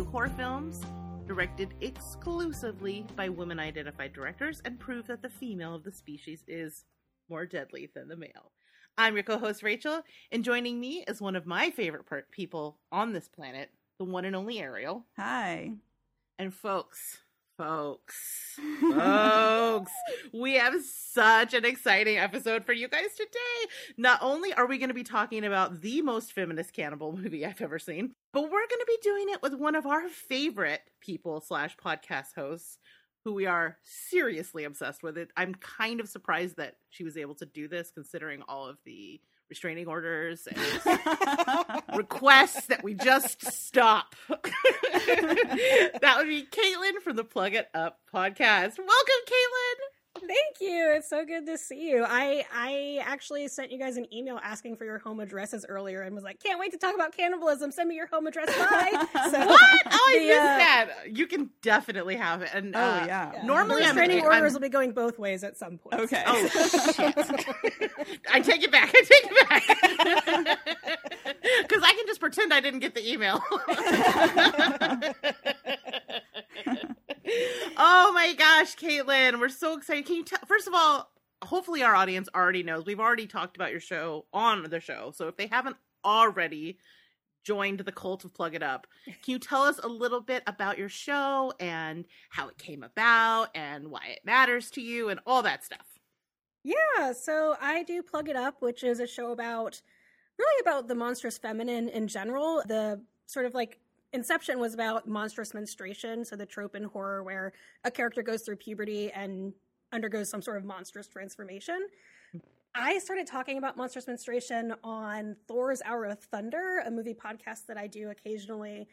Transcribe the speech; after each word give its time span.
review 0.00 0.12
horror 0.12 0.30
films 0.30 0.80
directed 1.26 1.74
exclusively 1.82 3.04
by 3.16 3.28
women 3.28 3.60
identified 3.60 4.14
directors 4.14 4.62
and 4.64 4.80
prove 4.80 5.06
that 5.06 5.20
the 5.20 5.28
female 5.28 5.74
of 5.74 5.84
the 5.84 5.92
species 5.92 6.42
is 6.48 6.86
more 7.28 7.44
deadly 7.44 7.90
than 7.94 8.08
the 8.08 8.16
male. 8.16 8.50
I'm 8.96 9.12
your 9.14 9.24
co 9.24 9.36
host, 9.36 9.62
Rachel, 9.62 10.00
and 10.32 10.42
joining 10.42 10.80
me 10.80 11.04
is 11.06 11.20
one 11.20 11.36
of 11.36 11.44
my 11.44 11.68
favorite 11.70 12.06
per- 12.06 12.24
people 12.30 12.78
on 12.90 13.12
this 13.12 13.28
planet, 13.28 13.68
the 13.98 14.06
one 14.06 14.24
and 14.24 14.34
only 14.34 14.58
Ariel. 14.58 15.04
Hi. 15.18 15.72
And 16.38 16.54
folks, 16.54 17.18
folks, 17.60 18.58
folks, 18.80 19.92
we 20.32 20.54
have 20.54 20.74
such 20.82 21.52
an 21.52 21.66
exciting 21.66 22.16
episode 22.16 22.64
for 22.64 22.72
you 22.72 22.88
guys 22.88 23.14
today. 23.14 23.70
Not 23.98 24.18
only 24.22 24.54
are 24.54 24.66
we 24.66 24.78
going 24.78 24.88
to 24.88 24.94
be 24.94 25.02
talking 25.02 25.44
about 25.44 25.82
the 25.82 26.00
most 26.00 26.32
feminist 26.32 26.72
cannibal 26.72 27.14
movie 27.14 27.44
I've 27.44 27.60
ever 27.60 27.78
seen, 27.78 28.14
but 28.32 28.44
we're 28.44 28.48
going 28.48 28.68
to 28.68 28.86
be 28.86 28.98
doing 29.02 29.26
it 29.28 29.42
with 29.42 29.52
one 29.52 29.74
of 29.74 29.84
our 29.84 30.08
favorite 30.08 30.80
people 31.02 31.42
slash 31.42 31.76
podcast 31.76 32.34
hosts 32.34 32.78
who 33.26 33.34
we 33.34 33.44
are 33.44 33.76
seriously 33.82 34.64
obsessed 34.64 35.02
with 35.02 35.18
it. 35.18 35.30
I'm 35.36 35.54
kind 35.56 36.00
of 36.00 36.08
surprised 36.08 36.56
that 36.56 36.76
she 36.88 37.04
was 37.04 37.18
able 37.18 37.34
to 37.34 37.44
do 37.44 37.68
this 37.68 37.90
considering 37.90 38.40
all 38.48 38.66
of 38.66 38.78
the 38.86 39.20
restraining 39.50 39.88
orders 39.88 40.46
and 40.46 40.58
requests 41.96 42.66
that 42.66 42.82
we 42.82 42.94
just 42.94 43.44
stop. 43.52 44.14
that 44.28 46.14
would 46.16 46.28
be 46.28 46.46
Caitlin 46.50 47.02
from 47.02 47.16
the 47.16 47.24
Plug 47.24 47.54
It 47.54 47.68
Up 47.74 47.98
podcast. 48.14 48.78
Welcome, 48.78 49.20
Caitlin. 49.26 49.99
Thank 50.18 50.60
you. 50.60 50.92
It's 50.96 51.08
so 51.08 51.24
good 51.24 51.46
to 51.46 51.56
see 51.56 51.88
you. 51.88 52.04
I 52.06 52.44
I 52.52 53.00
actually 53.04 53.46
sent 53.46 53.70
you 53.70 53.78
guys 53.78 53.96
an 53.96 54.12
email 54.12 54.40
asking 54.42 54.76
for 54.76 54.84
your 54.84 54.98
home 54.98 55.20
addresses 55.20 55.64
earlier 55.68 56.02
and 56.02 56.14
was 56.14 56.24
like, 56.24 56.42
can't 56.42 56.58
wait 56.58 56.72
to 56.72 56.78
talk 56.78 56.94
about 56.94 57.16
cannibalism. 57.16 57.70
Send 57.70 57.88
me 57.88 57.94
your 57.94 58.08
home 58.08 58.26
address. 58.26 58.46
Bye. 58.58 58.90
So, 59.30 59.46
what? 59.46 59.60
Oh, 59.86 60.08
I 60.08 60.18
the, 60.18 60.26
missed 60.26 60.40
uh, 60.40 60.58
that. 60.58 60.88
You 61.12 61.26
can 61.28 61.50
definitely 61.62 62.16
have 62.16 62.42
it. 62.42 62.50
And 62.52 62.74
oh 62.74 62.80
uh, 62.80 63.04
yeah. 63.06 63.32
yeah. 63.34 63.42
normally, 63.44 63.82
the 63.82 63.86
restraining 63.86 64.24
orders 64.24 64.52
I'm... 64.52 64.54
will 64.54 64.60
be 64.60 64.68
going 64.68 64.92
both 64.92 65.18
ways 65.18 65.44
at 65.44 65.56
some 65.56 65.78
point. 65.78 66.00
Okay. 66.00 66.24
Oh 66.26 66.48
shit. 66.48 67.16
I 68.32 68.40
take 68.40 68.64
it 68.64 68.72
back. 68.72 68.92
I 68.94 69.02
take 69.02 69.30
it 69.30 69.48
back. 69.48 70.58
Because 71.62 71.82
I 71.84 71.92
can 71.92 72.06
just 72.06 72.20
pretend 72.20 72.52
I 72.52 72.60
didn't 72.60 72.80
get 72.80 72.94
the 72.94 73.10
email 73.10 73.42
oh 77.76 78.12
my 78.14 78.34
gosh, 78.36 78.76
Caitlin, 78.76 79.40
we're 79.40 79.48
so 79.48 79.76
excited. 79.76 80.06
Can 80.06 80.16
you 80.16 80.24
tell? 80.24 80.40
First 80.46 80.66
of 80.68 80.74
all, 80.74 81.10
hopefully 81.42 81.82
our 81.82 81.94
audience 81.94 82.28
already 82.34 82.62
knows. 82.62 82.86
We've 82.86 83.00
already 83.00 83.26
talked 83.26 83.56
about 83.56 83.70
your 83.70 83.80
show 83.80 84.26
on 84.32 84.62
the 84.64 84.80
show, 84.80 85.12
so 85.14 85.28
if 85.28 85.36
they 85.36 85.46
haven't 85.46 85.76
already 86.04 86.78
joined 87.42 87.80
the 87.80 87.92
cult 87.92 88.24
of 88.24 88.34
Plug 88.34 88.54
It 88.54 88.62
Up, 88.62 88.86
can 89.06 89.32
you 89.32 89.38
tell 89.38 89.62
us 89.62 89.78
a 89.82 89.88
little 89.88 90.20
bit 90.20 90.42
about 90.46 90.78
your 90.78 90.88
show 90.88 91.52
and 91.58 92.04
how 92.28 92.48
it 92.48 92.58
came 92.58 92.82
about 92.82 93.48
and 93.54 93.88
why 93.88 94.08
it 94.10 94.20
matters 94.24 94.70
to 94.72 94.80
you 94.82 95.08
and 95.08 95.20
all 95.26 95.42
that 95.42 95.64
stuff? 95.64 95.86
Yeah, 96.62 97.12
so 97.12 97.56
I 97.60 97.82
do 97.84 98.02
Plug 98.02 98.28
It 98.28 98.36
Up, 98.36 98.60
which 98.60 98.84
is 98.84 99.00
a 99.00 99.06
show 99.06 99.32
about 99.32 99.80
really 100.38 100.60
about 100.60 100.88
the 100.88 100.94
monstrous 100.94 101.38
feminine 101.38 101.88
in 101.88 102.08
general. 102.08 102.62
The 102.66 103.02
sort 103.26 103.46
of 103.46 103.54
like 103.54 103.78
Inception 104.12 104.58
was 104.58 104.74
about 104.74 105.06
monstrous 105.06 105.54
menstruation, 105.54 106.24
so 106.24 106.34
the 106.34 106.46
trope 106.46 106.74
in 106.74 106.84
horror 106.84 107.22
where 107.22 107.52
a 107.84 107.90
character 107.90 108.22
goes 108.22 108.42
through 108.42 108.56
puberty 108.56 109.12
and 109.12 109.52
undergoes 109.92 110.28
some 110.28 110.42
sort 110.42 110.56
of 110.56 110.64
monstrous 110.64 111.06
transformation. 111.06 111.88
I 112.74 112.98
started 112.98 113.26
talking 113.26 113.58
about 113.58 113.76
monstrous 113.76 114.06
menstruation 114.06 114.74
on 114.84 115.36
Thor's 115.48 115.82
Hour 115.84 116.04
of 116.06 116.20
Thunder, 116.20 116.82
a 116.84 116.90
movie 116.90 117.14
podcast 117.14 117.66
that 117.66 117.76
I 117.76 117.86
do 117.88 118.10
occasionally. 118.10 118.88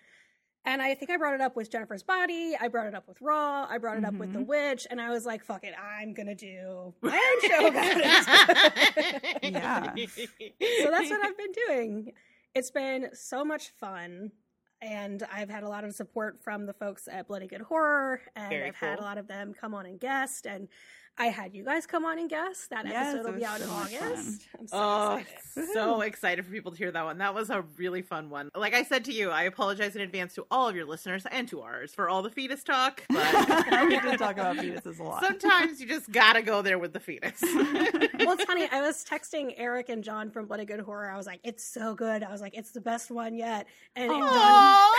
And 0.66 0.81
I 0.81 0.96
think 0.96 1.12
I 1.12 1.18
brought 1.18 1.36
it 1.36 1.42
up 1.42 1.56
with 1.56 1.72
Jennifer's 1.72 2.03
Body. 2.03 2.56
I 2.59 2.68
brought 2.68 2.88
it 2.88 2.96
up 2.96 3.08
with 3.08 3.22
Raw. 3.22 3.68
I 3.69 3.78
brought 3.78 3.97
it 3.97 4.03
mm-hmm. 4.03 4.16
up 4.16 4.19
with 4.19 4.34
The 4.34 4.40
mm-hmm. 4.40 4.50
Witch. 4.50 4.88
And 4.90 5.00
I 5.00 5.12
was 5.12 5.25
like, 5.25 5.44
fuck 5.44 5.63
it, 5.63 5.74
I'm 5.80 6.13
going 6.13 6.28
to 6.28 6.36
do 6.36 6.94
my 7.02 7.09
own 7.44 7.50
show 7.50 7.68
about 7.68 7.97
it. 7.97 9.53
yeah. 9.53 9.94
So 10.84 10.92
that's 10.92 11.09
what 11.09 11.25
I've 11.25 11.38
been 11.38 11.53
doing. 11.68 12.12
It's 12.53 12.72
been 12.72 13.09
so 13.13 13.46
much 13.46 13.69
fun 13.80 14.31
and 14.82 15.24
I've 15.32 15.50
had 15.50 15.64
a 15.64 15.70
lot 15.70 15.84
of 15.84 15.94
support 15.96 16.42
from 16.44 16.66
the 16.66 16.74
folks 16.74 17.08
at 17.12 17.28
Bloody 17.28 17.48
Good 17.48 17.62
Horror, 17.62 18.22
and 18.36 18.50
Very 18.50 18.68
I've 18.68 18.80
cool. 18.80 18.90
had 18.90 19.00
a 19.00 19.04
lot 19.04 19.18
of 19.18 19.28
them 19.28 19.54
come 19.60 19.74
on 19.74 19.86
and 19.86 20.00
guest, 20.00 20.46
and 20.46 20.68
I 21.20 21.28
had 21.28 21.56
you 21.56 21.64
guys 21.64 21.88
come 21.88 22.06
on 22.06 22.20
and 22.20 22.30
guest. 22.30 22.70
That 22.70 22.86
yes, 22.86 23.16
episode 23.16 23.32
will 23.32 23.40
be 23.40 23.46
out 23.46 23.58
so 23.58 23.64
in 23.64 23.70
August. 23.72 24.48
I'm 24.60 24.68
so 24.68 24.78
oh, 24.78 25.16
excited. 25.16 25.70
so 25.74 26.02
excited 26.08 26.46
for 26.46 26.52
people 26.52 26.72
to 26.72 26.78
hear 26.78 26.92
that 26.92 27.06
one. 27.06 27.18
That 27.18 27.34
was 27.34 27.50
a 27.50 27.64
really 27.76 28.04
fun 28.04 28.30
one. 28.30 28.52
Like 28.56 28.76
I 28.76 28.84
said 28.84 29.06
to 29.06 29.12
you, 29.12 29.32
I 29.32 29.44
apologize 29.44 29.96
in 29.96 30.04
advance 30.04 30.36
to 30.36 30.46
all 30.52 30.70
of 30.70 30.76
your 30.76 30.86
listeners 30.86 31.26
and 31.32 31.48
to 31.48 31.62
ours 31.62 31.92
for 31.96 32.08
all 32.08 32.22
the 32.22 32.30
fetus 32.30 32.64
talk. 32.64 33.04
But 33.10 33.88
we 33.88 34.00
did 34.00 34.20
talk 34.20 34.34
about 34.34 34.58
fetuses 34.58 35.00
a 35.00 35.04
lot. 35.04 35.24
Sometimes 35.24 35.82
you 35.82 35.88
just 35.88 36.12
gotta 36.12 36.44
go 36.44 36.62
there 36.62 36.78
with 36.78 36.94
the 36.94 37.00
fetus. 37.00 37.42
well, 37.42 38.34
it's 38.34 38.44
funny. 38.44 38.68
I 38.72 38.82
was 38.82 39.04
texting 39.04 39.56
Eric 39.58 39.90
and 39.90 40.04
John 40.04 40.30
from 40.30 40.46
Bloody 40.46 40.66
Good 40.66 40.82
Horror. 40.82 41.10
I 41.10 41.18
was 41.18 41.26
like, 41.26 41.40
"It's 41.44 41.64
so 41.64 41.96
good." 41.96 42.22
I 42.22 42.32
was 42.32 42.42
like, 42.42 42.56
"It's 42.56 42.72
the 42.72 42.82
best 42.82 43.10
one 43.10 43.34
yet." 43.34 43.66
And, 43.96 44.12
and 44.12 44.22
John, 44.22 44.94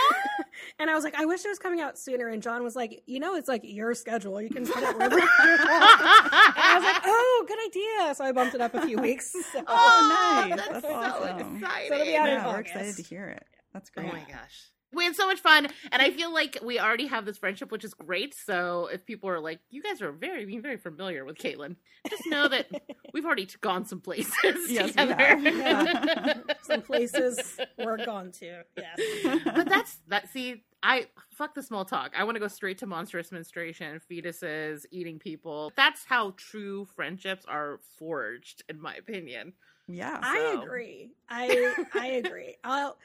and 0.79 0.89
I 0.89 0.95
was 0.95 1.05
like, 1.05 1.15
"I 1.15 1.23
wish 1.23 1.45
it 1.45 1.49
was 1.49 1.59
coming 1.59 1.79
out 1.79 1.97
sooner." 1.97 2.27
And 2.27 2.43
John 2.43 2.61
was 2.63 2.75
like, 2.75 3.03
"You 3.05 3.21
know, 3.21 3.35
it's 3.35 3.47
like 3.47 3.61
your 3.63 3.93
schedule. 3.93 4.41
You 4.41 4.49
can 4.49 4.65
put 4.65 4.83
it 4.83 4.97
wherever 4.97 5.17
you 5.17 5.27
want." 5.45 6.08
I 6.09 6.75
was 6.75 6.83
like, 6.83 7.01
oh, 7.05 7.45
good 7.47 7.59
idea. 7.65 8.15
So 8.15 8.23
I 8.23 8.31
bumped 8.31 8.55
it 8.55 8.61
up 8.61 8.73
a 8.73 8.85
few 8.85 8.97
weeks. 8.97 9.35
So. 9.51 9.63
Oh, 9.65 9.65
oh 9.67 10.47
nice. 10.47 10.57
That's, 10.57 10.71
that's 10.73 10.85
awesome. 10.85 11.59
So 11.59 11.93
it'll 11.93 12.05
be 12.05 12.15
out 12.15 12.27
yeah, 12.27 12.47
we're 12.47 12.59
excited 12.59 12.95
to 12.97 13.01
hear 13.01 13.25
it. 13.29 13.43
That's 13.73 13.89
great. 13.89 14.07
Oh 14.07 14.11
my 14.11 14.19
gosh. 14.19 14.69
We 14.93 15.05
had 15.05 15.15
so 15.15 15.27
much 15.27 15.39
fun, 15.39 15.67
and 15.91 16.01
I 16.01 16.11
feel 16.11 16.31
like 16.31 16.57
we 16.63 16.79
already 16.79 17.07
have 17.07 17.25
this 17.25 17.37
friendship, 17.37 17.71
which 17.71 17.83
is 17.83 17.93
great. 17.93 18.35
So 18.35 18.89
if 18.91 19.05
people 19.05 19.29
are 19.29 19.39
like, 19.39 19.59
"You 19.69 19.81
guys 19.81 20.01
are 20.01 20.11
very, 20.11 20.45
being 20.45 20.61
very 20.61 20.77
familiar 20.77 21.25
with 21.25 21.37
Caitlin," 21.37 21.75
just 22.09 22.23
know 22.27 22.47
that 22.47 22.67
we've 23.13 23.25
already 23.25 23.47
gone 23.61 23.85
some 23.85 24.01
places 24.01 24.33
yes, 24.67 24.89
together. 24.89 25.37
Yeah. 25.39 26.33
some 26.63 26.81
places 26.81 27.57
we're 27.77 28.03
gone 28.03 28.31
to. 28.33 28.63
Yes, 28.77 28.99
but 29.45 29.69
that's 29.69 29.97
that. 30.07 30.29
See, 30.29 30.63
I 30.81 31.07
fuck 31.31 31.55
the 31.55 31.63
small 31.63 31.85
talk. 31.85 32.13
I 32.17 32.23
want 32.23 32.35
to 32.35 32.39
go 32.39 32.47
straight 32.47 32.77
to 32.79 32.87
monstrous 32.87 33.31
menstruation, 33.31 33.99
fetuses, 34.09 34.85
eating 34.91 35.19
people. 35.19 35.73
That's 35.75 36.05
how 36.05 36.33
true 36.37 36.85
friendships 36.85 37.45
are 37.47 37.79
forged, 37.97 38.63
in 38.69 38.81
my 38.81 38.95
opinion. 38.95 39.53
Yeah, 39.87 40.15
so. 40.21 40.21
I 40.23 40.61
agree. 40.61 41.11
I 41.29 41.85
I 41.93 42.05
agree. 42.25 42.55
I'll. 42.63 42.97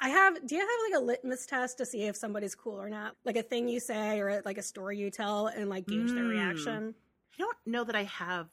I 0.00 0.08
have. 0.08 0.46
Do 0.46 0.56
you 0.56 0.60
have 0.60 0.68
like 0.90 1.00
a 1.00 1.04
litmus 1.04 1.46
test 1.46 1.78
to 1.78 1.86
see 1.86 2.02
if 2.04 2.16
somebody's 2.16 2.54
cool 2.54 2.80
or 2.80 2.90
not? 2.90 3.14
Like 3.24 3.36
a 3.36 3.42
thing 3.42 3.68
you 3.68 3.78
say 3.78 4.20
or 4.20 4.42
like 4.44 4.58
a 4.58 4.62
story 4.62 4.98
you 4.98 5.10
tell 5.10 5.46
and 5.46 5.70
like 5.70 5.86
gauge 5.86 6.10
mm. 6.10 6.14
their 6.14 6.24
reaction? 6.24 6.94
I 7.34 7.38
don't 7.38 7.56
know 7.64 7.84
that 7.84 7.94
I 7.94 8.04
have 8.04 8.48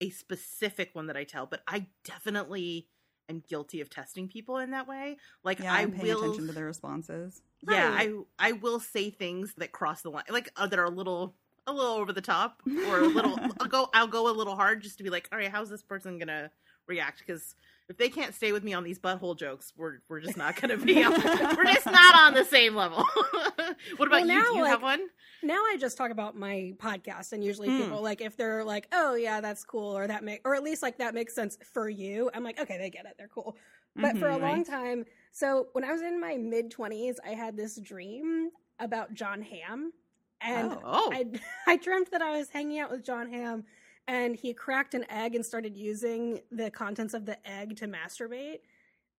a 0.00 0.10
specific 0.10 0.90
one 0.94 1.06
that 1.08 1.16
I 1.16 1.24
tell, 1.24 1.46
but 1.46 1.62
I 1.66 1.86
definitely 2.04 2.88
am 3.28 3.42
guilty 3.48 3.80
of 3.80 3.90
testing 3.90 4.28
people 4.28 4.58
in 4.58 4.70
that 4.72 4.88
way. 4.88 5.16
Like 5.44 5.60
yeah, 5.60 5.72
I 5.72 5.82
am 5.82 5.96
will 5.98 6.18
attention 6.18 6.46
to 6.46 6.52
their 6.52 6.66
responses. 6.66 7.40
Yeah, 7.68 7.90
I 7.92 8.12
I 8.38 8.52
will 8.52 8.80
say 8.80 9.10
things 9.10 9.54
that 9.58 9.72
cross 9.72 10.02
the 10.02 10.10
line, 10.10 10.24
like 10.30 10.50
uh, 10.56 10.66
that 10.66 10.78
are 10.78 10.84
a 10.84 10.90
little 10.90 11.34
a 11.66 11.72
little 11.72 11.92
over 11.92 12.12
the 12.12 12.20
top 12.20 12.62
or 12.88 13.00
a 13.00 13.06
little. 13.06 13.38
I'll 13.60 13.68
go 13.68 13.88
I'll 13.92 14.06
go 14.06 14.30
a 14.30 14.34
little 14.34 14.56
hard 14.56 14.82
just 14.82 14.98
to 14.98 15.04
be 15.04 15.10
like, 15.10 15.28
all 15.32 15.38
right, 15.38 15.50
how's 15.50 15.70
this 15.70 15.82
person 15.82 16.18
gonna 16.18 16.50
react? 16.86 17.22
Because 17.24 17.54
if 17.88 17.96
they 17.96 18.10
can't 18.10 18.34
stay 18.34 18.52
with 18.52 18.62
me 18.62 18.74
on 18.74 18.84
these 18.84 18.98
butthole 18.98 19.36
jokes, 19.36 19.72
we're 19.76 19.98
we're 20.08 20.20
just 20.20 20.36
not 20.36 20.60
gonna 20.60 20.76
be. 20.76 21.02
on, 21.02 21.12
we're 21.56 21.64
just 21.64 21.86
not 21.86 22.14
on 22.14 22.34
the 22.34 22.44
same 22.44 22.74
level. 22.74 23.04
what 23.96 24.06
about 24.06 24.10
well, 24.10 24.26
you? 24.26 24.42
Do 24.42 24.56
you 24.56 24.62
like, 24.62 24.70
have 24.70 24.82
one? 24.82 25.00
Now 25.42 25.56
I 25.56 25.76
just 25.78 25.96
talk 25.96 26.10
about 26.10 26.36
my 26.36 26.74
podcast, 26.76 27.32
and 27.32 27.42
usually 27.42 27.68
mm. 27.68 27.82
people 27.82 28.02
like 28.02 28.20
if 28.20 28.36
they're 28.36 28.64
like, 28.64 28.88
"Oh 28.92 29.14
yeah, 29.14 29.40
that's 29.40 29.64
cool," 29.64 29.96
or 29.96 30.06
that 30.06 30.22
make, 30.22 30.42
or 30.44 30.54
at 30.54 30.62
least 30.62 30.82
like 30.82 30.98
that 30.98 31.14
makes 31.14 31.34
sense 31.34 31.56
for 31.72 31.88
you. 31.88 32.30
I'm 32.34 32.44
like, 32.44 32.60
okay, 32.60 32.76
they 32.76 32.90
get 32.90 33.06
it, 33.06 33.14
they're 33.18 33.28
cool. 33.28 33.56
But 33.96 34.10
mm-hmm, 34.10 34.18
for 34.18 34.28
a 34.28 34.32
right. 34.32 34.42
long 34.42 34.64
time, 34.64 35.04
so 35.32 35.68
when 35.72 35.82
I 35.82 35.92
was 35.92 36.02
in 36.02 36.20
my 36.20 36.36
mid 36.36 36.70
20s, 36.70 37.16
I 37.24 37.30
had 37.30 37.56
this 37.56 37.80
dream 37.80 38.50
about 38.78 39.14
Jon 39.14 39.42
Hamm. 39.42 39.92
And 40.40 40.72
oh, 40.72 40.80
oh. 40.84 41.10
I, 41.12 41.24
I 41.66 41.76
dreamt 41.76 42.12
that 42.12 42.22
I 42.22 42.36
was 42.38 42.48
hanging 42.48 42.78
out 42.78 42.90
with 42.90 43.04
Jon 43.04 43.28
Hamm 43.28 43.64
and 44.08 44.34
he 44.34 44.54
cracked 44.54 44.94
an 44.94 45.04
egg 45.10 45.34
and 45.34 45.44
started 45.44 45.76
using 45.76 46.40
the 46.50 46.70
contents 46.70 47.12
of 47.12 47.26
the 47.26 47.36
egg 47.48 47.76
to 47.76 47.86
masturbate. 47.86 48.60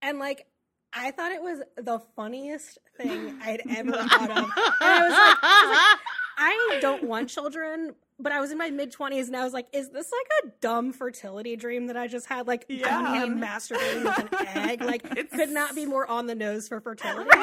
And 0.01 0.17
like, 0.17 0.47
I 0.91 1.11
thought 1.11 1.31
it 1.31 1.43
was 1.43 1.59
the 1.77 1.99
funniest 2.15 2.79
thing 2.97 3.39
I'd 3.43 3.61
ever 3.69 3.91
thought 3.91 4.31
of. 4.31 4.37
And 4.37 4.51
I 4.81 5.01
was 5.01 5.11
like, 5.11 5.37
I, 5.41 5.61
was 5.63 5.77
like, 5.77 5.99
I 6.39 6.79
don't 6.81 7.03
want 7.03 7.29
children, 7.29 7.93
but 8.17 8.31
I 8.31 8.41
was 8.41 8.49
in 8.51 8.57
my 8.57 8.71
mid 8.71 8.91
twenties 8.91 9.27
and 9.27 9.37
I 9.37 9.43
was 9.43 9.53
like, 9.53 9.67
is 9.73 9.89
this 9.89 10.11
like 10.11 10.43
a 10.43 10.53
dumb 10.59 10.91
fertility 10.91 11.55
dream 11.55 11.87
that 11.87 11.97
I 11.97 12.07
just 12.07 12.25
had? 12.25 12.47
Like 12.47 12.65
yeah. 12.67 13.27
masturbating 13.27 14.05
with 14.05 14.17
an 14.41 14.47
egg? 14.47 14.83
Like 14.83 15.05
it's... 15.15 15.33
could 15.33 15.49
not 15.49 15.75
be 15.75 15.85
more 15.85 16.09
on 16.09 16.25
the 16.25 16.35
nose 16.35 16.67
for 16.67 16.81
fertility. 16.81 17.29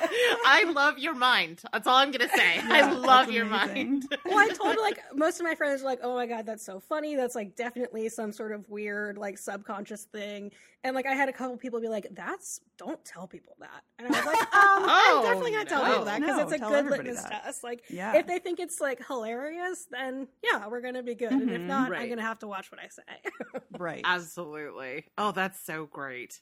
I 0.46 0.64
love 0.74 0.98
your 0.98 1.14
mind. 1.14 1.62
That's 1.72 1.86
all 1.86 1.96
I'm 1.96 2.10
gonna 2.10 2.28
say. 2.28 2.58
I 2.62 2.92
love 2.92 3.30
your 3.30 3.44
amazing. 3.46 3.90
mind. 3.90 4.16
well, 4.24 4.38
I 4.38 4.48
told 4.48 4.76
like 4.78 4.98
most 5.14 5.40
of 5.40 5.44
my 5.44 5.54
friends 5.54 5.82
were 5.82 5.88
like, 5.88 6.00
"Oh 6.02 6.14
my 6.14 6.26
god, 6.26 6.46
that's 6.46 6.64
so 6.64 6.80
funny. 6.80 7.16
That's 7.16 7.34
like 7.34 7.56
definitely 7.56 8.08
some 8.08 8.32
sort 8.32 8.52
of 8.52 8.68
weird 8.68 9.18
like 9.18 9.38
subconscious 9.38 10.04
thing." 10.04 10.52
And 10.82 10.94
like 10.94 11.06
I 11.06 11.12
had 11.14 11.28
a 11.28 11.32
couple 11.32 11.56
people 11.56 11.80
be 11.80 11.88
like, 11.88 12.06
"That's 12.12 12.60
don't 12.78 13.04
tell 13.04 13.26
people 13.26 13.56
that." 13.60 13.82
And 13.98 14.08
I 14.08 14.10
was 14.18 14.26
like, 14.26 14.40
"Um, 14.40 14.48
Oh, 14.92 15.16
I'm 15.18 15.22
definitely 15.22 15.52
gonna 15.52 15.64
tell 15.68 15.82
no. 15.84 15.90
people 15.90 16.04
that 16.06 16.20
because 16.20 16.36
No, 16.36 16.42
it's 16.44 16.52
a 16.52 16.58
good 16.58 16.90
litmus 16.90 17.22
that. 17.22 17.44
test. 17.44 17.62
Like, 17.64 17.82
Yeah. 17.90 18.16
if 18.16 18.26
they 18.26 18.38
think 18.38 18.60
it's 18.60 18.80
like 18.80 19.06
hilarious, 19.06 19.86
then 19.90 20.26
yeah, 20.42 20.66
we're 20.68 20.80
gonna 20.80 21.02
be 21.02 21.14
good. 21.14 21.32
And 21.32 21.50
if 21.50 21.60
Mhm. 21.62 21.66
not, 21.66 21.90
Right. 21.90 22.00
I'm 22.02 22.08
gonna 22.08 22.22
have 22.22 22.38
to 22.40 22.48
watch 22.48 22.70
what 22.72 22.80
I 22.80 22.88
say." 22.88 23.60
right. 23.78 24.02
Absolutely. 24.04 25.04
Oh, 25.18 25.32
that's 25.32 25.60
so 25.60 25.86
great. 25.86 26.40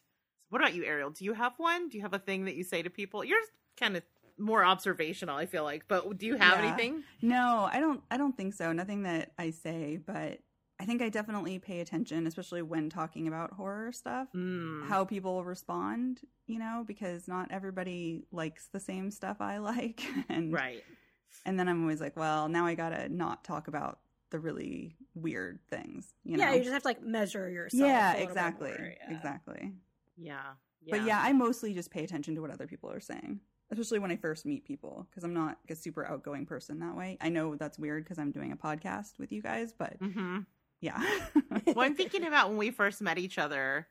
What 0.50 0.61
about 0.61 0.75
you, 0.75 0.85
Ariel? 0.85 1.11
Do 1.11 1.25
you 1.25 1.33
have 1.35 1.53
one? 1.59 1.89
Do 1.89 1.97
you 1.97 2.03
have 2.03 2.15
a 2.15 2.19
thing 2.19 2.45
that 2.47 2.55
you 2.56 2.65
say 2.65 2.83
to 2.83 2.91
people? 2.91 3.25
You're 3.25 3.39
kind 3.79 3.97
of 3.97 4.03
more 4.39 4.65
observational, 4.65 5.37
I 5.37 5.47
feel 5.47 5.65
like. 5.65 5.85
But 5.89 6.17
do 6.19 6.27
you 6.27 6.37
have 6.37 6.59
Yeah. 6.61 6.69
anything? 6.69 7.03
No, 7.23 7.69
I 7.71 7.81
don't 7.81 8.03
I 8.11 8.17
don't 8.17 8.37
think 8.37 8.55
so. 8.55 8.73
Nothing 8.73 9.03
that 9.03 9.33
I 9.39 9.50
say, 9.50 9.97
but 9.99 10.41
I 10.81 10.85
think 10.85 11.03
I 11.03 11.09
definitely 11.09 11.59
pay 11.59 11.81
attention, 11.81 12.25
especially 12.27 12.62
when 12.62 12.89
talking 12.89 13.27
about 13.27 13.53
horror 13.53 13.91
stuff, 13.91 14.29
Mm. 14.33 14.87
how 14.87 15.05
people 15.05 15.43
respond, 15.45 16.21
you 16.47 16.61
know, 16.61 16.85
because 16.87 17.27
not 17.27 17.50
everybody 17.50 18.23
likes 18.31 18.69
the 18.69 18.79
same 18.79 19.11
stuff 19.11 19.41
I 19.41 19.59
like. 19.59 20.03
And 20.29 20.53
Right. 20.53 20.85
and 21.45 21.59
then 21.59 21.69
I'm 21.69 21.83
always 21.83 22.00
like, 22.00 22.17
well, 22.17 22.49
now 22.49 22.65
I 22.65 22.75
got 22.77 22.91
to 22.91 23.09
not 23.09 23.43
talk 23.45 23.67
about 23.69 23.99
the 24.31 24.39
really 24.39 24.97
weird 25.15 25.59
things, 25.69 26.15
you 26.23 26.37
know. 26.37 26.45
yeah, 26.45 26.53
you 26.53 26.61
just 26.61 26.73
have 26.73 26.83
to 26.83 26.89
like 26.89 27.03
measure 27.03 27.49
yourself. 27.50 27.81
yeah, 27.89 28.11
a 28.11 28.12
little 28.12 28.19
bit 28.27 28.31
exactly. 28.31 28.71
more, 28.71 28.95
yeah. 29.09 29.17
Exactly. 29.17 29.73
Yeah. 30.19 30.55
But 30.91 31.03
yeah, 31.06 31.20
I 31.23 31.32
mostly 31.32 31.75
just 31.75 31.91
pay 31.91 32.05
attention 32.05 32.35
to 32.35 32.41
what 32.41 32.50
other 32.50 32.67
people 32.67 32.91
are 32.91 33.00
saying, 33.00 33.41
especially 33.70 33.99
when 33.99 34.11
I 34.11 34.17
first 34.17 34.47
meet 34.47 34.65
people, 34.65 35.06
because 35.11 35.25
I'm 35.25 35.35
not 35.35 35.59
a 35.69 35.75
super 35.75 36.06
outgoing 36.06 36.47
person 36.47 36.79
that 36.81 36.97
way. 36.97 37.19
I 37.20 37.29
know 37.29 37.56
that's 37.56 37.79
weird 37.79 38.05
because 38.05 38.19
I'm 38.19 38.31
doing 38.31 38.53
a 38.53 38.56
podcast 38.56 39.19
with 39.19 39.32
you 39.32 39.43
guys, 39.43 39.73
but 39.76 39.97
hmm 40.00 40.41
yeah. 40.81 41.03
Well, 41.67 41.81
I'm 41.81 41.94
thinking 41.97 42.25
about 42.25 42.49
when 42.49 42.56
we 42.59 42.70
first 42.70 43.03
met 43.03 43.19
each 43.19 43.37
other. 43.38 43.88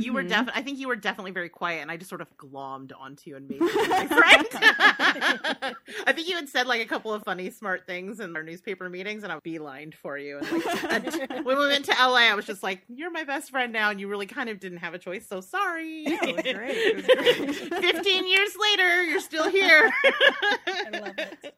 You 0.00 0.12
were 0.12 0.22
Mhm. 0.22 0.28
definitely, 0.28 0.60
I 0.60 0.64
think 0.64 0.78
you 0.78 0.88
were 0.88 0.96
definitely 0.96 1.30
very 1.32 1.48
quiet, 1.48 1.82
and 1.82 1.90
I 1.90 1.96
just 1.96 2.08
sort 2.08 2.20
of 2.20 2.28
glommed 2.36 2.92
onto 2.98 3.30
you 3.30 3.36
and 3.36 3.48
made 3.48 3.60
you 3.60 3.88
my 3.88 4.06
friend. 4.06 4.46
I 6.06 6.12
think 6.12 6.28
you 6.28 6.36
had 6.36 6.48
said 6.48 6.66
like 6.66 6.80
a 6.80 6.86
couple 6.86 7.12
of 7.12 7.22
funny, 7.22 7.50
smart 7.50 7.86
things 7.86 8.20
in 8.20 8.34
our 8.36 8.42
newspaper 8.42 8.88
meetings, 8.88 9.22
and 9.22 9.32
I 9.32 9.38
beelined 9.40 9.94
for 9.94 10.16
you. 10.18 10.38
And 10.38 10.50
like, 10.52 11.30
when 11.44 11.58
we 11.58 11.66
went 11.68 11.84
to 11.86 11.92
LA, 11.92 12.28
I 12.30 12.34
was 12.34 12.44
just 12.46 12.62
like, 12.62 12.82
"You're 12.88 13.10
my 13.10 13.24
best 13.24 13.50
friend 13.50 13.72
now," 13.72 13.90
and 13.90 14.00
you 14.00 14.08
really 14.08 14.26
kind 14.26 14.48
of 14.48 14.60
didn't 14.60 14.78
have 14.78 14.94
a 14.94 14.98
choice. 14.98 15.26
So 15.28 15.40
sorry. 15.40 16.04
it 16.06 16.36
was 16.36 16.54
great. 16.54 16.76
It 16.76 16.96
was 16.96 17.58
great. 17.68 17.82
Fifteen 17.82 18.28
years 18.28 18.50
later, 18.60 19.04
you're 19.04 19.20
still 19.20 19.50
here. 19.50 19.90
I 20.04 20.90
love 20.92 21.14
it. 21.18 21.54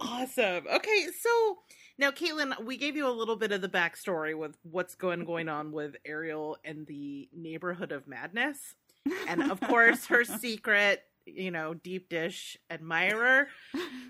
Awesome. 0.00 0.66
Okay, 0.72 1.06
so 1.20 1.58
now, 1.96 2.10
Caitlin, 2.10 2.64
we 2.64 2.76
gave 2.76 2.96
you 2.96 3.06
a 3.06 3.10
little 3.10 3.36
bit 3.36 3.52
of 3.52 3.60
the 3.60 3.68
backstory 3.68 4.36
with 4.36 4.56
what's 4.62 4.96
going 4.96 5.24
going 5.24 5.48
on 5.48 5.70
with 5.70 5.94
Ariel 6.04 6.58
and 6.64 6.86
the 6.86 7.28
neighborhood 7.32 7.92
of 7.92 8.08
madness, 8.08 8.74
and 9.28 9.50
of 9.50 9.60
course, 9.68 10.06
her 10.06 10.24
secret, 10.24 11.04
you 11.24 11.52
know, 11.52 11.74
deep 11.74 12.08
dish 12.08 12.56
admirer. 12.68 13.46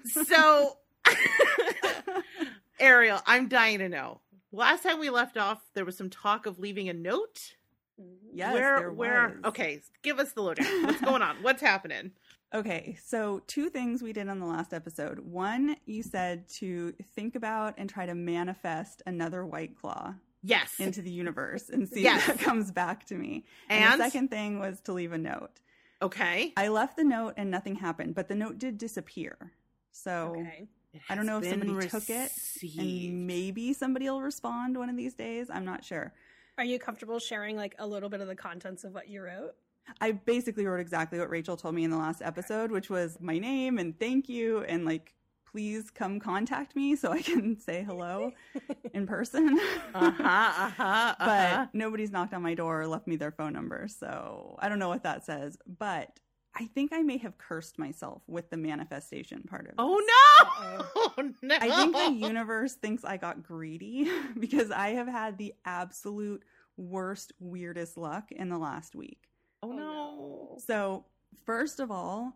So, 0.05 0.79
Ariel, 2.81 3.21
I'm 3.27 3.49
dying 3.49 3.81
to 3.81 3.89
know. 3.89 4.21
Last 4.51 4.83
time 4.85 4.99
we 4.99 5.11
left 5.11 5.37
off, 5.37 5.61
there 5.75 5.85
was 5.85 5.97
some 5.97 6.11
talk 6.11 6.47
of 6.47 6.59
leaving 6.59 6.89
a 6.89 6.95
note. 6.95 7.55
Mm-hmm. 8.00 8.37
Yes, 8.37 8.52
where, 8.55 8.79
there 8.79 8.93
where? 8.93 9.29
was. 9.29 9.44
Okay, 9.50 9.81
give 10.02 10.19
us 10.19 10.32
the 10.32 10.43
lowdown. 10.43 10.87
What's 10.87 11.00
going 11.05 11.23
on? 11.23 11.37
What's 11.43 11.62
happening? 11.62 12.12
Okay, 12.55 12.96
so 13.05 13.43
two 13.46 13.69
things 13.69 14.02
we 14.02 14.12
did 14.12 14.29
on 14.29 14.38
the 14.38 14.46
last 14.46 14.73
episode. 14.73 15.19
One, 15.20 15.76
you 15.87 16.02
said 16.02 16.49
to 16.61 16.93
think 17.14 17.35
about 17.35 17.75
and 17.79 17.88
try 17.91 18.06
to 18.06 18.14
manifest 18.14 19.02
another 19.06 19.44
White 19.44 19.76
Claw 19.81 20.14
Yes, 20.43 20.75
into 20.79 21.02
the 21.02 21.11
universe 21.11 21.69
and 21.70 21.88
see 21.88 22.02
Yes. 22.02 22.29
if 22.29 22.37
that 22.37 22.44
comes 22.44 22.70
back 22.70 23.06
to 23.06 23.14
me. 23.17 23.44
and, 23.69 23.85
And 23.85 24.00
the 24.00 24.05
second 24.05 24.29
thing 24.31 24.58
was 24.61 24.81
to 24.82 24.93
leave 24.93 25.12
a 25.12 25.19
note. 25.19 25.58
okay. 26.02 26.52
I 26.56 26.69
left 26.69 26.96
the 26.96 27.02
note 27.05 27.35
and 27.37 27.50
nothing 27.50 27.75
happened, 27.76 28.14
but 28.14 28.29
the 28.29 28.35
note 28.37 28.58
did 28.58 28.79
disappear. 28.79 29.52
So 29.91 30.37
Okay. 30.38 30.69
I 31.08 31.14
don't 31.17 31.26
know 31.26 31.38
if 31.38 31.49
somebody 31.49 31.88
took 31.88 32.08
it 32.08 32.31
and 32.79 33.26
maybe 33.26 33.73
somebody 33.73 34.08
will 34.08 34.23
respond 34.23 34.76
one 34.79 34.88
of 34.91 34.96
these 34.96 35.14
days. 35.14 35.49
I'm 35.50 35.64
not 35.64 35.85
sure. 35.85 36.12
Are 36.56 36.65
you 36.65 36.79
comfortable 36.79 37.19
sharing 37.19 37.56
like 37.56 37.75
a 37.79 37.87
little 37.87 38.09
bit 38.09 38.21
of 38.21 38.29
the 38.29 38.37
contents 38.37 38.85
of 38.85 38.95
what 38.95 39.09
you 39.09 39.23
wrote? 39.23 39.55
I 40.01 40.12
basically 40.12 40.67
wrote 40.67 40.81
exactly 40.81 41.19
what 41.19 41.29
Rachel 41.31 41.56
told 41.56 41.75
me 41.75 41.85
in 41.85 41.91
the 41.91 41.97
last 41.99 42.23
episode, 42.23 42.71
which 42.71 42.89
was 42.89 43.19
my 43.21 43.39
name 43.39 43.79
and 43.79 43.99
thank 43.99 44.29
you 44.29 44.61
and 44.62 44.85
like 44.85 45.15
please 45.51 45.91
come 45.91 46.19
contact 46.19 46.75
me 46.75 46.97
so 46.97 47.12
I 47.12 47.23
can 47.23 47.59
say 47.61 47.83
hello 47.85 48.33
in 48.95 49.06
person. 49.06 49.59
Uh 49.95 50.11
huh. 50.11 50.53
Uh 50.56 50.71
huh. 50.71 51.15
but 51.19 51.29
Uh-huh. 51.29 51.67
nobody's 51.73 52.11
knocked 52.11 52.35
on 52.35 52.43
my 52.43 52.55
door 52.55 52.83
or 52.83 52.87
left 52.87 53.06
me 53.06 53.17
their 53.17 53.33
phone 53.33 53.53
number. 53.53 53.87
So 53.89 54.56
I 54.61 54.69
don't 54.69 54.79
know 54.79 54.89
what 54.89 55.03
that 55.03 55.25
says, 55.25 55.59
but 55.79 56.19
I 56.56 56.67
think 56.67 56.93
I 56.93 57.03
may 57.03 57.17
have 57.19 57.37
cursed 57.37 57.79
myself 57.79 58.23
with 58.29 58.49
the 58.51 58.56
manifestation 58.56 59.43
part 59.43 59.62
of 59.62 59.69
it. 59.71 59.75
Oh 59.79 60.01
no! 60.01 60.85
Oh 60.97 61.33
no! 61.43 61.56
I 61.61 61.69
think 61.85 61.97
the 61.97 62.27
universe 62.27 62.75
thinks 62.75 63.05
I 63.05 63.17
got 63.17 63.43
greedy 63.43 64.09
because 64.39 64.71
I 64.71 64.91
have 64.91 65.09
had 65.09 65.37
the 65.39 65.55
absolute 65.65 66.45
worst, 66.77 67.33
weirdest 67.41 67.97
luck 67.97 68.31
in 68.31 68.49
the 68.49 68.59
last 68.59 68.95
week. 68.95 69.29
Oh, 69.62 69.73
oh 69.73 69.77
no! 69.77 70.59
So, 70.65 71.05
first 71.45 71.81
of 71.81 71.91
all, 71.91 72.33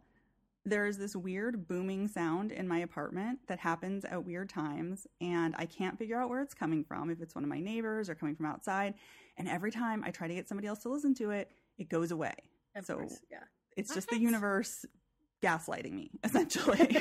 there's 0.64 0.98
this 0.98 1.14
weird 1.14 1.68
booming 1.68 2.08
sound 2.08 2.50
in 2.52 2.66
my 2.66 2.78
apartment 2.80 3.38
that 3.46 3.58
happens 3.60 4.04
at 4.04 4.24
weird 4.24 4.48
times, 4.48 5.06
and 5.20 5.54
I 5.58 5.66
can't 5.66 5.96
figure 5.98 6.20
out 6.20 6.28
where 6.28 6.42
it's 6.42 6.54
coming 6.54 6.82
from, 6.84 7.08
if 7.10 7.20
it's 7.22 7.34
one 7.34 7.44
of 7.44 7.50
my 7.50 7.60
neighbors 7.60 8.10
or 8.10 8.14
coming 8.14 8.34
from 8.34 8.46
outside. 8.46 8.94
And 9.36 9.48
every 9.48 9.70
time 9.70 10.02
I 10.04 10.10
try 10.10 10.26
to 10.26 10.34
get 10.34 10.48
somebody 10.48 10.66
else 10.66 10.80
to 10.80 10.88
listen 10.88 11.14
to 11.14 11.30
it, 11.30 11.50
it 11.78 11.88
goes 11.88 12.10
away. 12.10 12.34
Of 12.74 12.84
So- 12.86 12.96
course, 12.96 13.20
yeah. 13.30 13.44
It's 13.78 13.92
oh, 13.92 13.94
just 13.94 14.10
the 14.10 14.18
universe 14.18 14.84
gaslighting 15.40 15.92
me, 15.92 16.10
essentially. 16.24 16.98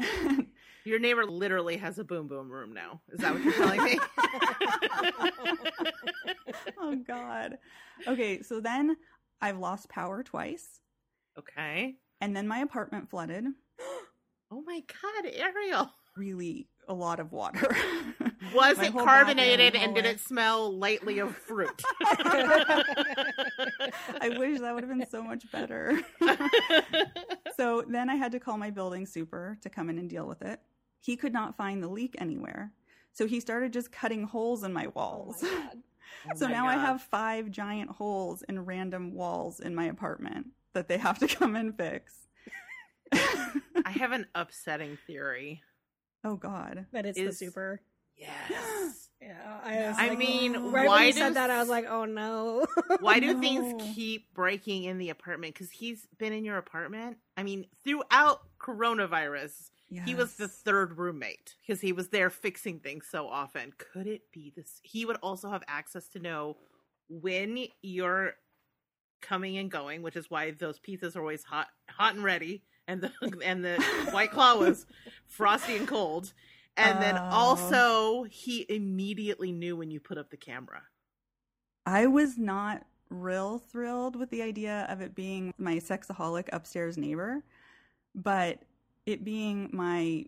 Your 0.84 0.98
neighbor 0.98 1.26
literally 1.26 1.76
has 1.76 1.98
a 1.98 2.04
boom 2.04 2.26
boom 2.26 2.50
room 2.50 2.72
now. 2.72 3.02
Is 3.10 3.20
that 3.20 3.34
what 3.34 3.44
you're 3.44 3.52
telling 3.52 3.84
me? 3.84 4.00
oh, 6.80 6.96
God. 7.06 7.58
Okay, 8.08 8.42
so 8.42 8.58
then 8.58 8.96
I've 9.40 9.58
lost 9.58 9.90
power 9.90 10.22
twice, 10.24 10.80
okay. 11.38 11.96
and 12.20 12.34
then 12.34 12.48
my 12.48 12.58
apartment 12.60 13.10
flooded. 13.10 13.44
Oh 14.54 14.62
my 14.66 14.82
god, 15.02 15.32
Ariel. 15.34 15.90
Really, 16.14 16.68
a 16.86 16.92
lot 16.92 17.20
of 17.20 17.32
water. 17.32 17.74
Was 18.54 18.78
My 18.78 18.86
it 18.86 18.92
carbonated 18.92 19.76
and 19.76 19.94
did 19.94 20.04
it 20.04 20.18
smell 20.20 20.76
lightly 20.76 21.18
of 21.20 21.36
fruit? 21.36 21.82
I 24.20 24.34
wish 24.36 24.60
that 24.60 24.74
would 24.74 24.82
have 24.82 24.90
been 24.98 25.06
so 25.08 25.22
much 25.22 25.50
better. 25.52 26.00
so 27.56 27.84
then 27.88 28.10
I 28.10 28.16
had 28.16 28.32
to 28.32 28.40
call 28.40 28.58
my 28.58 28.70
building 28.70 29.06
super 29.06 29.56
to 29.62 29.70
come 29.70 29.88
in 29.90 29.98
and 29.98 30.10
deal 30.10 30.26
with 30.26 30.42
it. 30.42 30.60
He 31.00 31.16
could 31.16 31.32
not 31.32 31.56
find 31.56 31.82
the 31.82 31.88
leak 31.88 32.16
anywhere. 32.18 32.72
So 33.12 33.26
he 33.26 33.40
started 33.40 33.72
just 33.72 33.92
cutting 33.92 34.24
holes 34.24 34.64
in 34.64 34.72
my 34.72 34.86
Oh 34.86 34.92
walls. 34.94 35.42
my 35.42 35.48
Oh 36.30 36.36
so 36.36 36.46
my 36.46 36.52
now 36.52 36.66
I 36.66 36.74
have 36.76 37.00
five 37.02 37.50
giant 37.50 37.90
holes 37.90 38.42
in 38.42 38.64
random 38.64 39.14
walls 39.14 39.60
in 39.60 39.74
my 39.74 39.84
apartment 39.86 40.48
that 40.74 40.86
they 40.86 40.98
have 40.98 41.18
to 41.20 41.26
come 41.26 41.56
and 41.56 41.76
fix. 41.76 42.26
I 43.12 43.90
have 43.90 44.12
an 44.12 44.26
upsetting 44.34 44.98
theory. 45.06 45.62
oh 46.24 46.36
God. 46.36 46.86
That 46.92 47.06
it's 47.06 47.18
the 47.18 47.32
super. 47.32 47.80
Yes. 48.50 48.98
Yeah, 49.24 49.60
I, 49.62 49.78
I 49.78 50.08
like- 50.08 50.18
mean, 50.18 50.52
right 50.72 50.88
why 50.88 50.96
when 50.96 51.06
you 51.06 51.12
said 51.12 51.34
that, 51.34 51.48
I 51.48 51.60
was 51.60 51.68
like, 51.68 51.86
oh 51.88 52.06
no. 52.06 52.66
Why 53.00 53.20
do 53.20 53.32
No. 53.34 53.40
things 53.40 53.80
keep 53.94 54.34
breaking 54.34 54.82
in 54.82 54.98
the 54.98 55.10
apartment? 55.10 55.54
Because 55.54 55.70
he's 55.70 56.08
been 56.18 56.32
in 56.32 56.44
your 56.44 56.56
apartment. 56.56 57.18
I 57.36 57.44
mean, 57.44 57.66
throughout 57.84 58.40
coronavirus, 58.58 59.70
he 60.04 60.16
was 60.16 60.34
the 60.34 60.48
third 60.48 60.98
roommate 60.98 61.54
because 61.60 61.80
he 61.80 61.92
was 61.92 62.08
there 62.08 62.30
fixing 62.30 62.80
things 62.80 63.06
so 63.08 63.28
often. 63.28 63.72
Could 63.78 64.08
it 64.08 64.22
be 64.32 64.52
this? 64.56 64.80
He 64.82 65.04
would 65.06 65.18
also 65.22 65.50
have 65.50 65.62
access 65.68 66.08
to 66.08 66.18
know 66.18 66.56
when 67.08 67.66
you're 67.80 68.32
coming 69.20 69.56
and 69.56 69.70
going, 69.70 70.02
which 70.02 70.16
is 70.16 70.30
why 70.30 70.50
those 70.50 70.80
pizzas 70.80 71.14
are 71.14 71.20
always 71.20 71.44
hot, 71.44 71.68
hot 71.88 72.14
and 72.16 72.24
ready, 72.24 72.64
and 72.88 73.00
the 73.02 73.12
and 73.44 73.64
the 73.64 73.76
white 74.10 74.32
claw 74.32 74.56
was 74.56 74.84
frosty 75.28 75.76
and 75.76 75.86
cold. 75.86 76.32
And 76.76 77.02
then 77.02 77.18
Oh. 77.18 77.28
also, 77.30 78.22
he 78.24 78.64
immediately 78.68 79.52
knew 79.52 79.76
when 79.76 79.90
you 79.90 80.00
put 80.00 80.18
up 80.18 80.30
the 80.30 80.36
camera. 80.36 80.82
I 81.84 82.06
was 82.06 82.38
not 82.38 82.86
real 83.10 83.58
thrilled 83.58 84.16
with 84.16 84.30
the 84.30 84.40
idea 84.42 84.86
of 84.88 85.00
it 85.00 85.14
being 85.14 85.52
my 85.58 85.76
sexaholic 85.76 86.48
upstairs 86.52 86.96
neighbor, 86.96 87.42
but 88.14 88.62
it 89.04 89.22
being 89.24 89.68
my 89.72 90.24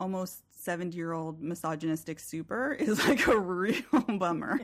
almost 0.00 0.42
70 0.50 0.96
year 0.96 1.12
old 1.12 1.40
misogynistic 1.40 2.18
super 2.18 2.72
is 2.78 3.06
like 3.06 3.26
a 3.28 3.38
real 3.38 3.82
bummer. 4.18 4.60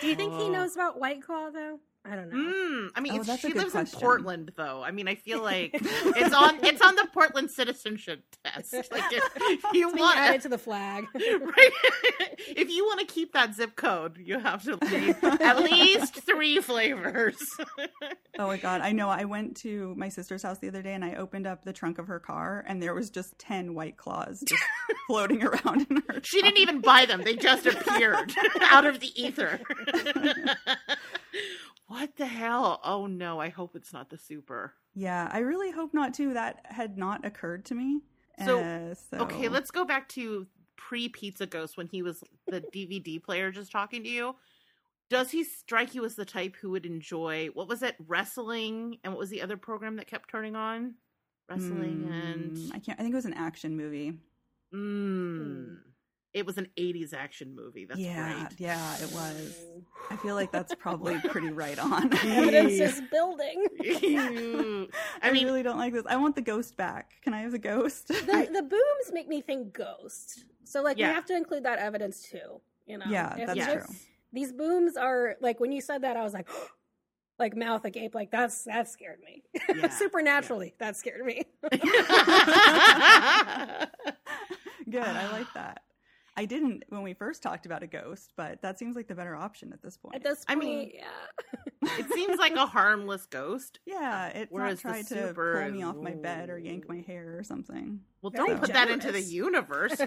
Do 0.00 0.06
you 0.06 0.14
think 0.14 0.34
he 0.34 0.48
Oh. 0.48 0.52
knows 0.52 0.74
about 0.74 1.00
White 1.00 1.22
Claw 1.22 1.50
though? 1.50 1.80
I 2.04 2.16
don't 2.16 2.30
know. 2.30 2.36
Mm, 2.36 2.88
I 2.94 3.00
mean, 3.00 3.18
Oh, 3.20 3.22
that's 3.22 3.40
she 3.42 3.52
lives 3.52 3.72
question. 3.72 3.98
in 3.98 4.00
Portland, 4.00 4.52
though. 4.56 4.82
I 4.82 4.92
mean, 4.92 5.08
I 5.08 5.14
feel 5.14 5.42
like 5.42 5.72
it's 5.74 6.34
on 6.34 6.64
it's 6.64 6.80
on 6.80 6.94
the 6.94 7.06
Portland 7.12 7.50
citizenship 7.50 8.22
test. 8.44 8.72
Like, 8.90 9.12
if, 9.12 9.22
if 9.36 9.62
you 9.74 9.88
It's 9.88 9.92
being 9.94 9.98
want, 9.98 10.16
added 10.18 10.40
to 10.42 10.48
the 10.48 10.56
flag. 10.58 11.06
right? 11.14 11.70
if 12.48 12.70
you 12.70 12.84
want 12.86 13.00
to 13.00 13.06
keep 13.06 13.32
that 13.34 13.54
zip 13.54 13.76
code, 13.76 14.16
you 14.18 14.38
have 14.38 14.62
to 14.62 14.78
leave 14.86 15.22
at 15.22 15.62
least 15.62 16.14
three 16.14 16.60
flavors. 16.60 17.36
Oh 18.38 18.46
my 18.46 18.56
god, 18.56 18.80
I 18.80 18.92
know. 18.92 19.10
I 19.10 19.24
went 19.24 19.56
to 19.58 19.94
my 19.96 20.08
sister's 20.08 20.42
house 20.44 20.58
the 20.60 20.68
other 20.68 20.80
day 20.82 20.94
and 20.94 21.04
I 21.04 21.14
opened 21.14 21.46
up 21.46 21.64
the 21.64 21.72
trunk 21.74 21.98
of 21.98 22.06
her 22.06 22.20
car 22.20 22.64
and 22.66 22.82
there 22.82 22.94
was 22.94 23.10
just 23.10 23.38
10 23.38 23.74
white 23.74 23.96
claws 23.98 24.42
just 24.46 24.62
floating 25.08 25.42
around 25.42 25.86
in 25.90 26.02
her. 26.08 26.20
she 26.22 26.40
didn't 26.40 26.58
even 26.60 26.80
buy 26.80 27.04
them; 27.04 27.22
they 27.22 27.36
just 27.36 27.66
appeared 27.66 28.32
out 28.62 28.86
of 28.86 29.00
the 29.00 29.10
ether. 29.20 29.60
What 31.88 32.16
the 32.16 32.26
hell? 32.26 32.80
Oh 32.84 33.06
no! 33.06 33.40
I 33.40 33.48
hope 33.48 33.74
it's 33.76 33.92
not 33.92 34.08
the 34.08 34.16
super. 34.18 34.74
Yeah, 34.94 35.28
I 35.32 35.40
really 35.40 35.70
hope 35.70 35.92
not 35.92 36.14
too. 36.14 36.32
That 36.34 36.64
had 36.64 36.96
not 36.96 37.24
occurred 37.24 37.64
to 37.66 37.74
me. 37.74 38.00
So, 38.44 38.60
Uh, 38.60 38.94
so- 38.94 39.18
Okay, 39.18 39.48
let's 39.48 39.70
go 39.70 39.84
back 39.84 40.08
to 40.10 40.46
pre 40.76 41.08
Pizza 41.08 41.44
Ghost 41.46 41.76
when 41.76 41.88
he 41.88 42.02
was 42.02 42.22
the 42.48 42.60
DVD 42.72 43.22
player 43.22 43.50
just 43.50 43.70
talking 43.72 44.02
to 44.04 44.08
you. 44.08 44.34
Does 45.10 45.30
he 45.30 45.42
strike 45.42 45.94
you 45.94 46.04
as 46.04 46.14
the 46.16 46.24
type 46.24 46.54
who 46.56 46.70
would 46.70 46.84
enjoy 46.86 47.46
what 47.54 47.66
was 47.68 47.82
it, 47.82 47.96
wrestling, 48.06 48.98
and 49.02 49.12
what 49.12 49.18
was 49.18 49.30
the 49.30 49.40
other 49.42 49.56
program 49.56 49.96
that 49.96 50.06
kept 50.06 50.30
turning 50.30 50.54
on? 50.56 50.94
Wrestling 51.48 52.04
Mm, 52.04 52.12
and 52.12 52.72
I 52.74 52.78
can't 52.78 53.00
I 53.00 53.02
think 53.02 53.12
it 53.14 53.16
was 53.16 53.24
an 53.24 53.32
action 53.34 53.76
movie. 53.76 54.12
mm, 54.74 55.78
it 56.34 56.44
was 56.46 56.58
an 56.58 56.68
'80s 56.78 57.14
action 57.14 57.54
movie. 57.56 57.86
That's 57.86 58.00
yeah, 58.00 58.42
right. 58.42 58.52
yeah, 58.58 58.94
it 58.96 59.12
was. 59.12 59.56
I 60.10 60.16
feel 60.16 60.34
like 60.34 60.52
that's 60.52 60.74
probably 60.78 61.18
pretty 61.28 61.50
right 61.50 61.78
on. 61.78 62.12
Evidence 62.24 62.72
is 62.74 63.02
building. 63.10 63.66
I 63.80 64.86
I 65.22 65.32
mean, 65.32 65.46
really 65.46 65.62
don't 65.62 65.78
like 65.78 65.92
this. 65.92 66.04
I 66.08 66.16
want 66.16 66.36
the 66.36 66.42
ghost 66.42 66.76
back. 66.76 67.12
Can 67.22 67.34
I 67.34 67.40
have 67.40 67.52
the 67.52 67.58
ghost? 67.58 68.08
The, 68.08 68.48
the 68.52 68.62
booms 68.62 69.12
make 69.12 69.28
me 69.28 69.40
think 69.40 69.72
ghost. 69.72 70.44
So 70.64 70.82
like 70.82 70.98
Yeah. 70.98 71.08
we 71.08 71.14
have 71.14 71.24
to 71.26 71.36
include 71.36 71.64
that 71.64 71.78
evidence 71.78 72.22
too. 72.22 72.60
You 72.86 72.98
know. 72.98 73.06
Yeah, 73.08 73.34
If 73.36 73.54
that's 73.54 73.86
true. 73.86 73.94
These 74.32 74.52
booms 74.52 74.96
are 74.96 75.36
like 75.40 75.60
when 75.60 75.72
you 75.72 75.80
said 75.80 76.02
that, 76.02 76.16
I 76.16 76.22
was 76.22 76.34
like, 76.34 76.48
like 77.38 77.56
mouth 77.56 77.84
agape. 77.84 78.14
Like 78.14 78.30
that's 78.30 78.64
that 78.64 78.88
scared 78.88 79.20
me. 79.24 79.42
Yeah, 79.74 79.88
Supernaturally, 79.88 80.74
that 80.78 80.96
scared 80.96 81.24
me. 81.24 81.44
Good. 81.70 81.80
I 85.02 85.32
like 85.32 85.52
that. 85.54 85.82
I 86.38 86.44
didn't 86.44 86.84
when 86.88 87.02
we 87.02 87.14
first 87.14 87.42
talked 87.42 87.66
about 87.66 87.82
a 87.82 87.88
ghost, 87.88 88.32
but 88.36 88.62
that 88.62 88.78
seems 88.78 88.94
like 88.94 89.08
the 89.08 89.14
better 89.14 89.34
option 89.34 89.72
at 89.72 89.82
this 89.82 89.96
point. 89.96 90.14
At 90.14 90.22
this 90.22 90.44
point, 90.44 90.58
I 90.58 90.64
mean- 90.64 90.92
yeah. 90.94 91.98
it 91.98 92.12
seems 92.12 92.38
like 92.38 92.54
a 92.54 92.64
harmless 92.66 93.26
ghost. 93.26 93.80
yeah, 93.86 94.28
it's 94.28 94.52
Whereas 94.52 94.84
not 94.84 94.90
trying 94.92 95.04
to 95.06 95.28
super 95.28 95.60
pull 95.60 95.72
me 95.72 95.82
off 95.82 95.96
my 95.96 96.12
bed 96.12 96.48
or 96.48 96.56
yank 96.56 96.88
my 96.88 97.00
hair 97.00 97.36
or 97.36 97.42
something. 97.42 98.00
Well, 98.22 98.30
Very 98.30 98.50
don't 98.50 98.60
put 98.60 98.72
that 98.72 98.88
into 98.88 99.10
the 99.10 99.20
universe. 99.20 99.98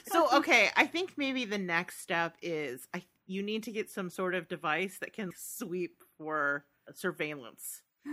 so 0.10 0.28
okay 0.36 0.70
i 0.76 0.86
think 0.86 1.14
maybe 1.16 1.44
the 1.44 1.58
next 1.58 2.00
step 2.00 2.36
is 2.42 2.86
i 2.94 3.02
you 3.26 3.42
need 3.42 3.62
to 3.64 3.72
get 3.72 3.90
some 3.90 4.10
sort 4.10 4.34
of 4.34 4.48
device 4.48 4.98
that 5.00 5.12
can 5.12 5.30
sweep 5.36 6.02
for 6.18 6.64
surveillance 6.94 7.82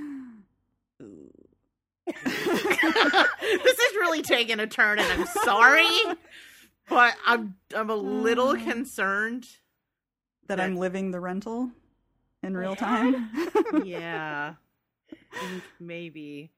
this 2.24 3.80
is 3.80 3.96
really 3.96 4.22
taking 4.22 4.60
a 4.60 4.68
turn 4.68 5.00
and 5.00 5.12
i'm 5.22 5.26
sorry 5.44 5.88
but 6.90 7.14
i'm 7.26 7.56
i'm 7.76 7.90
a 7.90 7.96
little 7.96 8.54
Mm. 8.56 8.64
concerned 8.64 9.48
that 10.48 10.60
I'm 10.62 10.78
living 10.78 11.12
the 11.12 11.20
rental 11.20 11.70
in 12.42 12.56
real 12.56 12.76
time. 12.76 13.30
yeah 13.84 14.54
maybe 15.80 16.52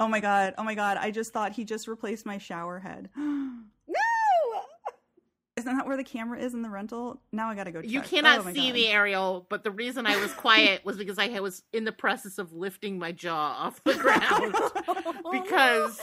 oh 0.00 0.08
my 0.08 0.20
god! 0.20 0.54
Oh 0.58 0.62
my 0.64 0.74
god! 0.74 0.98
I 0.98 1.10
just 1.10 1.32
thought 1.32 1.52
he 1.52 1.64
just 1.64 1.88
replaced 1.88 2.26
my 2.26 2.36
shower 2.38 2.78
head. 2.80 3.08
Isn't 5.64 5.76
that 5.78 5.86
where 5.86 5.96
the 5.96 6.04
camera 6.04 6.38
is 6.38 6.52
in 6.54 6.62
the 6.62 6.68
rental? 6.70 7.20
Now 7.32 7.48
I 7.48 7.54
gotta 7.54 7.72
go. 7.72 7.80
Check. 7.80 7.90
you 7.90 8.00
cannot 8.02 8.40
Oh 8.46 8.52
see 8.52 8.66
God. 8.68 8.74
me 8.74 8.86
ariel 8.88 9.46
but 9.48 9.64
the 9.64 9.70
reason 9.70 10.06
i 10.06 10.16
was 10.20 10.32
quiet 10.34 10.84
was 10.84 10.96
because 10.96 11.18
i 11.18 11.28
was 11.40 11.62
in 11.72 11.84
the 11.84 11.92
process 11.92 12.38
of 12.38 12.52
lifting 12.52 12.98
my 12.98 13.12
jaw 13.12 13.56
off 13.58 13.82
the 13.84 13.94
ground 13.94 14.54
because 15.32 15.98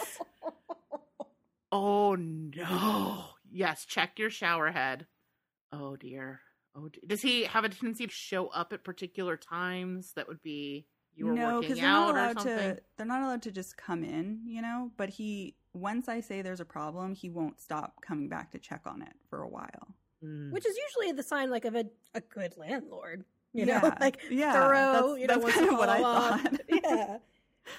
oh 1.71 2.15
no 2.15 3.23
yes 3.51 3.85
check 3.85 4.17
your 4.19 4.29
shower 4.29 4.71
head 4.71 5.05
oh 5.71 5.95
dear 5.95 6.41
oh 6.75 6.89
dear. 6.89 7.01
does 7.07 7.21
he 7.21 7.43
have 7.45 7.63
a 7.63 7.69
tendency 7.69 8.07
to 8.07 8.13
show 8.13 8.47
up 8.47 8.73
at 8.73 8.83
particular 8.83 9.37
times 9.37 10.13
that 10.15 10.27
would 10.27 10.41
be 10.41 10.85
you 11.21 11.27
were 11.27 11.33
no, 11.33 11.55
working 11.55 11.75
they're 11.75 11.83
not 11.83 12.09
out 12.09 12.15
or 12.15 12.17
allowed 12.17 12.39
something 12.39 12.75
to. 12.75 12.81
They're 12.97 13.05
not 13.05 13.21
allowed 13.21 13.41
to 13.43 13.51
just 13.51 13.77
come 13.77 14.03
in, 14.03 14.41
you 14.47 14.59
know. 14.61 14.89
But 14.97 15.09
he, 15.09 15.55
once 15.73 16.09
I 16.09 16.19
say 16.19 16.41
there's 16.41 16.59
a 16.59 16.65
problem, 16.65 17.13
he 17.13 17.29
won't 17.29 17.59
stop 17.59 18.01
coming 18.01 18.27
back 18.27 18.51
to 18.53 18.59
check 18.59 18.81
on 18.87 19.03
it 19.03 19.13
for 19.29 19.43
a 19.43 19.47
while. 19.47 19.93
Mm. 20.25 20.51
Which 20.51 20.65
is 20.65 20.75
usually 20.75 21.11
the 21.15 21.21
sign 21.21 21.51
like 21.51 21.65
of 21.65 21.75
a, 21.75 21.85
a 22.15 22.21
good 22.21 22.55
landlord. 22.57 23.23
You 23.53 23.65
yeah, 23.65 23.79
know, 23.81 23.93
like 24.01 24.19
yeah, 24.31 24.53
thorough. 24.53 25.09
That's, 25.09 25.21
you 25.21 25.27
know, 25.27 25.39
that's 25.39 25.55
kind 25.55 25.69
of 25.69 25.77
what 25.77 25.89
I 25.89 26.01
up. 26.01 26.41
thought. 26.41 26.61
Yeah. 26.83 27.17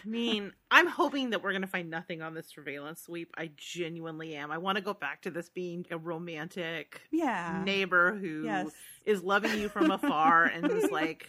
I 0.05 0.09
mean, 0.09 0.53
I'm 0.71 0.87
hoping 0.87 1.31
that 1.31 1.43
we're 1.43 1.51
going 1.51 1.63
to 1.63 1.69
find 1.69 1.91
nothing 1.91 2.23
on 2.23 2.35
this 2.35 2.47
surveillance 2.47 3.03
sweep. 3.03 3.35
I 3.37 3.51
genuinely 3.57 4.37
am. 4.37 4.53
I 4.53 4.59
want 4.59 4.77
to 4.77 4.83
go 4.83 4.95
back 4.95 5.23
to 5.23 5.31
this 5.31 5.49
being 5.49 5.85
a 5.91 5.99
romantic 5.99 7.03
yeah. 7.11 7.63
neighbor 7.67 8.15
who 8.17 8.45
Yes. 8.45 8.71
is 9.05 9.25
loving 9.25 9.59
you 9.59 9.69
from 9.69 9.91
afar 9.91 10.45
and 10.45 10.71
is 10.71 10.91
like, 10.93 11.29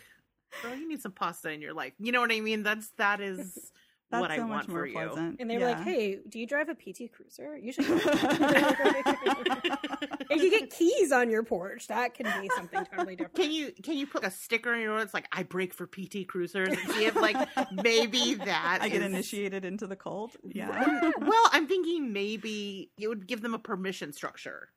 girl, 0.62 0.76
you 0.76 0.88
need 0.88 1.02
some 1.02 1.12
pasta 1.12 1.52
in 1.52 1.62
your 1.62 1.74
life. 1.74 1.94
You 2.00 2.12
know 2.12 2.22
what 2.22 2.32
I 2.32 2.40
mean? 2.40 2.64
That's 2.64 2.90
that 2.98 3.22
is 3.22 3.72
That's 4.14 4.22
what 4.22 4.32
I 4.32 4.36
so 4.36 4.42
want 4.46 4.52
much 4.52 4.68
more 4.68 4.80
for 4.82 4.86
you. 4.86 5.36
And 5.40 5.50
they 5.50 5.56
were 5.56 5.62
yeah. 5.62 5.78
like, 5.78 5.84
"Hey, 5.84 6.20
do 6.30 6.38
you 6.38 6.46
drive 6.46 6.70
a 6.70 6.76
PT 6.76 7.12
Cruiser? 7.12 7.58
You 7.58 7.72
should." 7.74 7.86
if 7.90 8.04
you 10.44 10.52
get 10.52 10.70
keys 10.70 11.12
on 11.12 11.32
your 11.32 11.42
porch, 11.42 11.88
that 11.88 12.14
can 12.14 12.28
be 12.40 12.48
something 12.56 12.86
totally 12.86 13.16
different. 13.16 13.36
Can 13.36 13.52
you 13.52 13.72
can 13.82 13.98
you 13.98 14.06
put 14.06 14.24
a 14.24 14.30
sticker 14.30 14.72
in 14.76 14.82
your 14.82 14.90
door 14.92 15.00
that's 15.00 15.16
like 15.16 15.28
I 15.32 15.42
break 15.42 15.74
for 15.74 15.88
PT 15.88 16.28
Cruisers 16.28 16.70
and 16.70 16.92
see 16.92 17.06
if 17.06 17.16
like 17.16 17.38
maybe 17.72 18.36
that 18.36 18.80
I 18.82 18.90
get 18.90 19.02
initiated 19.02 19.66
into 19.66 19.88
the 19.88 19.96
cult. 19.96 20.36
Yeah. 20.44 21.12
well, 21.18 21.50
I'm 21.52 21.66
thinking 21.68 22.14
maybe 22.14 22.92
it 23.00 23.08
would 23.08 23.26
give 23.26 23.42
them 23.42 23.56
a 23.56 23.60
permission 23.60 24.14
structure 24.14 24.70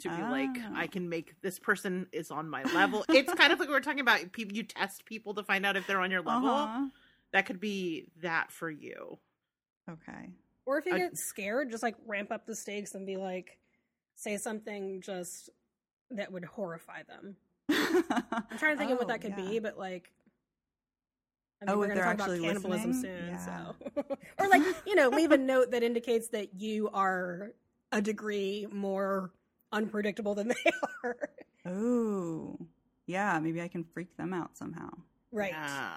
to 0.00 0.08
be 0.08 0.22
like, 0.22 0.50
Ah. 0.58 0.72
I 0.74 0.86
can 0.86 1.08
make 1.08 1.40
this 1.42 1.58
person 1.58 2.06
is 2.12 2.30
on 2.30 2.48
my 2.48 2.62
level. 2.64 3.04
It's 3.08 3.32
kind 3.34 3.52
of 3.52 3.60
like 3.60 3.68
we 3.68 3.74
are 3.74 3.80
talking 3.80 4.00
about 4.00 4.32
people. 4.32 4.56
You 4.56 4.62
test 4.64 5.04
people 5.04 5.34
to 5.34 5.42
find 5.42 5.64
out 5.64 5.76
if 5.76 5.86
they're 5.86 6.00
on 6.00 6.10
your 6.10 6.22
level. 6.22 6.50
Uh-huh. 6.50 6.86
That 7.32 7.46
could 7.46 7.60
be 7.60 8.06
that 8.22 8.50
for 8.52 8.70
you. 8.70 9.18
Okay. 9.90 10.30
Or 10.66 10.78
if 10.78 10.86
you 10.86 10.94
I- 10.94 10.98
get 10.98 11.16
scared, 11.16 11.70
just 11.70 11.82
like 11.82 11.96
ramp 12.06 12.30
up 12.32 12.46
the 12.46 12.54
stakes 12.54 12.94
and 12.94 13.06
be 13.06 13.16
like, 13.16 13.58
say 14.16 14.36
something 14.36 15.00
just 15.00 15.50
that 16.10 16.32
would 16.32 16.44
horrify 16.44 17.02
them. 17.04 17.36
I'm 17.70 18.58
trying 18.58 18.74
to 18.74 18.78
think 18.78 18.90
of 18.92 18.98
what 18.98 19.04
Oh, 19.04 19.08
that 19.08 19.20
could 19.20 19.34
yeah. 19.38 19.44
be, 19.48 19.58
but 19.58 19.78
like. 19.78 20.10
I 21.66 21.72
Oh, 21.72 21.78
we're 21.78 21.84
if 21.84 21.88
gonna 21.90 21.94
they're 21.94 22.04
talk 22.04 22.14
about 22.14 22.30
actually 22.30 22.46
cannibalism 22.46 22.92
listening? 22.92 23.16
soon, 23.18 23.26
Yeah. 23.28 23.38
so 23.96 24.16
or 24.38 24.48
like 24.48 24.62
you 24.86 24.94
know, 24.96 25.08
leave 25.08 25.30
a 25.32 25.38
note 25.38 25.70
that 25.70 25.82
indicates 25.82 26.28
that 26.28 26.60
you 26.60 26.90
are 26.92 27.52
a 27.92 28.02
degree 28.02 28.66
more 28.70 29.30
unpredictable 29.74 30.34
than 30.34 30.48
they 30.64 30.70
are. 31.04 31.16
Oh. 31.66 32.58
Yeah, 33.06 33.38
maybe 33.40 33.60
I 33.60 33.68
can 33.68 33.84
freak 33.84 34.16
them 34.16 34.32
out 34.32 34.56
somehow. 34.56 34.88
Right. 35.32 35.52
Yeah. 35.52 35.96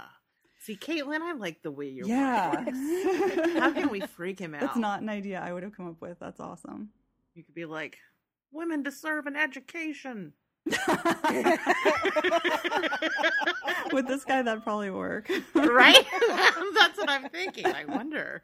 See, 0.60 0.76
Caitlin, 0.76 1.22
I 1.22 1.34
like 1.34 1.62
the 1.62 1.72
way 1.72 1.88
you're. 1.88 2.08
yeah. 2.08 2.52
How 3.60 3.72
can 3.72 3.90
we 3.90 4.02
freak 4.02 4.40
him 4.40 4.54
out? 4.54 4.62
That's 4.62 4.76
not 4.78 5.02
an 5.02 5.08
idea 5.10 5.40
I 5.40 5.54
would 5.54 5.64
have 5.64 5.76
come 5.76 5.88
up 5.88 6.02
with. 6.02 6.20
That's 6.20 6.40
awesome. 6.42 6.90
You 7.36 7.44
could 7.44 7.56
be 7.56 7.64
like, 7.66 7.98
women 8.52 8.84
deserve 8.84 9.28
an 9.28 9.36
education. 9.38 10.34
With 13.94 14.08
this 14.08 14.26
guy, 14.26 14.42
that'd 14.42 14.64
probably 14.64 14.90
work. 14.92 15.30
right? 15.56 16.06
That's 16.74 16.98
what 16.98 17.10
I'm 17.10 17.30
thinking. 17.30 17.66
I 17.66 17.86
wonder. 17.86 18.44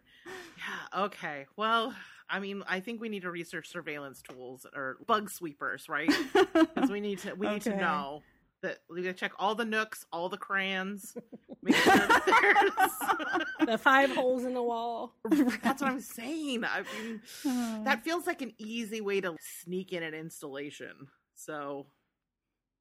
Yeah. 0.57 1.03
Okay. 1.05 1.45
Well, 1.57 1.93
I 2.29 2.39
mean, 2.39 2.63
I 2.67 2.79
think 2.79 3.01
we 3.01 3.09
need 3.09 3.21
to 3.23 3.31
research 3.31 3.69
surveillance 3.69 4.21
tools 4.21 4.65
or 4.75 4.97
bug 5.05 5.29
sweepers, 5.29 5.87
right? 5.89 6.11
Because 6.53 6.89
we 6.89 6.99
need 6.99 7.19
to 7.19 7.33
we 7.33 7.47
need 7.47 7.61
to 7.63 7.75
know 7.75 8.23
that 8.61 8.79
we 8.89 9.01
gotta 9.01 9.13
check 9.13 9.33
all 9.37 9.55
the 9.55 9.65
nooks, 9.65 10.05
all 10.11 10.29
the 10.29 10.37
crayons. 10.37 11.15
Make 11.61 11.75
sure 11.75 11.93
the 13.65 13.77
five 13.77 14.11
holes 14.11 14.43
in 14.43 14.53
the 14.53 14.63
wall. 14.63 15.15
That's 15.29 15.81
what 15.81 15.91
I'm 15.91 16.01
saying. 16.01 16.63
I 16.65 16.83
mean, 16.97 17.21
that 17.85 18.03
feels 18.03 18.27
like 18.27 18.41
an 18.41 18.53
easy 18.57 19.01
way 19.01 19.21
to 19.21 19.35
sneak 19.39 19.93
in 19.93 20.03
an 20.03 20.13
installation. 20.13 21.07
So 21.35 21.87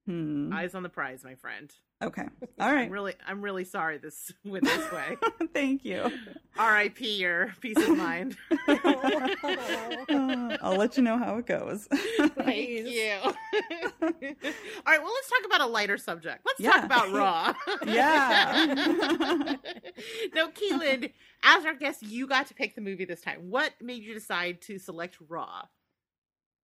Hmm. 0.07 0.53
Eyes 0.53 0.75
on 0.75 0.83
the 0.83 0.89
prize, 0.89 1.23
my 1.23 1.37
friend. 1.37 1.73
Okay. 2.03 2.27
All 2.61 2.73
right. 2.73 2.87
I'm 2.87 2.91
really, 2.91 3.15
I'm 3.27 3.43
really 3.43 3.65
sorry 3.65 3.99
this 3.99 4.33
went 4.45 4.65
this 4.65 4.91
way. 4.93 5.17
Thank 5.55 5.85
you. 5.85 6.11
R.I.P. 6.59 7.17
Your 7.19 7.55
peace 7.61 7.77
of 7.79 7.97
mind. 7.97 8.37
Uh, 8.69 10.57
I'll 10.63 10.77
let 10.77 10.97
you 10.97 11.03
know 11.03 11.17
how 11.19 11.37
it 11.39 11.47
goes. 11.47 11.87
Thank 11.87 12.69
you. 12.69 13.17
All 13.23 13.33
right, 14.03 15.03
well, 15.03 15.13
let's 15.13 15.31
talk 15.31 15.45
about 15.47 15.61
a 15.61 15.67
lighter 15.67 15.97
subject. 15.97 16.41
Let's 16.45 16.61
Yeah. 16.61 16.73
talk 16.73 16.85
about 16.85 17.13
Raw. 17.13 17.55
Yeah. 17.87 18.75
now, 20.35 20.49
Caitlin, 20.49 21.13
as 21.43 21.65
our 21.65 21.75
guest, 21.75 22.03
you 22.03 22.27
got 22.27 22.47
to 22.49 22.55
pick 22.55 22.75
the 22.75 22.81
movie 22.81 23.05
this 23.05 23.21
time. 23.21 23.51
What 23.51 23.73
made 23.81 24.03
you 24.03 24.13
decide 24.15 24.61
to 24.63 24.79
select 24.79 25.17
Raw? 25.29 25.63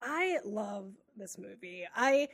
I 0.01 0.37
love 0.45 0.91
this 1.17 1.37
movie. 1.37 1.83
I 1.95 2.29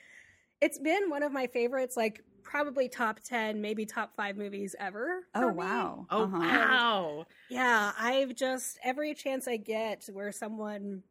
it's 0.62 0.78
been 0.78 1.10
one 1.10 1.24
of 1.24 1.32
my 1.32 1.48
favorites, 1.48 1.98
like 1.98 2.24
probably 2.44 2.90
top 2.90 3.20
ten, 3.22 3.62
maybe 3.62 3.86
top 3.86 4.16
five 4.16 4.38
movies 4.38 4.76
ever. 4.80 5.22
oh 5.36 5.42
for 5.42 5.52
me. 5.54 5.58
wow. 5.58 6.06
Oh, 6.10 6.24
Uh-huh. 6.24 6.38
wow. 6.40 7.26
Yeah, 7.50 7.92
I've 8.00 8.36
just 8.36 8.80
every 8.84 9.14
chance 9.14 9.48
I 9.48 9.58
get 9.58 10.08
where 10.12 10.32
someone 10.32 11.04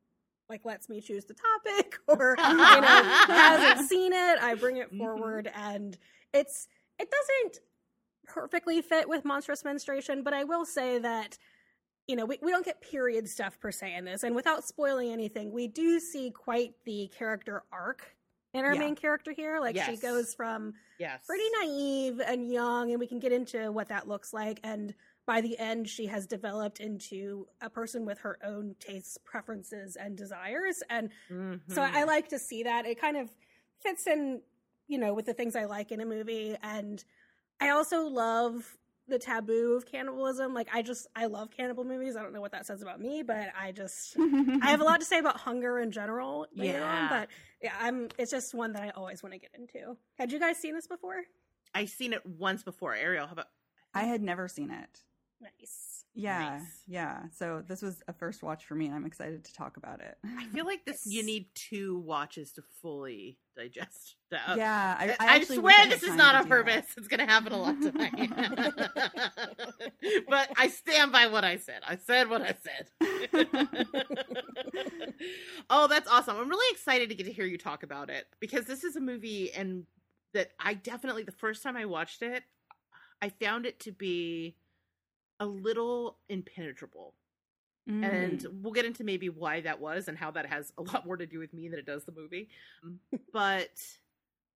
like 0.48 0.64
lets 0.64 0.88
me 0.88 1.00
choose 1.00 1.24
the 1.26 1.34
topic 1.34 1.96
or 2.08 2.36
you 2.38 2.80
know 2.80 3.04
hasn't 3.26 3.78
seen 3.88 4.12
it, 4.12 4.38
I 4.42 4.54
bring 4.54 4.78
it 4.78 4.92
Mhm. 4.92 4.98
forward 4.98 5.50
and 5.54 5.96
it's 6.32 6.66
it 6.98 7.08
doesn't 7.10 7.60
perfectly 8.26 8.80
fit 8.82 9.08
with 9.08 9.24
monstrous 9.24 9.64
menstruation, 9.64 10.22
but 10.22 10.32
I 10.32 10.44
will 10.44 10.64
say 10.64 10.98
that 10.98 11.38
you 12.06 12.16
know, 12.16 12.24
we, 12.24 12.38
we 12.42 12.50
don't 12.50 12.64
get 12.64 12.80
period 12.80 13.28
stuff 13.28 13.60
per 13.60 13.70
se 13.70 13.94
in 13.94 14.04
this, 14.04 14.24
and 14.24 14.34
without 14.34 14.64
spoiling 14.66 15.12
anything, 15.12 15.52
we 15.52 15.68
do 15.68 16.00
see 16.00 16.32
quite 16.32 16.72
the 16.84 17.08
character 17.16 17.62
arc 17.70 18.16
in 18.52 18.64
our 18.64 18.74
Yeah. 18.74 18.80
main 18.80 18.96
character 18.96 19.32
here. 19.32 19.60
Like 19.60 19.76
she 19.76 19.96
goes 19.96 20.34
from 20.34 20.74
Yes. 20.98 21.24
pretty 21.26 21.44
naive 21.60 22.20
and 22.20 22.50
young, 22.50 22.90
and 22.90 22.98
we 23.00 23.06
can 23.06 23.18
get 23.18 23.32
into 23.32 23.70
what 23.72 23.88
that 23.88 24.08
looks 24.08 24.32
like. 24.32 24.60
And 24.64 24.94
by 25.26 25.40
the 25.40 25.58
end, 25.58 25.88
she 25.88 26.06
has 26.06 26.26
developed 26.26 26.80
into 26.80 27.46
a 27.60 27.70
person 27.70 28.04
with 28.04 28.18
her 28.20 28.38
own 28.42 28.74
tastes, 28.80 29.16
preferences, 29.18 29.96
and 29.96 30.16
desires. 30.16 30.82
And 30.90 31.10
so 31.28 31.82
Mhm. 31.82 31.94
I 31.94 32.04
like 32.04 32.28
to 32.28 32.38
see 32.38 32.62
that. 32.64 32.86
It 32.86 33.00
kind 33.00 33.16
of 33.16 33.30
fits 33.80 34.06
in, 34.06 34.42
you 34.88 34.98
know, 34.98 35.14
with 35.14 35.26
the 35.26 35.34
things 35.34 35.54
I 35.54 35.66
like 35.66 35.92
in 35.92 36.00
a 36.00 36.06
movie. 36.06 36.56
And 36.62 37.04
I 37.60 37.68
also 37.70 38.02
love 38.08 38.76
the 39.10 39.18
taboo 39.18 39.74
of 39.76 39.84
cannibalism. 39.84 40.54
Like, 40.54 40.68
I 40.72 40.82
just, 40.82 41.06
I 41.14 41.26
love 41.26 41.50
cannibal 41.50 41.84
movies. 41.84 42.16
I 42.16 42.22
don't 42.22 42.32
know 42.32 42.40
what 42.40 42.52
that 42.52 42.66
says 42.66 42.80
about 42.82 43.00
me, 43.00 43.22
but 43.22 43.48
I 43.60 43.72
just. 43.72 44.16
I 44.18 44.70
have 44.70 44.80
a 44.80 44.84
lot 44.84 45.00
to 45.00 45.06
say 45.06 45.18
about 45.18 45.36
hunger 45.38 45.78
in 45.78 45.90
general 45.92 46.46
later 46.56 46.78
Yeah. 46.78 47.02
on, 47.02 47.08
but 47.10 47.28
yeah, 47.62 47.72
I'm. 47.80 48.08
It's 48.18 48.30
just 48.30 48.54
one 48.54 48.72
that 48.72 48.82
I 48.82 48.90
always 48.90 49.22
want 49.22 49.34
to 49.34 49.38
get 49.38 49.50
into. 49.58 49.96
Had 50.18 50.32
you 50.32 50.38
guys 50.40 50.56
seen 50.56 50.74
this 50.74 50.86
before? 50.86 51.22
I've 51.74 51.90
seen 51.90 52.12
it 52.12 52.24
once 52.24 52.62
before. 52.62 52.94
Ariel, 52.94 53.26
how 53.26 53.32
about 53.32 53.46
I 53.94 54.04
had 54.04 54.22
never 54.22 54.48
seen 54.48 54.70
it. 54.70 55.00
Nice. 55.40 55.89
Yeah, 56.14 56.58
Nice. 56.58 56.82
yeah. 56.88 57.22
So 57.32 57.62
this 57.66 57.82
was 57.82 58.02
a 58.08 58.12
first 58.12 58.42
watch 58.42 58.64
for 58.64 58.74
me, 58.74 58.86
and 58.86 58.94
I'm 58.94 59.06
excited 59.06 59.44
to 59.44 59.54
talk 59.54 59.76
about 59.76 60.00
it. 60.00 60.16
I 60.24 60.44
feel 60.46 60.66
like 60.66 60.84
this 60.84 61.06
you 61.06 61.22
need 61.22 61.46
two 61.54 62.00
watches 62.00 62.50
to 62.52 62.62
fully 62.82 63.38
digest 63.56 64.16
that. 64.30 64.56
yeah, 64.56 64.96
I, 64.98 65.16
I, 65.20 65.34
I, 65.36 65.44
swear 65.44 65.86
this 65.86 66.02
is 66.02 66.16
not 66.16 66.34
on 66.34 66.42
do 66.42 66.48
that. 66.48 66.56
purpose. 66.56 66.86
It's 66.96 67.08
going 67.08 67.20
to 67.20 67.26
happen 67.26 67.52
a 67.52 67.58
lot 67.58 67.80
tonight. 67.80 68.30
but 70.28 70.50
I 70.56 70.68
stand 70.68 71.12
by 71.12 71.28
what 71.28 71.44
I 71.44 71.58
said. 71.58 71.82
I 71.86 71.96
said 71.96 72.28
what 72.28 72.42
I 72.42 72.54
said. 72.62 72.88
oh, 75.70 75.86
that's 75.86 76.08
awesome. 76.08 76.36
I'm 76.36 76.48
really 76.48 76.74
excited 76.74 77.08
to 77.10 77.14
get 77.14 77.26
to 77.26 77.32
hear 77.32 77.46
you 77.46 77.58
talk 77.58 77.82
about 77.82 78.10
it 78.10 78.26
because 78.40 78.66
this 78.66 78.82
is 78.82 78.96
a 78.96 79.00
movie 79.00 79.52
and 79.52 79.84
that 80.34 80.50
I 80.58 80.74
definitely 80.74 81.22
the 81.22 81.32
first 81.32 81.62
time 81.62 81.76
I 81.76 81.84
watched 81.84 82.22
it, 82.22 82.42
I 83.22 83.28
found 83.28 83.66
it 83.66 83.78
to 83.80 83.92
be 83.92 84.56
a 85.40 85.46
little 85.46 86.18
impenetrable 86.28 87.14
Mm. 87.88 88.04
and 88.04 88.46
we'll 88.62 88.74
get 88.74 88.84
into 88.84 89.02
maybe 89.02 89.30
why 89.30 89.62
that 89.62 89.80
was 89.80 90.06
and 90.06 90.16
how 90.16 90.30
that 90.30 90.44
has 90.46 90.70
a 90.76 90.82
lot 90.82 91.06
more 91.06 91.16
to 91.16 91.24
do 91.26 91.38
with 91.38 91.54
me 91.54 91.66
than 91.66 91.78
it 91.78 91.86
does 91.86 92.04
the 92.04 92.12
movie. 92.12 92.50
but 93.32 93.70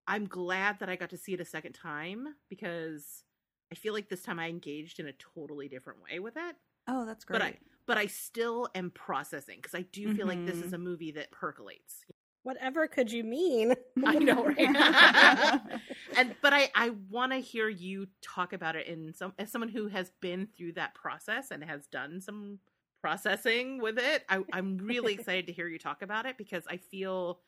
I'm 0.06 0.26
glad 0.26 0.78
that 0.80 0.90
I 0.90 0.96
got 0.96 1.08
to 1.10 1.16
see 1.16 1.32
it 1.32 1.40
a 1.40 1.44
second 1.44 1.72
time 1.72 2.34
because 2.50 3.24
I 3.72 3.76
feel 3.76 3.94
like 3.94 4.10
this 4.10 4.22
time 4.22 4.38
I 4.38 4.48
engaged 4.48 5.00
in 5.00 5.06
a 5.08 5.12
totally 5.14 5.68
different 5.68 6.00
way 6.02 6.18
with 6.20 6.36
it. 6.36 6.56
oh, 6.86 7.06
that's 7.06 7.24
great. 7.24 7.38
But 7.38 7.42
I 7.46 7.58
but 7.86 7.98
I 7.98 8.06
still 8.06 8.68
am 8.74 8.90
processing 8.90 9.56
because 9.60 9.74
I 9.74 9.82
do 9.90 10.14
feel 10.14 10.26
like 10.26 10.44
this 10.46 10.56
is 10.58 10.72
a 10.74 10.78
movie 10.78 11.12
that 11.12 11.30
percolates. 11.30 12.04
Whatever 12.44 12.86
could 12.86 13.10
you 13.10 13.24
mean? 13.24 13.74
I 14.04 14.14
know, 14.14 14.44
right? 14.44 14.58
and 16.16 16.34
but 16.40 16.52
I 16.52 16.70
I 16.74 16.90
want 17.10 17.32
to 17.32 17.38
hear 17.38 17.68
you 17.68 18.06
talk 18.22 18.52
about 18.52 18.76
it 18.76 18.86
in 18.86 19.12
some 19.14 19.32
as 19.38 19.50
someone 19.50 19.70
who 19.70 19.88
has 19.88 20.12
been 20.20 20.46
through 20.56 20.72
that 20.72 20.94
process 20.94 21.50
and 21.50 21.64
has 21.64 21.86
done 21.86 22.20
some 22.20 22.58
processing 23.00 23.80
with 23.80 23.98
it. 23.98 24.24
I, 24.28 24.42
I'm 24.52 24.78
really 24.78 25.14
excited 25.18 25.46
to 25.46 25.52
hear 25.52 25.68
you 25.68 25.78
talk 25.78 26.02
about 26.02 26.26
it 26.26 26.38
because 26.38 26.64
I 26.68 26.76
feel 26.76 27.40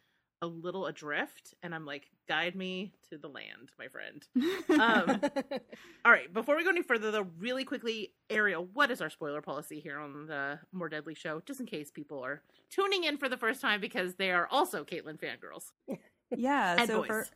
a 0.47 0.49
little 0.49 0.87
adrift, 0.87 1.55
and 1.63 1.75
I'm 1.75 1.85
like, 1.85 2.11
guide 2.29 2.55
me 2.55 2.93
to 3.11 3.19
the 3.19 3.29
land, 3.29 3.73
my 3.79 3.89
friend. 3.89 4.27
Um, 4.69 5.21
All 6.05 6.13
right, 6.13 6.33
before 6.33 6.57
we 6.57 6.63
go 6.63 6.71
any 6.71 6.83
further, 6.83 7.11
though, 7.11 7.27
really 7.39 7.65
quickly, 7.65 8.13
Ariel, 8.29 8.69
what 8.75 8.91
is 8.91 9.01
our 9.01 9.09
spoiler 9.09 9.41
policy 9.41 9.81
here 9.81 9.99
on 9.99 10.27
the 10.27 10.59
More 10.73 10.89
Deadly 10.89 11.15
show, 11.15 11.41
just 11.47 11.61
in 11.61 11.67
case 11.67 11.91
people 11.91 12.25
are 12.25 12.43
tuning 12.71 13.05
in 13.05 13.17
for 13.17 13.29
the 13.29 13.37
first 13.37 13.61
time 13.61 13.81
because 13.81 14.17
they 14.17 14.31
are 14.31 14.49
also 14.51 14.85
Caitlin 14.85 15.19
fangirls. 15.19 15.73
yeah. 16.37 16.77
And 16.79 16.89
so 16.89 17.05
for 17.05 17.27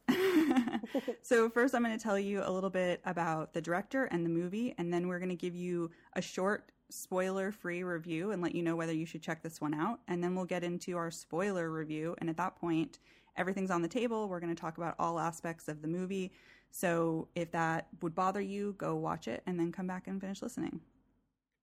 so 1.22 1.48
first, 1.48 1.74
I'm 1.74 1.82
going 1.82 1.96
to 1.96 2.02
tell 2.02 2.18
you 2.18 2.42
a 2.44 2.50
little 2.50 2.70
bit 2.70 3.00
about 3.04 3.54
the 3.54 3.60
director 3.60 4.04
and 4.04 4.24
the 4.24 4.30
movie, 4.30 4.74
and 4.76 4.92
then 4.92 5.08
we're 5.08 5.18
going 5.18 5.30
to 5.30 5.36
give 5.36 5.54
you 5.54 5.90
a 6.14 6.22
short 6.22 6.70
spoiler-free 6.92 7.82
review 7.82 8.30
and 8.32 8.42
let 8.42 8.54
you 8.54 8.62
know 8.62 8.76
whether 8.76 8.92
you 8.92 9.06
should 9.06 9.22
check 9.22 9.42
this 9.42 9.60
one 9.60 9.74
out. 9.74 10.00
And 10.08 10.22
then 10.22 10.34
we'll 10.34 10.44
get 10.44 10.64
into 10.64 10.96
our 10.96 11.10
spoiler 11.10 11.70
review, 11.70 12.14
and 12.18 12.28
at 12.30 12.36
that 12.36 12.56
point, 12.56 12.98
everything's 13.36 13.70
on 13.70 13.82
the 13.82 13.88
table. 13.88 14.28
We're 14.28 14.40
going 14.40 14.54
to 14.54 14.60
talk 14.60 14.78
about 14.78 14.94
all 14.98 15.18
aspects 15.18 15.68
of 15.68 15.82
the 15.82 15.88
movie. 15.88 16.32
So 16.70 17.28
if 17.34 17.50
that 17.52 17.88
would 18.02 18.14
bother 18.14 18.40
you, 18.40 18.74
go 18.78 18.96
watch 18.96 19.26
it 19.28 19.42
and 19.46 19.58
then 19.58 19.72
come 19.72 19.86
back 19.86 20.06
and 20.06 20.20
finish 20.20 20.42
listening. 20.42 20.80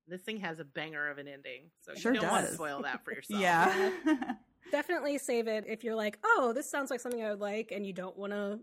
This 0.07 0.21
thing 0.21 0.37
has 0.39 0.59
a 0.59 0.63
banger 0.65 1.09
of 1.09 1.17
an 1.17 1.27
ending, 1.27 1.63
so 1.81 1.93
Sure 1.93 2.13
you 2.13 2.21
don't 2.21 2.29
want 2.31 2.47
to 2.47 2.53
spoil 2.53 2.81
that 2.83 3.03
for 3.03 3.11
yourself. 3.15 3.41
Yeah. 3.41 3.91
Definitely 4.71 5.17
save 5.17 5.47
it 5.47 5.65
if 5.67 5.83
you're 5.83 5.95
like, 5.95 6.17
oh, 6.25 6.51
this 6.53 6.69
sounds 6.69 6.89
like 6.91 6.99
something 6.99 7.21
I 7.23 7.29
would 7.29 7.39
like, 7.41 7.71
and 7.71 7.85
you 7.85 7.93
don't 7.93 8.17
want 8.17 8.33
to. 8.33 8.59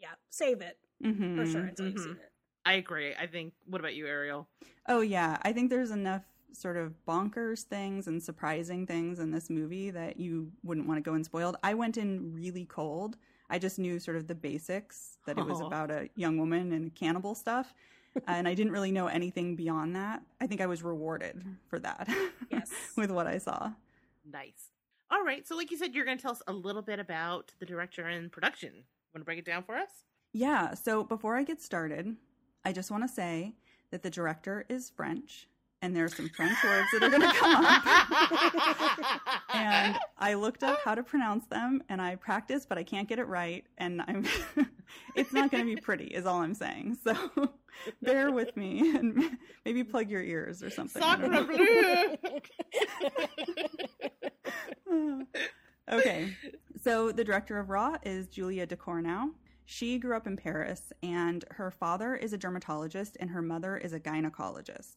Yeah, 0.00 0.10
save 0.30 0.60
it 0.60 0.78
Mhm. 1.04 1.36
for 1.36 1.46
sure 1.46 1.62
until 1.64 1.86
you've 1.86 1.96
Mhm. 1.96 2.02
seen 2.04 2.12
it. 2.12 2.32
I 2.68 2.74
agree. 2.74 3.14
I 3.18 3.26
think. 3.26 3.54
What 3.66 3.80
about 3.80 3.94
you, 3.94 4.06
Ariel? 4.06 4.46
Oh 4.86 5.00
yeah, 5.00 5.38
I 5.40 5.54
think 5.54 5.70
there's 5.70 5.90
enough 5.90 6.22
sort 6.52 6.76
of 6.76 6.92
bonkers 7.08 7.62
things 7.62 8.06
and 8.08 8.22
surprising 8.22 8.86
things 8.86 9.20
in 9.20 9.30
this 9.30 9.48
movie 9.48 9.90
that 9.90 10.20
you 10.20 10.52
wouldn't 10.62 10.86
want 10.86 11.02
to 11.02 11.10
go 11.10 11.14
in 11.14 11.24
spoiled. 11.24 11.56
I 11.62 11.72
went 11.72 11.96
in 11.96 12.34
really 12.34 12.66
cold. 12.66 13.16
I 13.48 13.58
just 13.58 13.78
knew 13.78 13.98
sort 13.98 14.18
of 14.18 14.26
the 14.26 14.34
basics 14.34 15.16
that 15.24 15.38
it 15.38 15.46
was 15.46 15.60
about 15.62 15.90
a 15.90 16.10
young 16.14 16.36
woman 16.36 16.72
and 16.72 16.94
cannibal 16.94 17.34
stuff. 17.34 17.72
and 18.26 18.46
I 18.46 18.52
didn't 18.52 18.72
really 18.72 18.92
know 18.92 19.06
anything 19.06 19.56
beyond 19.56 19.96
that. 19.96 20.20
I 20.38 20.46
think 20.46 20.60
I 20.60 20.66
was 20.66 20.82
rewarded 20.82 21.42
for 21.68 21.78
that. 21.78 22.06
Yes. 22.50 22.70
with 22.96 23.10
what 23.10 23.26
I 23.26 23.38
saw. 23.38 23.72
Nice. 24.30 24.72
All 25.10 25.22
right. 25.24 25.46
So, 25.46 25.56
like 25.56 25.70
you 25.70 25.78
said, 25.78 25.94
you're 25.94 26.04
going 26.04 26.18
to 26.18 26.22
tell 26.22 26.32
us 26.32 26.42
a 26.46 26.52
little 26.52 26.82
bit 26.82 26.98
about 26.98 27.52
the 27.60 27.66
director 27.66 28.04
and 28.06 28.30
production. 28.30 28.72
Want 29.14 29.22
to 29.22 29.24
break 29.24 29.38
it 29.38 29.44
down 29.46 29.62
for 29.62 29.74
us? 29.76 29.90
Yeah, 30.32 30.74
so 30.74 31.04
before 31.04 31.36
I 31.36 31.42
get 31.42 31.62
started, 31.62 32.16
I 32.64 32.72
just 32.72 32.90
want 32.90 33.04
to 33.04 33.08
say 33.08 33.54
that 33.90 34.02
the 34.02 34.10
director 34.10 34.64
is 34.68 34.90
French 34.90 35.48
and 35.80 35.94
there 35.94 36.04
are 36.04 36.08
some 36.08 36.28
French 36.30 36.56
words 36.64 36.88
that 36.92 37.02
are 37.02 37.10
going 37.10 37.22
to 37.22 37.32
come 37.32 37.64
up. 37.64 37.84
and 39.54 39.96
I 40.18 40.34
looked 40.34 40.64
up 40.64 40.80
how 40.84 40.94
to 40.94 41.02
pronounce 41.02 41.46
them 41.46 41.82
and 41.88 42.02
I 42.02 42.16
practiced, 42.16 42.68
but 42.68 42.78
I 42.78 42.82
can't 42.82 43.08
get 43.08 43.18
it 43.18 43.28
right. 43.28 43.64
And 43.78 44.02
I'm, 44.02 44.26
it's 45.14 45.32
not 45.32 45.50
going 45.50 45.66
to 45.66 45.74
be 45.74 45.80
pretty, 45.80 46.06
is 46.06 46.26
all 46.26 46.42
I'm 46.42 46.54
saying. 46.54 46.98
So 47.04 47.14
bear 48.02 48.32
with 48.32 48.56
me 48.56 48.96
and 48.96 49.38
maybe 49.64 49.84
plug 49.84 50.10
your 50.10 50.22
ears 50.22 50.62
or 50.62 50.70
something. 50.70 51.00
Sacre 51.00 51.44
bleu. 51.44 52.16
okay. 55.92 56.36
So 56.82 57.12
the 57.12 57.22
director 57.24 57.58
of 57.58 57.70
Raw 57.70 57.96
is 58.02 58.26
Julia 58.26 58.66
Ducournau. 58.66 59.30
She 59.70 59.98
grew 59.98 60.16
up 60.16 60.26
in 60.26 60.38
Paris, 60.38 60.94
and 61.02 61.44
her 61.50 61.70
father 61.70 62.16
is 62.16 62.32
a 62.32 62.38
dermatologist, 62.38 63.18
and 63.20 63.28
her 63.28 63.42
mother 63.42 63.76
is 63.76 63.92
a 63.92 64.00
gynecologist. 64.00 64.94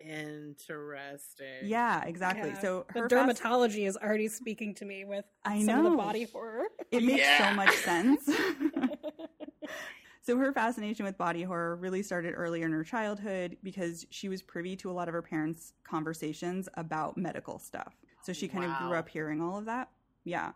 Interesting. 0.00 1.46
Yeah, 1.64 2.02
exactly. 2.02 2.48
Yeah. 2.48 2.60
So 2.62 2.86
the 2.94 3.00
her 3.00 3.08
fast- 3.10 3.42
dermatology 3.42 3.86
is 3.86 3.94
already 3.98 4.28
speaking 4.28 4.74
to 4.76 4.86
me 4.86 5.04
with 5.04 5.26
I 5.44 5.62
some 5.62 5.84
of 5.84 5.92
the 5.92 5.98
body 5.98 6.24
horror. 6.32 6.64
it 6.90 7.02
makes 7.02 7.20
Yeah. 7.20 7.50
so 7.50 7.54
much 7.56 7.74
sense. 7.76 8.26
so 10.22 10.38
her 10.38 10.50
fascination 10.50 11.04
with 11.04 11.18
body 11.18 11.42
horror 11.42 11.76
really 11.76 12.02
started 12.02 12.32
earlier 12.32 12.64
in 12.64 12.72
her 12.72 12.84
childhood 12.84 13.58
because 13.62 14.06
she 14.08 14.30
was 14.30 14.40
privy 14.40 14.76
to 14.76 14.90
a 14.90 14.92
lot 14.92 15.08
of 15.08 15.12
her 15.14 15.20
parents' 15.22 15.74
conversations 15.84 16.70
about 16.74 17.18
medical 17.18 17.58
stuff. 17.58 17.94
So 18.22 18.32
she 18.32 18.48
kind 18.48 18.64
of 18.64 18.78
grew 18.78 18.94
up 18.96 19.10
hearing 19.10 19.42
all 19.42 19.58
of 19.58 19.66
that. 19.66 19.90
Yeah. 20.24 20.52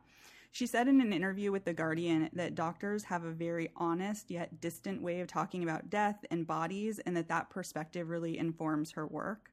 She 0.53 0.67
said 0.67 0.89
in 0.89 1.01
an 1.01 1.13
interview 1.13 1.53
with 1.53 1.65
The 1.65 1.73
Guardian 1.73 2.29
that 2.33 2.57
doctors 2.57 3.05
have 3.05 3.25
a 3.25 3.31
very 3.31 3.71
honest 3.77 4.31
yet 4.31 4.61
distant 4.61 5.01
way 5.01 5.21
of 5.21 5.29
talking 5.29 5.63
about 5.63 5.91
death 5.91 6.25
and 6.31 6.47
bodies, 6.47 6.99
and 7.01 7.17
that 7.17 7.29
that 7.29 7.51
perspective 7.51 8.09
really 8.09 8.37
informs 8.37 8.91
her 8.93 9.07
work. 9.07 9.53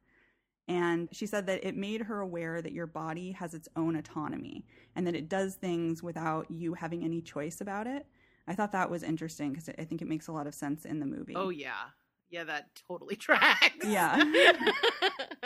And 0.68 1.08
she 1.12 1.26
said 1.26 1.46
that 1.48 1.64
it 1.64 1.78
made 1.78 2.02
her 2.02 2.20
aware 2.20 2.62
that 2.62 2.74
your 2.74 2.88
body 2.88 3.32
has 3.32 3.54
its 3.54 3.70
own 3.76 3.96
autonomy 3.96 4.66
and 4.96 5.08
that 5.08 5.16
it 5.16 5.30
does 5.30 5.56
things 5.56 6.04
without 6.04 6.50
you 6.52 6.74
having 6.74 7.04
any 7.04 7.22
choice 7.22 7.62
about 7.62 7.88
it. 7.88 8.06
I 8.48 8.56
thought 8.56 8.74
that 8.74 8.90
was 8.90 9.04
interesting 9.04 9.52
because 9.52 9.70
I 9.70 9.84
think 9.86 10.02
it 10.02 10.08
makes 10.08 10.28
a 10.28 10.32
lot 10.32 10.48
of 10.48 10.56
sense 10.56 10.86
in 10.86 11.00
the 11.00 11.06
movie. 11.06 11.36
Oh 11.36 11.50
yeah, 11.50 11.86
yeah, 12.30 12.44
that 12.46 12.70
totally 12.88 13.16
tracks. 13.18 13.86
Yeah. 13.86 14.18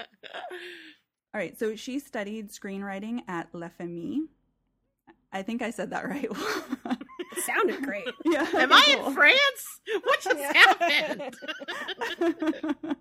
All 1.33 1.39
right, 1.39 1.57
so 1.57 1.75
she 1.75 1.99
studied 1.99 2.49
screenwriting 2.49 3.21
at 3.27 3.51
LeFemi. 3.53 4.21
I 5.33 5.41
think 5.43 5.61
I 5.61 5.71
said 5.71 5.91
that 5.91 6.07
right. 6.07 6.29
It 7.31 7.43
sounded 7.43 7.81
great. 7.83 8.07
yeah. 8.25 8.47
Am 8.53 8.73
I 8.73 8.97
in 8.99 9.13
France? 9.13 9.81
What 10.03 10.21
just 10.21 10.55
happened? 10.55 11.35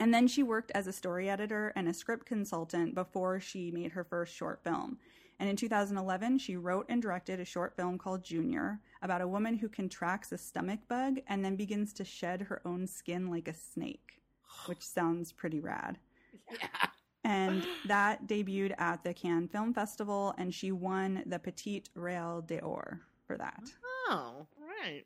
and 0.00 0.14
then 0.14 0.28
she 0.28 0.42
worked 0.42 0.70
as 0.74 0.86
a 0.86 0.92
story 0.92 1.28
editor 1.28 1.72
and 1.76 1.88
a 1.88 1.94
script 1.94 2.26
consultant 2.26 2.94
before 2.94 3.40
she 3.40 3.70
made 3.70 3.92
her 3.92 4.04
first 4.04 4.34
short 4.34 4.62
film. 4.62 4.98
And 5.38 5.50
in 5.50 5.56
2011, 5.56 6.38
she 6.38 6.56
wrote 6.56 6.86
and 6.88 7.02
directed 7.02 7.40
a 7.40 7.44
short 7.44 7.76
film 7.76 7.98
called 7.98 8.24
Junior 8.24 8.80
about 9.02 9.20
a 9.20 9.28
woman 9.28 9.56
who 9.56 9.68
contracts 9.68 10.32
a 10.32 10.38
stomach 10.38 10.80
bug 10.88 11.18
and 11.28 11.44
then 11.44 11.56
begins 11.56 11.92
to 11.94 12.04
shed 12.04 12.42
her 12.42 12.62
own 12.64 12.86
skin 12.86 13.28
like 13.30 13.48
a 13.48 13.52
snake, 13.54 14.20
which 14.66 14.80
sounds 14.82 15.32
pretty 15.32 15.60
rad. 15.60 15.98
yeah. 16.50 16.88
And 17.26 17.66
that 17.86 18.26
debuted 18.26 18.74
at 18.78 19.02
the 19.02 19.12
Cannes 19.12 19.48
Film 19.48 19.74
Festival, 19.74 20.34
and 20.38 20.54
she 20.54 20.72
won 20.72 21.22
the 21.26 21.38
Petit 21.38 21.84
Rail 21.94 22.40
d'Or 22.40 23.00
for 23.26 23.36
that. 23.36 23.64
Oh, 24.08 24.46
right. 24.58 25.04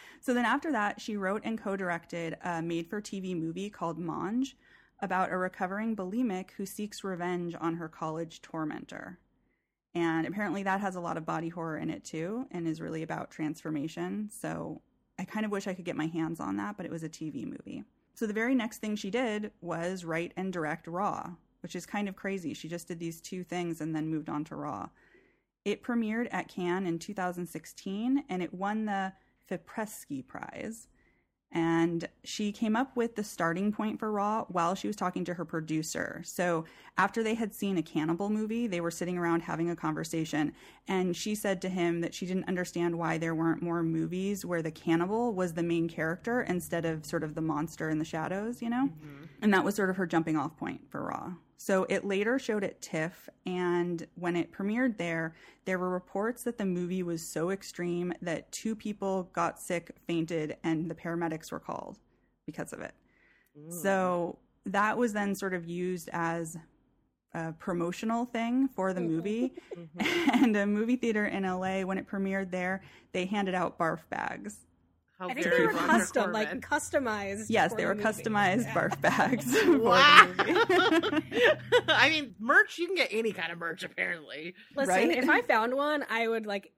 so 0.20 0.34
then 0.34 0.44
after 0.44 0.70
that, 0.72 1.00
she 1.00 1.16
wrote 1.16 1.42
and 1.44 1.58
co 1.58 1.74
directed 1.74 2.36
a 2.44 2.62
made 2.62 2.88
for 2.88 3.00
TV 3.00 3.38
movie 3.38 3.70
called 3.70 3.98
Mange 3.98 4.56
about 5.00 5.32
a 5.32 5.36
recovering 5.36 5.96
bulimic 5.96 6.50
who 6.56 6.66
seeks 6.66 7.04
revenge 7.04 7.54
on 7.58 7.74
her 7.76 7.88
college 7.88 8.42
tormentor. 8.42 9.18
And 9.94 10.26
apparently, 10.26 10.62
that 10.62 10.80
has 10.80 10.96
a 10.96 11.00
lot 11.00 11.16
of 11.16 11.24
body 11.24 11.48
horror 11.48 11.78
in 11.78 11.88
it 11.88 12.04
too, 12.04 12.46
and 12.50 12.68
is 12.68 12.82
really 12.82 13.02
about 13.02 13.30
transformation. 13.30 14.28
So 14.30 14.82
I 15.18 15.24
kind 15.24 15.46
of 15.46 15.52
wish 15.52 15.66
I 15.66 15.72
could 15.72 15.86
get 15.86 15.96
my 15.96 16.06
hands 16.06 16.40
on 16.40 16.56
that, 16.56 16.76
but 16.76 16.84
it 16.84 16.92
was 16.92 17.02
a 17.02 17.08
TV 17.08 17.46
movie. 17.46 17.84
So 18.14 18.26
the 18.26 18.34
very 18.34 18.54
next 18.54 18.78
thing 18.78 18.96
she 18.96 19.10
did 19.10 19.52
was 19.60 20.04
write 20.04 20.32
and 20.36 20.52
direct 20.52 20.86
Raw, 20.86 21.32
which 21.60 21.76
is 21.76 21.86
kind 21.86 22.08
of 22.08 22.16
crazy. 22.16 22.54
She 22.54 22.68
just 22.68 22.88
did 22.88 22.98
these 22.98 23.20
two 23.20 23.44
things 23.44 23.80
and 23.80 23.94
then 23.94 24.08
moved 24.08 24.28
on 24.28 24.44
to 24.44 24.56
Raw. 24.56 24.88
It 25.64 25.82
premiered 25.82 26.28
at 26.30 26.48
Cannes 26.48 26.86
in 26.86 26.98
2016 26.98 28.24
and 28.28 28.42
it 28.42 28.54
won 28.54 28.84
the 28.84 29.12
Fipresci 29.50 30.26
Prize. 30.26 30.88
And 31.52 32.08
she 32.24 32.52
came 32.52 32.74
up 32.74 32.96
with 32.96 33.14
the 33.14 33.24
starting 33.24 33.72
point 33.72 33.98
for 33.98 34.10
Raw 34.10 34.44
while 34.48 34.74
she 34.74 34.88
was 34.88 34.96
talking 34.96 35.24
to 35.24 35.34
her 35.34 35.44
producer. 35.44 36.20
So, 36.24 36.64
after 36.98 37.22
they 37.22 37.34
had 37.34 37.54
seen 37.54 37.78
a 37.78 37.82
cannibal 37.82 38.28
movie, 38.30 38.66
they 38.66 38.80
were 38.80 38.90
sitting 38.90 39.16
around 39.16 39.40
having 39.40 39.70
a 39.70 39.76
conversation. 39.76 40.52
And 40.88 41.16
she 41.16 41.34
said 41.34 41.62
to 41.62 41.68
him 41.68 42.00
that 42.00 42.14
she 42.14 42.26
didn't 42.26 42.48
understand 42.48 42.98
why 42.98 43.16
there 43.16 43.34
weren't 43.34 43.62
more 43.62 43.82
movies 43.82 44.44
where 44.44 44.60
the 44.60 44.70
cannibal 44.70 45.32
was 45.32 45.54
the 45.54 45.62
main 45.62 45.88
character 45.88 46.42
instead 46.42 46.84
of 46.84 47.06
sort 47.06 47.22
of 47.22 47.34
the 47.34 47.40
monster 47.40 47.90
in 47.90 47.98
the 48.00 48.04
shadows, 48.04 48.60
you 48.60 48.68
know? 48.68 48.90
Mm-hmm. 48.92 49.24
And 49.40 49.54
that 49.54 49.64
was 49.64 49.76
sort 49.76 49.88
of 49.88 49.96
her 49.96 50.06
jumping 50.06 50.36
off 50.36 50.56
point 50.56 50.82
for 50.90 51.04
Raw. 51.04 51.34
So 51.58 51.86
it 51.88 52.04
later 52.04 52.38
showed 52.38 52.64
at 52.64 52.80
TIFF, 52.82 53.28
and 53.46 54.06
when 54.14 54.36
it 54.36 54.52
premiered 54.52 54.98
there, 54.98 55.34
there 55.64 55.78
were 55.78 55.88
reports 55.90 56.42
that 56.44 56.58
the 56.58 56.66
movie 56.66 57.02
was 57.02 57.22
so 57.26 57.50
extreme 57.50 58.12
that 58.20 58.52
two 58.52 58.76
people 58.76 59.24
got 59.32 59.58
sick, 59.58 59.90
fainted, 60.06 60.56
and 60.64 60.90
the 60.90 60.94
paramedics 60.94 61.50
were 61.50 61.58
called 61.60 61.98
because 62.44 62.72
of 62.72 62.80
it. 62.80 62.94
So 63.70 64.38
that 64.66 64.98
was 64.98 65.12
then 65.14 65.34
sort 65.34 65.54
of 65.54 65.66
used 65.66 66.10
as 66.12 66.58
a 67.32 67.52
promotional 67.54 68.26
thing 68.26 68.68
for 68.68 68.92
the 68.92 69.00
movie. 69.00 69.54
Mhm. 69.76 70.32
And 70.42 70.56
a 70.56 70.66
movie 70.66 70.96
theater 70.96 71.26
in 71.26 71.42
LA, 71.44 71.80
when 71.82 71.96
it 71.98 72.06
premiered 72.06 72.50
there, 72.50 72.82
they 73.12 73.24
handed 73.26 73.54
out 73.54 73.78
barf 73.78 74.00
bags. 74.10 74.66
How 75.18 75.30
I 75.30 75.34
think 75.34 75.46
they 75.46 75.60
were 75.62 75.68
Roger 75.72 75.78
custom, 75.86 76.32
like 76.32 76.60
customized. 76.60 77.46
Yes, 77.48 77.72
they 77.74 77.86
were 77.86 77.94
movie. 77.94 78.06
customized 78.06 78.64
Yeah. 78.64 78.74
barf 78.74 79.00
bags. 79.00 79.56
Wow. 79.66 80.28
I 81.88 82.10
mean, 82.10 82.34
merch, 82.38 82.76
you 82.78 82.86
can 82.86 82.96
get 82.96 83.08
any 83.12 83.32
kind 83.32 83.50
of 83.50 83.58
merch 83.58 83.82
apparently. 83.82 84.54
Listen, 84.74 84.94
Right? 84.94 85.10
if 85.16 85.28
I 85.28 85.40
found 85.42 85.74
one, 85.74 86.04
I 86.10 86.28
would 86.28 86.44
like 86.46 86.70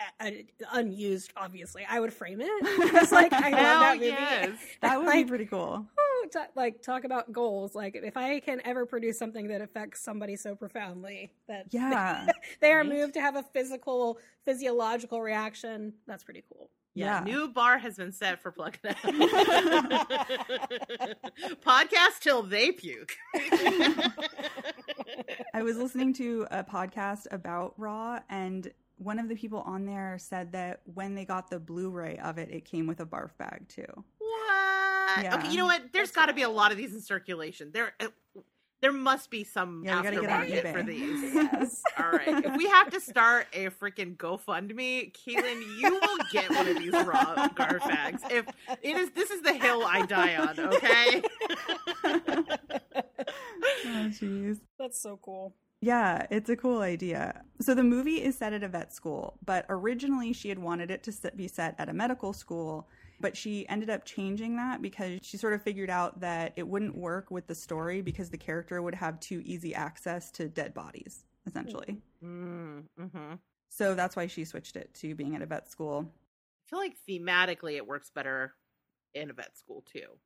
a- 0.00 0.24
a- 0.26 0.46
unused. 0.72 1.32
Obviously, 1.36 1.86
I 1.88 2.00
would 2.00 2.12
frame 2.12 2.40
it. 2.40 2.48
It's 3.02 3.12
like 3.12 3.32
I 3.32 3.50
love 3.50 3.60
that 3.60 3.94
movie. 3.96 4.06
yes. 4.08 4.50
that 4.82 4.98
would 4.98 5.06
Like, 5.06 5.26
be 5.26 5.28
pretty 5.28 5.46
cool. 5.46 5.86
Ooh, 5.98 6.28
ta- 6.32 6.48
like 6.54 6.82
talk 6.82 7.04
about 7.04 7.32
goals. 7.32 7.74
Like 7.74 7.96
if 7.96 8.16
I 8.16 8.40
can 8.40 8.60
ever 8.64 8.86
produce 8.86 9.18
something 9.18 9.48
that 9.48 9.60
affects 9.60 10.00
somebody 10.00 10.36
so 10.36 10.54
profoundly 10.54 11.32
that 11.48 11.66
Yeah. 11.70 12.26
they 12.60 12.72
are 12.72 12.78
Right? 12.80 12.88
moved 12.88 13.14
to 13.14 13.20
have 13.20 13.36
a 13.36 13.42
physical, 13.42 14.18
physiological 14.44 15.20
reaction, 15.22 15.94
that's 16.06 16.24
pretty 16.24 16.42
cool. 16.52 16.70
Yeah, 16.96 17.18
Yeah. 17.18 17.24
new 17.24 17.48
bar 17.48 17.76
has 17.78 17.96
been 17.96 18.12
set 18.12 18.40
for 18.40 18.52
Plug 18.52 18.78
It 18.84 18.90
Up. 18.90 18.96
Podcast 21.64 22.20
till 22.20 22.42
they 22.42 22.70
puke. 22.72 23.12
I 25.52 25.62
was 25.62 25.76
listening 25.76 26.12
to 26.14 26.46
a 26.50 26.62
podcast 26.64 27.26
about 27.32 27.74
Raw, 27.76 28.20
and 28.28 28.72
one 28.96 29.18
of 29.18 29.28
the 29.28 29.34
people 29.34 29.60
on 29.60 29.86
there 29.86 30.16
said 30.18 30.52
that 30.52 30.80
when 30.92 31.14
they 31.14 31.24
got 31.24 31.50
the 31.50 31.58
Blu-ray 31.58 32.18
of 32.18 32.38
it, 32.38 32.50
it 32.50 32.64
came 32.64 32.86
with 32.86 33.00
a 33.00 33.06
barf 33.06 33.36
bag 33.38 33.68
too. 33.68 33.84
what? 34.18 35.22
Yeah. 35.22 35.36
Okay, 35.36 35.50
you 35.50 35.58
know 35.58 35.66
what? 35.66 35.82
There's 35.92 36.08
That's 36.08 36.16
got 36.16 36.26
to 36.26 36.32
be 36.32 36.42
a 36.42 36.48
lot 36.48 36.72
of 36.72 36.78
these 36.78 36.94
in 36.94 37.00
circulation. 37.00 37.70
There, 37.72 37.92
uh, 38.00 38.08
there 38.80 38.92
must 38.92 39.30
be 39.30 39.44
some 39.44 39.82
Yeah, 39.84 40.02
we 40.02 40.10
get 40.10 40.30
on 40.30 40.46
aftermarket 40.46 40.72
for 40.72 40.82
these. 40.82 41.34
Yes. 41.34 41.82
All 41.98 42.10
right. 42.10 42.44
If 42.44 42.56
we 42.56 42.68
have 42.68 42.90
to 42.90 43.00
start 43.00 43.46
a 43.52 43.66
freaking 43.70 44.16
GoFundMe, 44.16 45.12
Caitlin, 45.14 45.62
you 45.80 45.90
will 46.00 46.18
get 46.32 46.50
one 46.50 46.68
of 46.68 46.78
these 46.78 46.92
raw 46.92 47.48
gar 47.54 47.78
bags. 47.78 48.22
If 48.30 48.46
it 48.82 48.96
is, 48.96 49.10
this 49.12 49.30
is 49.30 49.42
the 49.42 49.54
hill 49.54 49.84
I 49.84 50.04
die 50.06 50.36
on. 50.36 50.58
Okay. 50.60 51.22
Oh, 53.86 54.08
jeez. 54.08 54.60
That's 54.78 55.00
so 55.00 55.18
cool. 55.22 55.54
Yeah, 55.84 56.26
it's 56.30 56.48
a 56.48 56.56
cool 56.56 56.80
idea. 56.80 57.42
So 57.60 57.74
the 57.74 57.82
movie 57.82 58.22
is 58.22 58.38
set 58.38 58.54
at 58.54 58.62
a 58.62 58.68
vet 58.68 58.90
school, 58.90 59.38
but 59.44 59.66
originally 59.68 60.32
she 60.32 60.48
had 60.48 60.58
wanted 60.58 60.90
it 60.90 61.02
to 61.02 61.32
be 61.36 61.46
set 61.46 61.74
at 61.78 61.90
a 61.90 61.92
medical 61.92 62.32
school, 62.32 62.88
but 63.20 63.36
she 63.36 63.68
ended 63.68 63.90
up 63.90 64.06
changing 64.06 64.56
that 64.56 64.80
because 64.80 65.18
she 65.22 65.36
sort 65.36 65.52
of 65.52 65.60
figured 65.60 65.90
out 65.90 66.20
that 66.20 66.54
it 66.56 66.66
wouldn't 66.66 66.96
work 66.96 67.30
with 67.30 67.46
the 67.48 67.54
story 67.54 68.00
because 68.00 68.30
the 68.30 68.38
character 68.38 68.80
would 68.80 68.94
have 68.94 69.20
too 69.20 69.42
easy 69.44 69.74
access 69.74 70.30
to 70.30 70.48
dead 70.48 70.72
bodies, 70.72 71.26
essentially. 71.46 71.98
Mm, 72.24 72.84
hmm 72.98 73.34
So 73.68 73.94
that's 73.94 74.16
why 74.16 74.26
she 74.26 74.46
switched 74.46 74.76
it 74.76 74.94
to 74.94 75.14
being 75.14 75.36
at 75.36 75.42
a 75.42 75.46
vet 75.46 75.70
school. 75.70 76.10
I 76.10 76.70
feel 76.70 76.78
like 76.78 76.96
thematically 77.06 77.76
it 77.76 77.86
works 77.86 78.10
better 78.10 78.54
in 79.12 79.28
a 79.28 79.34
vet 79.34 79.58
school 79.58 79.84
too. 79.92 80.16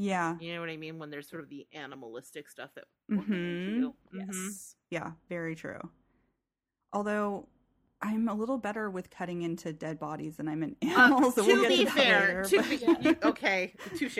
Yeah, 0.00 0.36
You 0.40 0.54
know 0.54 0.60
what 0.60 0.70
I 0.70 0.76
mean? 0.76 0.98
When 0.98 1.10
there's 1.10 1.28
sort 1.28 1.42
of 1.42 1.48
the 1.48 1.66
animalistic 1.72 2.48
stuff 2.48 2.70
that 2.76 2.84
Mhm. 3.10 3.80
to. 3.80 3.94
Yes. 4.12 4.28
Mhm. 4.28 4.74
yeah, 4.90 5.12
very 5.28 5.56
true. 5.56 5.80
Although 6.92 7.48
I'm 8.00 8.28
a 8.28 8.34
little 8.34 8.58
better 8.58 8.88
with 8.90 9.10
cutting 9.10 9.42
into 9.42 9.72
dead 9.72 9.98
bodies 9.98 10.36
than 10.36 10.46
I'm 10.46 10.62
in 10.62 10.76
Uh, 10.84 10.86
animals. 10.86 11.34
so 11.34 11.42
to 11.42 11.48
we'll 11.52 11.62
get 11.62 11.68
be 11.78 11.84
to 11.84 11.90
fair, 11.90 12.44
later, 12.44 12.44
to 12.44 12.86
but- 12.86 13.02
be, 13.02 13.16
okay, 13.28 13.74
touche. 13.96 14.18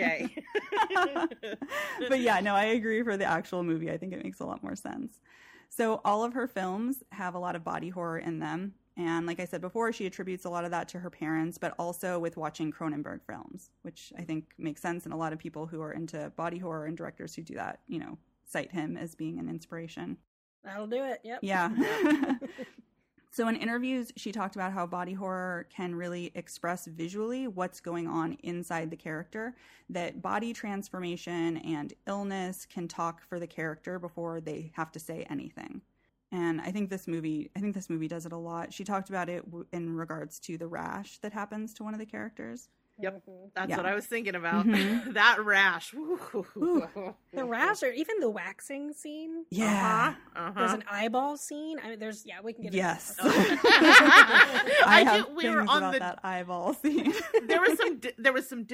but 2.09 2.21
yeah, 2.21 2.41
no, 2.41 2.55
I 2.55 2.65
agree 2.65 3.03
for 3.03 3.17
the 3.17 3.25
actual 3.25 3.63
movie. 3.63 3.91
I 3.91 3.97
think 3.99 4.13
it 4.13 4.23
makes 4.25 4.41
a 4.41 4.45
lot 4.47 4.63
more 4.63 4.75
sense. 4.75 5.21
So 5.69 6.01
all 6.05 6.25
of 6.25 6.33
her 6.33 6.49
films 6.49 7.03
have 7.13 7.35
a 7.35 7.39
lot 7.39 7.55
of 7.55 7.63
body 7.63 7.89
horror 7.91 8.19
in 8.19 8.39
them. 8.41 8.75
And 8.99 9.27
like 9.27 9.39
I 9.39 9.45
said 9.45 9.61
before, 9.61 9.93
she 9.93 10.07
attributes 10.07 10.45
a 10.45 10.51
lot 10.51 10.65
of 10.65 10.73
that 10.73 10.89
to 10.89 10.99
her 10.99 11.09
parents, 11.09 11.57
but 11.57 11.73
also 11.79 12.19
with 12.19 12.37
watching 12.37 12.73
Cronenberg 12.73 13.21
films, 13.25 13.71
which 13.83 14.13
I 14.19 14.23
think 14.23 14.47
makes 14.59 14.83
sense. 14.83 15.05
And 15.05 15.15
a 15.15 15.17
lot 15.17 15.33
of 15.33 15.39
people 15.39 15.67
who 15.67 15.81
are 15.81 15.93
into 15.93 16.33
body 16.35 16.59
horror 16.59 16.87
and 16.87 16.97
directors 16.97 17.33
who 17.33 17.43
do 17.43 17.55
that, 17.55 17.79
you 17.87 18.01
know, 18.01 18.19
cite 18.45 18.73
him 18.73 18.97
as 18.97 19.15
being 19.15 19.39
an 19.39 19.49
inspiration. 19.49 20.17
That'll 20.65 20.89
do 20.89 21.05
it. 21.05 21.21
Yep. 21.23 21.39
Yeah. 21.43 21.71
so 23.31 23.47
in 23.47 23.55
interviews, 23.55 24.11
she 24.17 24.33
talked 24.33 24.57
about 24.57 24.73
how 24.73 24.85
body 24.85 25.13
horror 25.13 25.69
can 25.71 25.95
really 25.95 26.33
express 26.35 26.87
visually 26.87 27.47
what's 27.47 27.79
going 27.79 28.09
on 28.09 28.37
inside 28.43 28.91
the 28.91 28.97
character, 28.97 29.55
that 29.91 30.21
body 30.21 30.53
transformation 30.53 31.59
and 31.59 31.95
illness 32.09 32.67
can 32.67 32.89
talk 32.89 33.23
for 33.23 33.39
the 33.39 33.47
character 33.47 34.01
before 34.01 34.41
they 34.41 34.73
have 34.75 34.91
to 34.91 34.99
say 34.99 35.25
anything. 35.31 35.83
And 36.31 36.61
I 36.61 36.71
think 36.73 36.91
this 36.91 37.09
movie, 37.09 37.51
I 37.57 37.61
think 37.61 37.75
this 37.75 37.89
movie 37.89 38.09
does 38.09 38.27
it 38.27 38.33
a 38.33 38.37
lot. 38.37 38.73
She 38.73 38.85
talked 38.85 39.09
about 39.09 39.29
it 39.31 39.45
w- 39.47 39.67
in 39.73 39.95
regards 39.97 40.39
to 40.41 40.59
the 40.59 40.67
rash 40.67 41.19
that 41.21 41.33
happens 41.33 41.73
to 41.75 41.85
one 41.85 41.95
of 41.95 42.01
the 42.01 42.07
characters. 42.07 42.69
Yep. 43.01 43.23
Mhm. 43.29 43.51
That's 43.55 43.71
Yeah. 43.71 43.77
what 43.77 43.87
I 43.87 43.95
was 43.95 44.07
thinking 44.07 44.35
about. 44.35 44.67
Mhm. 44.67 45.13
that 45.15 45.39
rash. 45.45 45.95
Ooh. 45.95 46.19
The 47.33 47.45
rash, 47.45 47.83
or 47.85 47.93
even 47.93 48.19
the 48.21 48.29
waxing 48.29 48.93
scene. 48.93 49.45
Yeah. 49.51 50.17
Uh-huh. 50.35 50.53
There's 50.57 50.73
an 50.73 50.85
eyeball 50.91 51.37
scene. 51.37 51.79
I 51.83 51.91
mean, 51.91 51.99
there's 52.01 52.27
yeah, 52.27 52.41
we 52.43 52.53
can 52.53 52.65
get 52.65 52.75
Yes. 52.75 53.17
Into. 53.19 53.31
I, 53.35 54.75
I 54.87 55.05
have 55.05 55.27
do- 55.29 55.35
we 55.35 55.43
things 55.45 55.55
were 55.55 55.61
on 55.63 55.67
about 55.79 55.93
the- 55.93 55.99
that 56.01 56.19
eyeball 56.25 56.75
scene. 56.75 57.13
there 57.47 57.61
was 57.61 57.79
some 57.79 57.99
di- 57.99 58.13
there 58.19 58.33
was 58.33 58.49
some 58.49 58.65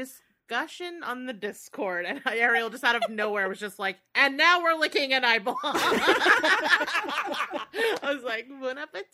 discussion 0.46 1.02
on 1.02 1.26
the 1.26 1.32
Discord, 1.32 2.06
and 2.06 2.20
Ariel 2.26 2.70
just 2.70 2.84
out 2.84 2.94
of 2.96 3.10
nowhere 3.10 3.48
was 3.48 3.58
just 3.58 3.78
like, 3.78 3.98
"And 4.14 4.36
now 4.36 4.62
we're 4.62 4.74
licking 4.74 5.12
an 5.12 5.24
eyeball." 5.24 5.58
I 5.62 6.38
was 8.02 8.22
like, 8.22 8.48
"Bon 8.60 8.78
appetit." 8.78 9.08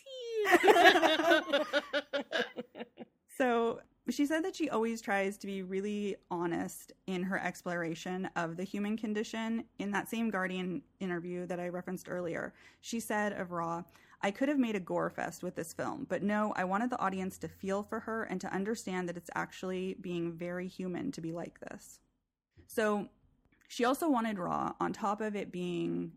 So 3.36 3.80
she 4.10 4.26
said 4.26 4.44
that 4.44 4.54
she 4.54 4.68
always 4.68 5.00
tries 5.00 5.38
to 5.38 5.46
be 5.46 5.62
really 5.62 6.14
honest 6.30 6.92
in 7.06 7.22
her 7.22 7.42
exploration 7.42 8.28
of 8.36 8.58
the 8.58 8.64
human 8.64 8.98
condition. 8.98 9.64
In 9.78 9.92
that 9.92 10.10
same 10.10 10.28
Guardian 10.28 10.82
interview 10.98 11.46
that 11.46 11.58
I 11.58 11.68
referenced 11.68 12.10
earlier, 12.10 12.52
she 12.82 13.00
said 13.00 13.32
of 13.32 13.50
Raw, 13.50 13.82
I 14.22 14.30
could 14.30 14.48
have 14.48 14.58
made 14.58 14.76
a 14.76 14.80
gore 14.80 15.10
fest 15.10 15.42
with 15.42 15.54
this 15.54 15.72
film, 15.72 16.06
but 16.08 16.22
no, 16.22 16.52
I 16.56 16.64
wanted 16.64 16.90
the 16.90 16.98
audience 16.98 17.38
to 17.38 17.48
feel 17.48 17.82
for 17.82 18.00
her 18.00 18.24
and 18.24 18.40
to 18.42 18.52
understand 18.52 19.08
that 19.08 19.16
it's 19.16 19.30
actually 19.34 19.96
being 20.00 20.32
very 20.32 20.68
human 20.68 21.10
to 21.12 21.20
be 21.20 21.32
like 21.32 21.58
this. 21.60 22.00
So 22.66 23.08
she 23.68 23.84
also 23.84 24.10
wanted 24.10 24.38
Raw, 24.38 24.74
on 24.78 24.92
top 24.92 25.20
of 25.20 25.34
it 25.34 25.50
being 25.50 26.12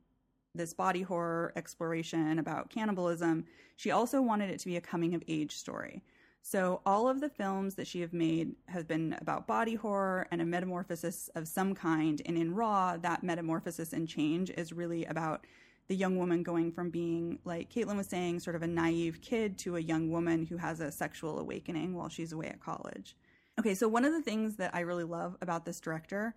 this 0.55 0.73
body 0.73 1.01
horror 1.01 1.53
exploration 1.55 2.39
about 2.39 2.69
cannibalism, 2.69 3.45
she 3.75 3.91
also 3.91 4.21
wanted 4.21 4.49
it 4.49 4.59
to 4.59 4.67
be 4.67 4.75
a 4.75 4.81
coming 4.81 5.15
of 5.15 5.23
age 5.27 5.55
story. 5.55 6.03
So 6.41 6.81
all 6.85 7.07
of 7.07 7.21
the 7.21 7.29
films 7.29 7.75
that 7.75 7.87
she 7.87 8.01
have 8.01 8.11
made 8.11 8.55
have 8.67 8.85
been 8.85 9.15
about 9.21 9.47
body 9.47 9.75
horror 9.75 10.27
and 10.29 10.41
a 10.41 10.45
metamorphosis 10.45 11.29
of 11.35 11.47
some 11.47 11.73
kind. 11.73 12.21
And 12.25 12.37
in 12.37 12.53
Raw, 12.53 12.97
that 12.97 13.23
metamorphosis 13.23 13.93
and 13.93 14.07
change 14.07 14.49
is 14.49 14.73
really 14.73 15.05
about 15.05 15.47
the 15.87 15.95
young 15.95 16.17
woman 16.17 16.43
going 16.43 16.71
from 16.71 16.89
being, 16.89 17.39
like 17.43 17.69
Caitlin 17.69 17.97
was 17.97 18.07
saying, 18.07 18.39
sort 18.39 18.55
of 18.55 18.61
a 18.61 18.67
naive 18.67 19.21
kid 19.21 19.57
to 19.59 19.75
a 19.75 19.79
young 19.79 20.09
woman 20.09 20.45
who 20.45 20.57
has 20.57 20.79
a 20.79 20.91
sexual 20.91 21.39
awakening 21.39 21.93
while 21.93 22.09
she's 22.09 22.31
away 22.31 22.47
at 22.47 22.59
college. 22.59 23.15
Okay, 23.59 23.75
so 23.75 23.87
one 23.87 24.05
of 24.05 24.13
the 24.13 24.21
things 24.21 24.55
that 24.55 24.73
I 24.73 24.81
really 24.81 25.03
love 25.03 25.37
about 25.41 25.65
this 25.65 25.79
director 25.79 26.35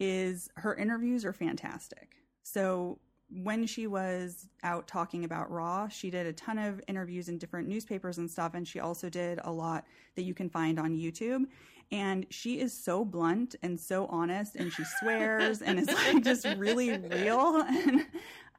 is 0.00 0.50
her 0.56 0.74
interviews 0.74 1.24
are 1.24 1.32
fantastic. 1.32 2.16
So 2.42 2.98
when 3.30 3.66
she 3.66 3.86
was 3.86 4.48
out 4.62 4.86
talking 4.86 5.24
about 5.24 5.50
Raw, 5.50 5.88
she 5.88 6.10
did 6.10 6.26
a 6.26 6.32
ton 6.32 6.58
of 6.58 6.80
interviews 6.88 7.28
in 7.28 7.38
different 7.38 7.68
newspapers 7.68 8.18
and 8.18 8.30
stuff, 8.30 8.54
and 8.54 8.66
she 8.66 8.80
also 8.80 9.08
did 9.08 9.40
a 9.44 9.50
lot 9.50 9.86
that 10.16 10.22
you 10.22 10.34
can 10.34 10.50
find 10.50 10.78
on 10.78 10.96
YouTube. 10.96 11.44
And 11.90 12.26
she 12.30 12.58
is 12.58 12.72
so 12.72 13.04
blunt 13.04 13.54
and 13.62 13.78
so 13.78 14.06
honest, 14.06 14.56
and 14.56 14.72
she 14.72 14.82
swears 15.00 15.60
and 15.62 15.78
is 15.78 15.88
like 15.88 16.24
just 16.24 16.46
really 16.56 16.98
real. 16.98 17.64
And 17.86 18.06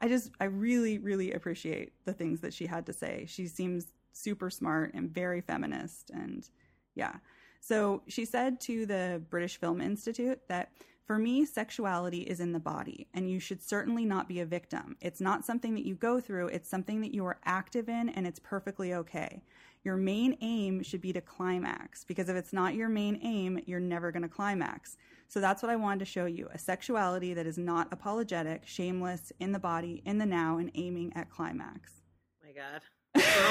I 0.04 0.10
just, 0.10 0.32
I 0.42 0.46
really, 0.46 0.98
really 0.98 1.32
appreciate 1.32 1.94
the 2.04 2.12
things 2.12 2.42
that 2.42 2.54
she 2.54 2.66
had 2.66 2.86
to 2.88 2.94
say. 2.94 3.24
She 3.26 3.48
seems 3.48 3.94
super 4.12 4.50
smart 4.50 4.94
and 4.94 5.10
very 5.10 5.39
feminist, 5.39 6.10
and 6.10 6.46
yeah. 6.94 7.16
So 7.62 8.04
she 8.10 8.26
said 8.26 8.60
to 8.62 8.86
the 8.86 9.22
British 9.30 9.58
Film 9.62 9.80
Institute 9.80 10.42
that 10.50 10.74
for 11.06 11.18
me, 11.18 11.46
sexuality 11.46 12.24
is 12.24 12.42
in 12.42 12.52
the 12.52 12.60
body, 12.60 13.08
and 13.13 13.32
you 13.32 13.39
should 13.39 13.62
certainly 13.62 14.04
not 14.04 14.28
be 14.28 14.42
a 14.42 14.46
victim. 14.46 14.98
It's 15.00 15.22
not 15.22 15.46
something 15.46 15.74
that 15.76 15.86
you 15.86 15.96
go 15.96 16.20
through, 16.20 16.48
it's 16.48 16.68
something 16.68 17.00
that 17.00 17.13
you 17.13 17.26
are 17.26 17.39
active 17.46 17.88
in, 17.88 18.10
and 18.10 18.28
it's 18.28 18.39
perfectly 18.39 18.94
okay. 18.96 19.42
Your 19.86 19.96
main 19.96 20.38
aim 20.42 20.84
should 20.84 21.02
be 21.02 21.13
to 21.13 21.22
climax, 21.22 22.04
because 22.04 22.28
if 22.28 22.36
it's 22.36 22.52
not 22.52 22.76
your 22.76 22.89
main 22.89 23.22
aim, 23.24 23.62
you're 23.66 23.80
never 23.80 24.12
going 24.12 24.24
to 24.24 24.30
climax. 24.30 24.98
So 25.34 25.39
that's 25.39 25.63
what 25.63 25.72
I 25.72 25.76
wanted 25.78 25.98
to 25.98 26.06
show 26.06 26.26
you 26.26 26.48
a 26.54 26.60
sexuality 26.60 27.34
that 27.34 27.48
is 27.48 27.58
not 27.58 27.88
apologetic, 27.91 28.67
shameless, 28.67 29.34
in 29.39 29.52
the 29.52 29.58
body, 29.58 30.04
in 30.06 30.19
the 30.19 30.28
now, 30.28 30.60
and 30.60 30.69
aiming 30.76 31.12
at 31.15 31.32
climax. 31.32 32.04
my 32.43 32.52
God. 32.52 32.84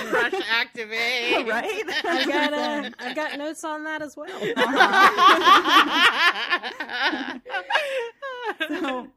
Crush 0.08 0.40
activate. 0.48 1.44
Right? 1.44 1.82
I 2.04 2.24
got 2.24 2.52
uh, 2.52 2.88
I've 3.00 3.16
got 3.16 3.36
notes 3.46 3.64
on 3.64 3.82
that 3.82 4.00
as 4.00 4.16
well. 4.16 4.28
so 8.68 9.08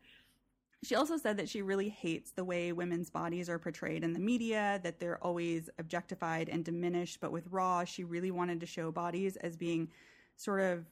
she 0.84 0.96
also 0.96 1.18
said 1.18 1.38
that 1.38 1.48
she 1.48 1.62
really 1.62 1.90
hates 1.90 2.32
the 2.32 2.44
way 2.44 2.72
women's 2.72 3.12
bodies 3.12 3.48
are 3.48 3.60
portrayed 3.60 4.04
in 4.04 4.14
the 4.14 4.20
media, 4.20 4.80
that 4.82 5.00
they're 5.00 5.24
always 5.24 5.70
objectified 5.78 6.50
and 6.50 6.66
diminished. 6.66 7.20
But 7.22 7.32
with 7.32 7.46
Raw, 7.52 7.84
she 7.84 8.04
really 8.04 8.32
wanted 8.32 8.60
to 8.62 8.66
show 8.66 8.92
bodies 8.92 9.36
as 9.36 9.56
being 9.56 9.90
sort 10.36 10.62
of 10.62 10.86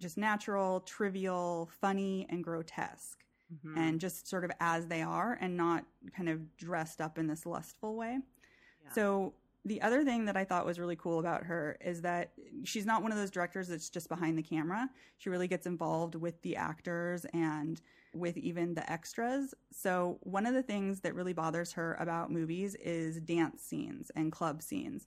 just 0.00 0.18
natural, 0.18 0.80
trivial, 0.80 1.70
funny, 1.80 2.26
and 2.28 2.42
grotesque, 2.42 3.24
Mhm. 3.52 3.76
and 3.76 4.00
just 4.00 4.26
sort 4.26 4.44
of 4.44 4.50
as 4.60 4.86
they 4.88 5.02
are 5.02 5.38
and 5.40 5.56
not 5.56 5.84
kind 6.12 6.28
of 6.28 6.56
dressed 6.56 7.00
up 7.00 7.18
in 7.18 7.26
this 7.26 7.46
lustful 7.46 7.96
way. 7.96 8.20
Yeah. 8.84 8.90
So 8.90 9.34
the 9.64 9.82
other 9.82 10.04
thing 10.04 10.24
that 10.24 10.36
I 10.38 10.44
thought 10.44 10.64
was 10.64 10.78
really 10.78 10.96
cool 10.96 11.18
about 11.18 11.44
her 11.44 11.76
is 11.82 12.00
that 12.02 12.32
she's 12.64 12.86
not 12.86 13.02
one 13.02 13.12
of 13.12 13.18
those 13.18 13.30
directors 13.30 13.68
that's 13.68 13.90
just 13.90 14.08
behind 14.08 14.38
the 14.38 14.42
camera. 14.42 14.88
She 15.18 15.28
really 15.28 15.48
gets 15.48 15.66
involved 15.66 16.14
with 16.14 16.40
the 16.42 16.56
actors 16.56 17.26
and 17.34 17.80
with 18.14 18.38
even 18.38 18.74
the 18.74 18.90
extras. 18.90 19.54
So 19.70 20.18
one 20.22 20.46
of 20.46 20.54
the 20.54 20.62
things 20.62 21.00
that 21.00 21.14
really 21.14 21.34
bothers 21.34 21.72
her 21.72 21.94
about 22.00 22.30
movies 22.32 22.74
is 22.76 23.20
dance 23.20 23.62
scenes 23.62 24.10
and 24.16 24.32
club 24.32 24.62
scenes. 24.62 25.06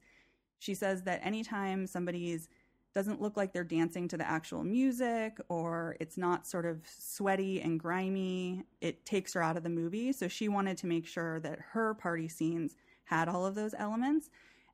She 0.60 0.75
says 0.75 1.01
that 1.03 1.25
anytime 1.25 1.88
somebody's 1.88 2.47
doesn't 2.93 3.21
look 3.21 3.36
like 3.38 3.53
they're 3.53 3.63
dancing 3.63 4.08
to 4.08 4.17
the 4.17 4.27
actual 4.27 4.63
music 4.63 5.39
or 5.49 5.95
it's 5.99 6.17
not 6.17 6.45
sort 6.45 6.65
of 6.65 6.82
sweaty 6.86 7.60
and 7.62 7.79
grimy, 7.79 8.63
it 8.82 9.03
takes 9.06 9.34
her 9.34 9.41
out 9.41 9.58
of 9.58 9.63
the 9.63 9.69
movie. 9.69 10.12
So 10.12 10.27
she 10.27 10.47
wanted 10.47 10.77
to 10.77 10.88
make 10.88 11.08
sure 11.08 11.39
that 11.39 11.60
her 11.71 11.95
party 11.95 12.27
scenes 12.27 12.75
had 13.06 13.27
all 13.27 13.45
of 13.45 13.56
those 13.56 13.73
elements 13.77 14.29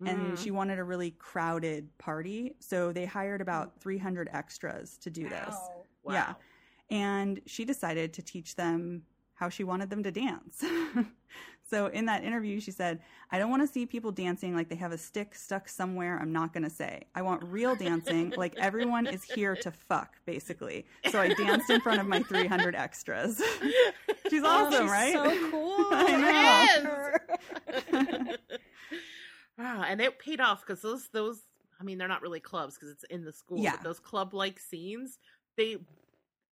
and 0.06 0.34
Mm. 0.34 0.38
she 0.38 0.52
wanted 0.52 0.80
a 0.80 0.84
really 0.84 1.12
crowded 1.12 1.98
party. 1.98 2.56
So 2.60 2.92
they 2.94 3.06
hired 3.06 3.42
about 3.42 3.80
300 3.82 4.30
extras 4.34 4.98
to 5.00 5.10
do 5.10 5.28
this. 5.28 5.50
Wow. 5.50 5.86
Wow. 6.04 6.14
Yeah. 6.14 6.34
And 6.90 7.42
she 7.46 7.66
decided 7.66 8.14
to 8.14 8.22
teach 8.22 8.56
them 8.56 9.04
how 9.36 9.50
she 9.50 9.64
wanted 9.64 9.90
them 9.90 10.04
to 10.04 10.12
dance. 10.12 10.64
so 11.70 11.88
in 11.88 12.06
that 12.06 12.24
interview, 12.24 12.60
she 12.60 12.72
said, 12.72 13.00
I 13.32 13.38
don't 13.40 13.50
want 13.52 13.62
to 13.62 13.68
see 13.68 13.86
people 13.86 14.12
dancing 14.12 14.56
like 14.56 14.70
they 14.70 14.76
have 14.76 14.92
a 14.92 14.98
stick 14.98 15.36
stuck 15.36 15.70
somewhere 15.70 16.18
I'm 16.20 16.32
not 16.34 16.52
going 16.54 16.64
to 16.64 16.70
say. 16.70 17.04
I 17.14 17.22
want 17.22 17.44
real 17.44 17.76
dancing 17.76 18.32
like 18.38 18.58
everyone 18.58 19.06
is 19.08 19.24
here 19.24 19.56
to 19.58 19.72
fuck, 19.72 20.16
basically. 20.26 20.86
So 21.12 21.20
I 21.22 21.30
danced 21.34 21.70
in 21.70 21.80
front 21.82 22.02
of 22.02 22.08
my 22.08 22.22
300 22.24 22.76
extras. 22.76 23.38
She's 24.30 24.42
Oh, 24.44 24.48
awesome, 24.68 24.84
she's 24.84 24.92
right? 24.92 25.14
So 25.14 25.50
cool. 25.52 25.76
I 25.92 26.80
know. 26.84 28.36
Wow, 29.58 29.84
and 29.88 30.00
it 30.00 30.20
paid 30.20 30.40
off 30.40 30.62
because 30.66 30.82
those 30.82 31.10
those 31.12 31.40
I 31.80 31.84
mean 31.84 31.98
they're 31.98 32.08
not 32.08 32.22
really 32.22 32.40
clubs 32.40 32.76
because 32.76 32.90
it's 32.92 33.04
in 33.06 33.26
the 33.26 33.34
school. 33.34 33.60
Yeah. 33.60 33.72
But 33.72 33.84
those 33.84 34.00
club 34.00 34.34
like 34.34 34.60
scenes, 34.60 35.18
they 35.58 35.78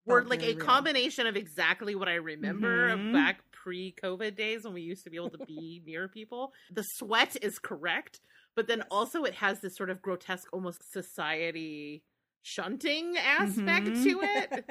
were 0.06 0.20
Felt 0.22 0.30
like 0.30 0.42
a 0.42 0.54
real. 0.54 0.64
combination 0.64 1.26
of 1.26 1.36
exactly 1.36 1.94
what 1.94 2.08
I 2.08 2.14
remember 2.14 2.96
Mhm. 2.96 3.12
back 3.12 3.40
pre 3.66 3.92
COVID 4.00 4.36
days 4.36 4.62
when 4.62 4.74
we 4.74 4.80
used 4.82 5.02
to 5.02 5.10
be 5.10 5.16
able 5.16 5.30
to 5.30 5.38
be 5.38 5.82
near 5.86 6.06
people. 6.06 6.52
The 6.72 6.84
sweat 6.84 7.36
is 7.42 7.58
correct, 7.58 8.20
but 8.54 8.68
then 8.68 8.84
also 8.92 9.24
it 9.24 9.34
has 9.34 9.60
this 9.60 9.76
sort 9.76 9.90
of 9.90 10.00
grotesque, 10.00 10.46
almost 10.52 10.88
society 10.92 12.04
shunting 12.42 13.16
aspect 13.16 13.88
Mhm. 13.88 14.02
to 14.04 14.20
it. 14.22 14.70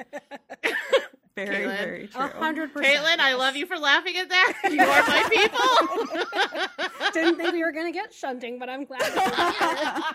very, 1.36 1.48
Caitlin. 1.66 1.78
very 1.78 2.06
true. 2.08 2.28
Hundred 2.28 2.72
percent. 2.72 2.96
Caitlin, 2.96 3.18
I 3.20 3.34
love 3.34 3.56
you 3.56 3.66
for 3.66 3.78
laughing 3.78 4.16
at 4.16 4.28
that. 4.30 4.54
You 4.70 4.82
are 4.82 5.02
my 5.06 5.22
people. 5.30 7.12
Didn't 7.12 7.36
think 7.36 7.52
we 7.52 7.62
were 7.62 7.72
gonna 7.72 7.92
get 7.92 8.12
shunting, 8.12 8.58
but 8.58 8.68
I'm 8.68 8.84
glad. 8.84 9.00
that 9.02 10.14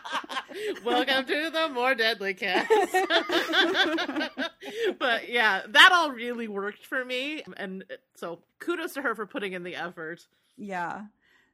Welcome 0.86 1.26
to 1.26 1.50
the 1.52 1.70
more 1.70 1.96
deadly 1.96 2.34
cast. 2.34 2.70
but 5.00 5.30
yeah, 5.30 5.62
that 5.70 5.92
all 5.94 6.12
really 6.12 6.48
worked 6.48 6.86
for 6.86 7.06
me, 7.06 7.44
and 7.58 7.84
so 8.16 8.40
kudos 8.60 8.94
to 8.94 9.02
her 9.02 9.16
for 9.16 9.26
putting 9.26 9.54
in 9.54 9.64
the 9.64 9.76
effort. 9.76 10.26
Yeah. 10.58 11.04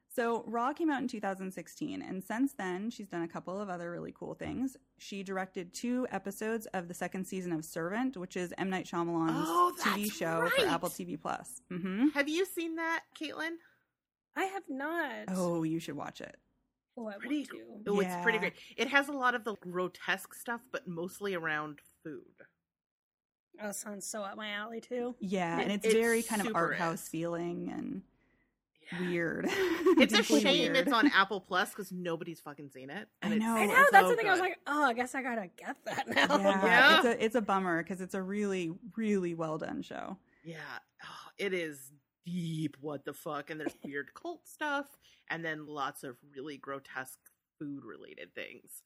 So 0.10 0.44
Raw 0.48 0.74
came 0.74 0.90
out 0.90 1.02
in 1.02 1.08
2016, 1.08 2.02
and 2.02 2.24
since 2.24 2.54
then, 2.54 2.90
she's 2.90 3.08
done 3.08 3.22
a 3.22 3.28
couple 3.28 3.60
of 3.62 3.70
other 3.70 3.92
really 3.92 4.14
cool 4.18 4.34
things. 4.34 4.76
She 4.98 5.22
directed 5.22 5.74
two 5.74 6.08
episodes 6.12 6.66
of 6.74 6.88
the 6.88 6.94
second 6.94 7.26
season 7.26 7.52
of 7.54 7.64
Servant, 7.64 8.18
which 8.18 8.36
is 8.36 8.52
M 8.58 8.70
Night 8.70 8.86
Shyamalan's 8.88 9.46
Oh, 9.48 9.74
TV 9.80 10.06
that's 10.06 10.18
show 10.18 10.50
for. 10.58 10.66
Apple 10.66 10.90
TV 10.90 11.22
Plus. 11.22 11.62
hmm 11.70 12.08
Have 12.16 12.28
you 12.28 12.46
seen 12.46 12.76
that, 12.78 13.02
Caitlin? 13.20 13.58
I 14.36 14.46
have 14.46 14.64
not. 14.70 15.26
Oh, 15.36 15.64
you 15.64 15.80
should 15.80 15.96
watch 15.96 16.22
it. 16.22 16.36
Oh, 16.98 17.08
I 17.08 17.18
Pretty 17.18 17.48
want 17.54 17.86
to. 17.86 17.92
Oh, 17.92 18.00
it's 18.00 18.16
pretty 18.24 18.40
great. 18.40 18.54
It 18.76 18.88
has 18.88 19.08
a 19.10 19.14
lot 19.14 19.36
of 19.36 19.44
the 19.44 19.56
grotesque 19.58 20.34
stuff, 20.34 20.62
but 20.72 20.88
mostly 20.88 21.36
around 21.36 21.80
food. 22.04 22.24
Oh, 23.62 23.72
sounds 23.72 24.08
so 24.10 24.24
up 24.24 24.36
my 24.38 24.50
alley 24.52 24.82
too. 24.82 25.16
Yeah, 25.20 25.60
It- 25.60 25.64
and 25.64 25.72
it's, 25.74 25.86
it's 25.86 25.94
very 25.94 26.24
kind 26.24 26.42
of 26.42 26.56
art 26.56 26.78
house 26.78 27.08
feeling, 27.08 27.70
and 27.72 28.02
weird. 29.00 29.48
It's 30.00 30.14
a 30.14 30.22
shame 30.22 30.74
weird. 30.74 30.78
it's 30.78 30.94
on 30.94 31.10
Apple 31.12 31.42
Plus 31.42 31.72
because 31.72 31.92
nobody's 31.92 32.40
fucking 32.40 32.70
seen 32.70 32.92
it. 32.92 33.08
I 33.24 33.30
it's 33.32 33.40
know. 33.40 33.56
I 33.56 33.66
know 33.66 33.74
so 33.76 33.86
that's 33.92 34.10
the 34.10 34.16
thing. 34.16 34.28
I 34.28 34.32
was 34.32 34.40
like, 34.40 34.58
oh, 34.68 34.84
I 34.84 34.94
guess 34.94 35.16
I 35.16 35.24
gotta 35.24 35.50
get 35.58 35.76
that 35.86 36.08
now. 36.16 36.38
Yeah, 36.38 36.64
Yeah. 36.66 36.98
it's 36.98 37.06
a 37.06 37.26
it's 37.26 37.36
a 37.36 37.42
bummer 37.42 37.82
because 37.82 38.00
it's 38.02 38.14
a 38.14 38.22
really 38.22 38.72
really 38.96 39.34
well 39.34 39.58
done 39.58 39.82
show. 39.82 40.18
Yeah, 40.44 40.58
oh, 41.04 41.30
it 41.40 41.54
is 41.54 41.92
deep. 42.26 42.78
What 42.80 43.06
the 43.06 43.14
fuck? 43.14 43.50
And 43.50 43.60
there's 43.60 43.76
weird 43.84 44.14
cult 44.14 44.48
stuff, 44.48 44.86
and 45.32 45.44
then 45.44 45.66
lots 45.66 46.04
of 46.04 46.16
really 46.36 46.58
grotesque 46.58 47.18
food 47.58 47.84
related 47.86 48.36
things. 48.36 48.84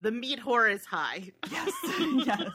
The 0.00 0.10
meat 0.12 0.40
whore 0.40 0.70
is 0.72 0.84
high. 0.86 1.30
Yes, 1.50 1.70
yes. 2.26 2.50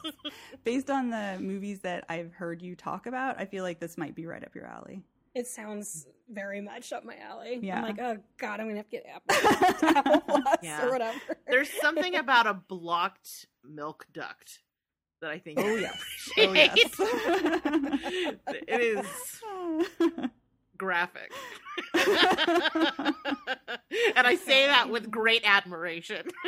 Based 0.64 0.90
on 0.90 1.10
the 1.10 1.36
movies 1.40 1.80
that 1.80 2.04
I've 2.08 2.32
heard 2.32 2.60
you 2.62 2.74
talk 2.76 3.06
about, 3.06 3.38
I 3.40 3.44
feel 3.44 3.62
like 3.64 3.78
this 3.80 3.96
might 3.98 4.14
be 4.16 4.26
right 4.26 4.42
up 4.44 4.54
your 4.54 4.66
alley. 4.66 5.02
It 5.34 5.46
sounds 5.46 6.06
very 6.28 6.60
much 6.60 6.92
up 6.92 7.04
my 7.04 7.16
alley. 7.16 7.58
Yeah. 7.62 7.78
I'm 7.78 7.82
like, 7.84 8.00
oh 8.00 8.18
god, 8.38 8.60
I'm 8.60 8.66
gonna 8.66 8.78
have 8.78 8.88
to 8.90 8.96
get 8.96 9.06
Apple, 9.06 9.86
Apple 9.96 10.20
Plus 10.42 10.56
Yeah. 10.62 10.84
or 10.86 10.90
whatever. 10.90 11.18
There's 11.46 11.70
something 11.80 12.16
about 12.16 12.46
a 12.46 12.54
blocked 12.54 13.46
milk 13.64 14.06
duct 14.12 14.58
that 15.20 15.30
I 15.30 15.38
think. 15.38 15.58
Oh 15.60 15.74
yes, 15.76 16.02
oh 16.38 16.52
yes. 16.52 16.76
it 18.46 18.80
is 18.80 19.06
graphic. 20.76 21.30
and 24.16 24.26
I 24.26 24.36
say 24.36 24.66
that 24.66 24.88
with 24.90 25.10
great 25.10 25.42
admiration. 25.44 26.26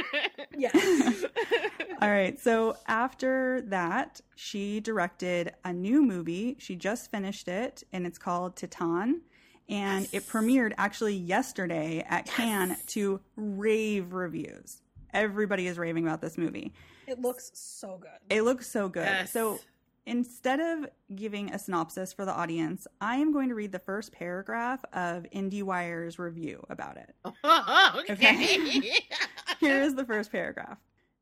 Yes. 0.55 1.25
All 2.03 2.11
right. 2.11 2.39
So 2.39 2.77
after 2.87 3.63
that, 3.69 4.21
she 4.37 4.81
directed 4.81 5.55
a 5.65 5.73
new 5.73 6.03
movie. 6.03 6.57
She 6.59 6.77
just 6.77 7.11
finished 7.11 7.49
it, 7.49 7.83
and 7.91 8.07
it's 8.07 8.19
called 8.19 8.55
Titane. 8.55 9.21
And 9.69 10.07
it 10.13 10.29
premiered 10.29 10.75
actually 10.77 11.17
yesterday 11.17 12.05
at 12.07 12.27
Cannes 12.27 12.77
to 12.89 13.21
rave 13.35 14.13
reviews. 14.13 14.83
Everybody 15.15 15.67
is 15.67 15.79
raving 15.79 16.07
about 16.07 16.21
this 16.21 16.37
movie. 16.37 16.73
It 17.07 17.21
looks 17.21 17.51
so 17.55 17.99
good. 18.01 18.11
It 18.29 18.43
looks 18.43 18.71
so 18.71 18.89
good. 18.89 19.05
Yes. 19.05 19.33
So 19.33 19.59
instead 20.07 20.61
of 20.61 20.89
giving 21.15 21.53
a 21.53 21.59
synopsis 21.59 22.13
for 22.13 22.25
the 22.25 22.33
audience, 22.33 22.87
I 23.01 23.17
am 23.17 23.33
going 23.33 23.49
to 23.49 23.55
read 23.55 23.73
the 23.73 23.79
first 23.79 24.13
paragraph 24.13 24.85
of 24.93 25.27
IndieWire's 25.35 26.19
review 26.19 26.65
about 26.69 26.97
it. 26.97 27.15
okay. 28.11 28.81
Here 29.61 29.83
is 29.83 29.95
the 29.95 30.05
first 30.05 30.33
paragraph. 30.33 30.79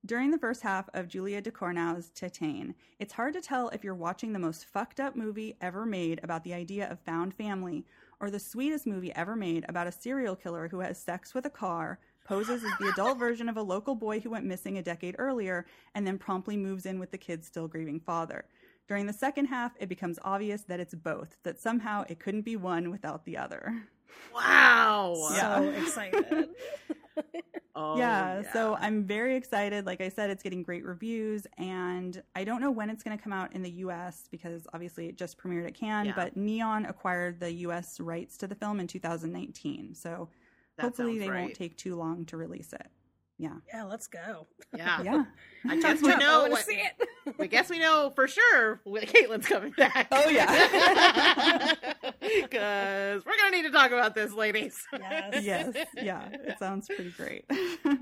During 0.07 0.31
the 0.31 0.39
first 0.39 0.63
half 0.63 0.89
of 0.95 1.09
Julia 1.09 1.43
de 1.43 1.51
Ducournau's 1.51 2.11
Titane, 2.11 2.75
it's 2.99 3.13
hard 3.13 3.35
to 3.35 3.43
tell 3.43 3.69
if 3.69 3.85
you're 3.85 3.95
watching 3.95 4.33
the 4.33 4.39
most 4.39 4.65
fucked 4.65 4.99
up 4.99 5.15
movie 5.15 5.57
ever 5.61 5.85
made 5.85 6.21
about 6.23 6.43
the 6.43 6.55
idea 6.55 6.91
of 6.91 6.99
found 7.01 7.35
family 7.35 7.85
or 8.19 8.31
the 8.31 8.39
sweetest 8.39 8.87
movie 8.87 9.15
ever 9.15 9.37
made 9.37 9.67
about 9.69 9.87
a 9.87 9.93
serial 9.93 10.35
killer 10.35 10.69
who 10.69 10.81
has 10.81 10.99
sex 10.99 11.35
with 11.35 11.45
a 11.45 11.51
car, 11.51 11.99
poses 12.25 12.65
as 12.65 12.71
the 12.79 12.89
adult 12.89 13.19
version 13.19 13.47
of 13.47 13.59
a 13.59 13.63
local 13.63 13.95
boy 13.95 14.21
who 14.21 14.31
went 14.31 14.47
missing 14.47 14.79
a 14.79 14.83
decade 14.83 15.17
earlier, 15.19 15.67
and 15.95 16.07
then 16.07 16.17
promptly 16.17 16.57
moves 16.57 16.87
in 16.87 16.99
with 16.99 17.11
the 17.11 17.19
kid's 17.19 17.47
still 17.47 17.69
grieving 17.69 18.01
father. 18.01 18.47
During 18.91 19.07
the 19.07 19.13
second 19.13 19.45
half, 19.45 19.71
it 19.79 19.89
becomes 19.89 20.19
obvious 20.25 20.63
that 20.63 20.81
it's 20.81 20.97
both, 20.97 21.37
that 21.45 21.61
somehow 21.61 22.05
it 22.09 22.19
couldn't 22.19 22.41
be 22.41 22.57
one 22.57 22.91
without 22.91 23.25
the 23.25 23.37
other. 23.37 23.85
wow. 24.35 25.15
Yeah. 25.33 25.59
So 25.61 25.69
excited. 25.83 26.49
Oh, 27.77 27.97
yeah, 27.97 28.43
so 28.53 28.77
I'm 28.81 29.05
very 29.05 29.37
excited. 29.37 29.87
Like 29.87 30.01
I 30.01 30.09
said, 30.09 30.29
it's 30.29 30.43
getting 30.43 30.65
great 30.65 30.85
reviews, 30.85 31.47
and 31.57 32.21
I 32.35 32.43
don't 32.43 32.61
know 32.61 32.73
when 32.73 32.91
it's 32.91 33.05
going 33.05 33.17
to 33.17 33.23
come 33.23 33.33
out 33.33 33.53
in 33.55 33.63
the 33.63 33.71
US 33.87 34.25
because 34.29 34.67
obviously 34.75 35.07
it 35.07 35.17
just 35.17 35.39
premiered 35.39 35.69
at 35.69 35.75
Cannes, 35.75 36.07
Yeah. 36.07 36.13
but 36.17 36.37
Neon 36.37 36.85
acquired 36.87 37.39
the 37.39 37.53
US 37.69 38.01
rights 38.01 38.37
to 38.39 38.49
the 38.49 38.57
film 38.57 38.81
in 38.81 38.89
2019. 38.89 39.95
So 39.95 40.29
That 40.79 40.83
hopefully 40.83 41.21
they 41.21 41.29
right. 41.31 41.43
won't 41.43 41.55
take 41.55 41.77
too 41.77 41.95
long 41.95 42.25
to 42.27 42.37
release 42.37 42.73
it. 42.73 42.89
Yeah. 43.41 43.55
yeah, 43.73 43.85
let's 43.85 44.07
go. 44.07 44.47
Yeah. 44.77 45.03
Yeah. 45.03 45.25
I 45.67 45.81
guess 45.81 46.03
we 46.03 46.09
Jump, 46.11 46.23
I 46.23 46.27
know. 46.27 46.39
wanna 46.41 46.51
What, 46.53 46.65
see 46.67 46.75
it. 46.75 47.09
we 47.39 47.49
guess 47.49 47.71
we 47.71 47.79
know 47.79 48.13
for 48.15 48.29
sure 48.29 48.81
when 48.85 49.03
Caitlin's 49.05 49.47
coming 49.47 49.73
back. 49.73 50.09
Oh, 50.13 50.29
yeah. 50.29 51.73
Because 52.21 53.25
we're 53.25 53.37
gonna 53.39 53.57
need 53.57 53.63
to 53.63 53.71
talk 53.71 53.91
about 53.93 54.15
this, 54.15 54.33
ladies. 54.33 54.87
Yes. 54.93 55.43
yes. 55.75 55.87
Yeah. 55.97 56.29
It 56.33 56.59
sounds 56.59 56.87
pretty 56.87 57.11
great. 57.11 57.45
all 57.87 57.97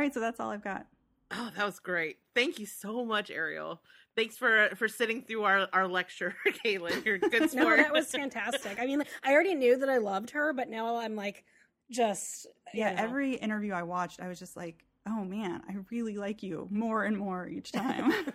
right, 0.00 0.14
so 0.14 0.20
that's 0.20 0.38
all 0.40 0.50
I've 0.50 0.64
got. 0.64 0.86
Oh, 1.32 1.50
that 1.56 1.66
was 1.66 1.80
great. 1.80 2.18
Thank 2.34 2.58
you 2.58 2.66
so 2.66 3.04
much, 3.04 3.30
Ariel. 3.30 3.80
Thanks 4.16 4.36
for 4.36 4.70
for 4.76 4.86
sitting 4.88 5.22
through 5.22 5.42
our, 5.42 5.66
our 5.72 5.88
lecture, 5.88 6.34
Caitlin. 6.64 7.04
You're 7.04 7.16
a 7.16 7.18
good 7.18 7.50
sport. 7.50 7.76
No, 7.78 7.82
that 7.82 7.92
was 7.92 8.06
fantastic. 8.10 8.78
I 8.80 8.86
mean, 8.86 9.02
I 9.24 9.32
already 9.32 9.54
knew 9.56 9.76
that 9.76 9.88
I 9.88 9.98
loved 9.98 10.30
her, 10.30 10.52
but 10.52 10.70
now 10.70 10.96
I'm 10.96 11.16
like, 11.16 11.44
just 11.90 12.46
you 12.72 12.80
Yeah, 12.80 12.94
know. 12.94 13.02
every 13.02 13.34
interview 13.34 13.72
I 13.72 13.82
watched, 13.82 14.20
I 14.20 14.28
was 14.28 14.38
just 14.38 14.56
like, 14.56 14.84
oh 15.06 15.24
man, 15.24 15.62
I 15.68 15.76
really 15.90 16.16
like 16.16 16.42
you 16.42 16.66
more 16.70 17.04
and 17.04 17.16
more 17.16 17.48
each 17.48 17.72
time. 17.72 18.12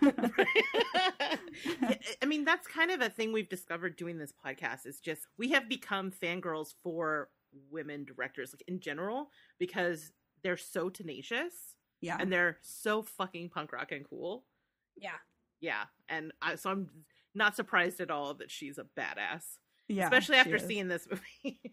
Yeah, 1.82 1.94
I 2.22 2.26
mean, 2.26 2.44
that's 2.44 2.66
kind 2.66 2.90
of 2.90 3.00
a 3.00 3.10
thing 3.10 3.32
we've 3.32 3.48
discovered 3.48 3.96
doing 3.96 4.18
this 4.18 4.32
podcast 4.44 4.86
is 4.86 5.00
just 5.00 5.26
we 5.38 5.50
have 5.50 5.68
become 5.68 6.10
fangirls 6.10 6.74
for 6.82 7.28
women 7.70 8.04
directors, 8.04 8.52
like 8.52 8.62
in 8.68 8.80
general, 8.80 9.30
because 9.58 10.12
they're 10.42 10.56
so 10.56 10.88
tenacious 10.88 11.76
yeah. 12.00 12.16
and 12.18 12.32
they're 12.32 12.58
so 12.62 13.02
fucking 13.02 13.50
punk 13.50 13.72
rock 13.72 13.92
and 13.92 14.08
cool. 14.08 14.44
yeah. 14.96 15.16
Yeah, 15.62 15.84
and 16.08 16.32
I, 16.40 16.54
so 16.54 16.70
I'm 16.70 16.88
not 17.34 17.54
surprised 17.54 18.00
at 18.00 18.10
all 18.10 18.32
that 18.34 18.50
she's 18.50 18.78
a 18.78 18.84
badass, 18.98 19.58
yeah. 19.90 20.04
especially 20.04 20.36
after 20.36 20.56
is. 20.56 20.62
seeing 20.64 20.88
this 20.88 21.06
movie. 21.10 21.60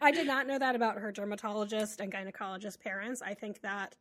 I 0.00 0.10
did 0.12 0.26
not 0.26 0.46
know 0.46 0.58
that 0.58 0.74
about 0.76 0.96
her 0.98 1.12
dermatologist 1.12 2.00
and 2.00 2.12
gynecologist 2.12 2.80
parents. 2.80 3.22
I 3.22 3.34
think 3.34 3.60
that 3.62 3.96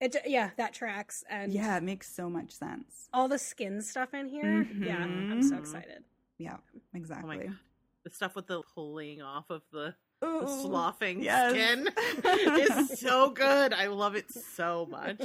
it, 0.00 0.16
yeah, 0.26 0.50
that 0.56 0.72
tracks. 0.72 1.22
And 1.30 1.52
Yeah, 1.52 1.76
it 1.76 1.82
makes 1.82 2.12
so 2.12 2.28
much 2.28 2.50
sense. 2.52 3.08
all 3.12 3.28
the 3.28 3.38
skin 3.38 3.80
stuff 3.82 4.14
in 4.14 4.26
here. 4.28 4.66
Yeah, 4.76 4.96
I'm 4.98 5.42
so 5.42 5.54
Mhm. 5.54 5.58
excited. 5.60 6.04
Yeah, 6.38 6.56
exactly. 6.94 7.38
God. 7.46 7.56
the 8.04 8.10
stuff 8.10 8.34
with 8.34 8.48
the 8.48 8.62
pulling 8.74 9.22
off 9.22 9.48
of 9.50 9.62
the, 9.70 9.94
the 10.20 10.46
sloughing 10.48 11.22
yes. 11.22 11.52
skin 11.52 11.88
is 12.24 12.98
so 12.98 13.30
good. 13.30 13.72
I 13.72 13.86
love 13.86 14.16
it 14.16 14.28
so 14.32 14.86
much. 14.90 15.20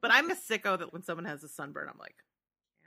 But 0.00 0.10
I'm 0.10 0.30
a 0.30 0.34
sicko 0.34 0.78
that 0.78 0.94
when 0.94 1.02
someone 1.02 1.26
has 1.26 1.44
a 1.44 1.48
sunburn, 1.48 1.90
I'm 1.90 1.98
like, 1.98 2.16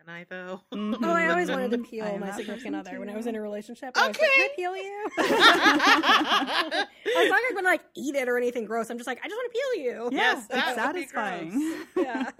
can 0.05 0.13
I 0.13 0.25
though? 0.29 0.61
Mhm. 0.73 0.97
Oh, 1.03 1.11
I 1.13 1.29
always 1.29 1.49
wanted 1.49 1.71
to. 1.71 1.77
Peel 1.89 2.17
my 2.17 2.27
that 2.27 2.35
significant 2.35 2.75
person 2.75 2.75
other 2.75 2.99
when 2.99 3.09
I 3.09 3.15
was 3.15 3.27
in 3.27 3.35
a 3.35 3.41
relationship. 3.41 3.91
I 3.95 4.07
was 4.07 4.17
like, 4.17 4.27
Okay. 4.27 4.31
can 4.35 4.43
I 4.43 4.55
peel 4.55 4.75
you? 4.77 5.09
I 5.17 6.85
was 7.15 7.29
not 7.29 7.41
going 7.53 7.63
to 7.63 7.69
like 7.69 7.81
eat 7.95 8.15
it 8.15 8.27
or 8.29 8.37
anything 8.37 8.65
gross. 8.65 8.89
I'm 8.89 8.97
just 8.97 9.07
like, 9.07 9.19
I 9.23 9.27
just 9.27 9.35
want 9.35 9.51
to 9.53 9.59
peel 9.59 9.83
you. 9.83 10.09
Yeah, 10.11 10.33
Yes, 10.33 10.45
it's 10.49 10.75
that 10.75 10.87
would 10.87 10.95
be 10.95 11.07
satisfying. 11.07 11.85
Yeah. 11.97 12.31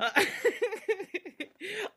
Uh, 0.00 0.10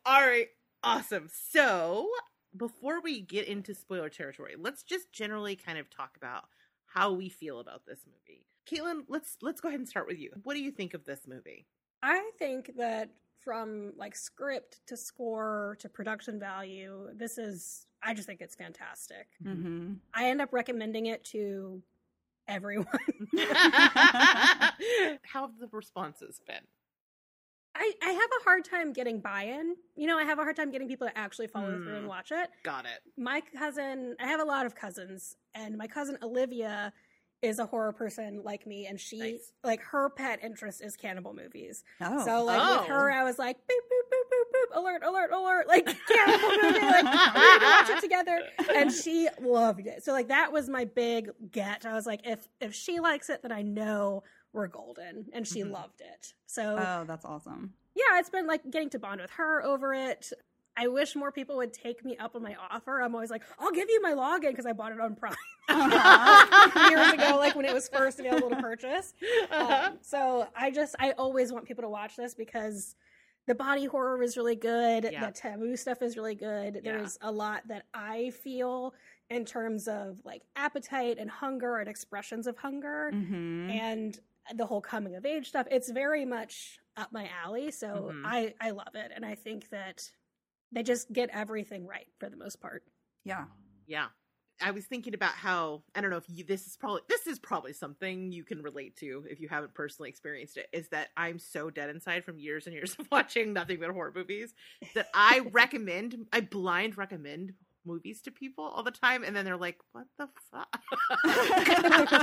all 0.05 0.21
right, 0.21 0.47
awesome. 0.83 1.29
So 1.51 2.07
before 2.55 3.01
we 3.01 3.19
get 3.21 3.47
into 3.47 3.73
spoiler 3.73 4.09
territory, 4.09 4.55
let's 4.57 4.83
just 4.83 5.11
generally 5.11 5.55
kind 5.55 5.77
of 5.77 5.89
talk 5.89 6.15
about 6.17 6.45
how 6.85 7.11
we 7.11 7.29
feel 7.29 7.59
about 7.59 7.85
this 7.85 7.99
movie. 8.05 8.45
Caitlin, 8.69 9.03
let's 9.09 9.37
let's 9.41 9.61
go 9.61 9.67
ahead 9.69 9.79
and 9.79 9.89
start 9.89 10.07
with 10.07 10.17
you. 10.19 10.31
What 10.43 10.53
do 10.53 10.61
you 10.61 10.71
think 10.71 10.93
of 10.93 11.03
this 11.05 11.21
movie? 11.27 11.67
I 12.01 12.31
think 12.39 12.71
that 12.77 13.09
from 13.45 13.93
like 13.95 14.15
script 14.15 14.81
to 14.87 14.97
score 14.97 15.77
to 15.79 15.87
production 15.87 16.39
value, 16.39 17.07
this 17.15 17.37
is 17.37 17.85
I 18.03 18.13
just 18.13 18.27
think 18.27 18.41
it's 18.41 18.55
fantastic. 18.55 19.27
Mhm. 19.43 19.97
I 20.13 20.25
end 20.29 20.41
up 20.41 20.49
recommending 20.51 21.05
it 21.05 21.23
to 21.25 21.81
everyone. 22.47 22.87
how 25.23 25.41
have 25.47 25.57
the 25.59 25.67
responses 25.71 26.41
been? 26.45 26.63
I, 27.77 27.91
I 28.01 28.09
have 28.11 28.29
a 28.39 28.43
hard 28.45 28.63
time 28.63 28.93
getting 28.93 29.19
buy-in. 29.19 29.75
You 29.97 30.07
know, 30.07 30.17
I 30.17 30.23
have 30.23 30.39
a 30.39 30.43
hard 30.43 30.55
time 30.55 30.71
getting 30.71 30.87
people 30.87 31.07
to 31.07 31.17
actually 31.17 31.47
follow 31.47 31.71
through 31.75 31.89
Hmm. 31.91 31.95
and 31.97 32.07
watch 32.07 32.31
it. 32.31 32.49
Got 32.63 32.85
it. 32.85 33.01
My 33.17 33.41
cousin, 33.57 34.15
I 34.19 34.27
have 34.27 34.39
a 34.39 34.45
lot 34.45 34.65
of 34.65 34.75
cousins, 34.75 35.35
and 35.53 35.77
my 35.77 35.85
cousin 35.87 36.17
Olivia 36.23 36.93
is 37.41 37.59
a 37.59 37.65
horror 37.65 37.91
person 37.91 38.41
like 38.43 38.65
me, 38.65 38.87
and 38.87 38.99
she 38.99 39.19
Nice. 39.19 39.51
like 39.63 39.81
her 39.81 40.09
pet 40.09 40.39
interest 40.43 40.81
is 40.81 40.95
cannibal 40.95 41.33
movies. 41.33 41.83
Oh, 42.01 42.23
So 42.25 42.43
like 42.43 42.59
Oh. 42.61 42.79
with 42.79 42.87
her, 42.87 43.11
I 43.11 43.23
was 43.23 43.37
like, 43.37 43.57
boop 43.57 43.61
boop 43.69 44.11
boop 44.11 44.31
boop 44.33 44.75
boop, 44.75 44.77
alert 44.81 45.03
alert 45.05 45.31
alert, 45.31 45.67
like 45.67 45.85
cannibal 46.07 46.49
movie, 46.63 46.79
like 46.79 47.03
we 47.03 47.09
need 47.11 47.59
to 47.59 47.65
watch 47.65 47.89
it 47.89 48.01
together. 48.01 48.41
And 48.75 48.91
she 48.91 49.27
loved 49.41 49.85
it. 49.85 50.03
So 50.03 50.11
like 50.11 50.29
that 50.29 50.51
was 50.51 50.69
my 50.69 50.85
big 50.85 51.29
get. 51.51 51.85
I 51.85 51.93
was 51.93 52.05
like, 52.05 52.21
if 52.25 52.47
if 52.59 52.73
she 52.73 52.99
likes 52.99 53.29
it, 53.29 53.41
then 53.41 53.51
I 53.51 53.61
know 53.61 54.23
we're 54.53 54.67
golden. 54.67 55.25
And 55.33 55.45
she 55.47 55.61
Mhm. 55.61 55.71
loved 55.71 56.01
it. 56.01 56.33
So 56.47 56.77
oh, 56.79 57.03
that's 57.05 57.25
awesome. 57.25 57.73
yeah, 57.93 58.17
it's 58.19 58.29
been 58.29 58.47
like 58.47 58.69
getting 58.71 58.89
to 58.91 58.99
bond 58.99 59.21
with 59.21 59.31
her 59.31 59.61
over 59.63 59.93
it. 59.93 60.31
I 60.77 60.87
wish 60.87 61.15
more 61.15 61.31
people 61.31 61.57
would 61.57 61.73
take 61.73 62.03
me 62.03 62.17
up 62.17 62.35
on 62.35 62.43
my 62.43 62.55
offer. 62.69 63.01
I'm 63.01 63.15
always 63.15 63.29
like, 63.29 63.43
I'll 63.59 63.71
give 63.71 63.89
you 63.89 64.01
my 64.01 64.11
login 64.13 64.49
because 64.49 64.65
I 64.65 64.73
bought 64.73 64.91
it 64.91 64.99
on 64.99 65.15
Prime 65.15 65.35
years 66.89 67.13
ago, 67.13 67.37
like 67.37 67.55
when 67.55 67.65
it 67.65 67.73
was 67.73 67.87
first 67.89 68.19
available 68.19 68.49
to 68.49 68.57
purchase. 68.57 69.13
Uh-huh. 69.51 69.87
Um, 69.91 69.97
so 70.01 70.47
I 70.55 70.71
just, 70.71 70.95
I 70.99 71.11
always 71.11 71.51
want 71.51 71.65
people 71.65 71.83
to 71.83 71.89
watch 71.89 72.15
this 72.15 72.33
because 72.33 72.95
the 73.47 73.55
body 73.55 73.85
horror 73.85 74.21
is 74.23 74.37
really 74.37 74.55
good. 74.55 75.07
Yeah. 75.11 75.27
The 75.27 75.31
taboo 75.31 75.75
stuff 75.77 76.01
is 76.01 76.17
really 76.17 76.35
good. 76.35 76.81
Yeah. 76.83 76.97
There's 76.97 77.17
a 77.21 77.31
lot 77.31 77.67
that 77.67 77.85
I 77.93 78.31
feel 78.31 78.93
in 79.29 79.45
terms 79.45 79.87
of 79.87 80.17
like 80.23 80.41
appetite 80.55 81.17
and 81.19 81.29
hunger 81.29 81.77
and 81.77 81.89
expressions 81.89 82.47
of 82.47 82.57
hunger 82.57 83.09
hmm 83.11 83.69
and 83.71 84.19
the 84.55 84.65
whole 84.65 84.81
coming 84.81 85.15
of 85.15 85.25
age 85.25 85.47
stuff. 85.47 85.65
It's 85.71 85.89
very 85.89 86.23
much 86.25 86.79
up 86.97 87.11
my 87.11 87.27
alley. 87.43 87.71
So 87.71 88.11
Mhm. 88.13 88.21
I, 88.23 88.53
I 88.61 88.69
love 88.71 88.93
it. 88.93 89.11
And 89.15 89.25
I 89.25 89.33
think 89.33 89.69
that 89.69 90.09
they 90.75 90.83
just 90.83 91.11
get 91.11 91.29
everything 91.33 91.87
right 91.87 92.07
for 92.19 92.29
the 92.29 92.37
most 92.37 92.61
part. 92.61 92.83
Yeah. 93.23 93.45
Yeah. 93.87 94.07
I 94.61 94.71
was 94.71 94.85
thinking 94.85 95.13
about 95.13 95.33
how 95.33 95.83
I 95.95 96.01
don't 96.01 96.11
know 96.11 96.17
if 96.17 96.29
you 96.29 96.45
this 96.45 96.65
is 96.65 96.77
probably 96.77 97.01
this 97.09 97.27
is 97.27 97.39
probably 97.39 97.73
something 97.73 98.31
you 98.31 98.43
can 98.43 98.61
relate 98.61 98.95
to 98.97 99.25
if 99.29 99.41
you 99.41 99.49
haven't 99.49 99.73
personally 99.73 100.09
experienced 100.09 100.55
it 100.55 100.67
is 100.71 100.87
that 100.89 101.09
I'm 101.17 101.39
so 101.39 101.69
dead 101.69 101.89
inside 101.89 102.23
from 102.23 102.39
years 102.39 102.65
and 102.65 102.73
years 102.73 102.95
of 102.99 103.07
watching 103.11 103.51
nothing 103.51 103.79
but 103.79 103.89
horror 103.89 104.13
movies 104.15 104.53
that 104.93 105.07
I 105.13 105.41
recommend 105.51 106.27
I 106.31 106.39
blind 106.41 106.97
recommend 106.97 107.53
movies 107.85 108.21
to 108.21 108.31
people 108.31 108.63
all 108.65 108.83
the 108.83 108.91
time 108.91 109.23
and 109.23 109.35
then 109.35 109.45
they're 109.45 109.57
like 109.57 109.77
what 109.91 110.05
the 110.17 110.27
fuck 110.51 110.79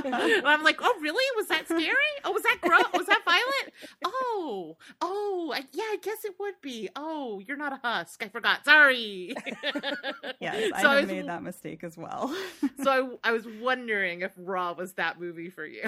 and 0.04 0.46
I'm 0.46 0.62
like 0.62 0.78
oh 0.82 0.98
really 1.00 1.24
was 1.36 1.48
that 1.48 1.66
scary 1.66 1.94
oh 2.24 2.32
was 2.32 2.42
that 2.42 2.58
gross 2.62 2.84
was 2.94 3.06
that 3.06 3.22
violent 3.24 3.74
oh 4.04 4.76
oh 5.00 5.52
I, 5.54 5.58
yeah 5.72 5.84
I 5.84 5.96
guess 6.02 6.24
it 6.24 6.34
would 6.40 6.54
be 6.62 6.88
oh 6.96 7.40
you're 7.46 7.56
not 7.56 7.72
a 7.72 7.80
husk 7.82 8.22
I 8.22 8.28
forgot 8.28 8.64
sorry 8.64 9.34
Yes, 10.40 10.72
I 10.74 10.82
So 10.82 10.88
have 10.88 11.00
was- 11.02 11.06
made 11.10 11.26
that 11.28 11.42
mistake 11.42 11.84
as 11.84 11.96
well. 11.96 12.34
so 12.82 13.18
I, 13.24 13.30
I 13.30 13.32
was 13.32 13.46
wondering 13.60 14.22
if 14.22 14.32
Raw 14.36 14.72
was 14.72 14.94
that 14.94 15.20
movie 15.20 15.50
for 15.50 15.64
you. 15.66 15.82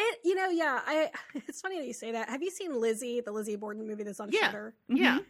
It, 0.00 0.18
you 0.24 0.34
know, 0.36 0.48
yeah, 0.48 0.80
I. 0.86 1.10
It's 1.34 1.60
funny 1.60 1.78
that 1.80 1.86
you 1.86 1.92
say 1.92 2.12
that. 2.12 2.28
Have 2.28 2.40
you 2.40 2.50
seen 2.52 2.80
Lizzie, 2.80 3.20
the 3.20 3.32
Lizzie 3.32 3.56
Borden 3.56 3.84
movie 3.86 4.04
that's 4.04 4.20
on 4.20 4.30
Yeah. 4.30 4.46
Shudder? 4.46 4.74
yeah. 4.88 5.14
Mm-hmm. 5.14 5.22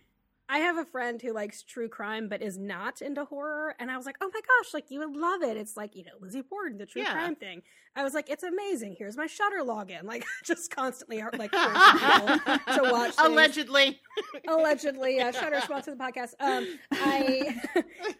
I 0.51 0.59
have 0.61 0.78
a 0.78 0.84
friend 0.84 1.20
who 1.20 1.32
likes 1.32 1.62
true 1.62 1.88
crime 1.88 2.28
but 2.28 2.40
is 2.42 2.57
not 2.57 3.03
into 3.03 3.24
horror, 3.26 3.74
and 3.78 3.90
I 3.90 3.96
was 3.96 4.07
like, 4.07 4.16
"Oh 4.20 4.30
my 4.32 4.40
gosh, 4.40 4.72
like 4.74 4.90
you 4.90 5.01
would 5.01 5.14
love 5.16 5.42
it." 5.42 5.57
It's 5.57 5.76
like 5.76 5.94
you 5.94 6.05
know 6.05 6.12
Lizzie 6.20 6.40
Borden, 6.42 6.78
the 6.78 6.86
true 6.86 7.03
Yeah. 7.03 7.12
crime 7.12 7.36
thing. 7.36 7.62
I 7.94 8.03
was 8.03 8.14
like, 8.14 8.30
"It's 8.30 8.42
amazing." 8.44 8.96
Here's 8.99 9.16
my 9.16 9.26
Shudder 9.26 9.61
login, 9.62 10.05
like 10.05 10.24
just 10.44 10.74
constantly 10.74 11.22
like 11.36 11.51
to 11.53 12.80
watch. 12.90 13.14
things. 13.14 13.28
Allegedly. 13.28 14.01
allegedly, 14.49 15.16
yeah. 15.16 15.30
Shudder 15.38 15.61
sponsor 15.61 15.90
the 15.94 15.96
podcast. 16.03 16.34
Um, 16.40 16.66
I 16.92 17.55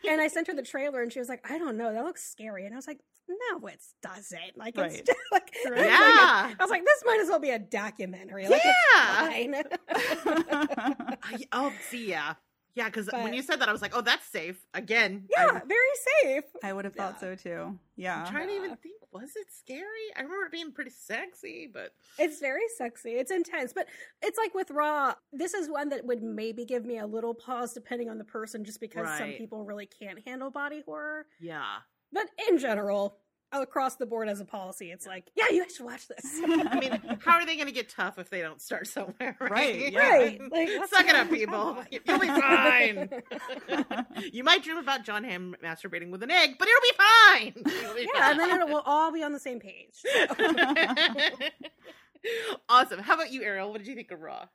and 0.09 0.21
I 0.21 0.29
sent 0.29 0.49
her 0.49 0.55
the 0.55 0.63
trailer, 0.63 1.03
and 1.03 1.13
she 1.13 1.19
was 1.19 1.29
like, 1.29 1.51
"I 1.51 1.59
don't 1.59 1.77
know, 1.77 1.93
that 1.93 2.05
looks 2.05 2.25
scary," 2.31 2.67
and 2.67 2.75
I 2.75 2.77
was 2.77 2.87
like, 2.87 3.01
"No, 3.29 3.67
it 3.69 3.83
doesn't. 4.03 4.57
Like 4.57 4.75
it's 4.77 5.09
Right. 5.09 5.17
like 5.33 5.55
Yeah. 5.65 5.71
like 5.71 6.61
I 6.61 6.65
was 6.65 6.71
like, 6.71 6.85
this 6.85 7.03
might 7.07 7.21
as 7.21 7.29
well 7.29 7.39
be 7.41 7.51
a 7.51 7.59
documentary. 7.59 8.49
Like, 8.49 8.63
Yeah. 8.65 9.29
it's 9.33 10.23
fine. 10.23 10.59
I- 11.23 11.45
oh, 11.53 11.73
see, 11.91 12.09
yeah. 12.11 12.18
Yeah, 12.19 12.35
Yeah, 12.75 12.85
because 12.87 13.09
when 13.13 13.35
you 13.35 13.43
said 13.43 13.61
that, 13.61 13.69
I 13.69 13.73
was 13.73 13.83
like, 13.83 13.95
oh, 13.97 14.01
that's 14.03 14.27
safe. 14.27 14.59
Again. 14.75 15.25
yeah, 15.31 15.61
I'm, 15.63 15.69
very 15.69 15.95
safe. 16.23 16.45
I 16.63 16.73
would 16.73 16.85
have 16.85 16.95
thought 16.95 17.15
Yeah. 17.17 17.21
so 17.21 17.35
too. 17.35 17.79
Yeah. 17.97 18.23
I'm 18.23 18.33
trying 18.33 18.49
to 18.49 18.55
even 18.55 18.77
think, 18.77 18.97
was 19.13 19.31
it 19.35 19.47
scary? 19.51 20.07
I 20.17 20.21
remember 20.21 20.47
it 20.47 20.53
being 20.53 20.73
pretty 20.73 20.91
sexy, 20.91 21.69
but 21.73 21.93
It's 22.19 22.39
very 22.41 22.69
sexy. 22.77 23.13
It's 23.13 23.31
intense, 23.33 23.73
but 23.73 23.87
it's 24.23 24.39
like 24.39 24.55
with 24.55 24.71
Raw. 24.71 25.15
This 25.33 25.55
is 25.55 25.69
one 25.69 25.89
that 25.89 26.05
would 26.05 26.23
maybe 26.23 26.65
give 26.65 26.85
me 26.85 26.99
a 26.99 27.07
little 27.07 27.35
pause 27.35 27.73
depending 27.73 28.09
on 28.11 28.19
the 28.19 28.25
person, 28.25 28.65
just 28.65 28.81
because 28.81 29.09
some 29.19 29.33
people 29.33 29.65
really 29.65 29.87
can't 29.87 30.19
handle 30.27 30.51
body 30.51 30.83
horror. 30.87 31.27
yeah. 31.41 31.79
But 32.13 32.27
in 32.49 32.59
general, 32.59 33.19
across 33.53 33.97
the 33.97 34.07
board 34.07 34.29
as 34.29 34.41
a 34.41 34.45
policy, 34.45 34.91
it's 34.91 35.07
like, 35.07 35.25
yeah, 35.35 35.47
you 35.51 35.63
guys 35.63 35.75
should 35.77 35.87
watch 35.87 36.07
this. 36.09 36.25
I 36.45 36.79
mean, 36.79 37.01
how 37.25 37.33
are 37.33 37.47
they 37.47 37.57
going 37.57 37.67
to 37.69 37.73
get 37.73 37.89
tough 37.89 38.19
if 38.19 38.29
they 38.31 38.41
don't 38.41 38.61
start 38.61 38.87
somewhere? 38.87 39.15
Right. 39.41 39.51
Right, 39.51 39.93
yeah. 39.93 40.09
right? 40.09 40.41
Like, 40.51 40.69
that's 40.69 40.91
Suck 40.91 41.07
it 41.07 41.13
not- 41.13 41.27
up, 41.27 41.31
people. 41.31 41.77
You'll 41.91 42.19
be 42.19 42.27
fine. 42.27 43.09
you 44.33 44.45
might 44.45 44.63
dream 44.63 44.77
about 44.79 45.05
Jon 45.05 45.25
Hamm 45.25 45.55
masturbating 45.65 46.11
with 46.11 46.23
an 46.23 46.31
egg, 46.31 46.57
but 46.59 46.69
it'll 46.69 46.81
be 46.83 46.93
fine. 46.97 47.53
It'll 47.83 47.95
be 47.95 48.09
yeah, 48.15 48.31
and 48.31 48.39
then 48.41 48.51
it'll, 48.51 48.69
we'll 48.69 48.83
all 48.85 49.13
be 49.13 49.23
on 49.23 49.33
the 49.33 49.39
same 49.41 49.61
page. 49.61 50.03
awesome. 52.69 53.01
How 53.01 53.15
about 53.15 53.33
you, 53.33 53.43
Ariel? 53.43 53.71
What 53.71 53.79
did 53.79 53.87
you 53.87 53.95
think 53.95 54.11
of 54.11 54.21
Raw? 54.21 54.47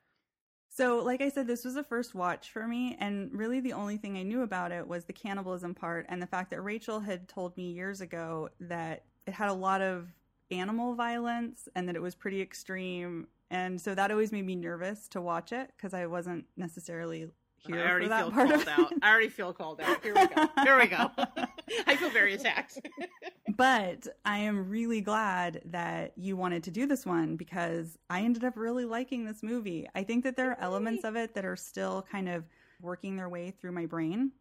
So, 0.76 1.04
like 1.04 1.20
I 1.20 1.28
said, 1.28 1.46
this 1.46 1.64
was 1.64 1.76
a 1.76 1.84
first 1.84 2.16
watch 2.16 2.50
for 2.50 2.66
me, 2.66 2.96
and 2.98 3.30
really 3.32 3.60
the 3.60 3.74
only 3.74 3.96
thing 3.96 4.16
I 4.16 4.24
knew 4.24 4.42
about 4.42 4.72
it 4.72 4.88
was 4.88 5.04
the 5.04 5.12
cannibalism 5.12 5.72
part 5.72 6.04
and 6.08 6.20
the 6.20 6.26
fact 6.26 6.50
that 6.50 6.62
Rachel 6.62 6.98
had 6.98 7.28
told 7.28 7.56
me 7.56 7.70
years 7.70 8.00
ago 8.00 8.48
that 8.58 9.04
it 9.24 9.34
had 9.34 9.50
a 9.50 9.54
lot 9.54 9.82
of 9.82 10.08
animal 10.50 10.96
violence 10.96 11.68
and 11.76 11.88
that 11.88 11.94
it 11.94 12.02
was 12.02 12.16
pretty 12.16 12.42
extreme. 12.42 13.28
And 13.52 13.80
so 13.80 13.94
that 13.94 14.10
always 14.10 14.32
made 14.32 14.46
me 14.46 14.56
nervous 14.56 15.06
to 15.10 15.20
watch 15.20 15.52
it 15.52 15.70
because 15.76 15.94
I 15.94 16.06
wasn't 16.06 16.46
necessarily 16.56 17.28
here 17.66 17.80
I 17.80 17.90
already 17.90 18.08
feel 18.08 18.30
called 18.30 18.50
of 18.52 18.68
out. 18.68 18.92
I 19.02 19.10
already 19.10 19.28
feel 19.28 19.52
called 19.52 19.80
out. 19.80 20.02
Here 20.02 20.14
we 20.14 20.26
go. 20.26 20.48
Here 20.62 20.78
we 20.78 20.86
go. 20.86 21.10
I 21.86 21.96
feel 21.96 22.10
very 22.10 22.34
attacked. 22.34 22.78
but 23.56 24.06
I 24.24 24.38
am 24.38 24.68
really 24.68 25.00
glad 25.00 25.62
that 25.66 26.12
you 26.16 26.36
wanted 26.36 26.64
to 26.64 26.70
do 26.70 26.86
this 26.86 27.06
one 27.06 27.36
because 27.36 27.98
I 28.10 28.20
ended 28.22 28.44
up 28.44 28.56
really 28.56 28.84
liking 28.84 29.24
this 29.24 29.42
movie. 29.42 29.88
I 29.94 30.02
think 30.02 30.24
that 30.24 30.36
there 30.36 30.50
are 30.50 30.60
elements 30.60 31.04
of 31.04 31.16
it 31.16 31.34
that 31.34 31.44
are 31.44 31.56
still 31.56 32.06
kind 32.10 32.28
of 32.28 32.44
working 32.80 33.16
their 33.16 33.28
way 33.28 33.50
through 33.50 33.72
my 33.72 33.86
brain. 33.86 34.32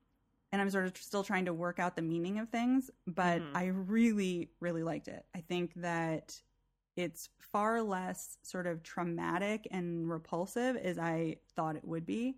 And 0.52 0.62
I'm 0.62 0.70
sort 0.70 0.86
of 0.86 0.96
still 0.98 1.24
trying 1.24 1.46
to 1.46 1.54
work 1.54 1.80
out 1.80 1.96
the 1.96 2.02
meaning 2.04 2.38
of 2.40 2.50
things, 2.50 2.92
but 3.08 3.42
Mhm. 3.42 3.56
I 3.56 3.66
really, 3.68 4.52
really 4.60 4.84
liked 4.84 5.08
it. 5.08 5.26
I 5.34 5.42
think 5.42 5.74
that 5.76 6.40
it's 6.96 7.30
far 7.40 7.82
less 7.82 8.38
sort 8.44 8.68
of 8.68 8.84
traumatic 8.84 9.68
and 9.72 10.08
repulsive 10.08 10.76
as 10.76 11.00
I 11.00 11.38
thought 11.56 11.76
it 11.76 11.84
would 11.86 12.06
be. 12.06 12.38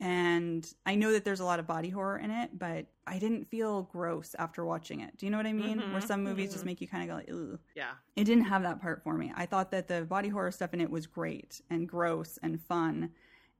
And 0.00 0.66
I 0.84 0.96
know 0.96 1.12
that 1.12 1.24
there's 1.24 1.40
a 1.40 1.44
lot 1.44 1.60
of 1.60 1.66
body 1.66 1.88
horror 1.88 2.18
in 2.18 2.30
it, 2.30 2.58
but 2.58 2.86
I 3.06 3.18
didn't 3.20 3.44
feel 3.44 3.82
gross 3.84 4.34
after 4.38 4.64
watching 4.64 5.00
it. 5.00 5.16
Do 5.16 5.26
you 5.26 5.30
know 5.30 5.36
what 5.36 5.46
I 5.46 5.52
mean? 5.52 5.78
Mhm, 5.78 5.92
Where 5.92 6.00
some 6.00 6.24
movies 6.24 6.50
just 6.50 6.64
mhm. 6.64 6.66
make 6.66 6.80
you 6.80 6.88
kind 6.88 7.04
of 7.04 7.08
go 7.08 7.14
like, 7.32 7.52
ugh. 7.52 7.60
Yeah. 7.76 7.92
It 8.16 8.24
didn't 8.24 8.44
have 8.44 8.62
that 8.62 8.80
part 8.80 9.02
for 9.04 9.14
me. 9.16 9.32
I 9.36 9.46
thought 9.46 9.70
that 9.70 9.86
the 9.86 10.02
body 10.04 10.28
horror 10.28 10.50
stuff 10.50 10.74
in 10.74 10.80
it 10.80 10.90
was 10.90 11.06
great 11.06 11.60
and 11.70 11.88
gross 11.88 12.38
and 12.42 12.60
fun. 12.60 13.10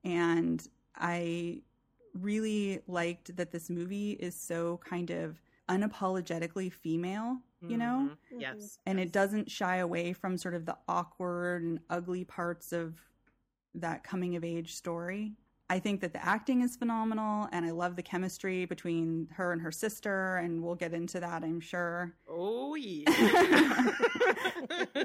And 0.04 0.66
I 0.96 1.62
really 2.14 2.80
liked 2.88 3.36
that 3.36 3.52
this 3.52 3.70
movie 3.70 4.12
is 4.12 4.34
so 4.34 4.78
kind 4.84 5.10
of 5.10 5.40
unapologetically 5.68 6.72
female, 6.72 7.38
you 7.60 7.76
know? 7.78 8.10
Mhm. 8.32 8.40
Yes. 8.40 8.78
and 8.86 8.98
yes. 8.98 9.06
it 9.06 9.12
doesn't 9.12 9.50
shy 9.50 9.76
away 9.76 10.12
from 10.12 10.36
sort 10.36 10.54
of 10.54 10.66
the 10.66 10.76
awkward 10.88 11.62
and 11.62 11.78
ugly 11.88 12.24
parts 12.24 12.72
of 12.72 13.00
that 13.74 14.02
coming 14.02 14.34
of 14.36 14.44
age 14.44 14.74
story. 14.74 15.36
I 15.72 15.78
think 15.78 16.02
that 16.02 16.12
the 16.12 16.22
acting 16.22 16.60
is 16.60 16.76
phenomenal 16.76 17.48
and 17.50 17.64
I 17.64 17.70
love 17.70 17.96
the 17.96 18.02
chemistry 18.02 18.66
between 18.66 19.26
her 19.32 19.52
and 19.52 19.62
her 19.62 19.72
sister 19.72 20.36
and 20.36 20.62
we'll 20.62 20.74
get 20.74 20.92
into 20.92 21.18
that 21.20 21.42
I'm 21.42 21.60
sure. 21.60 22.12
Oh 22.28 22.74
yeah. 22.74 23.90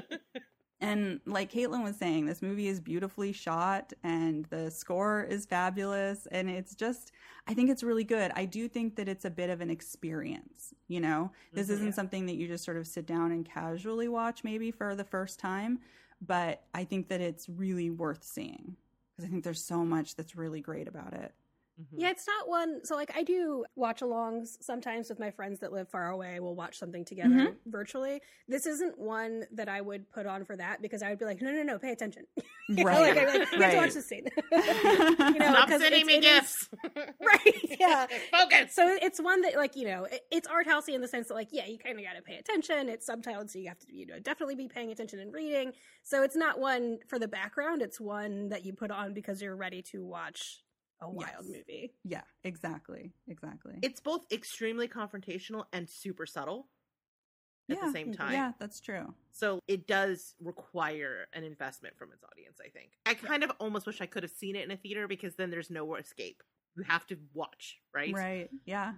And 0.80 1.20
like 1.26 1.50
Caitlin 1.50 1.82
was 1.82 1.96
saying, 1.96 2.26
this 2.26 2.40
movie 2.40 2.68
is 2.68 2.78
beautifully 2.80 3.32
shot 3.32 3.92
and 4.04 4.44
the 4.50 4.70
score 4.70 5.24
is 5.24 5.44
fabulous 5.44 6.28
and 6.30 6.48
it's 6.48 6.74
just 6.76 7.10
I 7.48 7.54
think 7.54 7.68
it's 7.70 7.82
really 7.82 8.04
good. 8.04 8.30
I 8.36 8.44
do 8.44 8.68
think 8.68 8.94
that 8.96 9.08
it's 9.08 9.24
a 9.24 9.30
bit 9.30 9.50
of 9.50 9.60
an 9.60 9.70
experience, 9.70 10.74
you 10.86 11.00
know. 11.00 11.32
This 11.52 11.66
Mhm. 11.68 11.72
isn't 11.72 11.86
Yeah. 11.86 11.92
something 11.94 12.26
that 12.26 12.36
you 12.36 12.46
just 12.46 12.64
sort 12.64 12.76
of 12.76 12.86
sit 12.86 13.06
down 13.06 13.32
and 13.32 13.44
casually 13.44 14.06
watch 14.08 14.44
maybe 14.44 14.70
for 14.70 14.94
the 14.94 15.02
first 15.04 15.40
time, 15.40 15.80
but 16.20 16.62
I 16.74 16.84
think 16.84 17.08
that 17.08 17.20
it's 17.22 17.48
really 17.48 17.90
worth 17.90 18.22
seeing 18.22 18.76
because 19.18 19.28
I 19.28 19.32
think 19.32 19.42
there's 19.42 19.64
so 19.64 19.84
much 19.84 20.14
that's 20.14 20.36
really 20.36 20.60
great 20.60 20.86
about 20.86 21.12
it. 21.12 21.34
Mhm. 21.80 21.84
Yeah, 21.96 22.10
it's 22.10 22.26
not 22.26 22.48
one. 22.48 22.84
So, 22.84 22.96
like, 22.96 23.12
I 23.16 23.22
do 23.22 23.64
watch 23.76 24.00
alongs 24.00 24.56
sometimes 24.60 25.08
with 25.08 25.20
my 25.20 25.30
friends 25.30 25.60
that 25.60 25.72
live 25.72 25.88
far 25.88 26.08
away. 26.10 26.40
We'll 26.40 26.56
watch 26.56 26.76
something 26.78 27.04
together 27.04 27.28
Mm-hmm. 27.28 27.70
virtually. 27.70 28.20
This 28.48 28.66
isn't 28.66 28.98
one 28.98 29.44
that 29.52 29.68
I 29.68 29.80
would 29.80 30.10
put 30.10 30.26
on 30.26 30.44
for 30.44 30.56
that 30.56 30.82
because 30.82 31.02
I 31.02 31.10
would 31.10 31.18
be 31.20 31.24
like, 31.24 31.40
no, 31.40 31.52
no, 31.52 31.62
no, 31.62 31.78
pay 31.78 31.92
attention. 31.92 32.24
Know, 32.70 32.82
Right. 32.84 33.16
like, 33.16 33.26
I'd 33.26 33.40
like, 33.40 33.50
you 33.52 33.60
have 33.62 33.70
to 33.70 33.76
watch 33.78 33.84
Right. 33.86 33.92
this 33.94 34.08
scene. 34.08 34.26
you 34.52 35.38
know, 35.38 35.52
Stop 35.54 35.70
sending 35.70 36.04
me 36.04 36.20
gifts. 36.20 36.68
right? 36.94 37.76
Yeah. 37.80 38.06
Focus. 38.30 38.74
So 38.74 38.86
it's 39.00 39.18
one 39.18 39.40
that, 39.40 39.56
like, 39.56 39.74
you 39.74 39.86
know, 39.86 40.04
it- 40.04 40.20
it's 40.30 40.46
art 40.46 40.66
housey 40.66 40.90
in 40.94 41.00
the 41.00 41.08
sense 41.08 41.28
that, 41.28 41.34
like, 41.34 41.48
yeah, 41.50 41.64
you 41.66 41.78
kind 41.78 41.98
of 41.98 42.04
got 42.04 42.12
to 42.16 42.22
pay 42.22 42.36
attention. 42.36 42.90
It's 42.90 43.08
subtitled, 43.08 43.48
so 43.48 43.58
you 43.58 43.68
have 43.68 43.78
to, 43.78 43.86
you 43.90 44.04
know, 44.04 44.18
definitely 44.18 44.54
be 44.56 44.68
paying 44.68 44.90
attention 44.90 45.18
and 45.18 45.32
reading. 45.32 45.72
So 46.02 46.22
it's 46.22 46.36
not 46.36 46.60
one 46.60 46.98
for 47.08 47.18
the 47.18 47.28
background. 47.28 47.80
It's 47.80 47.98
one 47.98 48.50
that 48.50 48.66
you 48.66 48.74
put 48.74 48.90
on 48.90 49.14
because 49.14 49.40
you're 49.40 49.56
ready 49.56 49.80
to 49.92 50.04
watch 50.04 50.62
a 51.00 51.10
wild 51.10 51.44
Yes. 51.44 51.56
movie. 51.56 51.94
Yeah, 52.04 52.22
exactly. 52.44 53.12
Exactly. 53.28 53.78
it's 53.82 54.00
both 54.00 54.22
extremely 54.32 54.88
confrontational 54.88 55.64
and 55.72 55.88
super 55.88 56.26
subtle 56.26 56.68
at 57.70 57.76
yeah. 57.76 57.86
the 57.86 57.92
same 57.92 58.12
time. 58.12 58.32
Yeah, 58.32 58.52
that's 58.58 58.80
true. 58.80 59.14
So 59.32 59.60
it 59.68 59.86
does 59.86 60.34
require 60.40 61.28
an 61.32 61.44
investment 61.44 61.96
from 61.96 62.12
its 62.12 62.24
audience, 62.24 62.58
I 62.64 62.68
think. 62.68 62.92
I 63.06 63.14
kind 63.14 63.44
of 63.44 63.52
almost 63.60 63.86
wish 63.86 64.00
I 64.00 64.06
could 64.06 64.22
have 64.22 64.32
seen 64.32 64.56
it 64.56 64.64
in 64.64 64.70
a 64.70 64.76
theater 64.76 65.06
because 65.06 65.36
then 65.36 65.50
there's 65.50 65.70
no 65.70 65.94
escape. 65.96 66.42
You 66.76 66.84
have 66.84 67.06
to 67.08 67.18
watch, 67.34 67.78
right? 67.94 68.12
Right. 68.14 68.50
Yeah. 68.64 68.94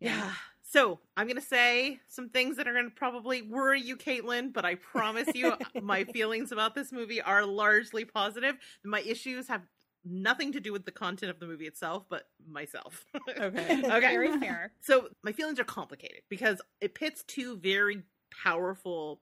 Yeah. 0.00 0.32
So 0.64 1.00
I'm 1.16 1.26
going 1.26 1.40
to 1.40 1.46
say 1.46 2.00
some 2.08 2.30
things 2.30 2.56
that 2.56 2.66
are 2.66 2.72
going 2.72 2.88
to 2.88 2.94
probably 2.94 3.42
worry 3.42 3.80
you, 3.82 3.96
Caitlin, 3.96 4.52
but 4.52 4.64
I 4.64 4.76
promise 4.76 5.28
you 5.34 5.54
my 5.82 6.04
feelings 6.04 6.50
about 6.50 6.74
this 6.74 6.92
movie 6.92 7.20
are 7.20 7.44
largely 7.44 8.04
positive. 8.04 8.56
My 8.84 9.00
issues 9.00 9.48
have 9.48 9.62
nothing 10.04 10.52
to 10.52 10.60
do 10.60 10.72
with 10.72 10.84
the 10.84 10.92
content 10.92 11.30
of 11.30 11.38
the 11.38 11.46
movie 11.46 11.66
itself, 11.66 12.04
but 12.08 12.28
myself. 12.46 13.04
Okay. 13.38 13.82
Okay. 13.84 14.00
Very 14.00 14.38
fair. 14.38 14.72
So 14.80 15.08
my 15.22 15.32
feelings 15.32 15.58
are 15.58 15.64
complicated 15.64 16.22
because 16.28 16.60
it 16.80 16.94
pits 16.94 17.24
two 17.26 17.56
very 17.56 18.02
powerful 18.44 19.20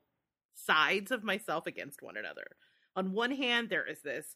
sides 0.53 1.11
of 1.11 1.23
myself 1.23 1.65
against 1.67 2.01
one 2.01 2.17
another. 2.17 2.45
On 2.95 3.13
one 3.13 3.31
hand, 3.31 3.69
there 3.69 3.87
is 3.87 4.01
this 4.01 4.35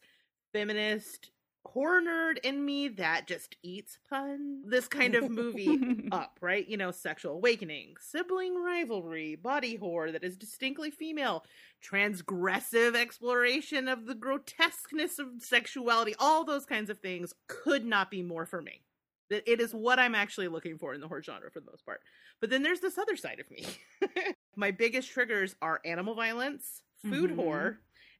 feminist 0.54 1.32
horror 1.66 2.02
nerd 2.02 2.38
in 2.44 2.64
me 2.66 2.88
that 2.90 3.28
just 3.28 3.56
eats 3.64 3.98
fun. 4.10 4.62
This 4.66 4.88
kind 4.88 5.16
of 5.16 5.30
movie 5.30 5.80
up, 6.12 6.38
right? 6.42 6.68
You 6.68 6.78
know, 6.78 6.92
sexual 6.92 7.34
awakening, 7.34 7.96
sibling 8.00 8.56
rivalry, 8.64 9.36
body 9.36 9.76
horror 9.76 10.12
that 10.12 10.24
is 10.24 10.38
distinctly 10.38 10.92
female, 10.92 11.44
transgressive 11.84 12.96
exploration 12.96 13.88
of 13.88 14.06
the 14.06 14.16
grotesqueness 14.16 15.20
of 15.20 15.28
sexuality, 15.40 16.16
all 16.20 16.44
those 16.46 16.66
kinds 16.66 16.90
of 16.90 17.00
things 17.00 17.34
could 17.48 17.86
not 17.86 18.12
be 18.12 18.22
more 18.22 18.46
for 18.46 18.62
me. 18.62 18.82
That 19.30 19.50
it 19.52 19.60
is 19.60 19.74
what 19.74 19.98
I'm 19.98 20.14
actually 20.14 20.48
looking 20.50 20.78
for 20.78 20.94
in 20.94 21.02
the 21.02 21.08
horror 21.08 21.24
genre 21.24 21.50
for 21.50 21.60
the 21.60 21.72
most 21.72 21.84
part. 21.86 22.02
But 22.42 22.52
then 22.52 22.62
there's 22.62 22.80
this 22.80 22.98
other 22.98 23.16
side 23.16 23.40
of 23.40 23.50
me. 23.50 23.66
My 24.56 24.72
biggest 24.72 25.10
triggers 25.10 25.56
are 25.62 25.82
animal 25.84 26.14
violence, 26.14 26.82
food 27.02 27.32
Mhm. 27.32 27.36
horror, 27.36 27.80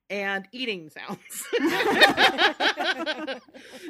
and 0.10 0.48
eating 0.52 0.90
sounds. 0.90 1.44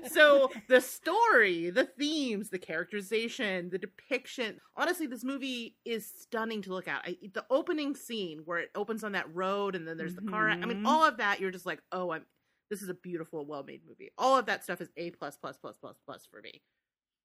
so 0.11 0.49
the 0.67 0.81
story, 0.81 1.69
the 1.69 1.85
themes, 1.85 2.49
the 2.49 2.59
characterization, 2.59 3.69
the 3.69 3.77
depiction. 3.77 4.59
Honestly, 4.75 5.07
this 5.07 5.23
movie 5.23 5.75
is 5.85 6.11
stunning 6.21 6.61
to 6.63 6.71
look 6.71 6.87
at. 6.87 7.01
I, 7.05 7.17
the 7.33 7.45
opening 7.49 7.95
scene 7.95 8.41
where 8.45 8.59
it 8.59 8.69
opens 8.75 9.03
on 9.03 9.11
that 9.13 9.33
road 9.33 9.75
and 9.75 9.87
then 9.87 9.97
there's 9.97 10.15
the 10.15 10.21
car. 10.21 10.49
I 10.49 10.55
mean, 10.57 10.83
Mhm. 10.83 10.87
all 10.87 11.03
of 11.05 11.17
that, 11.17 11.39
you're 11.39 11.51
just 11.51 11.65
like, 11.65 11.81
oh, 11.91 12.11
I'm. 12.11 12.25
This 12.69 12.81
is 12.81 12.89
a 12.89 12.95
beautiful, 12.95 13.45
well-made 13.45 13.81
movie. 13.87 14.11
All 14.17 14.37
of 14.39 14.47
that 14.47 14.63
stuff 14.63 14.81
is 14.81 14.89
a 14.97 15.11
plus 15.11 15.37
plus 15.37 15.55
plus 15.57 15.77
plus 15.77 15.97
plus 16.03 16.25
for 16.25 16.41
me. 16.41 16.63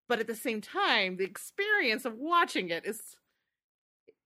But 0.06 0.20
at 0.20 0.26
the 0.26 0.34
same 0.34 0.60
time, 0.60 1.16
the 1.16 1.24
experience 1.24 2.04
of 2.04 2.18
watching 2.18 2.68
it 2.68 2.84
is 2.84 3.16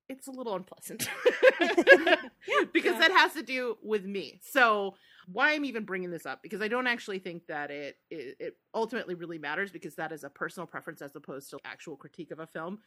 it's 0.09 0.27
a 0.27 0.31
little 0.31 0.55
unpleasant 0.55 1.09
because 2.73 2.93
yeah. 2.93 2.99
that 2.99 3.11
has 3.13 3.33
to 3.35 3.43
do 3.43 3.77
with 3.83 4.05
me. 4.05 4.41
So 4.43 4.95
why 5.33 5.55
I'm 5.55 5.65
even 5.65 5.85
bringing 5.85 6.11
this 6.11 6.27
up 6.27 6.43
because 6.43 6.61
I 6.61 6.69
don't 6.69 6.87
actually 6.87 7.19
think 7.19 7.47
that 7.47 7.71
it, 7.71 7.97
it 8.11 8.37
it 8.39 8.57
ultimately 8.75 9.15
really 9.15 9.39
matters 9.39 9.71
because 9.71 9.95
that 9.97 10.13
is 10.13 10.25
a 10.25 10.29
personal 10.29 10.67
preference 10.67 11.01
as 11.01 11.17
opposed 11.17 11.51
to 11.51 11.59
actual 11.65 11.97
critique 11.97 12.31
of 12.31 12.41
a 12.41 12.47
film. 12.47 12.79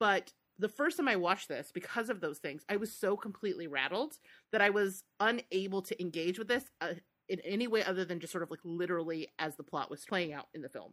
But 0.00 0.32
the 0.58 0.68
first 0.68 0.96
time 0.96 1.08
I 1.08 1.16
watched 1.16 1.48
this, 1.48 1.70
because 1.72 2.10
of 2.10 2.20
those 2.20 2.38
things, 2.38 2.62
I 2.68 2.76
was 2.76 2.92
so 2.92 3.16
completely 3.16 3.66
rattled 3.66 4.14
that 4.52 4.60
I 4.60 4.70
was 4.70 5.02
unable 5.20 5.82
to 5.82 6.00
engage 6.00 6.38
with 6.38 6.48
this 6.48 6.64
uh, 6.80 6.94
in 7.28 7.40
any 7.40 7.66
way 7.66 7.82
other 7.84 8.04
than 8.04 8.20
just 8.20 8.32
sort 8.32 8.42
of 8.42 8.50
like 8.50 8.60
literally 8.64 9.28
as 9.38 9.56
the 9.56 9.62
plot 9.62 9.90
was 9.90 10.04
playing 10.04 10.32
out 10.32 10.48
in 10.54 10.62
the 10.62 10.68
film. 10.68 10.92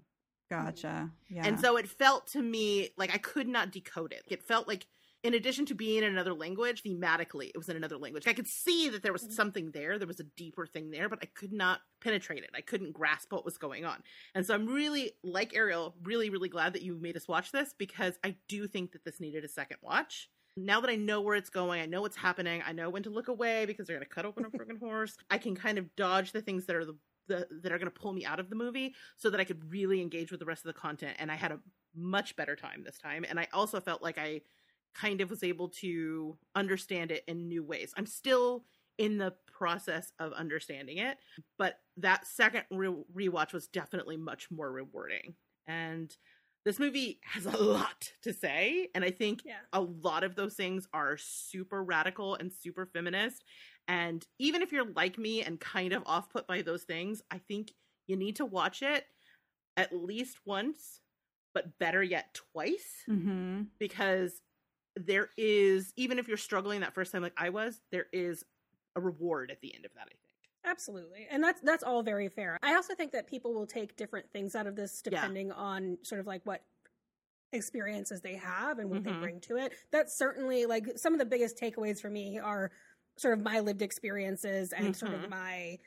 Gotcha. 0.49 1.09
Yeah. 1.29 1.45
And 1.45 1.59
so 1.59 1.77
it 1.77 1.87
felt 1.87 2.27
to 2.27 2.41
me 2.41 2.89
like 2.97 3.13
I 3.13 3.17
could 3.17 3.47
not 3.47 3.71
decode 3.71 4.11
it. 4.11 4.23
It 4.27 4.43
felt 4.43 4.67
like, 4.67 4.85
in 5.23 5.35
addition 5.35 5.65
to 5.67 5.75
being 5.75 6.03
in 6.03 6.11
another 6.11 6.33
language, 6.33 6.81
thematically, 6.83 7.49
it 7.49 7.57
was 7.57 7.69
in 7.69 7.75
another 7.75 7.97
language. 7.97 8.27
I 8.27 8.33
could 8.33 8.47
see 8.47 8.89
that 8.89 9.03
there 9.03 9.13
was 9.13 9.23
mm-hmm. 9.23 9.33
something 9.33 9.71
there, 9.71 9.99
there 9.99 10.07
was 10.07 10.19
a 10.19 10.25
deeper 10.35 10.65
thing 10.65 10.89
there, 10.89 11.09
but 11.09 11.19
I 11.21 11.27
could 11.27 11.53
not 11.53 11.81
penetrate 12.01 12.43
it. 12.43 12.49
I 12.55 12.61
couldn't 12.61 12.93
grasp 12.93 13.31
what 13.31 13.45
was 13.45 13.57
going 13.57 13.85
on. 13.85 14.01
And 14.33 14.45
so 14.45 14.55
I'm 14.55 14.65
really, 14.65 15.11
like 15.23 15.55
Ariel, 15.55 15.95
really, 16.03 16.29
really 16.29 16.49
glad 16.49 16.73
that 16.73 16.81
you 16.81 16.97
made 16.99 17.15
us 17.15 17.27
watch 17.27 17.51
this 17.51 17.73
because 17.77 18.17
I 18.23 18.35
do 18.47 18.67
think 18.67 18.93
that 18.93 19.05
this 19.05 19.19
needed 19.19 19.43
a 19.43 19.49
second 19.49 19.77
watch. 19.81 20.29
Now 20.57 20.81
that 20.81 20.89
I 20.89 20.95
know 20.95 21.21
where 21.21 21.35
it's 21.35 21.49
going, 21.49 21.81
I 21.81 21.85
know 21.85 22.01
what's 22.01 22.17
happening, 22.17 22.61
I 22.65 22.73
know 22.73 22.89
when 22.89 23.03
to 23.03 23.09
look 23.09 23.27
away 23.27 23.65
because 23.65 23.87
they're 23.87 23.97
going 23.97 24.07
to 24.07 24.13
cut 24.13 24.25
open 24.25 24.45
a 24.45 24.49
broken 24.57 24.77
horse. 24.77 25.15
I 25.29 25.37
can 25.37 25.55
kind 25.55 25.77
of 25.77 25.95
dodge 25.95 26.31
the 26.31 26.41
things 26.41 26.65
that 26.65 26.75
are 26.75 26.85
the 26.85 26.97
the, 27.27 27.47
that 27.61 27.71
are 27.71 27.77
going 27.77 27.91
to 27.91 27.99
pull 27.99 28.11
me 28.11 28.25
out 28.25 28.39
of 28.39 28.49
the 28.49 28.55
movie 28.55 28.95
so 29.15 29.29
that 29.29 29.39
I 29.39 29.43
could 29.43 29.71
really 29.71 30.01
engage 30.01 30.31
with 30.31 30.39
the 30.39 30.45
rest 30.45 30.65
of 30.65 30.73
the 30.73 30.79
content. 30.79 31.15
And 31.19 31.31
I 31.31 31.35
had 31.35 31.51
a 31.51 31.59
much 31.95 32.35
better 32.35 32.55
time 32.55 32.83
this 32.83 32.97
time. 32.97 33.25
And 33.29 33.39
I 33.39 33.47
also 33.53 33.79
felt 33.79 34.01
like 34.01 34.17
I 34.17 34.41
kind 34.93 35.21
of 35.21 35.29
was 35.29 35.43
able 35.43 35.69
to 35.69 36.37
understand 36.55 37.11
it 37.11 37.23
in 37.27 37.47
new 37.47 37.63
ways. 37.63 37.93
I'm 37.97 38.05
still 38.05 38.65
in 38.97 39.17
the 39.17 39.35
process 39.47 40.11
of 40.19 40.33
understanding 40.33 40.97
it, 40.97 41.17
but 41.57 41.79
that 41.97 42.27
second 42.27 42.65
re- 42.71 43.03
rewatch 43.13 43.53
was 43.53 43.67
definitely 43.67 44.17
much 44.17 44.51
more 44.51 44.71
rewarding. 44.71 45.35
And 45.67 46.15
this 46.65 46.79
movie 46.79 47.19
has 47.23 47.45
a 47.45 47.57
lot 47.57 48.11
to 48.21 48.33
say. 48.33 48.89
And 48.93 49.03
I 49.03 49.11
think 49.11 49.43
Yeah. 49.43 49.61
a 49.73 49.81
lot 49.81 50.23
of 50.23 50.35
those 50.35 50.55
things 50.55 50.87
are 50.93 51.17
super 51.17 51.83
radical 51.83 52.35
and 52.35 52.51
super 52.53 52.85
feminist. 52.85 53.43
And 53.87 54.25
even 54.39 54.61
if 54.61 54.71
you're 54.71 54.91
like 54.93 55.17
me 55.17 55.41
and 55.43 55.59
kind 55.59 55.93
of 55.93 56.03
off 56.05 56.29
put 56.29 56.47
by 56.47 56.61
those 56.61 56.83
things, 56.83 57.21
I 57.31 57.39
think 57.39 57.71
you 58.07 58.15
need 58.15 58.35
to 58.37 58.45
watch 58.45 58.81
it 58.81 59.05
at 59.77 59.93
least 59.95 60.39
once, 60.45 61.01
but 61.53 61.79
better 61.79 62.03
yet, 62.03 62.33
twice, 62.53 63.07
hmm 63.07 63.71
because 63.79 64.41
there 64.95 65.29
is, 65.37 65.93
even 65.95 66.19
if 66.19 66.27
you're 66.27 66.37
struggling 66.37 66.81
that 66.81 66.93
first 66.93 67.11
time 67.11 67.21
like 67.21 67.33
I 67.37 67.49
was, 67.49 67.81
there 67.91 68.07
is 68.11 68.43
a 68.95 69.01
reward 69.01 69.51
at 69.51 69.61
the 69.61 69.73
end 69.73 69.85
of 69.85 69.93
that, 69.93 70.07
I 70.07 70.15
think. 70.21 70.35
Absolutely. 70.63 71.27
And 71.29 71.43
that's 71.43 71.59
that's 71.61 71.83
all 71.83 72.03
very 72.03 72.29
fair. 72.29 72.57
I 72.61 72.75
also 72.75 72.93
think 72.93 73.11
that 73.13 73.25
people 73.27 73.53
will 73.53 73.65
take 73.65 73.95
different 73.95 74.31
things 74.31 74.55
out 74.55 74.67
of 74.67 74.75
this 74.75 75.01
Yeah. 75.07 75.21
depending 75.21 75.51
on 75.51 75.97
sort 76.03 76.21
of 76.21 76.27
like 76.27 76.45
what 76.45 76.63
experiences 77.53 78.21
they 78.21 78.35
have 78.35 78.79
and 78.79 78.89
what 78.89 79.03
Mhm. 79.03 79.05
they 79.05 79.13
bring 79.13 79.41
to 79.41 79.57
it. 79.57 79.73
That's 79.91 80.17
certainly 80.17 80.65
like 80.67 80.85
some 80.97 81.13
of 81.13 81.19
the 81.19 81.25
biggest 81.25 81.57
takeaways 81.57 82.01
for 82.01 82.09
me 82.09 82.39
are 82.39 82.71
sort 83.17 83.37
of 83.37 83.43
my 83.43 83.59
lived 83.61 83.81
experiences 83.81 84.73
and 84.73 84.95
sort 84.95 85.13
Mhm. 85.13 85.15
of 85.15 85.27
my 85.29 85.79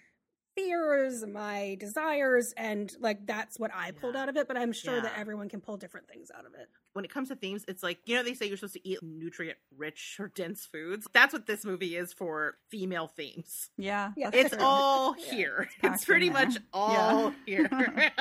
fears, 0.57 1.25
my 1.27 1.77
desires 1.81 2.53
and 2.57 2.93
like 3.01 3.27
that's 3.27 3.59
what 3.59 3.71
I 3.75 3.91
pulled 3.91 4.15
Yeah. 4.15 4.23
out 4.23 4.29
of 4.29 4.37
it, 4.37 4.47
but 4.49 4.57
I'm 4.57 4.73
sure 4.73 5.01
that 5.01 5.13
everyone 5.19 5.49
can 5.49 5.61
pull 5.61 5.77
different 5.77 6.09
things 6.09 6.31
out 6.37 6.47
of 6.47 6.55
it. 6.55 6.69
When 6.93 7.05
it 7.05 7.11
comes 7.13 7.29
to 7.29 7.37
themes, 7.37 7.65
it's 7.67 7.83
like, 7.83 7.99
you 8.05 8.15
know, 8.17 8.23
they 8.23 8.35
say 8.35 8.47
you're 8.47 8.57
supposed 8.57 8.75
to 8.75 8.89
eat 8.89 8.99
nutrient 9.03 9.59
rich 9.77 10.17
or 10.21 10.29
dense 10.29 10.65
foods. 10.65 11.07
That's 11.13 11.33
what 11.33 11.47
this 11.47 11.65
movie 11.65 11.97
is 11.97 12.13
for 12.13 12.57
female 12.71 13.09
themes. 13.09 13.71
Yeah. 13.77 14.13
Yeah. 14.17 14.31
It's 14.33 14.51
true. 14.55 14.63
all 14.63 15.17
Yeah, 15.19 15.35
here. 15.35 15.69
it's 15.83 15.95
It's, 15.97 16.05
pretty 16.05 16.29
there. 16.29 16.47
much 16.47 16.57
all 16.73 17.35
Yeah. 17.47 17.67
here. 17.69 18.13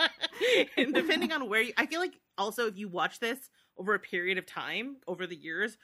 and 0.77 0.93
depending 0.93 1.31
on 1.31 1.47
where 1.49 1.61
you, 1.61 1.73
I 1.77 1.85
feel 1.85 1.99
like 1.99 2.19
also 2.37 2.67
if 2.67 2.77
you 2.77 2.87
watch 2.89 3.19
this 3.19 3.49
over 3.77 3.93
a 3.93 3.99
period 3.99 4.37
of 4.37 4.45
time, 4.45 4.97
over 5.07 5.27
the 5.27 5.35
years, 5.35 5.77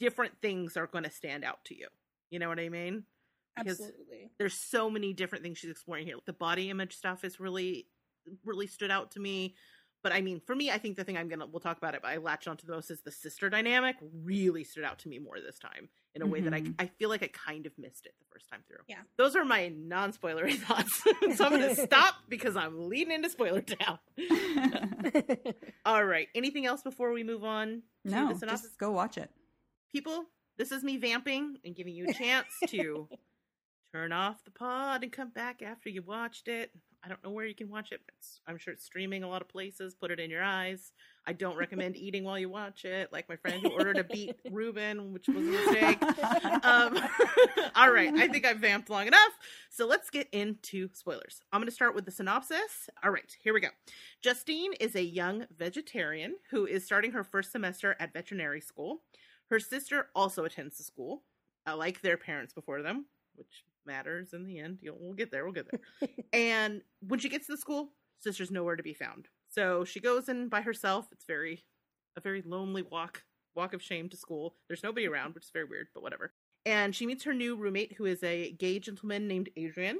different 0.00 0.34
things 0.42 0.76
are 0.76 0.86
going 0.86 1.04
to 1.04 1.10
stand 1.10 1.44
out 1.44 1.64
to 1.66 1.74
you. 1.76 1.88
You 2.30 2.38
know 2.40 2.48
what 2.48 2.58
I 2.58 2.68
mean? 2.68 3.04
Because 3.56 3.80
Absolutely. 3.80 4.30
there's 4.38 4.54
so 4.54 4.90
many 4.90 5.12
different 5.12 5.44
things 5.44 5.58
she's 5.58 5.70
exploring 5.70 6.06
here. 6.06 6.16
The 6.26 6.32
body 6.32 6.70
image 6.70 6.96
stuff 6.96 7.22
is 7.24 7.38
really, 7.38 7.86
really 8.44 8.66
stood 8.66 8.90
out 8.90 9.12
to 9.12 9.20
me. 9.20 9.54
But 10.02 10.12
I 10.12 10.20
mean, 10.20 10.40
for 10.44 10.54
me, 10.54 10.70
I 10.70 10.76
think 10.76 10.96
the 10.96 11.04
thing 11.04 11.16
I'm 11.16 11.28
gonna 11.30 11.46
we'll 11.46 11.60
talk 11.60 11.78
about 11.78 11.94
it, 11.94 12.02
but 12.02 12.08
I 12.10 12.18
latched 12.18 12.46
onto 12.46 12.66
the 12.66 12.74
most 12.74 12.90
is 12.90 13.00
the 13.00 13.10
sister 13.10 13.48
dynamic 13.48 13.96
really 14.22 14.62
stood 14.62 14.84
out 14.84 14.98
to 14.98 15.08
me 15.08 15.18
more 15.18 15.40
this 15.40 15.58
time 15.58 15.88
in 16.14 16.20
a 16.20 16.26
way 16.26 16.42
that 16.42 16.52
I 16.52 16.60
Mhm. 16.60 16.74
I 16.78 16.86
feel 16.88 17.08
like 17.08 17.22
I 17.22 17.28
kind 17.28 17.64
of 17.64 17.72
missed 17.78 18.04
it 18.04 18.14
the 18.18 18.26
first 18.30 18.50
time 18.50 18.62
through. 18.68 18.80
Yeah. 18.86 19.00
Those 19.16 19.34
are 19.34 19.46
my 19.46 19.68
non-spoilery 19.68 20.56
thoughts. 20.58 21.02
so 21.38 21.44
I'm 21.46 21.52
gonna 21.52 21.74
stop 21.86 22.16
because 22.28 22.54
I'm 22.54 22.86
leading 22.88 23.14
into 23.14 23.30
spoiler 23.30 23.62
town. 23.62 23.98
All 25.86 26.04
right. 26.04 26.28
Anything 26.34 26.66
else 26.66 26.82
before 26.82 27.12
we 27.12 27.22
move 27.22 27.44
on 27.44 27.82
to 28.06 28.10
no, 28.14 28.28
the 28.32 28.38
synopsis? 28.38 28.66
just 28.68 28.78
go 28.78 28.90
watch 28.90 29.16
it. 29.16 29.30
People, 29.92 30.24
this 30.58 30.72
is 30.72 30.82
me 30.82 30.96
vamping 30.98 31.56
and 31.64 31.74
giving 31.74 31.94
you 31.94 32.06
a 32.08 32.12
chance 32.12 32.48
to 32.68 33.08
turn 33.94 34.12
off 34.12 34.42
the 34.44 34.50
pod 34.50 35.04
and 35.04 35.12
come 35.12 35.30
back 35.30 35.62
after 35.62 35.88
you 35.88 36.02
watched 36.02 36.48
it. 36.48 36.72
I 37.04 37.08
don't 37.08 37.22
know 37.22 37.30
where 37.30 37.46
you 37.46 37.54
can 37.54 37.68
watch 37.68 37.92
it. 37.92 38.00
But 38.04 38.14
I'm 38.50 38.58
sure 38.58 38.72
it's 38.72 38.82
streaming 38.82 39.22
a 39.22 39.28
lot 39.28 39.40
of 39.40 39.48
places. 39.48 39.94
Put 39.94 40.10
it 40.10 40.18
in 40.18 40.30
your 40.30 40.42
eyes. 40.42 40.92
I 41.26 41.32
don't 41.32 41.56
recommend 41.56 41.96
eating 41.96 42.24
while 42.24 42.38
you 42.38 42.48
watch 42.48 42.84
it, 42.84 43.12
like 43.12 43.28
my 43.28 43.36
friend 43.36 43.62
who 43.62 43.70
ordered 43.70 43.98
a 43.98 44.04
beet 44.04 44.34
Reuben, 44.50 45.12
which 45.12 45.28
was 45.28 45.36
a 45.36 45.40
mistake. 45.40 45.98
Um, 46.64 46.98
all 47.74 47.92
right, 47.92 48.12
I 48.14 48.26
think 48.28 48.46
I've 48.46 48.58
vamped 48.58 48.88
long 48.88 49.06
enough. 49.06 49.32
So 49.68 49.86
let's 49.86 50.08
get 50.08 50.28
into 50.32 50.88
spoilers. 50.94 51.42
I'm 51.52 51.60
going 51.60 51.68
to 51.68 51.74
start 51.74 51.94
with 51.94 52.06
the 52.06 52.10
synopsis. 52.10 52.88
All 53.02 53.10
right, 53.10 53.36
here 53.42 53.52
we 53.52 53.60
go. 53.60 53.68
Justine 54.22 54.72
is 54.80 54.94
a 54.94 55.02
young 55.02 55.44
vegetarian 55.56 56.36
who 56.50 56.64
is 56.64 56.84
starting 56.86 57.12
her 57.12 57.22
first 57.22 57.52
semester 57.52 57.96
at 58.00 58.14
veterinary 58.14 58.62
school. 58.62 59.02
Her 59.50 59.60
sister 59.60 60.08
also 60.14 60.44
attends 60.44 60.78
the 60.78 60.84
school, 60.84 61.22
uh, 61.66 61.76
like 61.76 62.00
their 62.00 62.16
parents 62.16 62.54
before 62.54 62.80
them, 62.80 63.06
which 63.34 63.64
matters 63.86 64.32
in 64.32 64.44
the 64.44 64.58
end. 64.58 64.78
You'll, 64.80 64.96
we'll 64.98 65.14
get 65.14 65.30
there. 65.30 65.44
We'll 65.44 65.52
get 65.52 65.70
there. 65.70 66.08
and 66.32 66.82
when 67.06 67.20
she 67.20 67.28
gets 67.28 67.46
to 67.46 67.52
the 67.52 67.58
school, 67.58 67.90
sister's 68.20 68.50
nowhere 68.50 68.76
to 68.76 68.82
be 68.82 68.94
found. 68.94 69.28
So 69.48 69.84
she 69.84 70.00
goes 70.00 70.28
in 70.28 70.48
by 70.48 70.62
herself. 70.62 71.06
It's 71.12 71.26
very 71.26 71.64
a 72.16 72.20
very 72.20 72.42
lonely 72.42 72.82
walk 72.82 73.22
walk 73.54 73.72
of 73.72 73.82
shame 73.82 74.08
to 74.08 74.16
school. 74.16 74.56
There's 74.68 74.82
nobody 74.82 75.06
around, 75.06 75.34
which 75.34 75.44
is 75.44 75.50
very 75.50 75.64
weird, 75.64 75.88
but 75.94 76.02
whatever. 76.02 76.32
And 76.66 76.94
she 76.94 77.06
meets 77.06 77.24
her 77.24 77.34
new 77.34 77.56
roommate, 77.56 77.92
who 77.92 78.06
is 78.06 78.22
a 78.22 78.52
gay 78.52 78.78
gentleman 78.78 79.28
named 79.28 79.50
Adrian. 79.56 79.98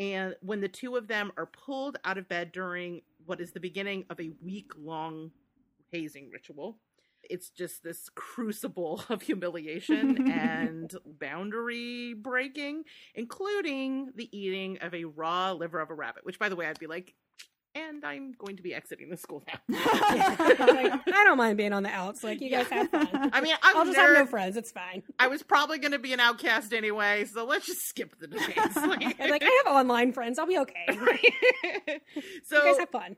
And 0.00 0.34
when 0.40 0.60
the 0.60 0.68
two 0.68 0.96
of 0.96 1.06
them 1.06 1.32
are 1.36 1.46
pulled 1.46 1.98
out 2.04 2.18
of 2.18 2.28
bed 2.28 2.52
during 2.52 3.02
what 3.26 3.40
is 3.40 3.52
the 3.52 3.60
beginning 3.60 4.04
of 4.10 4.20
a 4.20 4.32
week 4.42 4.72
long 4.76 5.30
hazing 5.92 6.30
ritual, 6.30 6.78
It's 7.30 7.50
just 7.50 7.82
this 7.82 8.08
crucible 8.14 9.02
of 9.08 9.22
humiliation 9.22 10.30
and 10.30 10.94
boundary 11.04 12.14
breaking, 12.14 12.84
including 13.14 14.10
the 14.14 14.28
eating 14.36 14.78
of 14.80 14.94
a 14.94 15.04
raw 15.04 15.52
liver 15.52 15.80
of 15.80 15.90
a 15.90 15.94
rabbit, 15.94 16.24
which, 16.24 16.38
by 16.38 16.48
the 16.48 16.56
way, 16.56 16.66
I'd 16.66 16.78
be 16.78 16.86
like, 16.86 17.14
and 17.74 18.04
I'm 18.04 18.32
going 18.38 18.56
to 18.56 18.62
be 18.62 18.72
exiting 18.72 19.10
the 19.10 19.16
school 19.16 19.42
now. 19.48 19.58
I 19.76 21.00
don't 21.24 21.36
mind 21.36 21.56
being 21.56 21.72
on 21.72 21.82
the 21.82 21.90
outs. 21.90 22.22
Like 22.22 22.40
you 22.40 22.50
guys 22.50 22.68
have 22.68 22.88
fun. 22.88 23.08
I 23.32 23.40
mean, 23.40 23.54
I'm 23.62 23.76
I'll 23.76 23.84
just 23.84 23.96
have 23.96 24.14
no 24.14 24.26
friends. 24.26 24.56
It's 24.56 24.70
fine. 24.70 25.02
I 25.18 25.26
was 25.26 25.42
probably 25.42 25.78
going 25.78 25.92
to 25.92 25.98
be 25.98 26.12
an 26.12 26.20
outcast 26.20 26.72
anyway, 26.72 27.24
so 27.24 27.44
let's 27.44 27.66
just 27.66 27.86
skip 27.88 28.18
the 28.18 28.28
debates. 28.28 28.76
Like, 29.34 29.42
I 29.42 29.62
have 29.64 29.74
online 29.74 30.12
friends. 30.12 30.38
I'll 30.38 30.46
be 30.46 30.58
okay. 30.58 30.86
You 30.88 32.00
so 32.44 32.62
guys 32.62 32.78
have 32.78 32.90
fun. 32.90 33.16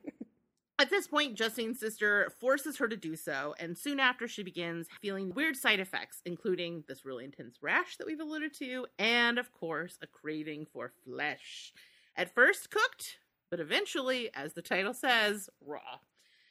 At 0.78 0.90
this 0.90 1.06
point, 1.06 1.36
Justine's 1.36 1.80
sister 1.80 2.30
forces 2.38 2.76
her 2.76 2.86
to 2.86 2.96
do 2.96 3.16
so, 3.16 3.54
and 3.58 3.78
soon 3.78 3.98
after, 3.98 4.28
she 4.28 4.42
begins 4.42 4.88
feeling 5.00 5.32
weird 5.32 5.56
side 5.56 5.80
effects, 5.80 6.20
including 6.26 6.84
this 6.86 7.04
really 7.04 7.24
intense 7.24 7.56
rash 7.62 7.96
that 7.96 8.06
we've 8.06 8.20
alluded 8.20 8.52
to, 8.58 8.86
and 8.98 9.38
of 9.38 9.52
course, 9.52 9.98
a 10.02 10.06
craving 10.06 10.66
for 10.70 10.92
flesh. 11.04 11.72
At 12.14 12.34
first 12.34 12.70
cooked, 12.70 13.16
but 13.50 13.58
eventually, 13.58 14.28
as 14.34 14.52
the 14.52 14.60
title 14.60 14.92
says, 14.92 15.48
raw. 15.64 16.00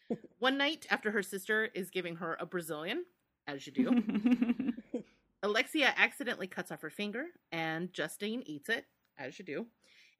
One 0.39 0.57
night 0.57 0.87
after 0.89 1.11
her 1.11 1.21
sister 1.21 1.69
is 1.75 1.91
giving 1.91 2.15
her 2.15 2.35
a 2.39 2.47
Brazilian, 2.47 3.05
as 3.47 3.67
you 3.67 3.73
do, 3.73 5.03
Alexia 5.43 5.93
accidentally 5.95 6.47
cuts 6.47 6.71
off 6.71 6.81
her 6.81 6.89
finger, 6.89 7.25
and 7.51 7.93
Justine 7.93 8.41
eats 8.47 8.69
it, 8.69 8.85
as 9.19 9.37
you 9.37 9.45
do. 9.45 9.67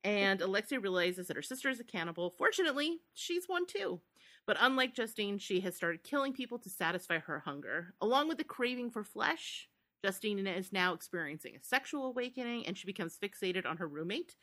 And 0.06 0.40
Alexia 0.40 0.80
realizes 0.80 1.28
that 1.28 1.36
her 1.36 1.42
sister 1.42 1.68
is 1.68 1.80
a 1.80 1.84
cannibal. 1.84 2.30
Fortunately, 2.38 3.00
she's 3.16 3.46
one 3.48 3.66
too. 3.66 4.00
But 4.46 4.58
unlike 4.60 4.94
Justine, 4.94 5.40
she 5.40 5.60
has 5.62 5.76
started 5.76 6.04
killing 6.04 6.32
people 6.32 6.60
to 6.60 6.70
satisfy 6.70 7.18
her 7.18 7.40
hunger. 7.40 7.96
Along 8.00 8.28
with 8.28 8.38
the 8.38 8.44
craving 8.44 8.92
for 8.92 9.04
flesh, 9.04 9.68
Justine 10.04 10.46
is 10.46 10.72
now 10.72 10.94
experiencing 10.94 11.56
a 11.56 11.64
sexual 11.64 12.06
awakening 12.06 12.68
and 12.68 12.78
she 12.78 12.86
becomes 12.86 13.18
fixated 13.18 13.66
on 13.66 13.78
her 13.78 13.88
roommate, 13.88 14.36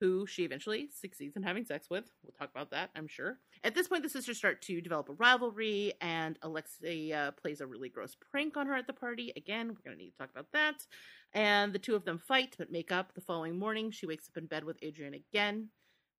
who 0.00 0.26
she 0.26 0.44
eventually 0.44 0.88
succeeds 0.92 1.36
in 1.36 1.42
having 1.42 1.64
sex 1.64 1.88
with. 1.90 2.10
We'll 2.22 2.34
talk 2.38 2.50
about 2.50 2.70
that, 2.70 2.90
I'm 2.94 3.08
sure. 3.08 3.38
At 3.64 3.74
this 3.74 3.88
point, 3.88 4.02
the 4.02 4.08
sisters 4.08 4.38
start 4.38 4.62
to 4.62 4.80
develop 4.80 5.08
a 5.08 5.14
rivalry, 5.14 5.94
and 6.00 6.38
Alexia 6.42 7.34
plays 7.40 7.60
a 7.60 7.66
really 7.66 7.88
gross 7.88 8.16
prank 8.30 8.56
on 8.56 8.66
her 8.66 8.74
at 8.74 8.86
the 8.86 8.92
party. 8.92 9.32
Again, 9.36 9.68
we're 9.68 9.82
going 9.84 9.96
to 9.96 10.02
need 10.02 10.10
to 10.10 10.16
talk 10.18 10.30
about 10.30 10.52
that. 10.52 10.86
And 11.32 11.72
the 11.72 11.78
two 11.78 11.94
of 11.94 12.04
them 12.04 12.18
fight, 12.18 12.54
but 12.58 12.70
make 12.70 12.92
up. 12.92 13.14
The 13.14 13.20
following 13.20 13.58
morning, 13.58 13.90
she 13.90 14.06
wakes 14.06 14.28
up 14.28 14.36
in 14.36 14.46
bed 14.46 14.64
with 14.64 14.78
Adrian 14.82 15.14
again, 15.14 15.68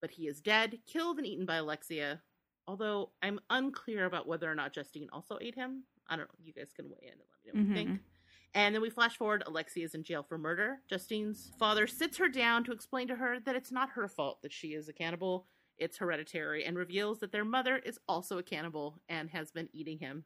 but 0.02 0.12
he 0.12 0.28
is 0.28 0.42
dead, 0.42 0.80
killed 0.86 1.18
and 1.18 1.26
eaten 1.26 1.46
by 1.46 1.56
Alexia. 1.56 2.22
Although 2.68 3.12
I'm 3.22 3.40
unclear 3.50 4.06
about 4.06 4.28
whether 4.28 4.52
or 4.52 4.56
not 4.56 4.74
Justine 4.74 5.10
also 5.12 5.40
ate 5.42 5.56
him. 5.56 5.84
I 6.08 6.16
don't 6.16 6.28
know. 6.28 6.36
You 6.44 6.54
guys 6.54 6.72
can 6.76 6.90
weigh 6.90 7.08
in 7.08 7.14
and 7.14 7.22
let 7.22 7.30
me 7.44 7.52
know 7.52 7.54
what 7.54 7.60
you 7.60 7.66
mm-hmm, 7.66 7.74
think. 7.76 7.90
Mm-hmm. 7.90 8.19
And 8.56 8.74
then 8.74 8.82
we 8.82 8.90
flash 8.90 9.16
forward. 9.18 9.44
Alexia 9.46 9.86
is 9.86 9.94
in 9.94 10.04
jail 10.04 10.24
for 10.28 10.38
murder. 10.38 10.78
Justine's 10.90 11.52
father 11.60 11.86
sits 11.88 12.18
her 12.18 12.28
down 12.28 12.64
to 12.64 12.72
explain 12.72 13.08
to 13.10 13.16
her 13.16 13.40
that 13.46 13.56
it's 13.56 13.72
not 13.72 13.90
her 13.92 14.08
fault 14.08 14.42
that 14.42 14.52
she 14.54 14.70
is 14.70 14.90
a 14.90 14.94
cannibal. 14.94 15.46
It's 15.78 15.98
hereditary, 15.98 16.66
and 16.66 16.78
reveals 16.78 17.20
that 17.20 17.32
their 17.32 17.46
mother 17.46 17.78
is 17.78 17.98
also 18.08 18.38
a 18.38 18.44
cannibal 18.44 19.00
and 19.08 19.30
has 19.30 19.50
been 19.52 19.70
eating 19.72 19.98
him 20.00 20.26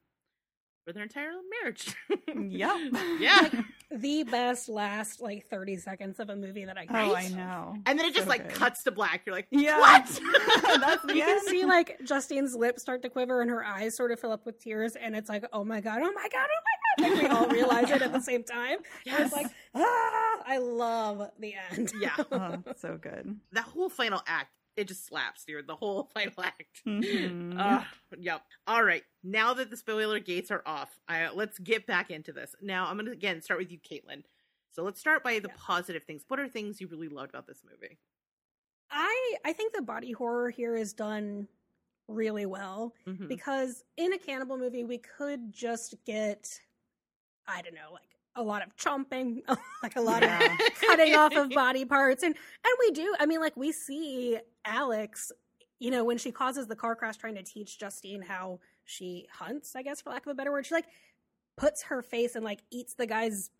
for 0.84 0.92
their 0.92 1.04
entire 1.04 1.30
marriage. 1.62 1.94
Yep. 2.36 2.76
yeah. 3.20 3.48
The 3.92 4.24
best 4.24 4.68
last 4.68 5.20
like 5.22 5.46
30 5.46 5.76
seconds 5.76 6.18
of 6.18 6.30
a 6.30 6.34
movie 6.36 6.64
that 6.64 6.76
I 6.76 6.86
can. 6.86 6.96
Oh, 6.96 7.14
I 7.14 7.28
know. 7.28 7.76
And 7.86 7.96
then 7.96 8.06
it 8.06 8.12
just 8.14 8.24
So 8.24 8.30
like 8.30 8.48
good. 8.48 8.56
cuts 8.56 8.82
to 8.84 8.90
black. 8.90 9.22
You're 9.24 9.36
like, 9.36 9.46
Yeah. 9.52 9.78
what? 9.78 10.04
That's 10.80 11.04
the 11.04 11.14
You 11.14 11.22
can 11.24 11.40
see 11.46 11.64
like 11.64 12.00
Justine's 12.04 12.56
lips 12.56 12.82
start 12.82 13.02
to 13.02 13.08
quiver 13.08 13.40
and 13.40 13.48
her 13.50 13.64
eyes 13.64 13.96
sort 13.96 14.10
of 14.10 14.18
fill 14.18 14.32
up 14.32 14.44
with 14.46 14.58
tears, 14.58 14.96
and 14.96 15.14
it's 15.14 15.28
like, 15.28 15.44
oh 15.52 15.62
my 15.64 15.80
god, 15.80 16.00
oh 16.02 16.12
my 16.12 16.28
god, 16.28 16.48
oh 16.50 16.62
my 16.64 16.76
god! 16.82 16.83
Like 17.00 17.22
we 17.22 17.26
all 17.26 17.48
realize 17.48 17.90
it 17.90 18.02
at 18.02 18.12
the 18.12 18.20
same 18.32 18.44
time. 18.44 18.78
And 18.78 18.84
Yes. 19.06 19.20
it's 19.26 19.32
like, 19.32 19.46
ah! 19.74 20.42
I 20.46 20.58
love 20.58 21.30
the 21.38 21.54
end. 21.70 21.92
Yeah. 21.98 22.16
Oh, 22.30 22.58
so 22.76 22.98
good. 23.00 23.38
that 23.52 23.64
whole 23.64 23.88
final 23.88 24.22
act, 24.26 24.50
it 24.76 24.88
just 24.88 25.06
slaps, 25.06 25.44
dude. 25.44 25.66
The 25.66 25.76
whole 25.76 26.10
final 26.14 26.42
act. 26.42 26.82
Mhm. 26.86 27.58
Uh, 27.58 27.84
yep. 28.18 28.42
All 28.66 28.82
right. 28.84 29.02
Now 29.22 29.54
that 29.54 29.70
the 29.70 29.76
spoiler 29.76 30.18
gates 30.18 30.50
are 30.50 30.62
off, 30.66 30.98
I, 31.08 31.30
let's 31.30 31.58
get 31.58 31.86
back 31.86 32.10
into 32.10 32.32
this. 32.32 32.54
Now, 32.60 32.86
I'm 32.88 32.96
going 32.96 33.06
to 33.06 33.12
again 33.12 33.40
start 33.40 33.60
with 33.60 33.70
you, 33.72 33.78
Caitlin. 33.78 34.22
So 34.72 34.82
let's 34.82 34.98
start 35.00 35.22
by 35.22 35.38
the 35.38 35.48
Yeah. 35.48 35.54
positive 35.56 36.02
things. 36.04 36.24
What 36.28 36.40
are 36.40 36.48
things 36.48 36.80
you 36.80 36.88
really 36.88 37.08
loved 37.08 37.30
about 37.30 37.46
this 37.46 37.62
movie? 37.64 37.98
I 38.90 39.34
I 39.44 39.52
think 39.52 39.72
the 39.74 39.82
body 39.82 40.12
horror 40.12 40.50
here 40.50 40.76
is 40.76 40.92
done 40.92 41.48
really 42.08 42.44
well 42.44 42.92
Mhm. 43.06 43.28
because 43.28 43.82
in 43.96 44.12
a 44.12 44.18
cannibal 44.18 44.58
movie 44.58 44.84
we 44.84 44.98
could 44.98 45.52
just 45.52 45.94
get 46.04 46.60
I 47.46 47.62
don't 47.62 47.74
know 47.74 47.92
like 47.92 48.08
a 48.36 48.42
lot 48.42 48.62
of 48.62 48.74
chomping, 48.76 49.42
like 49.82 49.96
a 49.96 50.00
lot 50.00 50.22
Yeah. 50.22 50.40
of 50.42 50.58
cutting 50.80 51.14
off 51.14 51.34
of 51.36 51.50
body 51.50 51.84
parts 51.84 52.22
and 52.22 52.34
and 52.34 52.74
we 52.80 52.90
do 52.90 53.14
i 53.20 53.26
mean 53.26 53.40
like 53.40 53.56
we 53.56 53.70
see 53.72 54.38
alex 54.64 55.30
you 55.78 55.90
know 55.90 56.02
when 56.04 56.18
she 56.18 56.32
causes 56.32 56.66
the 56.66 56.74
car 56.76 56.96
crash 56.96 57.16
trying 57.16 57.34
to 57.36 57.42
teach 57.42 57.78
justine 57.78 58.22
how 58.22 58.58
she 58.84 59.28
hunts 59.32 59.76
i 59.76 59.82
guess 59.82 60.00
for 60.00 60.10
lack 60.10 60.26
of 60.26 60.30
a 60.32 60.34
better 60.34 60.50
word 60.50 60.66
she 60.66 60.74
like 60.74 60.86
puts 61.56 61.82
her 61.84 62.02
face 62.02 62.34
and 62.34 62.44
like 62.44 62.60
eats 62.72 62.94
the 62.94 63.06
guy's 63.06 63.50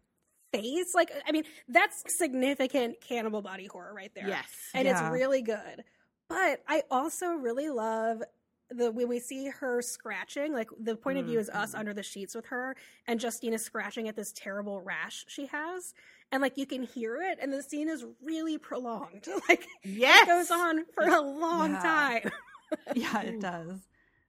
face 0.53 0.95
like 0.95 1.12
i 1.26 1.30
mean 1.32 1.45
that's 1.68 2.03
significant 2.18 2.97
cannibal 3.01 3.43
body 3.43 3.66
horror 3.66 3.93
right 3.95 4.12
there 4.14 4.26
Yes. 4.26 4.47
and 4.74 4.87
Yeah. 4.87 4.93
it's 5.07 5.12
really 5.12 5.43
good 5.43 5.85
but 6.28 6.61
i 6.68 6.82
also 6.91 7.28
really 7.35 7.68
love 7.68 8.22
the 8.71 8.91
when 8.91 9.09
we 9.09 9.21
see 9.21 9.49
her 9.49 9.83
scratching 9.83 10.53
like 10.53 10.69
the 10.81 10.97
point 10.97 11.19
of 11.19 11.27
view 11.27 11.39
is 11.39 11.49
us 11.51 11.75
Mhm. 11.75 11.79
under 11.81 11.95
the 11.95 12.03
sheets 12.03 12.35
with 12.35 12.47
her 12.47 12.75
and 13.07 13.21
justine 13.21 13.53
is 13.53 13.62
scratching 13.65 14.09
at 14.09 14.17
this 14.17 14.33
terrible 14.33 14.81
rash 14.81 15.25
she 15.29 15.47
has 15.47 15.93
and 16.33 16.41
like 16.41 16.57
you 16.57 16.67
can 16.67 16.83
hear 16.83 17.17
it 17.21 17.39
and 17.43 17.53
the 17.53 17.62
scene 17.62 17.89
is 17.89 18.05
really 18.23 18.57
prolonged 18.59 19.29
like 19.49 19.67
Yes. 19.85 20.23
it 20.23 20.27
goes 20.29 20.51
on 20.51 20.85
for 20.95 21.05
a 21.05 21.21
long 21.21 21.73
Yeah. 21.73 21.81
time 21.83 22.33
yeah, 22.97 23.21
it 23.23 23.41
does. 23.41 23.87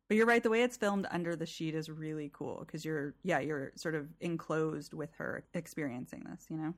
But 0.07 0.17
you're 0.17 0.27
right. 0.27 0.43
The 0.43 0.51
way 0.51 0.61
it's 0.61 0.77
filmed 0.77 1.07
under 1.09 1.35
the 1.35 1.47
sheet 1.47 1.73
is 1.73 1.89
really 1.89 2.29
cool 2.31 2.59
because 2.59 2.85
you're, 2.85 3.15
yeah, 3.23 3.39
you're 3.39 3.71
sort 3.75 3.95
of 3.95 4.07
enclosed 4.19 4.93
with 4.93 5.11
her 5.15 5.45
experiencing 5.55 6.23
this. 6.29 6.45
You 6.49 6.57
know. 6.57 6.73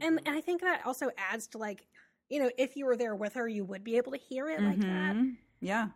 and 0.00 0.18
Mhm. 0.20 0.22
and 0.26 0.36
i 0.36 0.40
think 0.40 0.62
that 0.62 0.86
also 0.86 1.10
adds 1.18 1.48
to 1.48 1.58
like 1.58 1.86
you 2.30 2.40
know 2.40 2.50
if 2.56 2.76
you 2.76 2.86
were 2.86 2.96
there 2.96 3.14
with 3.14 3.34
her 3.34 3.46
you 3.46 3.62
would 3.62 3.84
be 3.84 3.98
able 3.98 4.12
to 4.12 4.18
hear 4.18 4.48
it 4.48 4.62
like 4.62 4.80
that 4.80 5.16
Mhm. 5.16 5.36
Yeah. 5.60 5.88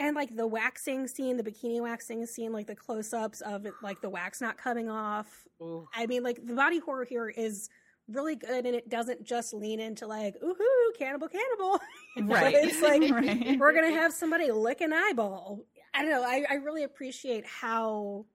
And 0.00 0.14
like 0.14 0.34
the 0.36 0.46
waxing 0.46 1.06
scene 1.08 1.36
the 1.36 1.42
bikini 1.42 1.80
waxing 1.80 2.24
scene 2.26 2.52
like 2.52 2.66
the 2.66 2.74
close-ups 2.76 3.40
of 3.40 3.64
it 3.66 3.72
like 3.82 4.00
the 4.00 4.10
wax 4.10 4.40
not 4.40 4.56
coming 4.58 4.88
off 4.90 5.44
Ooh. 5.62 5.88
I 5.94 6.06
mean, 6.06 6.22
like 6.22 6.44
the 6.44 6.54
body 6.54 6.78
horror 6.80 7.04
here 7.04 7.28
is 7.30 7.70
really 8.08 8.36
good, 8.36 8.66
and 8.66 8.76
it 8.76 8.88
doesn't 8.90 9.24
just 9.24 9.54
lean 9.54 9.80
into 9.80 10.06
like, 10.06 10.36
ooh, 10.44 10.92
cannibal, 10.98 11.28
cannibal. 11.28 11.80
Right. 12.22 12.54
It's 12.56 12.80
like 12.82 13.00
Right. 13.10 13.58
we're 13.58 13.72
gonna 13.72 13.90
have 13.94 14.12
somebody 14.12 14.52
lick 14.52 14.80
an 14.82 14.92
eyeball. 14.92 15.60
I 15.94 16.02
don't 16.02 16.10
know. 16.10 16.22
I, 16.22 16.44
I 16.50 16.54
really 16.56 16.82
appreciate 16.84 17.44
how 17.46 18.26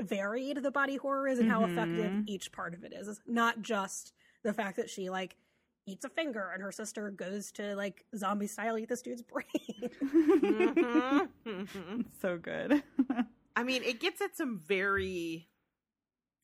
varied 0.00 0.62
the 0.62 0.70
body 0.70 0.96
horror 0.96 1.28
is 1.28 1.38
and 1.38 1.50
how 1.50 1.64
effective 1.64 2.10
Mhm. 2.10 2.24
each 2.26 2.50
part 2.52 2.72
of 2.74 2.84
it 2.84 2.92
is. 2.94 3.06
It's 3.06 3.20
not 3.26 3.60
just 3.62 4.12
the 4.42 4.52
fact 4.54 4.76
that 4.78 4.88
she 4.90 5.10
like 5.10 5.36
eats 5.86 6.04
a 6.04 6.08
finger 6.08 6.50
and 6.54 6.62
her 6.62 6.72
sister 6.72 7.10
goes 7.10 7.50
to 7.52 7.74
like 7.74 8.04
zombie 8.16 8.46
style 8.46 8.78
eat 8.78 8.88
this 8.88 9.02
dude's 9.02 9.22
brain. 9.22 9.90
Mhm. 10.02 11.28
Mhm. 11.44 12.04
so 12.20 12.38
good. 12.38 12.82
I 13.56 13.62
mean, 13.64 13.82
it 13.82 14.00
gets 14.00 14.20
at 14.20 14.36
some 14.36 14.60
very 14.60 15.48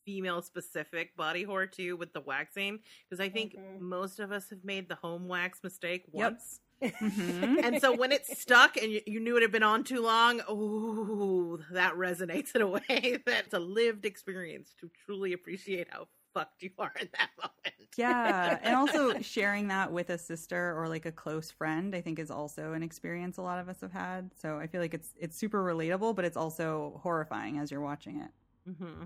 female 0.05 0.41
specific 0.43 1.15
body 1.17 1.43
horror 1.43 1.67
too 1.67 1.97
with 1.97 2.13
the 2.15 2.21
waxing 2.21 2.81
because 3.09 3.21
I 3.21 3.29
think 3.29 3.55
Mhm. 3.55 3.81
most 3.81 4.21
of 4.21 4.33
us 4.33 4.49
have 4.51 4.65
made 4.65 4.89
the 4.89 4.95
home 4.97 5.29
wax 5.29 5.63
mistake 5.63 6.05
Yep. 6.13 6.33
once. 6.33 6.61
Mhm. 6.81 7.65
and 7.65 7.81
so 7.81 7.93
when 7.97 8.13
it's 8.13 8.39
stuck 8.41 8.77
and 8.77 8.93
you, 8.93 9.01
you 9.07 9.19
knew 9.21 9.37
it 9.37 9.43
had 9.43 9.51
been 9.51 9.65
on 9.65 9.83
too 9.85 10.01
long, 10.01 10.41
ooh, 10.49 11.59
that 11.73 11.95
resonates 11.95 12.55
in 12.55 12.63
a 12.63 12.69
way 12.69 13.19
that's 13.27 13.53
a 13.53 13.59
lived 13.59 14.05
experience 14.07 14.75
to 14.81 14.89
truly 15.05 15.33
appreciate 15.33 15.89
how 15.91 16.07
fucked 16.39 16.63
you 16.63 16.71
are 16.79 16.93
in 17.01 17.09
that 17.19 17.31
moment. 17.43 17.91
yeah, 17.97 18.59
and 18.63 18.77
also 18.77 19.21
sharing 19.21 19.69
that 19.69 19.91
with 19.93 20.11
a 20.11 20.19
sister 20.19 20.77
or 20.79 20.89
like 20.89 21.05
a 21.07 21.13
close 21.13 21.51
friend, 21.51 21.95
I 21.95 22.01
think 22.01 22.19
is 22.19 22.31
also 22.31 22.73
an 22.73 22.83
experience 22.83 23.39
a 23.39 23.43
lot 23.43 23.59
of 23.59 23.69
us 23.69 23.81
have 23.81 23.93
had. 23.93 24.31
So 24.41 24.59
I 24.59 24.67
feel 24.67 24.81
like 24.81 24.95
it's 24.95 25.11
it's 25.19 25.37
super 25.37 25.65
relatable, 25.65 26.15
but 26.15 26.25
it's 26.25 26.37
also 26.37 27.01
horrifying 27.03 27.59
as 27.59 27.71
you're 27.71 27.81
watching 27.81 28.21
it. 28.21 28.31
Mm-hmm. 28.71 29.01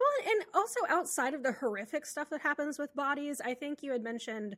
Well, 0.00 0.32
and 0.32 0.44
also 0.54 0.80
outside 0.88 1.34
of 1.34 1.42
the 1.42 1.52
horrific 1.52 2.06
stuff 2.06 2.30
that 2.30 2.40
happens 2.40 2.78
with 2.78 2.94
bodies, 2.94 3.40
I 3.44 3.54
think 3.54 3.82
you 3.82 3.92
had 3.92 4.02
mentioned, 4.02 4.56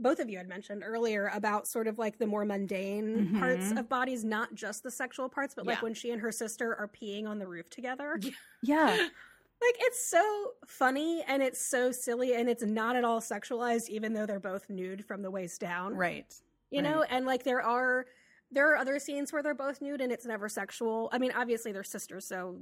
both 0.00 0.18
of 0.18 0.28
you 0.30 0.38
had 0.38 0.48
mentioned 0.48 0.82
earlier 0.84 1.30
about 1.34 1.68
sort 1.68 1.86
of 1.86 1.98
like 1.98 2.18
the 2.18 2.26
more 2.26 2.44
mundane 2.44 3.38
parts 3.38 3.66
Mhm. 3.72 3.78
of 3.78 3.88
bodies, 3.88 4.24
not 4.24 4.54
just 4.54 4.82
the 4.82 4.90
sexual 4.90 5.28
parts, 5.28 5.54
but 5.54 5.66
like 5.66 5.82
when 5.82 5.94
she 5.94 6.10
and 6.10 6.20
her 6.20 6.32
sister 6.32 6.74
are 6.74 6.88
peeing 6.88 7.26
on 7.26 7.38
the 7.38 7.46
roof 7.46 7.68
together. 7.70 8.18
Yeah. 8.62 9.08
Like 9.64 9.76
it's 9.80 10.04
so 10.04 10.50
funny 10.66 11.22
and 11.28 11.42
it's 11.42 11.64
so 11.64 11.92
silly 11.92 12.34
and 12.34 12.48
it's 12.48 12.64
not 12.64 12.96
at 12.96 13.04
all 13.04 13.20
sexualized, 13.20 13.88
even 13.88 14.12
though 14.12 14.26
they're 14.26 14.40
both 14.40 14.68
nude 14.68 15.04
from 15.04 15.22
the 15.22 15.30
waist 15.30 15.60
down. 15.60 15.94
right. 15.94 16.34
You 16.70 16.80
know, 16.80 17.02
and 17.02 17.26
like 17.26 17.42
there 17.44 17.60
are 17.62 18.06
there 18.50 18.72
are 18.72 18.76
other 18.76 18.98
scenes 18.98 19.32
where 19.32 19.42
they're 19.42 19.54
both 19.54 19.82
nude 19.82 20.00
and 20.00 20.10
it's 20.10 20.24
never 20.24 20.48
sexual. 20.48 21.10
I 21.12 21.18
mean, 21.18 21.32
obviously 21.36 21.70
they're 21.72 21.84
sisters, 21.84 22.26
so 22.26 22.58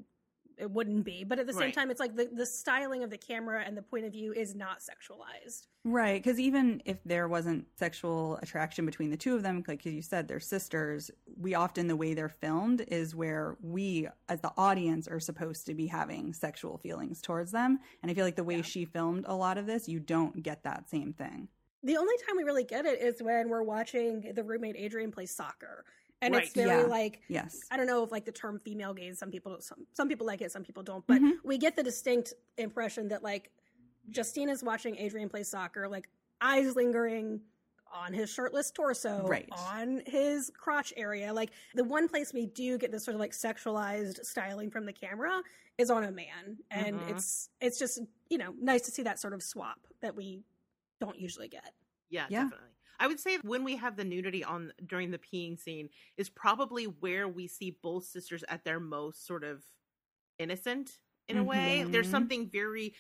it 0.61 0.71
wouldn't 0.71 1.05
be. 1.05 1.25
But 1.25 1.39
at 1.39 1.47
the 1.47 1.53
same 1.53 1.63
Right. 1.63 1.75
time, 1.75 1.91
it's 1.91 2.01
like 2.01 2.15
the, 2.15 2.29
the 2.33 2.47
styling 2.47 3.03
of 3.03 3.11
the 3.11 3.19
camera 3.19 3.63
and 3.67 3.77
the 3.77 3.83
point 3.83 4.05
of 4.05 4.13
view 4.13 4.33
is 4.33 4.55
not 4.55 4.79
sexualized. 4.81 5.67
Right, 5.85 6.23
because 6.23 6.39
even 6.39 6.83
if 6.85 6.99
there 7.05 7.27
wasn't 7.27 7.67
sexual 7.79 8.37
attraction 8.43 8.85
between 8.85 9.11
the 9.11 9.17
two 9.17 9.35
of 9.35 9.43
them, 9.43 9.65
like 9.67 9.85
you 9.87 10.03
said, 10.03 10.29
they're 10.29 10.39
sisters, 10.39 11.11
we 11.41 11.55
often, 11.55 11.87
the 11.89 11.97
way 11.97 12.13
they're 12.13 12.29
filmed 12.29 12.85
is 12.89 13.15
where 13.15 13.57
we, 13.63 14.07
as 14.29 14.41
the 14.43 14.53
audience, 14.59 15.09
are 15.09 15.21
supposed 15.21 15.65
to 15.67 15.75
be 15.75 15.87
having 15.87 16.35
sexual 16.35 16.77
feelings 16.79 17.23
towards 17.23 17.51
them. 17.51 17.79
And 18.03 18.11
I 18.11 18.15
feel 18.15 18.25
like 18.27 18.37
the 18.37 18.45
way 18.45 18.57
Yeah. 18.57 18.63
she 18.63 18.85
filmed 18.85 19.25
a 19.27 19.35
lot 19.35 19.57
of 19.57 19.67
this, 19.67 19.89
you 19.89 20.01
don't 20.01 20.43
get 20.43 20.63
that 20.65 20.91
same 20.91 21.13
thing. 21.15 21.49
The 21.83 21.97
only 21.97 22.15
time 22.27 22.37
we 22.37 22.43
really 22.45 22.65
get 22.65 22.85
it 22.85 23.01
is 23.01 23.23
when 23.23 23.49
we're 23.49 23.63
watching 23.63 24.33
the 24.35 24.45
roommate 24.45 24.77
Adrian 24.77 25.11
play 25.11 25.25
soccer, 25.25 25.87
and 26.23 26.35
it's 26.35 26.53
very 26.53 26.81
Yeah. 26.83 26.87
like 26.87 27.23
Yes. 27.29 27.61
I 27.71 27.77
don't 27.77 27.87
know 27.87 28.03
if 28.05 28.13
like 28.13 28.25
the 28.25 28.33
term 28.33 28.59
female 28.59 28.95
gaze. 28.95 29.19
Some 29.19 29.31
people 29.31 29.61
some 29.61 29.87
some 29.93 30.09
people 30.09 30.27
like 30.27 30.41
it, 30.43 30.53
some 30.53 30.65
people 30.65 30.83
don't. 30.83 31.07
But 31.07 31.21
Mhm. 31.23 31.43
we 31.45 31.59
get 31.59 31.77
the 31.77 31.83
distinct 31.83 32.35
impression 32.59 33.09
that 33.09 33.23
like 33.23 33.51
Justine 34.11 34.49
is 34.49 34.63
watching 34.63 34.97
Adrian 34.97 35.29
play 35.29 35.43
soccer, 35.43 35.89
like 35.89 36.09
eyes 36.41 36.75
lingering 36.77 37.41
on 37.93 38.13
his 38.13 38.31
shirtless 38.31 38.71
torso, 38.71 39.27
Right. 39.27 39.49
on 39.53 40.03
his 40.07 40.51
crotch 40.57 40.93
area. 40.97 41.33
Like 41.33 41.51
the 41.75 41.85
one 41.85 42.09
place 42.09 42.33
we 42.33 42.47
do 42.47 42.79
get 42.79 42.93
this 42.93 43.05
sort 43.05 43.15
of 43.15 43.21
like 43.21 43.33
sexualized 43.33 44.25
styling 44.25 44.71
from 44.71 44.85
the 44.87 44.93
camera 44.93 45.43
is 45.79 45.91
on 45.91 46.05
a 46.05 46.11
man, 46.13 46.59
and 46.71 47.01
Mhm. 47.01 47.11
it's 47.11 47.49
it's 47.61 47.79
just 47.79 48.01
you 48.29 48.39
know 48.39 48.53
nice 48.61 48.83
to 48.83 48.91
see 48.91 49.03
that 49.03 49.19
sort 49.19 49.33
of 49.33 49.43
swap 49.43 49.87
that 50.01 50.15
we 50.15 50.45
don't 51.01 51.19
usually 51.19 51.49
get. 51.49 51.75
Yeah, 52.11 52.27
Yeah. 52.29 52.45
definitely. 52.45 52.70
I 53.01 53.07
would 53.07 53.19
say 53.19 53.39
when 53.43 53.65
we 53.65 53.77
have 53.77 53.97
the 53.97 54.05
nudity 54.05 54.45
on 54.45 54.73
during 54.87 55.11
the 55.11 55.19
peeing 55.19 55.59
scene 55.59 55.89
is 56.19 56.29
probably 56.29 56.85
where 56.85 57.27
we 57.27 57.49
see 57.49 57.79
both 57.83 58.05
sisters 58.05 58.45
at 58.49 58.65
their 58.65 58.79
most 58.79 59.27
sort 59.27 59.43
of 59.43 59.65
innocent 60.39 60.99
in 61.29 61.39
a 61.39 61.43
way. 61.43 61.81
Mm-hmm. 61.81 61.93
There's 61.93 62.11
something 62.11 62.51
very 62.51 62.95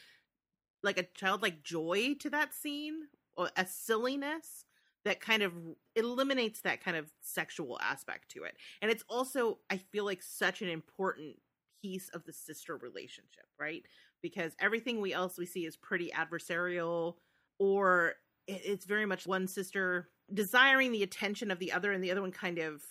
like 0.83 0.99
a 0.99 1.07
childlike 1.15 1.63
joy 1.63 2.15
to 2.21 2.31
that 2.31 2.55
scene 2.55 3.03
or 3.37 3.51
a 3.57 3.67
silliness 3.67 4.65
that 5.05 5.21
kind 5.21 5.43
of 5.43 5.53
eliminates 5.97 6.63
that 6.63 6.83
kind 6.83 6.97
of 6.97 7.11
sexual 7.21 7.79
aspect 7.83 8.31
to 8.31 8.45
it. 8.45 8.57
And 8.81 8.91
it's 8.91 9.05
also 9.09 9.59
I 9.69 9.77
feel 9.77 10.07
like 10.07 10.23
such 10.23 10.63
an 10.63 10.69
important 10.69 11.37
piece 11.83 12.09
of 12.11 12.25
the 12.25 12.33
sister 12.33 12.77
relationship, 12.77 13.47
right? 13.59 13.83
Because 14.23 14.55
everything 14.59 15.01
we 15.01 15.13
else 15.13 15.37
we 15.37 15.47
see 15.47 15.67
is 15.67 15.77
pretty 15.77 16.11
adversarial 16.11 17.17
or 17.59 18.15
it's 18.47 18.85
very 18.85 19.07
much 19.07 19.27
one 19.27 19.47
sister 19.47 20.09
desiring 20.33 20.93
the 20.93 21.03
attention 21.03 21.51
of 21.51 21.59
the 21.59 21.73
other 21.73 21.93
and 21.93 22.03
the 22.03 22.11
other 22.11 22.21
one 22.23 22.33
kind 22.33 22.59
of 22.59 22.83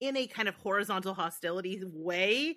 in 0.00 0.16
a 0.16 0.26
kind 0.26 0.48
of 0.48 0.54
horizontal 0.56 1.14
hostility 1.14 1.82
way 1.92 2.56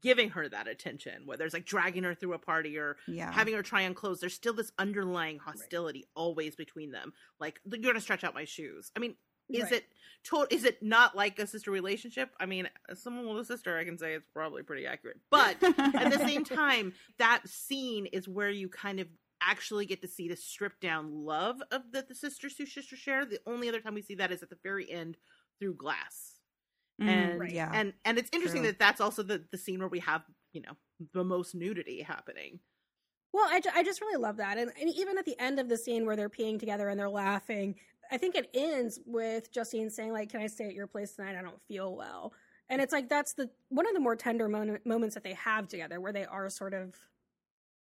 giving 0.00 0.30
her 0.30 0.48
that 0.48 0.68
attention 0.68 1.22
whether 1.26 1.44
it's 1.44 1.52
like 1.54 1.64
dragging 1.66 2.04
her 2.04 2.14
through 2.14 2.32
a 2.32 2.38
party 2.38 2.78
or 2.78 2.96
Yeah. 3.08 3.32
having 3.32 3.54
her 3.54 3.62
try 3.62 3.84
on 3.84 3.94
clothes. 3.94 4.20
There's 4.20 4.34
still 4.34 4.54
this 4.54 4.70
underlying 4.78 5.38
hostility 5.38 6.06
always 6.14 6.54
between 6.54 6.92
them. 6.92 7.12
Like 7.40 7.60
you're 7.64 7.80
gonna 7.80 8.00
stretch 8.00 8.22
out 8.24 8.34
my 8.34 8.44
shoes. 8.44 8.90
I 8.96 9.00
mean 9.00 9.16
is 9.50 9.62
Right. 9.64 9.72
it 9.72 9.84
to- 10.24 10.46
is 10.50 10.64
it 10.64 10.82
not 10.82 11.16
like 11.16 11.38
a 11.38 11.46
sister 11.46 11.70
relationship? 11.70 12.30
I 12.38 12.46
mean 12.46 12.68
as 12.88 13.02
someone 13.02 13.26
with 13.28 13.42
a 13.42 13.44
sister 13.44 13.76
i 13.78 13.84
can 13.84 13.98
say 13.98 14.14
it's 14.14 14.28
probably 14.32 14.62
pretty 14.62 14.86
accurate. 14.86 15.18
But 15.30 15.56
at 15.62 16.12
the 16.12 16.18
same 16.26 16.44
time, 16.44 16.94
that 17.18 17.42
scene 17.48 18.06
is 18.06 18.28
where 18.28 18.50
you 18.50 18.68
kind 18.68 19.00
of 19.00 19.08
actually 19.40 19.86
get 19.86 20.02
to 20.02 20.08
see 20.08 20.28
the 20.28 20.36
stripped 20.36 20.80
down 20.80 21.24
love 21.24 21.60
of 21.70 21.82
that 21.92 22.08
the 22.08 22.14
sisters 22.14 22.54
two 22.54 22.66
sisters 22.66 22.98
share. 22.98 23.24
The 23.24 23.40
only 23.46 23.68
other 23.68 23.80
time 23.80 23.94
we 23.94 24.02
see 24.02 24.16
that 24.16 24.32
is 24.32 24.42
at 24.42 24.50
the 24.50 24.58
very 24.62 24.90
end 24.90 25.16
through 25.58 25.74
glass. 25.74 26.34
Mm, 27.00 27.08
and 27.08 27.40
Right. 27.40 27.52
yeah. 27.52 27.70
and 27.72 27.92
and 28.04 28.18
it's 28.18 28.30
interesting 28.32 28.62
True. 28.62 28.72
that 28.72 28.78
that's 28.78 29.00
also 29.00 29.22
the 29.22 29.44
the 29.50 29.58
scene 29.58 29.78
where 29.78 29.88
we 29.88 30.00
have 30.00 30.22
you 30.52 30.62
know 30.62 30.72
the 31.12 31.24
most 31.24 31.54
nudity 31.54 32.02
happening. 32.02 32.60
Well, 33.32 33.46
I, 33.48 33.60
I 33.74 33.82
just 33.84 34.00
really 34.00 34.20
love 34.20 34.38
that. 34.38 34.56
And, 34.56 34.72
and 34.80 34.90
even 34.94 35.18
at 35.18 35.26
the 35.26 35.38
end 35.38 35.60
of 35.60 35.68
the 35.68 35.76
scene 35.76 36.06
where 36.06 36.16
they're 36.16 36.30
peeing 36.30 36.58
together 36.58 36.88
and 36.88 36.98
they're 36.98 37.10
laughing, 37.10 37.74
I 38.10 38.16
think 38.16 38.34
it 38.34 38.48
ends 38.54 38.98
with 39.04 39.52
Justine 39.52 39.90
saying, 39.90 40.12
like, 40.12 40.30
can 40.30 40.40
I 40.40 40.46
stay 40.46 40.64
at 40.64 40.72
your 40.72 40.86
place 40.86 41.12
tonight? 41.12 41.36
I 41.38 41.42
don't 41.42 41.60
feel 41.68 41.94
well. 41.94 42.32
And 42.70 42.80
it's 42.80 42.92
like, 42.92 43.08
that's 43.10 43.34
the 43.34 43.50
one 43.68 43.86
of 43.86 43.92
the 43.92 44.00
more 44.00 44.16
tender 44.16 44.48
mo- 44.48 44.78
moments 44.86 45.14
that 45.14 45.24
they 45.24 45.34
have 45.34 45.68
together 45.68 46.00
where 46.00 46.12
they 46.12 46.24
are 46.24 46.48
sort 46.48 46.72
of, 46.72 46.94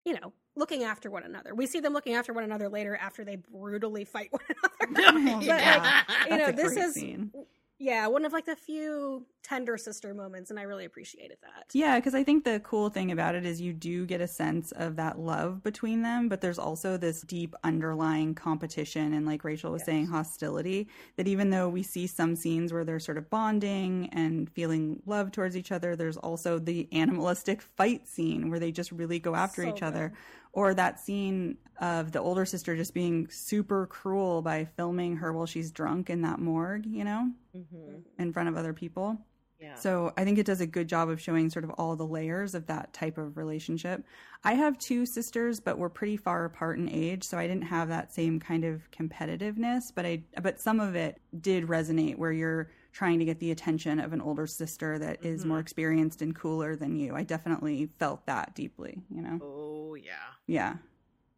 you 0.06 0.14
know, 0.14 0.32
looking 0.56 0.84
after 0.84 1.10
one 1.10 1.24
another. 1.24 1.54
We 1.54 1.66
see 1.66 1.80
them 1.80 1.94
looking 1.94 2.14
after 2.14 2.32
one 2.32 2.44
another 2.44 2.70
later 2.70 2.96
after 2.96 3.26
they 3.26 3.36
brutally 3.36 4.06
fight 4.06 4.32
one 4.32 4.42
another. 4.96 5.36
But, 5.36 5.44
yeah. 5.44 6.04
like, 6.08 6.30
you 6.30 6.38
know, 6.38 6.52
this 6.52 6.78
is, 6.78 6.94
scene. 6.94 7.32
Yeah, 7.80 8.08
one 8.08 8.26
of 8.26 8.34
like 8.34 8.46
the 8.46 8.56
few 8.56 9.26
tender 9.44 9.78
sister 9.78 10.14
moments. 10.14 10.50
And 10.50 10.60
I 10.60 10.64
really 10.64 10.86
appreciated 10.86 11.38
that. 11.44 11.66
Yeah, 11.74 12.00
because 12.00 12.16
I 12.16 12.24
think 12.24 12.44
the 12.46 12.60
cool 12.62 12.90
thing 12.90 13.12
about 13.12 13.36
it 13.36 13.46
is 13.46 13.62
you 13.62 13.74
do 13.74 14.06
get 14.06 14.22
a 14.22 14.28
sense 14.28 14.72
of 14.72 14.96
that 14.96 15.20
love 15.20 15.62
between 15.62 16.02
them, 16.02 16.30
but 16.30 16.42
there's 16.42 16.58
also 16.58 16.98
this 16.98 17.22
deep 17.22 17.54
underlying 17.64 18.34
competition 18.34 19.14
and, 19.14 19.26
like 19.26 19.44
Rachel 19.44 19.72
was 19.72 19.82
Yes. 19.82 19.86
saying, 19.88 20.06
hostility. 20.08 20.88
That 21.18 21.28
even 21.28 21.50
though 21.50 21.70
we 21.70 21.84
see 21.84 22.08
some 22.08 22.36
scenes 22.36 22.72
where 22.74 22.84
they're 22.86 23.00
sort 23.00 23.18
of 23.18 23.30
bonding 23.30 24.10
and 24.12 24.50
feeling 24.50 25.02
love 25.06 25.32
towards 25.32 25.56
each 25.58 25.72
other, 25.72 25.96
there's 25.96 26.18
also 26.18 26.58
the 26.60 26.88
animalistic 26.92 27.62
fight 27.62 28.08
scene 28.08 28.50
where 28.50 28.60
they 28.60 28.72
just 28.72 28.92
really 28.92 29.20
go 29.20 29.36
after 29.36 29.64
So 29.64 29.70
each 29.70 29.84
other. 29.84 30.14
Or 30.56 30.74
that 30.74 31.00
scene 31.00 31.58
of 31.82 32.14
the 32.14 32.20
older 32.22 32.46
sister 32.46 32.76
just 32.78 32.94
being 32.94 33.28
super 33.30 33.86
cruel 33.88 34.42
by 34.42 34.66
filming 34.78 35.18
her 35.18 35.34
while 35.34 35.46
she's 35.46 35.72
drunk 35.72 36.10
in 36.10 36.22
that 36.22 36.40
morgue, 36.40 36.86
you 36.86 37.04
know, 37.04 37.30
Mhm. 37.54 38.04
in 38.18 38.32
front 38.32 38.48
of 38.48 38.56
other 38.56 38.74
people. 38.74 39.18
Yeah. 39.60 39.76
So 39.76 40.14
I 40.18 40.24
think 40.24 40.38
it 40.38 40.46
does 40.46 40.62
a 40.62 40.68
good 40.68 40.88
job 40.88 41.10
of 41.10 41.20
showing 41.20 41.50
sort 41.50 41.66
of 41.66 41.72
all 41.72 41.96
the 41.96 42.06
layers 42.08 42.56
of 42.56 42.68
that 42.68 42.94
type 42.94 43.18
of 43.18 43.36
relationship. 43.38 44.04
I 44.44 44.54
have 44.54 44.78
two 44.78 45.06
sisters, 45.06 45.60
but 45.60 45.78
we're 45.78 45.90
pretty 45.90 46.18
far 46.18 46.46
apart 46.46 46.78
in 46.78 46.90
age, 46.90 47.24
so 47.26 47.38
I 47.38 47.48
didn't 47.48 47.64
have 47.66 47.90
that 47.90 48.14
same 48.14 48.40
kind 48.40 48.64
of 48.64 48.90
competitiveness. 48.92 49.84
But 49.94 50.06
I, 50.06 50.24
but 50.42 50.60
some 50.62 50.80
of 50.80 50.96
it 50.96 51.20
did 51.40 51.66
resonate 51.66 52.18
where 52.18 52.32
you're 52.32 52.70
trying 52.96 53.20
to 53.20 53.26
get 53.26 53.40
the 53.42 53.52
attention 53.52 54.00
of 54.00 54.14
an 54.14 54.22
older 54.22 54.48
sister 54.48 54.98
that 54.98 55.22
is 55.24 55.44
Mhm. 55.44 55.48
more 55.50 55.60
experienced 55.60 56.22
and 56.22 56.34
cooler 56.34 56.78
than 56.78 56.96
you. 56.96 57.14
I 57.14 57.24
definitely 57.24 57.88
felt 58.00 58.26
that 58.26 58.56
deeply. 58.56 59.04
You 59.10 59.22
know, 59.22 59.40
oh 59.42 59.96
yeah. 59.96 60.32
yeah, 60.48 60.78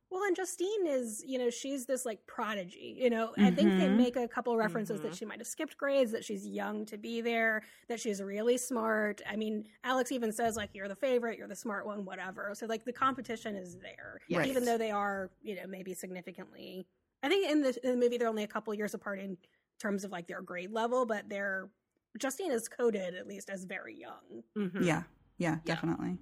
Well, 0.10 0.24
and 0.24 0.36
Justine 0.38 0.88
is, 0.88 1.22
you 1.26 1.38
know, 1.38 1.50
she's 1.50 1.86
this 1.86 2.06
like 2.06 2.26
prodigy. 2.28 2.96
You 2.98 3.10
know, 3.10 3.34
I 3.40 3.52
think 3.52 3.76
they 3.78 3.88
Mhm. 3.88 3.98
make 3.98 4.16
a 4.16 4.26
couple 4.28 4.54
of 4.54 4.60
references 4.60 5.00
Mhm. 5.00 5.04
that 5.04 5.16
she 5.16 5.26
might 5.26 5.40
have 5.40 5.48
skipped 5.48 5.76
grades, 5.78 6.12
that 6.12 6.24
she's 6.24 6.48
young 6.48 6.86
to 6.86 6.98
be 6.98 7.20
there, 7.22 7.64
that 7.90 8.00
she's 8.00 8.22
really 8.22 8.58
smart. 8.58 9.22
I 9.28 9.36
mean, 9.36 9.68
Alex 9.84 10.12
even 10.14 10.32
says 10.32 10.56
like, 10.56 10.70
"You're 10.74 10.88
the 10.88 10.96
favorite, 10.96 11.38
you're 11.38 11.48
the 11.50 11.56
smart 11.58 11.86
one, 11.88 12.06
whatever." 12.06 12.54
So 12.56 12.68
like 12.68 12.86
the 12.86 12.94
competition 12.94 13.56
is 13.58 13.76
there, 13.80 14.20
Yes. 14.30 14.48
even 14.48 14.64
though 14.64 14.78
they 14.78 14.92
are, 14.92 15.30
you 15.42 15.56
know, 15.56 15.68
maybe 15.68 15.94
significantly. 15.94 16.88
I 17.24 17.28
think 17.30 17.50
in 17.50 17.62
the, 17.64 17.78
in 17.86 17.92
the 17.92 17.98
movie 17.98 18.18
they're 18.18 18.28
only 18.30 18.44
a 18.44 18.48
couple 18.48 18.74
years 18.76 18.94
apart 18.94 19.20
in 19.20 19.38
terms 19.80 20.04
of 20.04 20.12
like 20.12 20.28
their 20.28 20.42
grade 20.42 20.72
level, 20.72 21.06
but 21.06 21.30
they're 21.30 21.70
Justine 22.18 22.52
is 22.52 22.68
coded 22.68 23.14
at 23.16 23.28
least 23.28 23.50
as 23.50 23.64
very 23.66 23.96
young. 24.00 24.44
Mhm. 24.56 24.84
yeah, 24.84 25.04
yeah, 25.38 25.58
Yeah. 25.66 25.76
definitely. 25.76 26.18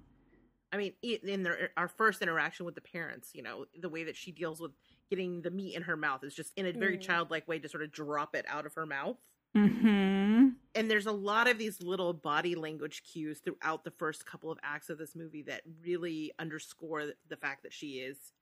I 0.72 0.76
mean, 0.78 0.92
in 1.02 1.42
their 1.42 1.70
our 1.76 1.88
first 1.88 2.20
interaction 2.20 2.66
with 2.66 2.74
the 2.74 2.80
parents, 2.82 3.30
you 3.34 3.42
know, 3.42 3.66
the 3.80 3.88
way 3.88 4.04
that 4.04 4.16
she 4.16 4.30
deals 4.32 4.60
with 4.60 4.72
getting 5.08 5.40
the 5.42 5.50
meat 5.50 5.74
in 5.74 5.82
her 5.82 5.96
mouth 5.96 6.22
is 6.24 6.34
just 6.34 6.52
in 6.56 6.66
a 6.66 6.72
very 6.72 6.98
Mm. 6.98 7.02
childlike 7.02 7.48
way 7.48 7.58
to 7.60 7.68
sort 7.68 7.82
of 7.82 7.92
drop 7.92 8.34
it 8.34 8.44
out 8.48 8.66
of 8.66 8.74
her 8.74 8.84
mouth. 8.84 9.16
Hmm. 9.54 10.48
And 10.74 10.90
there's 10.90 11.06
a 11.06 11.12
lot 11.12 11.48
of 11.48 11.56
these 11.56 11.80
little 11.80 12.12
body 12.12 12.54
language 12.54 13.04
cues 13.04 13.40
throughout 13.40 13.84
the 13.84 13.90
first 13.92 14.26
couple 14.26 14.50
of 14.50 14.58
acts 14.62 14.90
of 14.90 14.98
this 14.98 15.14
movie 15.14 15.42
that 15.44 15.62
really 15.80 16.32
underscore 16.38 17.12
the 17.28 17.36
fact 17.36 17.62
that 17.62 17.72
she 17.72 18.00
is 18.00 18.32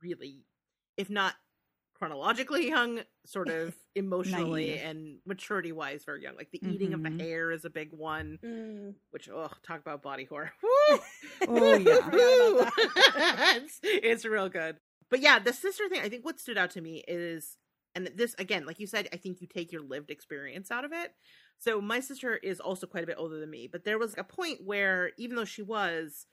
really, 0.00 0.46
if 0.96 1.10
not 1.10 1.34
chronologically 1.94 2.68
young, 2.68 3.00
sort 3.24 3.48
of 3.48 3.74
emotionally 3.94 4.78
and 4.78 5.18
maturity 5.24 5.72
wise, 5.72 6.04
very 6.04 6.22
young. 6.22 6.36
Like 6.36 6.50
the 6.50 6.60
eating 6.66 6.92
of 6.92 7.02
the 7.02 7.10
hair 7.10 7.50
is 7.52 7.64
a 7.64 7.70
big 7.70 7.92
one, 7.92 8.38
Mm. 8.44 8.94
which, 9.10 9.28
oh, 9.28 9.50
talk 9.66 9.80
about 9.80 10.02
body 10.02 10.24
horror. 10.24 10.52
Oh, 11.46 11.74
yeah. 11.76 12.70
It's, 13.56 13.80
it's 13.82 14.24
real 14.24 14.48
good. 14.48 14.76
But 15.10 15.20
yeah, 15.20 15.38
the 15.38 15.52
sister 15.52 15.88
thing, 15.88 16.00
I 16.02 16.08
think 16.08 16.24
what 16.24 16.40
stood 16.40 16.56
out 16.58 16.70
to 16.72 16.80
me 16.80 17.02
is, 17.06 17.56
and 17.94 18.10
this, 18.14 18.34
again, 18.38 18.66
like 18.66 18.80
you 18.80 18.86
said, 18.86 19.08
I 19.12 19.16
think 19.16 19.40
you 19.40 19.46
take 19.46 19.70
your 19.72 19.82
lived 19.82 20.10
experience 20.10 20.70
out 20.70 20.84
of 20.84 20.92
it. 20.92 21.12
So 21.58 21.80
my 21.80 22.00
sister 22.00 22.36
is 22.36 22.60
also 22.60 22.86
quite 22.86 23.04
a 23.04 23.06
bit 23.06 23.16
older 23.18 23.38
than 23.38 23.50
me, 23.50 23.68
but 23.70 23.84
there 23.84 23.98
was 23.98 24.14
a 24.18 24.24
point 24.24 24.60
where, 24.64 25.12
even 25.18 25.36
though 25.36 25.44
she 25.44 25.62
was, 25.62 26.26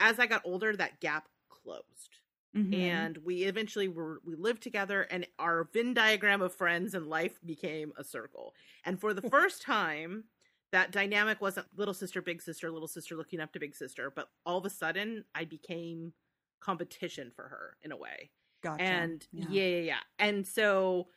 as 0.00 0.18
I 0.18 0.26
got 0.26 0.42
older, 0.44 0.74
that 0.76 1.00
gap 1.00 1.28
closed. 1.48 2.18
Mhm. 2.54 2.74
And 2.74 3.18
we 3.18 3.44
eventually 3.44 3.88
were, 3.88 4.20
we 4.24 4.34
lived 4.34 4.62
together, 4.62 5.02
and 5.02 5.26
our 5.38 5.64
Venn 5.72 5.94
diagram 5.94 6.42
of 6.42 6.54
friends 6.54 6.94
and 6.94 7.06
life 7.08 7.38
became 7.44 7.92
a 7.96 8.04
circle. 8.04 8.54
And 8.84 9.00
for 9.00 9.14
the 9.14 9.22
first 9.22 9.62
time, 9.62 10.24
that 10.72 10.90
dynamic 10.90 11.40
wasn't 11.40 11.66
little 11.76 11.94
sister, 11.94 12.22
big 12.22 12.42
sister, 12.42 12.70
little 12.70 12.88
sister 12.88 13.14
looking 13.16 13.40
up 13.40 13.52
to 13.52 13.60
big 13.60 13.74
sister, 13.74 14.10
but 14.10 14.30
all 14.46 14.58
of 14.58 14.64
a 14.66 14.70
sudden 14.70 15.24
I 15.34 15.44
became 15.44 16.14
competition 16.60 17.30
for 17.34 17.48
her 17.48 17.76
in 17.82 17.92
a 17.92 17.96
way. 17.96 18.30
Gotcha. 18.62 18.82
And 18.84 19.26
Yeah. 19.32 19.46
yeah. 19.48 19.64
yeah, 19.66 19.80
yeah. 19.80 20.00
And 20.18 20.46
so 20.46 21.08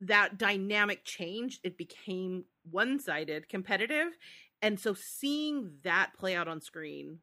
that 0.00 0.38
dynamic 0.38 1.04
changed. 1.04 1.60
It 1.64 1.78
became 1.78 2.44
one 2.70 2.98
sided, 3.00 3.48
competitive. 3.48 4.16
And 4.62 4.78
so 4.80 4.94
seeing 4.94 5.78
that 5.82 6.12
play 6.18 6.34
out 6.36 6.48
on 6.48 6.60
screen 6.60 7.20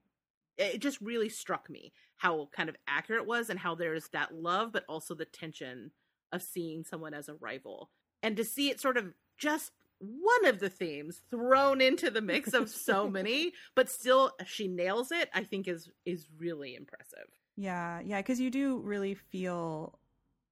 it 0.57 0.79
just 0.79 1.01
really 1.01 1.29
struck 1.29 1.69
me 1.69 1.93
how 2.17 2.47
kind 2.55 2.69
of 2.69 2.75
accurate 2.87 3.21
it 3.21 3.27
was 3.27 3.49
and 3.49 3.59
how 3.59 3.75
there's 3.75 4.09
that 4.09 4.33
love 4.33 4.71
but 4.71 4.85
also 4.87 5.13
the 5.13 5.25
tension 5.25 5.91
of 6.31 6.41
seeing 6.41 6.83
someone 6.83 7.13
as 7.13 7.29
a 7.29 7.35
rival 7.35 7.89
and 8.23 8.37
to 8.37 8.43
see 8.43 8.69
it 8.69 8.79
sort 8.81 8.97
of 8.97 9.13
just 9.37 9.71
one 9.99 10.45
of 10.45 10.59
the 10.59 10.69
themes 10.69 11.21
thrown 11.31 11.79
into 11.81 12.09
the 12.11 12.21
mix 12.21 12.53
of 12.53 12.69
so 12.69 13.09
many 13.19 13.51
but 13.75 13.89
still 13.89 14.31
she 14.45 14.67
nails 14.67 15.11
it 15.11 15.29
i 15.33 15.43
think 15.43 15.67
is 15.67 15.89
is 16.05 16.27
really 16.37 16.75
impressive 16.75 17.27
Yeah, 17.55 18.01
yeah, 18.01 18.19
because 18.19 18.39
you 18.39 18.49
do 18.49 18.79
really 18.79 19.13
feel 19.15 19.97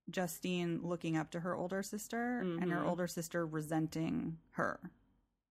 Justine 0.09 0.79
looking 0.83 1.17
up 1.17 1.31
to 1.31 1.39
her 1.41 1.55
older 1.55 1.83
sister 1.83 2.39
and 2.39 2.71
her 2.71 2.79
Mhm. 2.81 2.87
older 2.87 3.07
sister 3.07 3.45
resenting 3.45 4.37
her, 4.51 4.79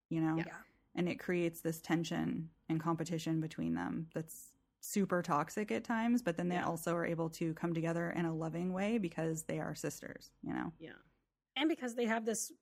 you 0.09 0.21
know? 0.21 0.37
Yeah. 0.37 0.57
And 0.95 1.09
it 1.09 1.19
creates 1.19 1.61
this 1.61 1.81
tension 1.81 2.51
and 2.69 2.81
competition 2.81 3.41
between 3.41 3.75
them 3.75 4.09
that's 4.15 4.52
super 4.83 5.23
toxic 5.23 5.73
at 5.73 5.85
times, 5.85 6.23
but 6.23 6.37
then 6.37 6.49
they 6.49 6.57
Yeah. 6.57 6.67
also 6.67 6.95
are 6.97 7.07
able 7.07 7.31
to 7.31 7.55
come 7.55 7.75
together 7.75 8.11
in 8.11 8.27
a 8.27 8.35
loving 8.35 8.73
way 8.73 8.99
because 8.99 9.45
they 9.45 9.61
are 9.61 9.75
sisters, 9.75 10.33
you 10.43 10.53
know? 10.55 10.73
yeah 10.79 10.93
and 11.57 11.69
because 11.69 11.95
they 11.95 12.07
have 12.07 12.25
this 12.25 12.53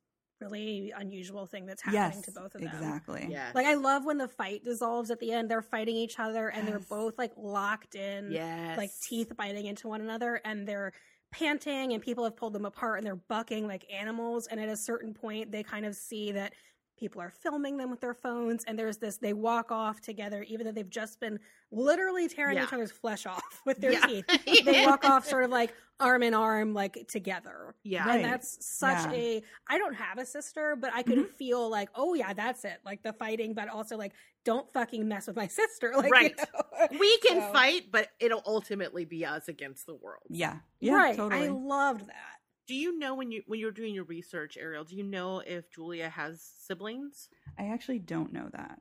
really 0.40 0.92
unusual 0.96 1.46
thing 1.46 1.66
that's 1.66 1.82
happening 1.82 2.22
to 2.22 2.32
both 2.32 2.54
of 2.54 2.62
them. 2.62 2.72
Exactly. 2.74 3.30
yeah 3.30 3.52
Like 3.54 3.66
I 3.66 3.74
love 3.74 4.04
when 4.06 4.18
the 4.18 4.28
fight 4.28 4.64
dissolves 4.64 5.10
at 5.10 5.20
the 5.20 5.32
end. 5.32 5.50
They're 5.50 5.62
fighting 5.62 5.96
each 5.96 6.18
other 6.18 6.48
and 6.50 6.66
they're 6.66 6.80
both 6.80 7.18
like 7.18 7.32
locked 7.36 7.94
in, 7.94 8.32
yes 8.32 8.76
like 8.76 8.90
teeth 9.00 9.32
biting 9.36 9.66
into 9.66 9.88
one 9.88 10.00
another, 10.00 10.40
and 10.44 10.66
they're 10.66 10.92
panting 11.32 11.92
and 11.92 12.02
people 12.02 12.24
have 12.24 12.36
pulled 12.36 12.54
them 12.54 12.64
apart 12.64 12.98
and 12.98 13.06
they're 13.06 13.16
bucking 13.16 13.66
like 13.66 13.84
animals. 13.92 14.46
And 14.48 14.58
at 14.60 14.68
a 14.68 14.76
certain 14.76 15.14
point, 15.14 15.52
they 15.52 15.62
kind 15.62 15.86
of 15.86 15.94
see 15.94 16.32
that 16.32 16.54
people 17.00 17.20
are 17.22 17.30
filming 17.30 17.78
them 17.78 17.90
with 17.90 18.00
their 18.00 18.14
phones, 18.14 18.62
and 18.64 18.78
there's 18.78 18.98
this. 18.98 19.16
They 19.16 19.32
walk 19.32 19.72
off 19.72 20.00
together, 20.02 20.44
even 20.46 20.66
though 20.66 20.72
they've 20.72 20.88
just 20.88 21.18
been 21.18 21.40
literally 21.72 22.28
tearing 22.28 22.56
Yeah. 22.58 22.64
each 22.64 22.72
other's 22.72 22.92
flesh 22.92 23.24
off 23.26 23.42
with 23.66 23.78
their 23.80 23.92
Yeah. 23.92 24.06
teeth. 24.06 24.24
They 24.64 24.84
walk 24.86 25.04
off 25.04 25.26
sort 25.26 25.44
of 25.44 25.50
like 25.50 25.74
arm 25.98 26.22
in 26.22 26.34
arm, 26.34 26.74
like 26.74 27.06
together. 27.08 27.74
yeah 27.82 28.06
Right. 28.06 28.16
And 28.16 28.24
that's 28.32 28.64
such 28.64 29.04
Yeah. 29.06 29.12
a 29.12 29.42
I 29.68 29.78
don't 29.78 29.94
have 29.94 30.18
a 30.18 30.26
sister, 30.26 30.76
but 30.76 30.92
I 30.94 31.02
could 31.02 31.18
Mm-hmm. 31.18 31.34
feel 31.36 31.68
like, 31.70 31.88
oh 31.94 32.14
yeah, 32.14 32.32
that's 32.34 32.64
it. 32.64 32.78
Like 32.84 33.02
the 33.02 33.12
fighting, 33.14 33.54
but 33.54 33.68
also 33.68 33.96
like, 33.96 34.12
don't 34.44 34.70
fucking 34.72 35.06
mess 35.08 35.26
with 35.26 35.36
my 35.36 35.46
sister. 35.60 35.92
Like, 35.96 36.06
you 36.06 36.10
Right. 36.12 36.38
know? 36.38 36.98
we 36.98 37.18
can 37.18 37.40
So- 37.40 37.52
fight 37.52 37.90
but 37.90 38.08
it'll 38.18 38.42
ultimately 38.46 39.04
be 39.04 39.24
us 39.24 39.48
against 39.48 39.86
the 39.86 39.94
world 39.94 40.24
Yeah. 40.28 40.58
Yeah, 40.80 40.94
right. 40.94 41.16
totally. 41.16 41.46
I 41.46 41.48
loved 41.50 42.06
that. 42.08 42.39
Do 42.70 42.76
you 42.76 42.96
know 42.96 43.16
when 43.16 43.32
you 43.32 43.42
when 43.48 43.58
you're 43.58 43.72
doing 43.72 43.92
your 43.92 44.04
research 44.04 44.56
ariel 44.56 44.84
do 44.84 44.94
you 44.94 45.02
know 45.02 45.40
if 45.44 45.68
julia 45.72 46.08
has 46.08 46.40
siblings 46.40 47.28
I 47.58 47.66
actually 47.66 47.98
don't 47.98 48.32
know 48.32 48.48
that. 48.52 48.78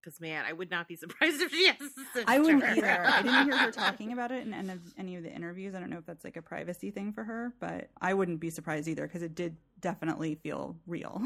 because 0.00 0.20
man 0.20 0.44
i 0.46 0.52
would 0.52 0.70
not 0.70 0.86
be 0.86 0.96
surprised 1.02 1.40
if 1.40 1.50
she 1.50 1.66
has 1.66 1.80
a 1.80 1.88
sister. 1.88 2.24
I 2.26 2.38
wouldn't 2.40 2.62
either. 2.62 3.04
I 3.06 3.22
didn't 3.22 3.44
hear 3.46 3.56
her 3.56 3.70
talking 3.72 4.12
about 4.12 4.32
it 4.32 4.46
in 4.46 4.52
any 4.52 4.70
of, 4.72 4.80
any 4.98 5.16
of 5.16 5.22
the 5.22 5.32
interviews. 5.32 5.74
I 5.74 5.80
don't 5.80 5.88
know 5.88 5.96
if 5.96 6.04
that's 6.04 6.24
like 6.24 6.36
a 6.36 6.42
privacy 6.42 6.90
thing 6.90 7.14
for 7.14 7.24
her, 7.24 7.54
but 7.58 7.88
I 8.02 8.12
wouldn't 8.12 8.38
be 8.38 8.50
surprised 8.50 8.86
either 8.86 9.06
because 9.06 9.22
it 9.22 9.34
did 9.34 9.56
definitely 9.80 10.34
feel 10.34 10.76
real. 10.86 11.20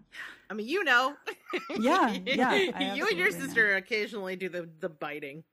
I 0.50 0.54
mean, 0.54 0.66
you 0.66 0.82
know. 0.82 1.14
Yeah, 1.78 2.10
yeah, 2.26 2.54
you 2.54 2.72
and 2.74 2.96
your 2.98 3.06
absolutely 3.06 3.24
know. 3.24 3.30
sister 3.30 3.76
occasionally 3.76 4.34
do 4.36 4.48
the 4.48 4.68
the 4.80 4.88
biting. 4.88 5.44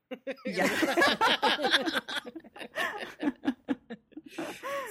Yeah. 0.46 2.00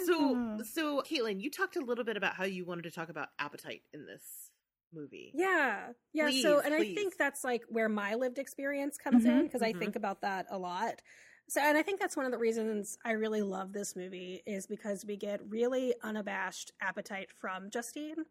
So, 0.07 0.61
so 0.73 1.03
Caitlin, 1.03 1.41
you 1.41 1.51
talked 1.51 1.77
a 1.77 1.81
little 1.81 2.05
bit 2.05 2.17
about 2.17 2.35
how 2.35 2.45
you 2.45 2.65
wanted 2.65 2.83
to 2.85 2.91
talk 2.91 3.09
about 3.09 3.29
appetite 3.39 3.83
in 3.93 4.07
this 4.07 4.51
movie. 4.93 5.33
Yeah. 5.35 5.89
Yeah. 6.13 6.29
Please, 6.31 6.43
so, 6.43 6.61
and 6.61 6.75
I 6.75 6.83
think 6.95 7.17
that's 7.19 7.45
like 7.45 7.63
where 7.69 7.89
my 7.89 8.15
lived 8.15 8.39
experience 8.39 8.97
comes 8.97 9.25
in 9.25 9.33
Mhm, 9.33 9.43
because 9.45 9.63
I 9.63 9.73
mhm. 9.73 9.79
think 9.79 9.97
about 9.97 10.23
that 10.23 10.47
a 10.51 10.59
lot. 10.59 11.03
So, 11.49 11.61
and 11.63 11.79
I 11.79 11.83
think 11.83 12.01
that's 12.01 12.17
one 12.17 12.27
of 12.27 12.33
the 12.33 12.39
reasons 12.39 12.97
I 13.05 13.13
really 13.13 13.43
love 13.43 13.73
this 13.73 13.97
movie 13.97 14.43
is 14.47 14.67
because 14.67 15.05
we 15.07 15.17
get 15.17 15.41
really 15.49 15.95
unabashed 16.03 16.73
appetite 16.81 17.31
from 17.41 17.71
Justine. 17.71 18.25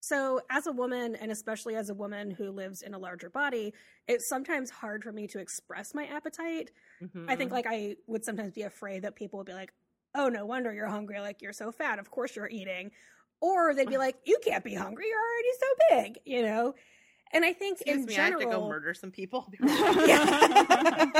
So, 0.00 0.40
as 0.50 0.66
a 0.66 0.72
woman, 0.72 1.16
and 1.16 1.32
especially 1.32 1.74
as 1.74 1.90
a 1.90 1.94
woman 1.94 2.30
who 2.30 2.50
lives 2.50 2.82
in 2.82 2.94
a 2.94 2.98
larger 2.98 3.28
body, 3.28 3.74
it's 4.06 4.28
sometimes 4.28 4.70
hard 4.70 5.02
for 5.02 5.12
me 5.12 5.26
to 5.28 5.38
express 5.38 5.94
my 5.94 6.04
appetite. 6.06 6.70
Mhm. 7.02 7.28
I 7.28 7.36
think 7.36 7.50
like 7.50 7.66
I 7.68 7.96
would 8.06 8.24
sometimes 8.24 8.52
be 8.54 8.62
afraid 8.62 9.02
that 9.02 9.16
people 9.16 9.38
would 9.38 9.46
be 9.46 9.54
like, 9.54 9.72
"Oh, 10.16 10.28
no 10.28 10.46
wonder 10.46 10.72
you're 10.72 10.86
hungry. 10.88 11.20
Like 11.20 11.42
you're 11.42 11.52
so 11.52 11.70
fat. 11.70 11.98
Of 11.98 12.10
course 12.10 12.34
you're 12.34 12.48
eating." 12.48 12.90
Or 13.40 13.74
they'd 13.74 13.88
be 13.88 13.98
like, 14.06 14.16
"You 14.24 14.38
can't 14.44 14.64
be 14.64 14.74
hungry. 14.74 15.06
You're 15.08 15.20
already 15.20 15.52
so 15.60 15.66
big," 16.14 16.18
you 16.24 16.42
know. 16.42 16.74
And 17.32 17.44
I 17.44 17.52
think 17.52 17.80
Excuse 17.80 17.96
in 18.02 18.06
me, 18.06 18.14
general, 18.14 18.40
I 18.40 18.44
have 18.44 18.52
to 18.52 18.58
go 18.60 18.68
murder 18.68 18.94
some 18.94 19.10
people. 19.10 19.48
Yeah. 20.06 21.10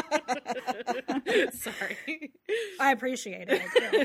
Sorry. 1.51 2.32
I 2.80 2.92
appreciate 2.92 3.49
it. 3.51 3.62
I 3.62 3.90
do. 3.90 4.05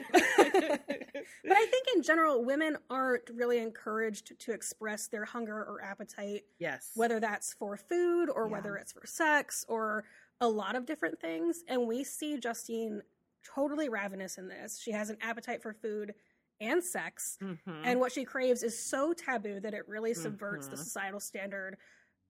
but 1.43 1.57
I 1.57 1.65
think 1.65 1.87
in 1.95 2.01
general, 2.01 2.43
women 2.43 2.77
aren't 2.89 3.29
really 3.33 3.59
encouraged 3.59 4.39
to 4.39 4.51
express 4.51 5.07
their 5.07 5.25
hunger 5.25 5.55
or 5.57 5.81
appetite, 5.83 6.43
yes. 6.59 6.91
whether 6.95 7.19
that's 7.19 7.53
for 7.53 7.77
food 7.77 8.29
or 8.29 8.45
Yeah. 8.47 8.51
whether 8.51 8.75
it's 8.77 8.91
for 8.93 9.05
sex 9.05 9.65
or 9.67 10.03
a 10.39 10.47
lot 10.47 10.75
of 10.75 10.85
different 10.85 11.19
things. 11.19 11.63
And 11.67 11.87
we 11.87 12.03
see 12.03 12.37
Justine 12.39 13.01
totally 13.43 13.89
ravenous 13.89 14.37
in 14.37 14.47
this. 14.47 14.79
She 14.79 14.91
has 14.91 15.09
an 15.09 15.17
appetite 15.21 15.61
for 15.61 15.73
food 15.73 16.13
and 16.59 16.83
sex. 16.83 17.37
Mhm. 17.41 17.59
And 17.83 17.99
what 17.99 18.11
she 18.11 18.23
craves 18.23 18.61
is 18.63 18.77
so 18.77 19.13
taboo 19.13 19.59
that 19.61 19.73
it 19.73 19.87
really 19.87 20.13
subverts 20.13 20.67
the 20.67 20.75
Mhm. 20.75 20.79
societal 20.79 21.19
standard 21.19 21.77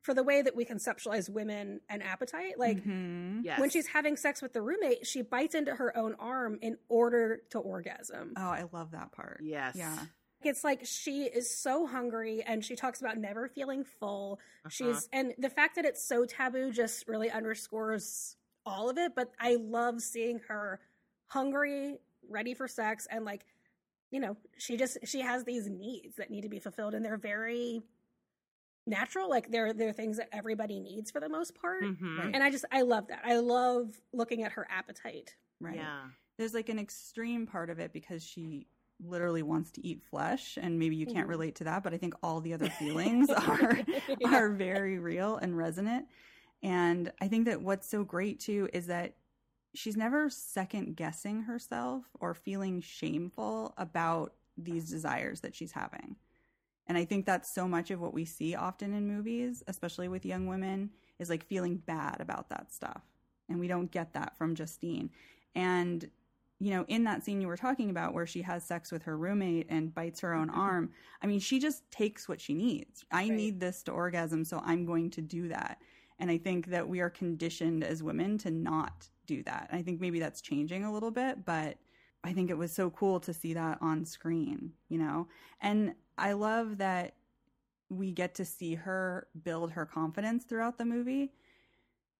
for 0.03 0.13
the 0.13 0.23
way 0.23 0.41
that 0.41 0.55
we 0.55 0.65
conceptualize 0.65 1.29
women 1.29 1.81
and 1.89 2.01
appetite. 2.01 2.57
Like, 2.57 2.77
Mhm. 2.77 3.43
yes. 3.43 3.59
when 3.59 3.69
she's 3.69 3.87
having 3.87 4.15
sex 4.17 4.41
with 4.41 4.53
the 4.53 4.61
roommate, 4.61 5.05
she 5.05 5.21
bites 5.21 5.53
into 5.53 5.75
her 5.75 5.95
own 5.95 6.15
arm 6.15 6.57
in 6.61 6.77
order 6.87 7.37
to 7.51 7.59
orgasm. 7.59 8.33
Oh, 8.37 8.49
I 8.49 8.63
love 8.71 8.91
that 8.91 9.11
part. 9.11 9.41
yes. 9.43 9.75
Yeah. 9.75 10.05
It's 10.43 10.63
like 10.63 10.85
she 10.85 11.25
is 11.25 11.55
so 11.55 11.85
hungry 11.85 12.41
and 12.41 12.65
she 12.65 12.75
talks 12.75 12.99
about 12.99 13.17
never 13.19 13.47
feeling 13.47 13.83
full. 13.83 14.39
Uh-huh. 14.65 14.69
She's 14.69 15.07
and 15.13 15.35
the 15.37 15.51
fact 15.51 15.75
that 15.75 15.85
it's 15.85 16.03
so 16.03 16.25
taboo 16.25 16.71
just 16.71 17.07
really 17.07 17.29
underscores 17.29 18.37
all 18.65 18.89
of 18.89 18.97
it, 18.97 19.13
but 19.13 19.31
I 19.39 19.55
love 19.55 20.01
seeing 20.01 20.39
her 20.47 20.79
hungry, 21.31 21.97
ready 22.29 22.53
for 22.53 22.67
sex 22.67 23.07
and 23.09 23.23
like 23.25 23.45
you 24.11 24.19
know, 24.19 24.35
she 24.57 24.75
just 24.75 24.97
she 25.05 25.21
has 25.21 25.45
these 25.45 25.69
needs 25.69 26.17
that 26.17 26.29
need 26.29 26.41
to 26.41 26.49
be 26.49 26.59
fulfilled 26.59 26.93
and 26.93 27.03
they're 27.05 27.17
very 27.17 27.81
natural 28.85 29.29
like 29.29 29.49
they're 29.51 29.71
they're 29.73 29.93
things 29.93 30.17
that 30.17 30.27
everybody 30.33 30.79
needs 30.79 31.11
for 31.11 31.19
the 31.21 31.29
most 31.29 31.55
part. 31.55 31.83
Mhm. 31.83 32.17
Right. 32.17 32.31
And 32.33 32.43
I 32.43 32.49
just 32.51 32.65
I 32.71 32.81
love 32.81 33.07
that. 33.07 33.21
I 33.23 33.37
love 33.37 33.99
looking 34.11 34.43
at 34.43 34.51
her 34.53 34.67
appetite. 34.69 35.35
Right. 35.61 35.75
Yeah. 35.75 36.01
There's 36.37 36.53
like 36.53 36.67
an 36.69 36.79
extreme 36.79 37.45
part 37.47 37.69
of 37.69 37.79
it 37.79 37.93
because 37.93 38.23
she 38.23 38.67
literally 38.99 39.43
wants 39.43 39.71
to 39.71 39.85
eat 39.87 40.01
flesh 40.03 40.57
and 40.61 40.77
maybe 40.77 40.95
you 40.95 41.05
can't 41.05 41.27
Mhm. 41.27 41.31
relate 41.31 41.55
to 41.55 41.63
that, 41.65 41.81
but 41.83 41.93
I 41.93 41.97
think 41.97 42.13
all 42.21 42.41
the 42.41 42.53
other 42.53 42.69
feelings 42.79 43.29
are 43.47 43.79
Yeah. 44.19 44.35
are 44.35 44.49
very 44.49 44.99
real 44.99 45.37
and 45.37 45.55
resonant. 45.55 46.07
And 46.63 47.11
I 47.21 47.27
think 47.29 47.45
that 47.45 47.61
what's 47.61 47.87
so 47.87 48.03
great 48.03 48.39
too 48.41 48.67
is 48.73 48.87
that 48.87 49.15
she's 49.73 49.97
never 49.97 50.29
second 50.29 50.95
guessing 50.95 51.43
herself 51.43 52.03
or 52.19 52.33
feeling 52.33 52.81
shameful 52.81 53.73
about 53.77 54.33
these 54.57 54.89
desires 54.89 55.41
that 55.41 55.55
she's 55.55 55.71
having. 55.71 56.15
And 56.87 56.97
I 56.97 57.05
think 57.05 57.25
that's 57.25 57.53
so 57.53 57.67
much 57.67 57.91
of 57.91 58.01
what 58.01 58.13
we 58.13 58.25
see 58.25 58.55
often 58.55 58.93
in 58.93 59.07
movies, 59.07 59.63
especially 59.67 60.09
with 60.09 60.25
young 60.25 60.47
women, 60.47 60.89
is 61.19 61.29
like 61.29 61.45
feeling 61.45 61.77
bad 61.77 62.19
about 62.19 62.49
that 62.49 62.73
stuff. 62.73 63.03
And 63.47 63.59
we 63.59 63.67
don't 63.67 63.91
get 63.91 64.13
that 64.13 64.37
from 64.37 64.55
Justine. 64.55 65.09
And, 65.55 66.09
you 66.59 66.71
know, 66.71 66.85
in 66.87 67.03
that 67.05 67.23
scene 67.23 67.39
you 67.39 67.47
were 67.47 67.57
talking 67.57 67.89
about 67.89 68.13
where 68.13 68.25
she 68.25 68.41
has 68.41 68.65
sex 68.65 68.91
with 68.91 69.03
her 69.03 69.17
roommate 69.17 69.67
and 69.69 69.93
bites 69.93 70.19
her 70.21 70.33
own 70.33 70.49
mm-hmm. 70.49 70.59
arm, 70.59 70.91
I 71.21 71.27
mean, 71.27 71.39
she 71.39 71.59
just 71.59 71.89
takes 71.91 72.27
what 72.27 72.41
she 72.41 72.53
needs. 72.53 73.05
I 73.11 73.23
Right. 73.23 73.31
need 73.31 73.59
this 73.59 73.83
to 73.83 73.91
orgasm, 73.91 74.43
so 74.43 74.61
I'm 74.65 74.85
going 74.85 75.11
to 75.11 75.21
do 75.21 75.47
that. 75.49 75.81
And 76.19 76.29
I 76.29 76.37
think 76.37 76.67
that 76.67 76.87
we 76.87 76.99
are 76.99 77.09
conditioned 77.09 77.83
as 77.83 78.03
women 78.03 78.37
to 78.39 78.51
not 78.51 79.09
do 79.35 79.43
that. 79.43 79.69
I 79.71 79.81
think 79.81 80.01
maybe 80.01 80.19
that's 80.19 80.41
changing 80.41 80.83
a 80.83 80.91
little 80.91 81.11
bit, 81.11 81.45
but 81.45 81.77
I 82.23 82.33
think 82.33 82.49
it 82.49 82.57
was 82.57 82.71
so 82.71 82.89
cool 82.89 83.19
to 83.21 83.33
see 83.33 83.53
that 83.53 83.77
on 83.81 84.05
screen, 84.05 84.73
you 84.89 84.99
know? 84.99 85.27
And 85.61 85.95
I 86.17 86.33
love 86.33 86.77
that 86.77 87.15
we 87.89 88.11
get 88.11 88.35
to 88.35 88.45
see 88.45 88.75
her 88.75 89.27
build 89.43 89.71
her 89.71 89.85
confidence 89.85 90.45
throughout 90.45 90.77
the 90.77 90.85
movie. 90.85 91.31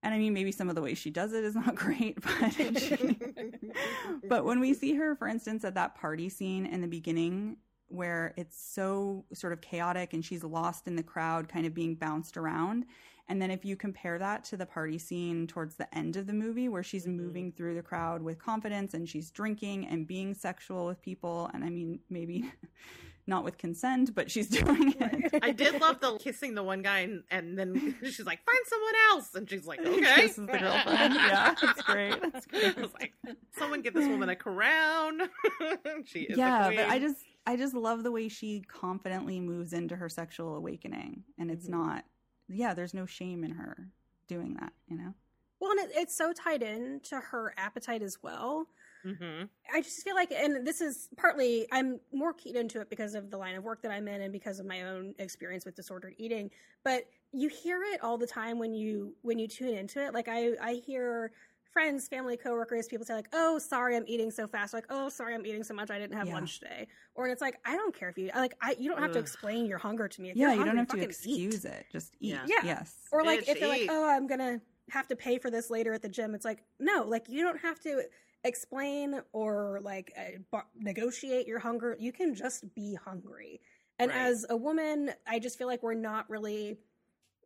And 0.03 0.13
I 0.13 0.17
mean, 0.17 0.33
maybe 0.33 0.51
some 0.51 0.69
of 0.69 0.75
the 0.75 0.81
ways 0.81 0.97
she 0.97 1.11
does 1.11 1.33
it 1.33 1.43
is 1.43 1.55
not 1.55 1.75
great, 1.85 2.19
but 2.21 2.57
but 4.29 4.45
when 4.45 4.59
we 4.59 4.73
see 4.73 4.95
her, 4.95 5.15
for 5.15 5.27
instance, 5.27 5.63
at 5.63 5.75
that 5.75 5.95
party 5.95 6.29
scene 6.29 6.65
in 6.65 6.81
the 6.81 6.87
beginning 6.87 7.57
where 7.87 8.33
it's 8.37 8.59
so 8.59 9.25
sort 9.33 9.53
of 9.53 9.61
chaotic 9.61 10.13
and 10.13 10.23
she's 10.23 10.43
lost 10.43 10.87
in 10.87 10.95
the 10.95 11.03
crowd, 11.03 11.49
kind 11.49 11.65
of 11.65 11.73
being 11.73 11.93
bounced 11.93 12.37
around. 12.37 12.85
And 13.31 13.41
then 13.41 13.49
if 13.49 13.63
you 13.63 13.77
compare 13.77 14.19
that 14.19 14.43
to 14.45 14.57
the 14.57 14.65
party 14.65 14.97
scene 14.97 15.47
towards 15.47 15.75
the 15.77 15.87
end 15.97 16.17
of 16.17 16.27
the 16.27 16.33
movie 16.33 16.67
where 16.67 16.83
she's 16.83 17.05
Mhm. 17.07 17.15
moving 17.15 17.51
through 17.53 17.75
the 17.75 17.81
crowd 17.81 18.21
with 18.21 18.37
confidence 18.39 18.93
and 18.93 19.07
she's 19.07 19.31
drinking 19.31 19.87
and 19.87 20.05
being 20.05 20.33
sexual 20.33 20.85
with 20.85 21.01
people, 21.01 21.49
and 21.53 21.63
I 21.63 21.69
mean, 21.69 22.01
maybe 22.09 22.43
not 23.27 23.45
with 23.45 23.57
consent, 23.57 24.13
but 24.13 24.29
she's 24.29 24.49
doing 24.59 24.93
it. 24.99 25.39
I 25.41 25.51
did 25.53 25.79
love 25.79 26.01
the 26.01 26.17
kissing 26.17 26.55
the 26.55 26.63
one 26.63 26.81
guy, 26.81 26.99
and, 26.99 27.23
and 27.31 27.57
then 27.57 27.95
she's 28.03 28.25
like, 28.25 28.43
"Find 28.43 28.59
someone 28.65 28.93
else," 29.11 29.33
and 29.35 29.49
she's 29.49 29.65
like, 29.65 29.79
"Okay." 29.79 30.01
Kisses 30.23 30.47
the 30.47 30.57
girlfriend. 30.57 31.13
Yeah, 31.13 31.55
that's 31.61 31.81
great. 31.83 32.21
That's 32.21 32.45
great. 32.47 32.77
I 32.77 32.81
was 32.81 32.93
like, 32.99 33.13
"Someone 33.57 33.81
give 33.81 33.93
this 33.93 34.09
woman 34.09 34.27
a 34.27 34.35
crown." 34.35 35.21
she 36.03 36.23
is. 36.23 36.37
yeah, 36.37 36.67
a 36.67 36.75
but 36.75 36.89
I 36.89 36.99
just 36.99 37.23
I 37.47 37.55
just 37.55 37.73
love 37.73 38.03
the 38.03 38.11
way 38.11 38.27
she 38.27 38.59
confidently 38.67 39.39
moves 39.39 39.71
into 39.71 39.95
her 39.95 40.09
sexual 40.09 40.57
awakening, 40.57 41.23
and 41.39 41.49
it's 41.49 41.67
Mhm. 41.67 41.71
not. 41.79 42.03
Yeah, 42.53 42.73
there's 42.73 42.93
no 42.93 43.05
shame 43.05 43.43
in 43.43 43.51
her 43.51 43.87
doing 44.27 44.55
that. 44.59 44.73
You 44.87 44.97
know. 44.97 45.13
Well, 45.59 45.71
and 45.71 45.79
it, 45.81 45.91
it's 45.95 46.17
so 46.17 46.33
tied 46.33 46.63
in 46.63 47.01
to 47.05 47.19
her 47.19 47.53
appetite 47.57 48.01
as 48.01 48.17
well. 48.21 48.67
Mhm. 49.05 49.49
I 49.73 49.81
just 49.81 50.03
feel 50.03 50.15
like, 50.15 50.31
and 50.31 50.65
this 50.65 50.79
is 50.81 51.09
partly, 51.17 51.67
I'm 51.71 51.99
more 52.13 52.33
keyed 52.33 52.55
into 52.55 52.81
it 52.81 52.89
because 52.89 53.15
of 53.15 53.31
the 53.31 53.37
line 53.37 53.55
of 53.55 53.63
work 53.63 53.81
that 53.81 53.91
I'm 53.91 54.07
in 54.07 54.21
and 54.21 54.31
because 54.31 54.59
of 54.59 54.65
my 54.65 54.83
own 54.83 55.15
experience 55.17 55.65
with 55.65 55.75
disordered 55.75 56.13
eating. 56.17 56.51
But 56.83 57.07
you 57.31 57.47
hear 57.49 57.83
it 57.83 58.03
all 58.03 58.17
the 58.17 58.27
time 58.27 58.59
when 58.59 58.73
you 58.73 59.15
when 59.21 59.39
you 59.39 59.47
tune 59.47 59.75
into 59.75 60.03
it. 60.03 60.13
Like 60.13 60.27
I 60.27 60.51
I 60.61 60.73
hear 60.73 61.31
friends, 61.71 62.07
family, 62.07 62.37
coworkers, 62.37 62.87
people 62.87 63.05
say 63.05 63.13
like, 63.13 63.29
"Oh, 63.33 63.57
sorry, 63.59 63.95
I'm 63.95 64.03
eating 64.07 64.31
so 64.31 64.47
fast." 64.47 64.73
Like, 64.73 64.85
"Oh, 64.89 65.09
sorry, 65.09 65.33
I'm 65.33 65.45
eating 65.45 65.63
so 65.63 65.73
much, 65.73 65.89
I 65.89 65.97
didn't 65.99 66.15
have 66.17 66.27
Yeah. 66.27 66.33
lunch 66.33 66.59
today." 66.59 66.87
Or 67.15 67.27
it's 67.27 67.41
like, 67.41 67.57
I 67.65 67.75
don't 67.75 67.93
care 67.95 68.09
if 68.09 68.17
you 68.17 68.29
like, 68.35 68.55
I 68.61 68.75
you 68.79 68.89
don't 68.89 69.01
have 69.01 69.11
to 69.13 69.19
explain 69.19 69.65
your 69.65 69.77
hunger 69.77 70.07
to 70.07 70.21
me. 70.21 70.29
If 70.31 70.35
yeah, 70.37 70.49
you're 70.53 70.59
you 70.59 70.65
don't 70.65 70.77
have 70.77 70.87
to 70.89 71.01
excuse 71.01 71.65
eat. 71.65 71.71
it. 71.71 71.85
Just 71.91 72.15
eat. 72.19 72.29
Yeah. 72.33 72.45
Yeah. 72.47 72.63
Yes. 72.63 72.95
Or 73.11 73.23
like 73.23 73.41
Bitch, 73.41 73.49
if 73.49 73.59
they're 73.59 73.69
like, 73.69 73.87
"Oh, 73.89 74.09
I'm 74.09 74.27
gonna 74.27 74.61
have 74.89 75.07
to 75.07 75.15
pay 75.15 75.37
for 75.37 75.49
this 75.49 75.69
later 75.69 75.93
at 75.93 76.01
the 76.01 76.09
gym," 76.09 76.35
it's 76.35 76.45
like, 76.45 76.63
no, 76.79 77.03
like 77.03 77.29
you 77.29 77.43
don't 77.43 77.59
have 77.59 77.79
to 77.81 78.03
explain 78.43 79.21
or 79.33 79.79
like 79.83 80.11
uh, 80.17 80.39
bar- 80.51 80.67
negotiate 80.75 81.47
your 81.47 81.59
hunger. 81.59 81.95
You 81.99 82.11
can 82.11 82.33
just 82.35 82.73
be 82.75 82.95
hungry. 82.95 83.61
And 83.99 84.09
Right. 84.09 84.19
as 84.19 84.45
a 84.49 84.57
woman, 84.57 85.11
I 85.27 85.37
just 85.37 85.57
feel 85.59 85.67
like 85.67 85.83
we're 85.83 85.93
not 85.93 86.27
really, 86.29 86.79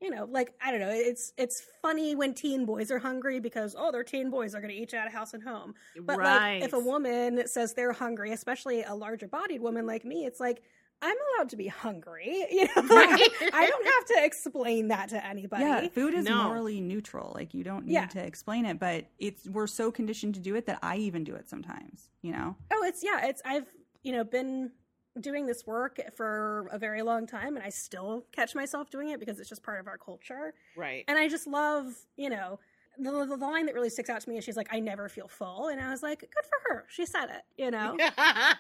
you 0.02 0.10
know, 0.10 0.26
like 0.30 0.54
I 0.64 0.72
don't 0.72 0.80
know. 0.80 0.92
It's 0.92 1.34
it's 1.38 1.62
funny 1.82 2.16
when 2.16 2.34
teen 2.34 2.66
boys 2.66 2.92
are 2.92 3.00
hungry 3.00 3.40
because 3.40 3.76
oh, 3.78 3.92
they're 3.92 4.04
teen 4.04 4.30
boys, 4.30 4.52
they're 4.52 4.62
gonna 4.62 4.74
eat 4.74 4.94
you 4.94 5.00
out 5.00 5.08
of 5.08 5.14
house 5.14 5.34
and 5.34 5.44
home. 5.44 5.74
But 6.02 6.18
right. 6.18 6.60
like 6.60 6.64
if 6.64 6.74
a 6.74 6.80
woman 6.80 7.48
says 7.48 7.74
they're 7.74 7.94
hungry, 7.94 8.32
especially 8.32 8.84
a 8.84 8.94
larger 8.94 9.28
bodied 9.28 9.62
woman 9.62 9.86
like 9.86 10.06
me, 10.06 10.26
it's 10.26 10.40
like. 10.40 10.62
I'm 11.02 11.18
allowed 11.38 11.50
to 11.50 11.58
be 11.58 11.68
hungry. 11.68 12.46
You 12.52 12.64
know, 12.68 12.84
Right. 12.88 13.30
I 13.54 13.68
don't 13.68 13.86
have 13.86 14.06
to 14.06 14.26
explain 14.26 14.88
that 14.88 15.10
to 15.10 15.24
anybody. 15.24 15.66
Yeah, 15.66 15.88
food 15.90 16.14
is 16.14 16.24
No. 16.24 16.44
morally 16.44 16.80
neutral. 16.80 17.34
Like 17.36 17.54
you 17.54 17.66
don't 17.66 17.86
need 17.86 17.94
Yeah. 17.94 18.06
to 18.08 18.26
explain 18.26 18.66
it, 18.66 18.80
but 18.80 19.06
it's 19.20 19.46
we're 19.46 19.68
so 19.68 19.92
conditioned 19.92 20.36
to 20.36 20.40
do 20.40 20.56
it 20.56 20.66
that 20.68 20.80
I 20.82 20.96
even 20.96 21.26
do 21.26 21.36
it 21.36 21.50
sometimes. 21.50 22.08
You 22.22 22.32
know. 22.32 22.56
Oh, 22.72 22.84
it's 22.86 23.04
yeah, 23.04 23.26
it's 23.28 23.42
I've 23.44 23.68
you 24.04 24.14
know 24.14 24.24
been 24.24 24.72
doing 25.20 25.46
this 25.46 25.66
work 25.66 26.00
for 26.16 26.68
a 26.72 26.80
very 26.80 27.02
long 27.02 27.28
time, 27.28 27.56
and 27.56 27.66
I 27.66 27.70
still 27.70 28.26
catch 28.32 28.56
myself 28.56 28.90
doing 28.90 29.10
it 29.10 29.20
because 29.20 29.40
it's 29.40 29.50
just 29.50 29.64
part 29.64 29.80
of 29.80 29.88
our 29.88 29.98
culture. 29.98 30.54
right. 30.76 31.06
And 31.08 31.18
I 31.18 31.28
just 31.28 31.48
love 31.48 31.94
you 32.18 32.30
know 32.30 32.60
the, 32.98 33.12
the, 33.12 33.38
the 33.38 33.46
line 33.46 33.66
that 33.66 33.76
really 33.76 33.90
sticks 33.90 34.10
out 34.10 34.22
to 34.22 34.30
me 34.30 34.38
is 34.38 34.44
she's 34.44 34.58
like, 34.58 34.74
"I 34.74 34.80
never 34.80 35.10
feel 35.10 35.28
full," 35.28 35.68
and 35.68 35.82
I 35.82 35.90
was 35.90 36.04
like, 36.04 36.20
"Good 36.20 36.30
for 36.46 36.74
her, 36.74 36.86
she 36.90 37.06
said 37.06 37.26
it," 37.26 37.44
you 37.58 37.72
know. 37.72 37.96
that, 38.18 38.60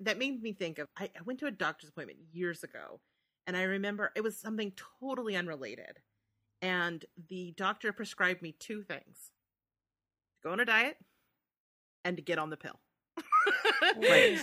that 0.00 0.18
made 0.18 0.42
me 0.42 0.52
think 0.52 0.78
of 0.78 0.88
I, 0.96 1.04
I 1.04 1.22
went 1.24 1.40
to 1.40 1.46
a 1.46 1.50
doctor's 1.50 1.90
appointment 1.90 2.18
years 2.32 2.62
ago 2.62 3.00
and 3.46 3.56
i 3.56 3.62
remember 3.62 4.10
it 4.16 4.22
was 4.22 4.38
something 4.38 4.72
totally 5.00 5.36
unrelated 5.36 5.98
and 6.64 7.04
the 7.28 7.52
doctor 7.58 7.92
prescribed 7.92 8.40
me 8.40 8.54
two 8.58 8.82
things 8.82 9.32
to 10.36 10.48
go 10.48 10.52
on 10.52 10.60
a 10.60 10.64
diet 10.64 10.96
and 12.06 12.16
to 12.16 12.22
get 12.22 12.38
on 12.38 12.48
the 12.48 12.56
pill. 12.56 12.80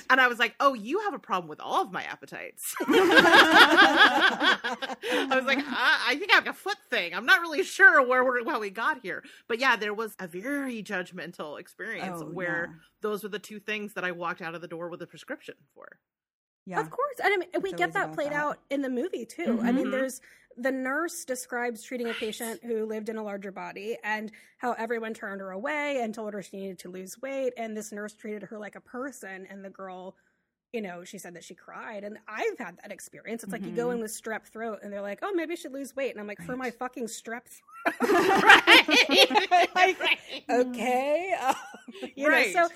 And 0.10 0.22
i 0.22 0.28
was 0.28 0.40
like 0.40 0.56
oh 0.60 0.74
you 0.74 1.00
have 1.02 1.14
a 1.14 1.20
problem 1.20 1.48
with 1.50 1.60
all 1.60 1.82
of 1.84 1.92
my 1.92 2.04
appetites. 2.04 2.76
I 2.88 4.68
was 5.32 5.46
like 5.46 5.60
I, 5.60 6.06
I 6.10 6.16
think 6.16 6.32
i 6.32 6.36
have 6.36 6.48
a 6.48 6.54
foot 6.54 6.78
thing. 6.90 7.14
I'm 7.14 7.26
not 7.26 7.42
really 7.42 7.64
sure 7.64 8.06
where 8.06 8.24
we're 8.24 8.44
how 8.50 8.60
we 8.60 8.70
got 8.70 9.02
here. 9.02 9.24
But 9.48 9.60
yeah 9.60 9.76
there 9.76 9.94
was 9.94 10.16
a 10.20 10.28
very 10.28 10.84
judgmental 10.84 11.60
experience 11.60 12.22
Oh, 12.22 12.26
where 12.26 12.80
those 13.02 13.24
were 13.24 13.30
the 13.30 13.40
two 13.40 13.60
things 13.60 13.94
that 13.94 14.04
I 14.04 14.12
walked 14.12 14.42
out 14.42 14.56
of 14.56 14.62
the 14.62 14.68
door 14.68 14.90
with 14.90 15.02
a 15.02 15.08
prescription 15.08 15.56
for. 15.74 15.88
Yeah. 16.66 16.80
Of 16.82 16.90
course, 16.90 17.16
and 17.24 17.34
I 17.34 17.38
mean, 17.38 17.50
we 17.62 17.74
get 17.74 17.94
that 17.94 18.14
played 18.14 18.32
that. 18.32 18.34
out 18.34 18.60
in 18.70 18.82
the 18.82 18.90
movie 18.90 19.26
too. 19.26 19.60
I 19.64 19.72
mean, 19.72 19.88
Mhm. 19.88 19.92
there's 19.92 20.22
the 20.58 20.72
nurse 20.72 21.26
describes 21.26 21.84
treating 21.84 22.10
a 22.10 22.14
patient 22.14 22.62
who 22.64 22.86
lived 22.86 23.10
in 23.10 23.18
a 23.18 23.24
larger 23.24 23.52
body 23.52 23.98
and 24.04 24.32
how 24.58 24.74
everyone 24.74 25.14
turned 25.14 25.42
her 25.42 25.52
away 25.52 26.00
and 26.02 26.14
told 26.14 26.34
her 26.34 26.42
she 26.42 26.58
needed 26.58 26.80
to 26.80 26.90
lose 26.90 27.22
weight, 27.22 27.54
and 27.58 27.76
this 27.76 27.92
nurse 27.92 28.14
treated 28.16 28.44
her 28.44 28.58
like 28.60 28.76
a 28.76 28.82
person, 28.82 29.46
and 29.50 29.64
the 29.66 29.70
girl. 29.70 30.16
You 30.74 30.82
know, 30.82 31.04
she 31.04 31.18
said 31.18 31.34
that 31.36 31.44
she 31.44 31.54
cried, 31.56 32.06
and 32.06 32.18
I've 32.30 32.58
had 32.58 32.78
that 32.82 32.92
experience. 32.94 33.44
It's 33.44 33.52
like 33.52 33.66
you 33.66 33.74
go 33.74 33.90
Mhm. 33.90 33.92
in 33.92 34.00
with 34.02 34.12
strep 34.12 34.48
throat, 34.48 34.80
and 34.84 34.92
they're 34.94 35.02
like, 35.02 35.20
"Oh, 35.22 35.34
maybe 35.34 35.52
you 35.54 35.58
should 35.58 35.74
lose 35.74 35.96
weight," 35.96 36.12
and 36.12 36.20
I'm 36.22 36.28
like, 36.28 36.42
"For 36.42 36.56
my 36.56 36.72
fucking 36.72 37.08
strep 37.08 37.44
throat." 37.48 37.96
right. 39.52 39.76
Like, 39.76 40.00
right. 40.00 40.44
okay, 40.52 41.34
um, 41.42 41.56
you 42.16 42.30
Right. 42.30 42.30
know. 42.30 42.44
So 42.52 42.70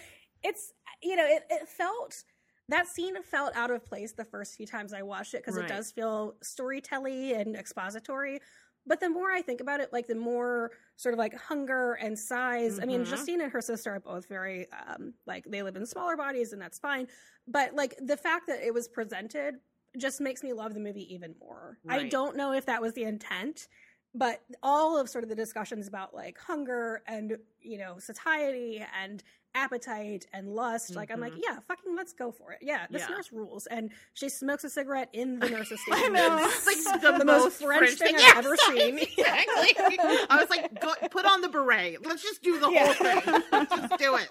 it's 0.44 0.74
you 1.02 1.16
know, 1.16 1.26
it, 1.26 1.44
it 1.50 1.68
felt 1.70 2.24
that 2.70 2.88
scene 2.88 3.22
felt 3.24 3.55
out 3.55 3.72
of 3.72 3.86
place 3.86 4.13
the 4.13 4.26
first 4.26 4.55
few 4.55 4.66
times 4.66 4.93
I 4.93 5.01
watched 5.01 5.34
it 5.34 5.38
because 5.43 5.55
Right. 5.55 5.66
it 5.66 5.74
does 5.74 5.91
feel 5.91 6.36
storytelly 6.41 7.34
and 7.34 7.55
expository. 7.55 8.39
But 8.88 8.99
the 8.99 9.09
more 9.09 9.32
I 9.32 9.41
think 9.41 9.61
about 9.61 9.80
it, 9.80 9.91
like 9.91 10.07
the 10.07 10.16
more 10.16 10.72
sort 10.95 11.13
of 11.13 11.20
like 11.20 11.34
hunger 11.36 11.93
and 11.93 12.18
size. 12.18 12.80
I 12.80 12.86
mean, 12.86 13.01
Mhm. 13.01 13.05
Justine 13.09 13.41
and 13.41 13.51
her 13.51 13.61
sister 13.61 13.95
are 13.95 13.99
both 13.99 14.28
very 14.28 14.72
um 14.72 15.16
like 15.26 15.45
they 15.45 15.63
live 15.63 15.76
in 15.76 15.86
smaller 15.86 16.16
bodies 16.16 16.53
and 16.53 16.61
that's 16.61 16.78
fine. 16.80 17.07
But 17.47 17.74
like 17.74 17.95
the 17.97 18.18
fact 18.18 18.47
that 18.47 18.61
it 18.63 18.74
was 18.74 18.88
presented 18.88 19.55
just 19.97 20.22
makes 20.22 20.43
me 20.43 20.53
love 20.53 20.74
the 20.74 20.80
movie 20.80 21.11
even 21.13 21.36
more. 21.39 21.80
I 21.88 22.07
don't 22.09 22.36
know 22.36 22.51
if 22.53 22.66
that 22.68 22.82
was 22.82 22.93
the 22.93 23.03
intent, 23.03 23.68
but 24.13 24.43
all 24.61 24.97
of 24.97 25.09
sort 25.09 25.24
of 25.24 25.30
the 25.30 25.36
discussions 25.36 25.88
about 25.88 26.13
like 26.13 26.38
hunger 26.38 27.01
and 27.07 27.38
you 27.59 27.78
know 27.78 27.97
satiety 27.97 28.86
and 28.93 29.24
appetite 29.56 30.28
and 30.34 30.49
lust 30.53 30.95
like 30.95 31.10
i'm 31.12 31.20
like 31.22 31.34
Mhm. 31.34 31.39
yeah 31.47 31.60
fucking 31.68 31.95
let's 31.95 32.14
go 32.14 32.32
for 32.32 32.51
it 32.51 32.60
yeah 32.62 32.86
this 32.91 33.03
Yeah. 33.08 33.16
nurse 33.16 33.32
rules 33.32 33.66
and 33.68 33.91
she 34.14 34.30
smokes 34.30 34.64
a 34.66 34.70
cigarette 34.70 35.10
in 35.14 35.39
the 35.39 35.49
nurse's 35.49 35.80
I 35.91 35.95
station 35.97 36.14
know. 36.14 36.38
It's 36.41 36.68
like 36.68 37.01
the, 37.01 37.18
the 37.20 37.26
most, 37.26 37.62
most 37.62 37.64
French 37.64 37.97
thing 37.97 38.16
I've 38.16 38.22
Yes, 38.22 38.38
ever 38.38 38.58
seen. 38.58 38.99
Exactly. 39.18 39.76
I 40.30 40.38
was 40.39 40.49
like, 40.49 40.80
go, 40.82 40.93
put 41.10 41.26
on 41.26 41.41
the 41.41 41.49
beret. 41.49 42.06
Let's 42.06 42.22
just 42.22 42.43
do 42.43 42.60
the 42.60 42.70
Yeah. 42.70 42.86
whole 42.86 42.93
thing. 42.93 43.43
Let's 43.51 43.76
just 43.76 43.97
do 43.97 44.16
it. 44.18 44.30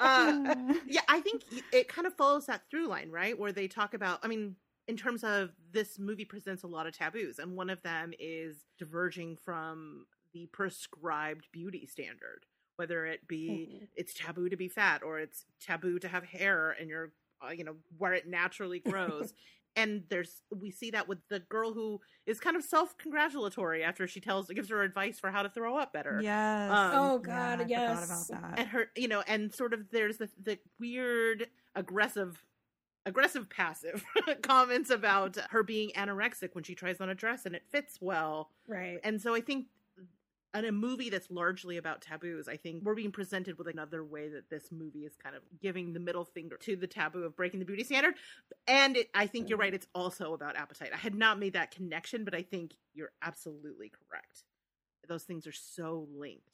Uh, 0.00 0.54
yeah, 0.86 1.00
I 1.08 1.20
think 1.20 1.42
it 1.72 1.88
kind 1.88 2.06
of 2.06 2.14
follows 2.14 2.46
that 2.46 2.62
through 2.70 2.86
line, 2.88 3.10
right? 3.10 3.38
Where 3.38 3.52
they 3.52 3.66
talk 3.68 3.94
about, 3.94 4.20
I 4.22 4.28
mean, 4.28 4.56
in 4.86 4.96
terms 4.96 5.24
of 5.24 5.50
this 5.72 5.98
movie 5.98 6.24
presents 6.24 6.62
a 6.62 6.66
lot 6.66 6.86
of 6.86 6.96
taboos, 6.96 7.38
and 7.38 7.56
one 7.56 7.70
of 7.70 7.82
them 7.82 8.12
is 8.18 8.64
diverging 8.78 9.36
from 9.36 10.06
the 10.32 10.46
prescribed 10.52 11.46
beauty 11.52 11.86
standard, 11.86 12.44
whether 12.78 13.06
it 13.06 13.26
be 13.28 13.70
Mhm. 13.70 13.88
it's 13.96 14.14
taboo 14.14 14.48
to 14.48 14.56
be 14.56 14.68
fat 14.68 15.02
or 15.02 15.18
it's 15.18 15.44
taboo 15.60 15.98
to 15.98 16.08
have 16.08 16.24
hair 16.24 16.70
and 16.70 16.88
you're, 16.88 17.12
uh, 17.44 17.50
you 17.50 17.64
know, 17.64 17.76
where 17.98 18.14
it 18.14 18.26
naturally 18.28 18.78
grows. 18.80 19.34
and 19.76 20.04
there's 20.08 20.42
we 20.50 20.70
see 20.70 20.90
that 20.90 21.08
with 21.08 21.18
the 21.28 21.40
girl 21.40 21.72
who 21.74 22.00
is 22.26 22.40
kind 22.40 22.56
of 22.56 22.64
self-congratulatory 22.64 23.84
after 23.84 24.06
she 24.08 24.20
tells 24.20 24.48
gives 24.48 24.70
her 24.70 24.82
advice 24.82 25.20
for 25.20 25.30
how 25.30 25.42
to 25.42 25.50
throw 25.50 25.76
up 25.76 25.92
better 25.92 26.20
Yes. 26.22 26.70
Um, 26.70 26.94
Oh, 26.94 27.18
God, 27.18 27.60
I 27.60 27.64
yes. 27.68 28.00
Forgot 28.00 28.04
about 28.04 28.28
that. 28.28 28.60
and 28.60 28.68
her 28.68 28.90
you 28.96 29.08
know 29.08 29.22
and 29.26 29.52
sort 29.54 29.74
of 29.74 29.90
there's 29.90 30.18
the 30.18 30.30
the 30.42 30.58
weird 30.80 31.48
aggressive 31.74 32.44
aggressive 33.06 33.48
passive 33.50 34.04
comments 34.42 34.90
about 34.90 35.36
her 35.50 35.62
being 35.62 35.90
anorexic 35.96 36.54
when 36.54 36.64
she 36.64 36.74
tries 36.74 37.00
on 37.00 37.08
a 37.10 37.14
dress 37.14 37.46
and 37.46 37.54
it 37.54 37.62
fits 37.70 37.98
well 38.00 38.50
right 38.66 39.00
and 39.04 39.20
so 39.22 39.34
i 39.34 39.40
think 39.40 39.66
in 40.58 40.64
a 40.66 40.72
movie 40.72 41.10
that's 41.10 41.30
largely 41.30 41.76
about 41.76 42.00
taboos 42.02 42.48
i 42.48 42.56
think 42.56 42.82
we're 42.84 42.94
being 42.94 43.12
presented 43.12 43.56
with 43.58 43.66
another 43.68 44.04
way 44.04 44.28
that 44.28 44.48
this 44.50 44.70
movie 44.72 45.04
is 45.04 45.16
kind 45.16 45.34
of 45.36 45.42
giving 45.60 45.92
the 45.92 46.00
middle 46.00 46.24
finger 46.24 46.56
to 46.58 46.76
the 46.76 46.86
taboo 46.86 47.22
of 47.24 47.36
breaking 47.36 47.60
the 47.60 47.66
beauty 47.66 47.84
standard. 47.84 48.14
And 48.66 48.96
it, 48.96 49.08
i 49.14 49.26
think 49.26 49.48
you're 49.48 49.58
right 49.58 49.72
it's 49.74 49.86
also 49.94 50.34
about 50.34 50.56
appetite. 50.56 50.90
I 50.92 50.96
had 50.98 51.14
not 51.14 51.38
made 51.38 51.54
that 51.54 51.70
connection 51.70 52.24
but 52.24 52.34
i 52.34 52.42
think 52.42 52.74
you're 52.94 53.12
absolutely 53.22 53.90
correct. 53.90 54.42
Those 55.08 55.22
things 55.24 55.46
are 55.46 55.52
so 55.52 56.06
linked. 56.16 56.50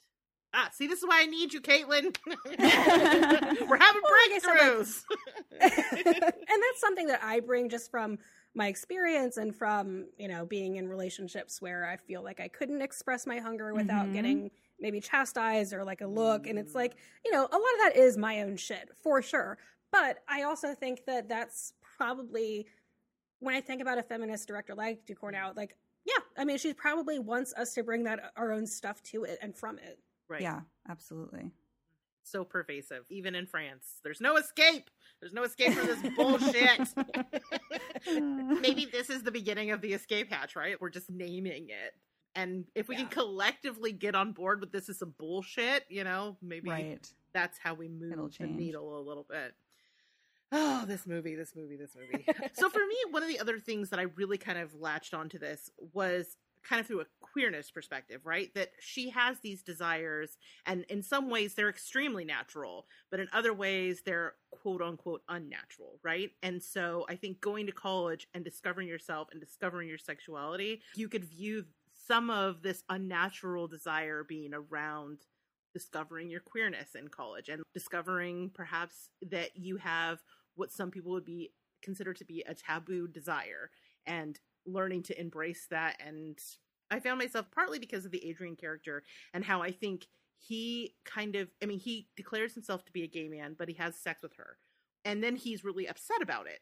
Ah 0.55 0.69
see 0.73 0.87
this 0.87 1.01
is 1.01 1.07
why 1.09 1.23
i 1.23 1.27
need 1.27 1.53
you 1.53 1.61
caitlin. 1.61 2.17
We're 2.27 3.77
having 3.77 4.03
Well, 4.03 4.41
said, 4.41 4.51
like- 4.51 4.63
breakthroughs. 4.79 5.03
And 5.61 6.63
that's 6.63 6.81
something 6.81 7.07
that 7.09 7.21
I 7.23 7.41
bring 7.41 7.69
just 7.69 7.91
from 7.91 8.19
my 8.55 8.69
experience 8.69 9.37
and 9.37 9.55
from 9.55 10.07
you 10.17 10.29
know 10.29 10.47
being 10.47 10.77
in 10.77 10.89
relationships 10.89 11.61
where 11.61 11.87
I 11.87 11.97
feel 11.97 12.23
like 12.23 12.41
I 12.41 12.49
couldn't 12.49 12.83
express 12.83 13.27
my 13.27 13.39
hunger 13.39 13.75
without 13.75 14.07
Mhm. 14.09 14.13
getting 14.13 14.51
maybe 14.81 15.01
chastised 15.01 15.73
or 15.73 15.85
like 15.85 16.01
a 16.01 16.07
look, 16.07 16.47
and 16.47 16.59
it's 16.59 16.75
like 16.75 16.97
you 17.25 17.33
know 17.33 17.41
a 17.41 17.59
lot 17.59 17.75
of 17.75 17.79
that 17.83 17.93
is 17.97 18.17
my 18.17 18.43
own 18.43 18.57
shit 18.57 18.91
for 18.97 19.21
sure. 19.23 19.59
But 19.91 20.23
I 20.29 20.43
also 20.43 20.75
think 20.75 21.05
that 21.07 21.29
that's 21.29 21.73
probably 21.81 22.67
when 23.41 23.55
I 23.55 23.61
think 23.61 23.81
about 23.83 23.99
a 23.99 24.03
feminist 24.03 24.49
director 24.49 24.75
like 24.75 25.05
Ducournau, 25.07 25.57
like 25.57 25.77
yeah, 26.05 26.23
I 26.37 26.45
mean 26.45 26.59
she 26.59 26.73
probably 26.75 27.19
wants 27.19 27.53
us 27.55 27.75
to 27.75 27.83
bring 27.83 28.05
that 28.05 28.33
our 28.37 28.53
own 28.53 28.67
stuff 28.67 29.03
to 29.05 29.25
it 29.25 29.39
and 29.43 29.55
from 29.57 29.79
it. 29.79 29.99
right 30.29 30.43
Yeah, 30.43 30.61
absolutely. 30.89 31.51
So 32.25 32.43
pervasive, 32.43 33.05
even 33.11 33.35
in 33.35 33.47
France. 33.47 34.01
There's 34.03 34.21
no 34.21 34.37
escape. 34.37 34.91
There's 35.21 35.35
no 35.35 35.43
escape 35.45 35.75
from 35.75 35.87
this 35.87 36.03
bullshit. 36.17 36.89
Maybe 38.61 38.87
this 38.91 39.11
is 39.11 39.23
the 39.23 39.31
beginning 39.31 39.71
of 39.71 39.81
the 39.81 39.93
escape 39.93 40.33
hatch, 40.33 40.57
right? 40.57 40.81
We're 40.81 40.91
just 40.91 41.11
naming 41.11 41.69
it. 41.69 41.95
And 42.35 42.65
if 42.75 42.89
we 42.89 42.97
Yeah. 42.97 43.03
can 43.03 43.11
collectively 43.11 43.93
get 43.93 44.15
on 44.15 44.33
board 44.33 44.61
with 44.61 44.73
this 44.73 44.89
is 44.89 44.99
some 44.99 45.15
bullshit, 45.19 45.85
you 45.89 46.03
know, 46.03 46.37
maybe 46.43 46.71
right. 46.71 47.13
that's 47.33 47.59
how 47.59 47.75
we 47.75 47.89
move 47.89 48.33
the 48.39 48.47
needle 48.47 48.99
a 48.99 49.03
little 49.07 49.27
bit. 49.29 49.55
Oh, 50.51 50.85
this 50.87 51.07
movie, 51.07 51.35
this 51.35 51.55
movie, 51.55 51.77
this 51.77 51.97
movie. 51.97 52.27
so 52.55 52.71
for 52.71 52.79
me, 52.79 52.97
one 53.11 53.23
of 53.23 53.29
the 53.29 53.39
other 53.39 53.59
things 53.59 53.91
that 53.91 54.01
I 54.01 54.05
really 54.15 54.39
kind 54.39 54.59
of 54.59 54.75
latched 54.75 55.15
onto 55.15 55.39
this 55.39 55.71
was 55.93 56.37
kind 56.69 56.81
of 56.81 56.87
through 56.87 57.01
a 57.01 57.07
queerness 57.21 57.71
perspective, 57.71 58.23
right? 58.25 58.53
That 58.55 58.71
she 58.81 59.11
has 59.11 59.39
these 59.41 59.63
desires, 59.63 60.39
and 60.67 60.85
in 60.89 61.03
some 61.03 61.31
ways 61.31 61.55
they're 61.55 61.69
extremely 61.69 62.25
natural, 62.25 62.87
but 63.11 63.21
in 63.21 63.29
other 63.33 63.53
ways 63.53 64.03
they're 64.05 64.35
quote 64.51 64.83
unquote 64.83 65.23
unnatural, 65.29 65.99
right? 66.03 66.31
And 66.43 66.63
so 66.63 67.07
I 67.09 67.17
think 67.17 67.41
going 67.41 67.67
to 67.67 67.73
college 67.73 68.29
and 68.35 68.45
discovering 68.45 68.89
yourself 68.89 69.29
and 69.31 69.41
discovering 69.41 69.89
your 69.89 69.99
sexuality, 69.99 70.81
you 70.95 71.09
could 71.09 71.25
view 71.25 71.65
some 72.07 72.31
of 72.31 72.63
this 72.63 72.83
unnatural 72.89 73.69
desire 73.69 74.25
being 74.25 74.53
around 74.55 75.19
discovering 75.73 76.31
your 76.31 76.41
queerness 76.41 76.95
in 76.95 77.09
college 77.09 77.49
and 77.49 77.63
discovering 77.75 78.51
perhaps 78.55 79.11
that 79.23 79.57
you 79.57 79.77
have 79.77 80.21
what 80.55 80.71
some 80.71 80.91
people 80.91 81.11
would 81.11 81.25
be 81.25 81.51
considered 81.83 82.17
to 82.17 82.25
be 82.25 82.45
a 82.47 82.55
taboo 82.55 83.09
desire 83.09 83.71
and 84.07 84.39
learning 84.67 85.03
to 85.05 85.21
embrace 85.21 85.67
that 85.71 85.97
and 86.05 86.39
I 86.91 87.01
found 87.01 87.19
myself 87.19 87.47
partly 87.51 87.79
because 87.79 88.05
of 88.05 88.11
the 88.13 88.25
Adrian 88.27 88.57
character 88.57 89.03
and 89.33 89.45
how 89.45 89.63
I 89.63 89.71
think 89.71 90.07
he 90.39 90.95
kind 91.05 91.37
of 91.37 91.49
I 91.63 91.67
mean 91.67 91.79
he 91.79 92.09
declares 92.17 92.55
himself 92.55 92.85
to 92.85 92.93
be 92.93 93.03
a 93.03 93.09
gay 93.09 93.29
man 93.29 93.55
but 93.59 93.69
he 93.69 93.75
has 93.75 93.97
sex 93.97 94.23
with 94.23 94.35
her 94.37 94.59
and 95.05 95.23
then 95.23 95.37
he's 95.37 95.65
really 95.65 95.87
upset 95.89 96.23
about 96.23 96.47
it 96.47 96.61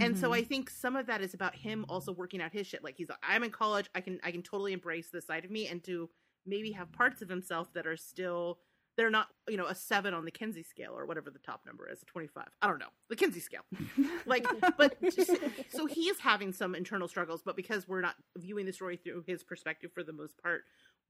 and 0.00 0.16
so. 0.16 0.32
I 0.32 0.40
mm-hmm. 0.40 0.48
think 0.48 0.70
some 0.70 0.94
of 0.94 1.06
that 1.06 1.20
is 1.20 1.34
about 1.34 1.54
him 1.54 1.84
also 1.88 2.12
working 2.12 2.40
out 2.40 2.52
his 2.52 2.66
shit. 2.66 2.84
Like 2.84 2.96
he's 2.96 3.08
like, 3.08 3.18
I'm 3.22 3.42
in 3.42 3.50
college, 3.50 3.86
I 3.94 4.00
can 4.00 4.20
I 4.22 4.30
can 4.30 4.42
totally 4.42 4.72
embrace 4.72 5.08
this 5.10 5.26
side 5.26 5.44
of 5.44 5.50
me 5.50 5.66
and 5.66 5.82
to 5.84 6.08
maybe 6.46 6.70
have 6.72 6.92
parts 6.92 7.22
of 7.22 7.28
himself 7.28 7.72
that 7.74 7.86
are 7.86 7.96
still 7.96 8.58
they're 8.96 9.10
not, 9.10 9.28
you 9.48 9.56
know, 9.56 9.66
a 9.66 9.74
seven 9.74 10.14
on 10.14 10.24
the 10.24 10.30
Kinsey 10.30 10.62
scale 10.62 10.92
or 10.96 11.06
whatever 11.06 11.30
the 11.30 11.38
top 11.38 11.62
number 11.66 11.88
is, 11.90 12.02
a 12.02 12.06
twenty 12.06 12.28
five. 12.28 12.48
I 12.62 12.68
don't 12.68 12.78
know. 12.78 12.92
The 13.08 13.16
Kinsey 13.16 13.40
scale. 13.40 13.62
Like 14.26 14.46
but 14.78 14.96
just, 15.02 15.32
so 15.68 15.84
he 15.84 16.02
is 16.02 16.18
having 16.18 16.50
some 16.52 16.74
internal 16.74 17.08
struggles, 17.08 17.42
but 17.44 17.56
because 17.56 17.86
we're 17.86 18.00
not 18.00 18.14
viewing 18.38 18.64
the 18.64 18.72
story 18.72 18.96
through 18.96 19.24
his 19.26 19.44
perspective 19.44 19.90
for 19.92 20.02
the 20.02 20.14
most 20.14 20.38
part, 20.42 20.62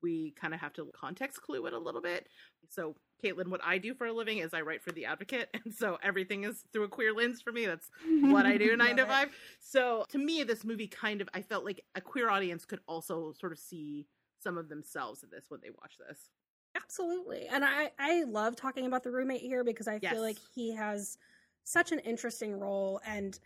we 0.04 0.32
kind 0.32 0.54
of 0.54 0.60
have 0.60 0.72
to 0.74 0.90
context 0.94 1.42
clue 1.42 1.66
it 1.66 1.72
a 1.72 1.78
little 1.78 2.02
bit. 2.02 2.28
So, 2.68 2.94
Caitlin, 3.24 3.48
what 3.48 3.60
I 3.64 3.78
do 3.78 3.94
for 3.94 4.06
a 4.06 4.12
living 4.12 4.38
is 4.38 4.52
I 4.52 4.60
write 4.60 4.82
for 4.82 4.92
The 4.92 5.06
Advocate, 5.06 5.48
and 5.64 5.74
so 5.74 5.98
everything 6.02 6.44
is 6.44 6.62
through 6.72 6.84
a 6.84 6.88
queer 6.88 7.12
lens 7.12 7.40
for 7.40 7.52
me. 7.52 7.66
That's 7.66 7.88
what 8.06 8.46
I 8.46 8.56
do 8.56 8.76
nine 8.76 8.96
to 8.96 9.06
five. 9.06 9.30
So 9.60 10.04
to 10.10 10.18
me, 10.18 10.44
this 10.44 10.64
movie 10.64 10.86
kind 10.86 11.20
of 11.20 11.28
I 11.34 11.42
felt 11.42 11.64
like 11.64 11.82
a 11.94 12.00
queer 12.00 12.28
audience 12.28 12.64
could 12.64 12.80
also 12.86 13.32
sort 13.38 13.52
of 13.52 13.58
see 13.58 14.06
some 14.40 14.58
of 14.58 14.68
themselves 14.68 15.22
in 15.22 15.30
this 15.30 15.46
when 15.48 15.60
they 15.62 15.70
watch 15.70 15.94
this. 16.06 16.28
Absolutely. 16.76 17.46
And 17.50 17.64
I, 17.64 17.90
I 17.98 18.24
love 18.24 18.56
talking 18.56 18.86
about 18.86 19.02
the 19.04 19.10
roommate 19.10 19.40
here 19.42 19.64
because 19.64 19.88
I 19.88 19.98
Yes. 20.02 20.12
feel 20.12 20.22
like 20.22 20.38
he 20.54 20.74
has 20.74 21.18
such 21.64 21.92
an 21.92 21.98
interesting 22.00 22.58
role 22.58 23.00
and 23.06 23.38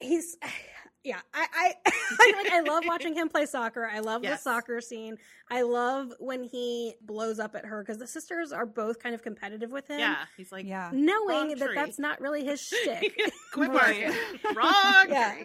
he's 0.00 0.36
yeah, 1.04 1.20
I 1.34 1.46
I, 1.52 1.74
I 2.20 2.32
like 2.42 2.52
I 2.52 2.60
love 2.60 2.84
watching 2.86 3.14
him 3.14 3.28
play 3.28 3.46
soccer. 3.46 3.86
I 3.92 4.00
love 4.00 4.22
Yes. 4.22 4.38
the 4.42 4.50
soccer 4.50 4.80
scene. 4.80 5.16
I 5.50 5.62
love 5.62 6.12
when 6.18 6.42
he 6.44 6.94
blows 7.02 7.38
up 7.38 7.54
at 7.54 7.64
her 7.64 7.82
because 7.82 7.98
the 7.98 8.06
sisters 8.06 8.52
are 8.52 8.66
both 8.66 8.98
kind 9.02 9.14
of 9.14 9.22
competitive 9.22 9.70
with 9.70 9.88
him. 9.88 9.98
Yeah, 10.00 10.24
he's 10.36 10.52
like, 10.52 10.66
yeah. 10.66 10.90
Knowing 10.92 11.48
that 11.56 11.58
tree. 11.66 11.74
that's 11.74 11.98
not 11.98 12.20
really 12.20 12.44
his 12.44 12.60
shtick. 12.60 13.18
quit 13.52 13.70
Right. 13.70 14.12
Wrong. 14.54 15.06
Yeah. 15.08 15.42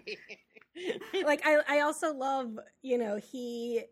like 1.24 1.42
I, 1.46 1.60
I 1.68 1.80
also 1.82 2.14
love 2.14 2.58
you 2.82 2.98
know 2.98 3.18
he 3.18 3.84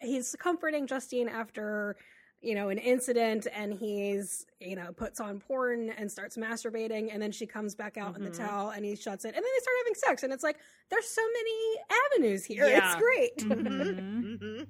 he's 0.00 0.34
comforting 0.38 0.86
justine 0.86 1.28
after 1.28 1.96
you 2.40 2.54
know 2.54 2.68
an 2.70 2.78
incident 2.78 3.46
and 3.54 3.72
he's 3.72 4.46
you 4.60 4.74
know 4.76 4.92
puts 4.92 5.20
on 5.20 5.38
porn 5.38 5.90
and 5.90 6.10
starts 6.10 6.36
masturbating 6.36 7.08
and 7.12 7.22
then 7.22 7.30
she 7.32 7.46
comes 7.46 7.74
back 7.74 7.96
out 7.96 8.16
in 8.16 8.24
the 8.24 8.30
Mhm. 8.30 8.38
towel 8.38 8.70
and 8.70 8.84
he 8.84 8.96
shuts 8.96 9.24
it 9.24 9.28
and 9.28 9.36
then 9.36 9.42
they 9.42 9.60
start 9.62 9.76
having 9.80 9.94
sex 9.94 10.22
and 10.24 10.32
it's 10.32 10.42
like 10.42 10.58
there's 10.90 11.06
so 11.06 11.22
many 11.22 11.78
avenues 12.06 12.44
here 12.44 12.66
Yeah. 12.66 12.92
it's 12.92 13.00
great 13.00 13.36
Mhm. 13.38 14.38
Mhm. 14.40 14.66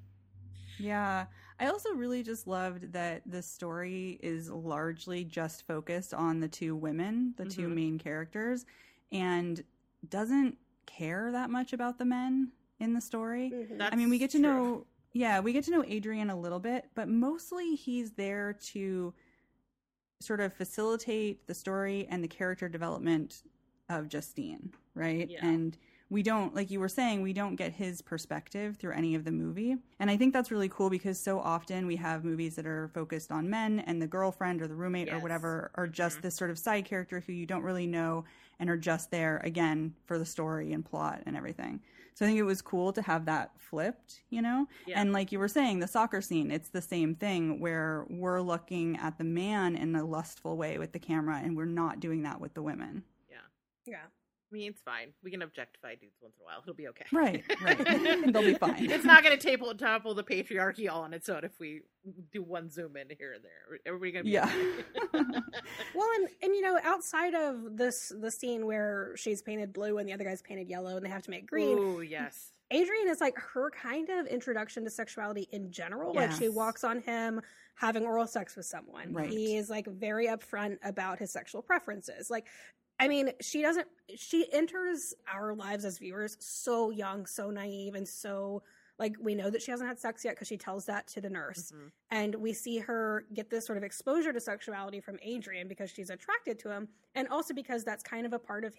Yeah. 0.79 1.27
I 1.61 1.67
also 1.67 1.91
really 1.95 2.23
just 2.25 2.47
loved 2.49 2.93
that 2.93 3.23
the 3.25 3.41
story 3.43 4.19
is 4.23 4.51
largely 4.51 5.23
just 5.25 5.65
focused 5.67 6.13
on 6.13 6.41
the 6.41 6.49
two 6.49 6.75
women, 6.75 7.35
the 7.37 7.45
two 7.45 7.69
Mhm. 7.69 7.75
main 7.75 7.99
characters, 7.99 8.67
and 9.13 9.63
doesn't 10.09 10.59
care 10.87 11.31
that 11.31 11.51
much 11.51 11.73
about 11.73 11.99
the 11.99 12.05
men 12.05 12.51
in 12.81 12.95
the 12.95 13.01
story. 13.01 13.51
Mhm. 13.55 13.89
I 13.93 13.95
mean, 13.95 14.09
we 14.11 14.19
get 14.19 14.31
to 14.31 14.39
true. 14.39 14.43
know, 14.43 14.87
yeah, 15.13 15.41
we 15.41 15.53
get 15.53 15.65
to 15.65 15.71
know 15.71 15.85
Adrian 15.87 16.31
a 16.31 16.39
little 16.39 16.61
bit, 16.61 16.87
but 16.95 17.09
mostly 17.09 17.75
he's 17.75 18.13
there 18.13 18.53
to 18.73 19.13
sort 20.21 20.41
of 20.41 20.53
facilitate 20.55 21.47
the 21.47 21.55
story 21.55 22.07
and 22.11 22.23
the 22.23 22.29
character 22.29 22.69
development 22.69 23.43
of 23.89 24.09
Justine, 24.09 24.73
right? 24.95 25.29
Yeah. 25.29 25.45
And 25.47 25.77
we 26.09 26.23
don't, 26.23 26.55
like 26.55 26.71
you 26.71 26.79
were 26.79 26.89
saying, 26.91 27.23
we 27.23 27.33
don't 27.33 27.57
get 27.57 27.73
his 27.73 28.01
perspective 28.03 28.77
through 28.77 28.93
any 28.93 29.15
of 29.15 29.25
the 29.25 29.33
movie. 29.33 29.77
And 29.99 30.11
I 30.11 30.17
think 30.17 30.33
that's 30.33 30.51
really 30.51 30.69
cool 30.69 30.91
because 30.91 31.19
so 31.19 31.41
often 31.41 31.87
we 31.87 31.97
have 31.97 32.23
movies 32.25 32.55
that 32.57 32.67
are 32.67 32.89
focused 32.95 33.33
on 33.33 33.49
men 33.51 33.81
and 33.81 34.01
the 34.01 34.07
girlfriend 34.07 34.63
or 34.63 34.69
the 34.69 34.75
roommate 34.75 35.11
or 35.13 35.19
whatever 35.19 35.71
are 35.75 35.87
just 35.89 36.19
Mhm. 36.19 36.23
this 36.23 36.35
sort 36.37 36.51
of 36.51 36.59
side 36.59 36.85
character 36.85 37.21
who 37.21 37.33
you 37.33 37.47
don't 37.47 37.63
really 37.63 37.87
know 37.87 38.25
and 38.61 38.69
are 38.71 38.77
just 38.77 39.11
there 39.11 39.41
again 39.43 39.95
for 40.05 40.19
the 40.19 40.27
story 40.27 40.73
and 40.73 40.85
plot 40.85 41.23
and 41.27 41.37
everything. 41.37 41.81
So 42.15 42.25
I 42.25 42.29
think 42.29 42.39
it 42.39 42.45
was 42.45 42.61
cool 42.61 42.93
to 42.93 43.03
have 43.03 43.25
that 43.25 43.53
flipped, 43.59 44.23
you 44.31 44.43
know? 44.43 44.67
Yeah. 44.87 45.01
And 45.01 45.13
like 45.13 45.33
you 45.33 45.39
were 45.39 45.49
saying, 45.49 45.79
the 45.79 45.89
soccer 45.89 46.21
scene, 46.21 46.51
it's 46.51 46.69
the 46.69 46.83
same 46.83 47.15
thing 47.15 47.61
where 47.61 48.07
we're 48.11 48.43
looking 48.43 48.99
at 48.99 49.19
the 49.19 49.25
man 49.25 49.77
in 49.77 49.97
a 49.97 50.05
lustful 50.05 50.57
way 50.57 50.79
with 50.79 50.93
the 50.93 50.99
camera 50.99 51.41
and 51.43 51.57
we're 51.57 51.65
not 51.65 52.01
doing 52.01 52.23
that 52.23 52.41
with 52.41 52.55
the 52.55 52.63
women. 52.63 53.03
Yeah. 53.31 53.37
Yeah 53.87 54.07
I 54.53 54.55
mean, 54.55 54.71
it's 54.71 54.83
fine. 54.83 55.13
We 55.23 55.31
can 55.31 55.41
objectify 55.43 55.95
dudes 55.95 56.17
once 56.21 56.35
in 56.39 56.43
a 56.43 56.45
while. 56.45 56.61
It'll 56.63 56.75
be 56.75 56.89
okay. 56.89 57.07
Right, 57.11 57.43
right. 57.63 57.79
They'll 58.33 58.43
be 58.43 58.55
fine. 58.55 58.91
It's 58.91 59.05
not 59.05 59.25
going 59.25 59.39
to 59.39 59.51
topple, 59.51 59.75
topple 59.75 60.15
the 60.15 60.23
patriarchy 60.23 60.91
all 60.91 61.03
on 61.03 61.15
its 61.15 61.29
own 61.29 61.45
if 61.45 61.59
we 61.59 61.83
do 62.33 62.43
one 62.43 62.69
zoom 62.69 62.97
in 62.97 63.07
here 63.19 63.33
and 63.33 63.43
there. 63.43 63.79
Everybody 63.87 64.13
going 64.13 64.25
to 64.25 64.29
be 64.29 64.33
Yeah. 64.33 64.45
okay. 65.15 65.39
well 65.95 66.09
and 66.17 66.29
and 66.43 66.55
you 66.55 66.61
know 66.61 66.79
outside 66.85 67.35
of 67.35 67.77
this 67.77 68.13
the 68.21 68.31
scene 68.31 68.67
where 68.67 69.13
she's 69.17 69.41
painted 69.41 69.73
blue 69.73 69.99
and 69.99 70.09
the 70.09 70.13
other 70.13 70.25
guy's 70.25 70.43
painted 70.43 70.69
yellow 70.69 70.97
and 70.97 71.05
they 71.07 71.11
have 71.11 71.23
to 71.23 71.31
make 71.31 71.47
green 71.47 71.79
Ooh, 71.79 72.01
yes. 72.03 72.51
Adrian 72.71 73.09
is 73.09 73.21
like 73.21 73.37
her 73.37 73.71
kind 73.71 74.09
of 74.09 74.27
introduction 74.27 74.85
to 74.85 74.91
sexuality 74.91 75.47
in 75.53 75.71
general. 75.71 76.15
Like 76.15 76.33
she 76.33 76.49
walks 76.49 76.85
on 76.85 77.01
him 77.03 77.41
having 77.75 78.05
oral 78.05 78.27
sex 78.27 78.57
with 78.57 78.65
someone. 78.67 79.13
Right. 79.13 79.29
He 79.29 79.57
is 79.57 79.69
like 79.69 79.87
very 79.87 80.27
upfront 80.27 80.79
about 80.83 81.19
his 81.19 81.31
sexual 81.31 81.61
preferences. 81.63 82.31
Like, 82.31 82.47
I 83.03 83.09
mean, 83.09 83.31
she 83.41 83.63
doesn't, 83.63 83.89
she 84.17 84.53
enters 84.53 85.15
our 85.33 85.55
lives 85.55 85.85
as 85.85 85.99
viewers 85.99 86.37
so 86.41 86.91
young, 86.91 87.27
so 87.27 87.51
naive, 87.51 87.95
and 87.95 88.07
so 88.07 88.63
like 88.99 89.17
we 89.21 89.35
know 89.35 89.51
that 89.51 89.63
she 89.63 89.71
hasn't 89.71 89.89
had 89.89 89.99
sex 89.99 90.25
yet 90.25 90.35
because 90.35 90.49
she 90.49 90.57
tells 90.57 90.85
that 90.87 91.07
to 91.09 91.21
the 91.21 91.31
nurse. 91.31 91.73
Mhm. 91.73 91.91
And 92.11 92.35
we 92.37 92.53
see 92.53 92.79
her 92.79 93.25
get 93.35 93.51
this 93.51 93.67
sort 93.67 93.79
of 93.79 93.85
exposure 93.85 94.33
to 94.33 94.41
sexuality 94.41 95.01
from 95.01 95.19
Adrian 95.23 95.67
because 95.67 95.91
she's 95.91 96.11
attracted 96.11 96.59
to 96.61 96.71
him, 96.71 96.89
and 97.15 97.27
also 97.29 97.55
because 97.55 97.85
that's 97.85 98.03
kind 98.03 98.27
of 98.27 98.33
a 98.33 98.39
part 98.39 98.65
of 98.65 98.77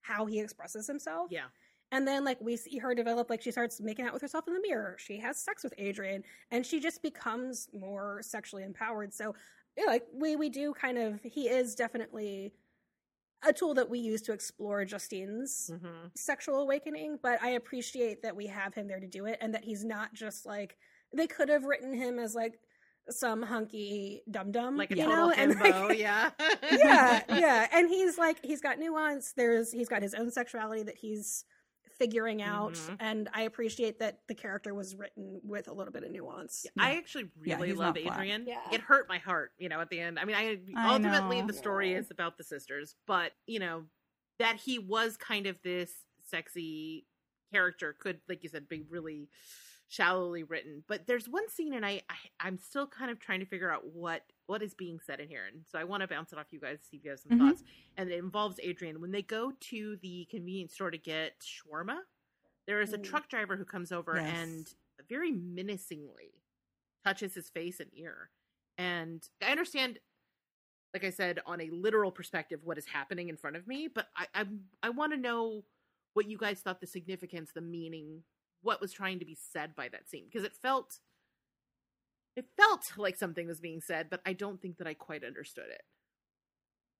how 0.00 0.26
he 0.26 0.40
expresses 0.40 0.86
himself. 0.86 1.30
Yeah. 1.30 1.46
And 1.92 2.08
then 2.08 2.24
like 2.24 2.40
we 2.40 2.56
see 2.56 2.78
her 2.78 2.94
develop 2.94 3.30
like 3.30 3.42
she 3.42 3.52
starts 3.52 3.80
making 3.80 4.04
out 4.06 4.12
with 4.12 4.22
herself 4.22 4.48
in 4.48 4.54
the 4.54 4.60
mirror. 4.60 4.96
She 4.98 5.18
has 5.18 5.38
sex 5.38 5.62
with 5.62 5.74
Adrian 5.78 6.24
and 6.50 6.66
she 6.66 6.80
just 6.80 7.02
becomes 7.02 7.68
more 7.72 8.20
sexually 8.22 8.64
empowered. 8.64 9.14
So 9.14 9.34
yeah, 9.76 9.84
like 9.84 10.04
we 10.12 10.34
we 10.34 10.48
do 10.48 10.74
kind 10.74 10.98
of 10.98 11.20
he 11.22 11.48
is 11.48 11.74
definitely 11.74 12.52
a 13.46 13.52
tool 13.52 13.74
that 13.74 13.88
we 13.90 13.98
use 13.98 14.22
to 14.22 14.32
explore 14.32 14.84
Justine's 14.84 15.70
Mhm. 15.72 16.10
sexual 16.16 16.60
awakening, 16.60 17.18
but 17.22 17.42
I 17.42 17.50
appreciate 17.50 18.22
that 18.22 18.34
we 18.36 18.46
have 18.46 18.74
him 18.74 18.86
there 18.88 19.00
to 19.00 19.06
do 19.06 19.26
it 19.26 19.38
and 19.40 19.54
that 19.54 19.64
he's 19.64 19.84
not 19.84 20.12
just 20.14 20.46
like 20.46 20.76
they 21.12 21.26
could 21.26 21.48
have 21.48 21.64
written 21.64 21.92
him 21.94 22.18
as 22.18 22.34
like 22.34 22.58
some 23.10 23.42
hunky 23.42 24.22
dum 24.30 24.50
dum, 24.50 24.76
Like 24.76 24.90
a 24.90 24.96
you 24.96 25.06
know, 25.06 25.30
and 25.30 25.54
like, 25.60 25.98
yeah. 25.98 26.30
yeah, 26.72 27.22
yeah, 27.28 27.68
and 27.72 27.88
he's 27.88 28.16
like 28.18 28.42
he's 28.44 28.60
got 28.62 28.78
nuance. 28.78 29.32
There's 29.32 29.70
he's 29.70 29.88
got 29.88 30.00
his 30.02 30.14
own 30.14 30.30
sexuality 30.30 30.82
that 30.84 30.96
he's 30.96 31.44
figuring 31.98 32.42
out, 32.42 32.74
Mhm. 32.74 32.96
and 33.00 33.28
I 33.32 33.42
appreciate 33.42 33.98
that 34.00 34.20
the 34.28 34.34
character 34.34 34.74
was 34.74 34.94
written 34.96 35.40
with 35.44 35.68
a 35.68 35.72
little 35.72 35.92
bit 35.92 36.02
of 36.04 36.10
nuance. 36.10 36.66
I 36.78 36.96
actually 36.96 37.30
really 37.38 37.68
he's 37.68 37.76
love. 37.78 37.96
Adrian. 37.96 38.46
Yeah. 38.46 38.60
It 38.72 38.80
hurt 38.80 39.08
my 39.08 39.18
heart, 39.18 39.52
you 39.58 39.68
know, 39.68 39.80
at 39.80 39.90
the 39.90 40.00
end. 40.00 40.18
I 40.18 40.24
mean, 40.24 40.36
I, 40.36 40.58
I 40.76 40.92
ultimately 40.94 41.40
know. 41.40 41.46
the 41.46 41.52
story 41.52 41.92
Yeah. 41.92 41.98
is 41.98 42.10
about 42.10 42.36
the 42.38 42.44
sisters, 42.44 42.96
but 43.06 43.32
you 43.46 43.58
know, 43.58 43.86
that 44.38 44.56
he 44.56 44.78
was 44.78 45.16
kind 45.16 45.46
of 45.46 45.60
this 45.62 46.04
sexy 46.22 47.06
character 47.52 47.92
could, 47.92 48.20
like 48.28 48.42
you 48.42 48.48
said, 48.48 48.68
be 48.68 48.82
really 48.82 49.28
shallowly 49.88 50.42
written. 50.42 50.82
But 50.88 51.06
there's 51.06 51.28
one 51.28 51.48
scene, 51.48 51.74
and 51.74 51.86
I, 51.86 52.02
I 52.08 52.16
I'm 52.40 52.58
still 52.58 52.86
kind 52.86 53.10
of 53.10 53.20
trying 53.20 53.40
to 53.40 53.46
figure 53.46 53.70
out 53.70 53.86
what 53.86 54.22
what 54.46 54.62
is 54.62 54.74
being 54.74 55.00
said 55.00 55.20
in 55.20 55.28
here, 55.28 55.46
and 55.46 55.64
so 55.66 55.78
I 55.78 55.84
want 55.84 56.02
to 56.02 56.06
bounce 56.08 56.32
it 56.32 56.38
off 56.38 56.46
you 56.52 56.60
guys 56.60 56.78
see 56.82 56.96
if 56.98 57.04
you 57.04 57.10
have 57.10 57.20
some 57.20 57.32
Mhm. 57.32 57.38
thoughts. 57.38 57.62
And 57.96 58.10
it 58.10 58.18
involves 58.18 58.60
Adrian 58.62 59.00
when 59.00 59.10
they 59.10 59.22
go 59.22 59.52
to 59.52 59.96
the 59.96 60.26
convenience 60.26 60.74
store 60.74 60.90
to 60.90 60.98
get 60.98 61.40
shawarma. 61.40 62.00
There 62.66 62.80
is 62.80 62.92
a 62.92 62.98
truck 62.98 63.28
driver 63.28 63.56
who 63.56 63.64
comes 63.64 63.92
over 63.92 64.16
Yes. 64.16 64.28
and 64.28 64.74
very 65.08 65.32
menacingly 65.32 66.42
touches 67.04 67.34
his 67.34 67.50
face 67.50 67.80
and 67.80 67.90
ear. 67.94 68.30
And 68.78 69.26
I 69.42 69.50
understand, 69.50 69.98
like 70.92 71.04
I 71.04 71.10
said, 71.10 71.40
on 71.46 71.60
a 71.60 71.70
literal 71.70 72.10
perspective, 72.12 72.64
what 72.64 72.78
is 72.78 72.86
happening 72.86 73.28
in 73.28 73.36
front 73.36 73.56
of 73.56 73.66
me. 73.66 73.88
But 73.88 74.08
I 74.16 74.26
I, 74.34 74.46
I 74.82 74.90
want 74.90 75.12
to 75.12 75.18
know 75.18 75.64
what 76.14 76.28
you 76.28 76.38
guys 76.38 76.60
thought 76.60 76.80
the 76.80 76.86
significance, 76.86 77.52
the 77.52 77.60
meaning, 77.60 78.24
what 78.62 78.80
was 78.80 78.92
trying 78.92 79.18
to 79.18 79.24
be 79.24 79.34
said 79.34 79.74
by 79.74 79.88
that 79.88 80.08
scene 80.08 80.24
because 80.26 80.44
it 80.44 80.54
felt 80.54 81.00
it 82.36 82.46
felt 82.56 82.82
like 82.96 83.16
something 83.16 83.46
was 83.46 83.60
being 83.60 83.80
said, 83.80 84.08
but 84.10 84.20
I 84.26 84.32
don't 84.32 84.60
think 84.60 84.78
that 84.78 84.86
I 84.86 84.94
quite 84.94 85.24
understood 85.24 85.66
it. 85.70 85.82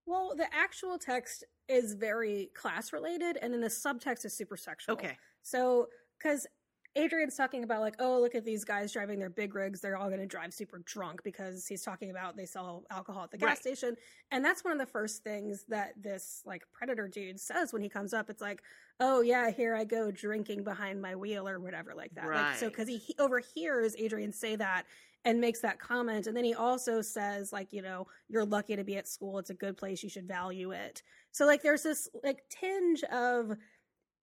Well, 0.07 0.35
the 0.37 0.47
actual 0.55 0.99
text 0.99 1.45
is 1.69 1.95
very 1.95 2.51
class 2.55 2.93
related, 2.93 3.39
and 3.41 3.53
then 3.53 3.61
the 3.61 3.69
subtext 3.69 4.25
is 4.25 4.37
super 4.37 4.57
sexual. 4.57 4.95
Okay. 4.95 5.17
So, 5.43 5.89
because 6.19 6.47
Adrian's 6.97 7.37
talking 7.37 7.65
about, 7.65 7.81
like, 7.81 7.97
oh, 7.99 8.21
look 8.21 8.35
at 8.35 8.45
these 8.45 8.65
guys 8.65 8.93
driving 8.93 9.19
their 9.19 9.31
big 9.31 9.55
rigs. 9.55 9.81
They're 9.81 9.97
all 9.97 10.09
going 10.09 10.21
to 10.21 10.27
drive 10.27 10.55
super 10.55 10.79
drunk 10.85 11.23
because 11.25 11.67
he's 11.67 11.83
talking 11.83 12.11
about 12.11 12.37
they 12.37 12.47
sell 12.47 12.85
alcohol 12.91 13.25
at 13.25 13.31
the 13.31 13.39
gas 13.39 13.49
Right. 13.49 13.59
station. 13.59 13.97
And 14.31 14.45
that's 14.45 14.63
one 14.63 14.73
of 14.73 14.79
the 14.79 14.87
first 14.87 15.25
things 15.25 15.65
that 15.69 16.01
this, 16.01 16.43
like, 16.47 16.63
predator 16.73 17.09
dude 17.09 17.41
says 17.41 17.73
when 17.73 17.83
he 17.83 17.89
comes 17.89 18.15
up. 18.15 18.31
It's 18.31 18.41
like, 18.43 18.63
oh, 19.01 19.23
yeah, 19.23 19.51
here 19.51 19.75
I 19.75 19.85
go 19.85 20.11
drinking 20.13 20.63
behind 20.63 21.03
my 21.03 21.17
wheel 21.17 21.49
or 21.49 21.59
whatever, 21.59 21.95
like 21.95 22.15
that. 22.15 22.29
Like, 22.29 22.57
so, 22.57 22.69
because 22.69 22.87
he, 22.87 22.99
he 22.99 23.15
overhears 23.19 23.97
Adrian 23.99 24.33
say 24.33 24.55
that 24.57 24.85
and 25.25 25.41
makes 25.41 25.61
that 25.61 25.81
comment. 25.81 26.27
And 26.27 26.37
then 26.37 26.45
he 26.45 26.55
also 26.55 27.01
says, 27.01 27.53
like, 27.53 27.73
you 27.73 27.83
know, 27.83 28.07
you're 28.29 28.45
lucky 28.45 28.77
to 28.77 28.85
be 28.85 28.97
at 28.99 29.09
school. 29.09 29.39
It's 29.39 29.51
a 29.51 29.55
good 29.55 29.77
place. 29.77 30.03
You 30.03 30.11
should 30.11 30.29
value 30.29 30.71
it. 30.71 31.03
So, 31.33 31.47
like, 31.47 31.63
there's 31.63 31.83
this, 31.83 32.09
like, 32.23 32.45
tinge 32.51 33.03
of, 33.05 33.57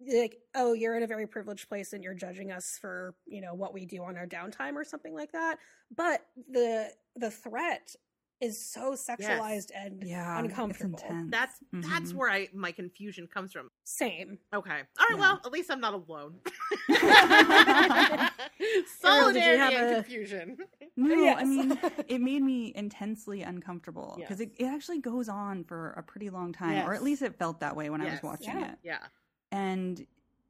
like 0.07 0.37
oh 0.55 0.73
you're 0.73 0.95
in 0.97 1.03
a 1.03 1.07
very 1.07 1.27
privileged 1.27 1.67
place 1.69 1.93
and 1.93 2.03
you're 2.03 2.13
judging 2.13 2.51
us 2.51 2.77
for 2.81 3.13
you 3.27 3.41
know 3.41 3.53
what 3.53 3.73
we 3.73 3.85
do 3.85 4.01
on 4.03 4.17
our 4.17 4.25
downtime 4.27 4.75
or 4.75 4.83
something 4.83 5.13
like 5.13 5.31
that 5.31 5.57
but 5.95 6.25
the 6.49 6.89
the 7.15 7.29
threat 7.29 7.95
is 8.39 8.59
so 8.59 8.93
sexualized 8.93 9.69
and 9.75 10.01
Yeah, 10.03 10.39
uncomfortable 10.39 10.95
It's 10.95 11.03
intense. 11.03 11.29
That's 11.31 11.55
that's 11.71 12.11
Mhm. 12.13 12.15
where 12.15 12.29
I 12.31 12.47
my 12.53 12.71
confusion 12.71 13.27
comes 13.27 13.51
from. 13.53 13.69
same 13.83 14.39
Okay. 14.51 14.71
All 14.71 14.77
right. 14.77 15.11
Yeah. 15.11 15.15
Well, 15.19 15.41
at 15.45 15.51
least 15.51 15.69
I'm 15.69 15.79
not 15.79 15.93
alone. 15.93 16.39
Ariel, 18.59 18.83
Solidarity 18.99 19.75
you 19.75 19.81
and 19.81 19.91
a- 19.91 19.95
confusion. 19.95 20.57
No, 20.97 21.35
I 21.35 21.43
mean, 21.43 21.79
it 22.07 22.19
made 22.21 22.41
me 22.41 22.73
intensely 22.75 23.41
uncomfortable 23.43 24.15
because 24.17 24.39
Yes. 24.39 24.49
it, 24.57 24.63
it 24.63 24.65
actually 24.65 24.99
goes 24.99 25.29
on 25.29 25.63
for 25.63 25.91
a 25.91 26.03
pretty 26.03 26.29
long 26.29 26.51
time, 26.53 26.87
or 26.87 26.93
at 26.93 27.03
least 27.03 27.21
it 27.21 27.37
felt 27.37 27.59
that 27.59 27.75
way 27.75 27.89
when 27.89 28.01
I 28.01 28.11
was 28.11 28.23
watching 28.23 28.59
Yeah. 28.59 28.71
it. 28.71 28.77
Yeah. 28.83 28.99
And 29.51 30.05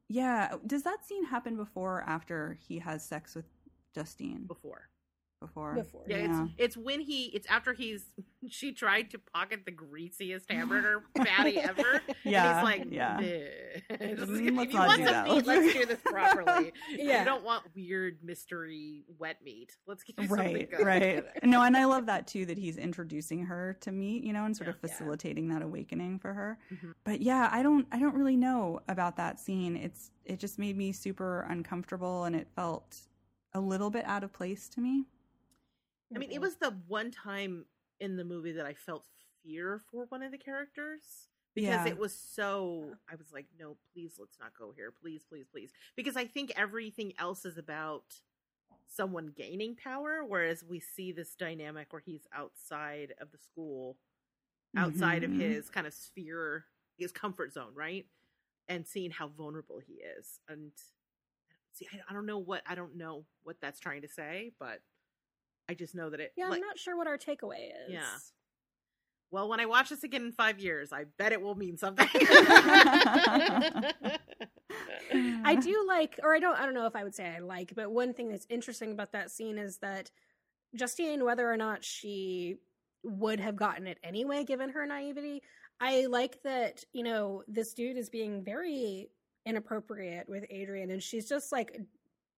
yeah, 0.08 0.56
does 0.66 0.82
that 0.82 1.04
scene 1.04 1.24
happen 1.24 1.56
before 1.56 1.98
or 1.98 2.02
after 2.02 2.58
he 2.68 2.78
has 2.78 3.04
sex 3.04 3.34
with 3.34 3.46
Justine? 3.94 4.44
Before. 4.46 4.88
Before. 5.42 5.74
before 5.74 6.02
Yeah, 6.06 6.44
it's 6.44 6.52
it's 6.58 6.76
when 6.76 7.00
he 7.00 7.26
it's 7.26 7.46
after 7.48 7.72
he's 7.74 8.06
she 8.48 8.72
tried 8.72 9.10
to 9.10 9.18
pocket 9.18 9.60
the 9.64 9.70
greasiest 9.70 10.50
hamburger 10.50 11.02
patty 11.16 11.58
ever. 11.60 12.00
Yeah, 12.24 12.58
and 12.60 12.68
he's 12.68 12.80
like, 12.80 12.92
yeah. 12.92 13.16
"Nah." 13.90 13.96
Mm, 13.96 14.56
let's 14.56 14.72
not 14.74 14.96
do 14.96 15.04
that. 15.04 15.28
meat, 15.28 15.46
let's 15.46 15.72
do 15.72 15.86
this 15.86 15.98
properly. 16.04 16.72
Yeah. 16.90 17.20
You 17.20 17.24
don't 17.24 17.44
want 17.44 17.64
weird 17.74 18.18
mystery 18.22 19.04
wet 19.18 19.38
meat. 19.44 19.76
Let's 19.86 20.02
get 20.04 20.28
Right, 20.30 20.68
right. 20.82 21.24
No, 21.44 21.62
and 21.62 21.76
I 21.76 21.84
love 21.84 22.06
that 22.06 22.26
too 22.26 22.46
that 22.46 22.58
he's 22.58 22.76
introducing 22.78 23.44
her 23.46 23.76
to 23.80 23.92
meat, 23.92 24.24
you 24.24 24.32
know, 24.32 24.44
and 24.44 24.56
sort 24.56 24.68
of 24.68 24.76
Yeah. 24.82 24.88
facilitating 24.88 25.48
that 25.48 25.62
awakening 25.62 26.18
for 26.18 26.32
her. 26.32 26.58
Mhm. 26.72 26.94
But 27.04 27.20
yeah, 27.20 27.48
I 27.52 27.62
don't 27.62 27.86
I 27.92 27.98
don't 27.98 28.14
really 28.14 28.36
know 28.36 28.80
about 28.88 29.16
that 29.16 29.38
scene. 29.40 29.76
It's 29.76 30.10
it 30.24 30.38
just 30.38 30.58
made 30.58 30.76
me 30.76 30.92
super 30.92 31.42
uncomfortable 31.48 32.24
and 32.24 32.36
it 32.36 32.48
felt 32.54 33.00
a 33.54 33.60
little 33.60 33.90
bit 33.90 34.04
out 34.06 34.24
of 34.24 34.32
place 34.32 34.68
to 34.70 34.80
me. 34.80 35.06
I 36.14 36.18
mean, 36.18 36.30
it 36.30 36.40
was 36.40 36.56
the 36.56 36.70
one 36.88 37.10
time 37.10 37.66
in 38.00 38.16
the 38.16 38.24
movie 38.24 38.52
that 38.52 38.66
I 38.66 38.74
felt 38.74 39.04
fear 39.42 39.80
for 39.90 40.06
one 40.06 40.22
of 40.22 40.30
the 40.32 40.38
characters 40.38 41.28
because 41.54 41.84
Yeah. 41.86 41.88
it 41.88 41.98
was 41.98 42.14
so. 42.16 42.96
I 43.10 43.14
was 43.16 43.32
like, 43.32 43.46
no, 43.58 43.76
please, 43.92 44.16
let's 44.18 44.38
not 44.40 44.52
go 44.58 44.72
here. 44.72 44.90
Please, 44.90 45.24
please, 45.24 45.46
please. 45.50 45.72
Because 45.96 46.16
I 46.16 46.26
think 46.26 46.52
everything 46.56 47.12
else 47.18 47.44
is 47.44 47.58
about 47.58 48.20
someone 48.86 49.28
gaining 49.34 49.74
power, 49.76 50.22
whereas 50.24 50.62
we 50.64 50.78
see 50.80 51.12
this 51.12 51.34
dynamic 51.34 51.92
where 51.92 52.02
he's 52.04 52.26
outside 52.32 53.14
of 53.20 53.30
the 53.32 53.38
school, 53.38 53.96
outside 54.76 55.22
Mhm. 55.22 55.26
of 55.26 55.32
his 55.32 55.70
kind 55.70 55.86
of 55.86 55.94
sphere, 55.94 56.66
his 56.98 57.10
comfort 57.12 57.52
zone, 57.52 57.74
right? 57.74 58.06
And 58.68 58.86
seeing 58.86 59.10
how 59.10 59.28
vulnerable 59.28 59.78
he 59.78 59.94
is. 59.94 60.40
And 60.48 60.72
see, 61.72 61.88
I, 61.92 62.00
I 62.08 62.12
don't 62.12 62.26
know 62.26 62.38
what 62.38 62.62
I 62.66 62.74
don't 62.74 62.96
know 62.96 63.24
what 63.44 63.60
that's 63.60 63.80
trying 63.80 64.02
to 64.02 64.08
say, 64.08 64.52
but 64.58 64.82
I 65.68 65.74
just 65.74 65.94
know 65.94 66.10
that 66.10 66.20
it. 66.20 66.32
yeah 66.36 66.48
like- 66.48 66.60
i'm 66.60 66.66
not 66.66 66.78
sure 66.78 66.96
what 66.96 67.06
our 67.06 67.18
takeaway 67.18 67.68
is 67.86 67.90
Yeah. 67.92 68.04
Well, 69.30 69.48
when 69.48 69.60
I 69.60 69.64
watch 69.64 69.88
this 69.88 70.04
again 70.04 70.26
in 70.26 70.32
five 70.32 70.60
years, 70.60 70.92
I 70.92 71.04
bet 71.16 71.32
it 71.32 71.40
will 71.40 71.54
mean 71.54 71.78
something. 71.78 72.06
I 75.44 75.54
do 75.60 75.84
like, 75.88 76.20
or 76.22 76.34
I 76.34 76.38
don't, 76.38 76.54
I 76.58 76.66
don't 76.66 76.74
know 76.74 76.84
if 76.84 76.94
I 76.94 77.02
would 77.02 77.14
say 77.14 77.26
I 77.26 77.38
like, 77.38 77.72
but 77.74 77.90
one 77.90 78.12
thing 78.12 78.28
that's 78.28 78.46
interesting 78.50 78.92
about 78.92 79.12
that 79.12 79.30
scene 79.30 79.56
is 79.56 79.78
that 79.78 80.10
Justine, 80.74 81.24
whether 81.24 81.50
or 81.50 81.56
not 81.56 81.82
she 81.82 82.56
would 83.04 83.40
have 83.40 83.56
gotten 83.56 83.86
it 83.86 83.96
anyway, 84.04 84.44
given 84.44 84.68
her 84.68 84.84
naivety, 84.86 85.42
I 85.80 86.06
like 86.06 86.42
that, 86.42 86.84
you 86.92 87.02
know, 87.02 87.42
this 87.48 87.72
dude 87.72 87.96
is 87.96 88.10
being 88.10 88.44
very 88.44 89.08
inappropriate 89.46 90.28
with 90.28 90.44
Adrian 90.50 90.90
and 90.90 91.02
she's 91.02 91.26
just 91.28 91.52
like 91.52 91.80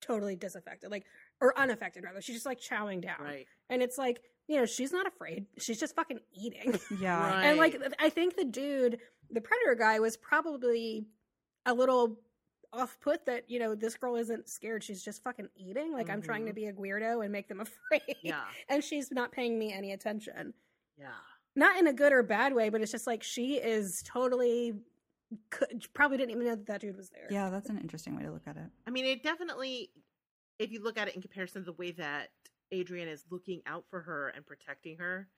totally 0.01 0.37
disaffected, 0.37 0.91
like, 0.93 1.07
or 1.41 1.59
unaffected 1.59 2.05
rather. 2.05 2.21
She's 2.21 2.37
just 2.37 2.47
like 2.47 2.61
chowing 2.61 3.03
down. 3.03 3.17
right. 3.21 3.47
And 3.71 3.83
it's 3.83 3.99
like, 3.99 4.21
you 4.49 4.57
know, 4.57 4.67
she's 4.67 4.93
not 4.93 5.07
afraid. 5.07 5.47
She's 5.59 5.81
just 5.81 5.95
fucking 5.97 6.21
eating. 6.33 6.79
yeah. 7.01 7.19
Right. 7.31 7.45
And 7.47 7.59
like 7.59 7.81
I 7.99 8.09
think 8.11 8.37
the 8.37 8.45
dude, 8.45 8.99
the 9.31 9.41
predator 9.41 9.75
guy 9.75 10.01
was 10.01 10.17
probably 10.17 11.07
a 11.67 11.73
little 11.75 12.19
off 12.73 12.99
put 13.01 13.25
that, 13.27 13.45
you 13.49 13.59
know, 13.59 13.75
this 13.75 13.95
girl 13.97 14.17
isn't 14.17 14.49
scared. 14.49 14.83
She's 14.83 15.03
just 15.03 15.23
fucking 15.23 15.49
eating. 15.57 15.93
Like 15.93 16.11
I'm 16.11 16.21
trying 16.21 16.45
to 16.47 16.53
Mhm. 16.53 16.57
be 16.57 16.67
a 16.67 16.73
weirdo 16.73 17.23
and 17.23 17.33
make 17.33 17.49
them 17.49 17.61
afraid. 17.93 18.17
Yeah. 18.23 18.43
And 18.69 18.83
she's 18.83 19.11
not 19.13 19.33
paying 19.33 19.59
me 19.59 19.73
any 19.73 19.93
attention. 19.93 20.55
Yeah. 20.99 21.09
Not 21.57 21.77
in 21.79 21.87
a 21.87 21.93
good 21.93 22.13
or 22.13 22.23
bad 22.25 22.53
way, 22.53 22.69
but 22.69 22.81
it's 22.81 22.91
just 22.93 23.07
like 23.07 23.23
she 23.23 23.55
is 23.57 24.03
totally 24.05 24.75
could, 25.51 25.87
probably 25.95 26.17
didn't 26.19 26.33
even 26.33 26.45
know 26.45 26.51
that 26.57 26.67
that 26.67 26.81
dude 26.81 26.97
was 26.97 27.11
there. 27.11 27.27
Yeah, 27.31 27.49
that's 27.51 27.71
an 27.71 27.79
interesting 27.79 28.17
way 28.17 28.25
to 28.25 28.33
look 28.33 28.47
at 28.47 28.57
it. 28.57 28.67
I 28.87 28.91
mean, 28.91 29.05
it 29.05 29.23
definitely, 29.23 29.91
if 30.59 30.71
you 30.71 30.83
look 30.83 30.99
at 30.99 31.09
it 31.09 31.15
in 31.15 31.23
comparison 31.23 31.63
to 31.63 31.67
the 31.67 31.73
way 31.73 31.91
that 31.93 32.29
Adrian 32.73 33.09
is 33.09 33.25
looking 33.31 33.63
out 33.67 33.85
for 33.91 34.01
her 34.03 34.29
and 34.29 34.45
protecting 34.47 34.97
her, 34.99 35.29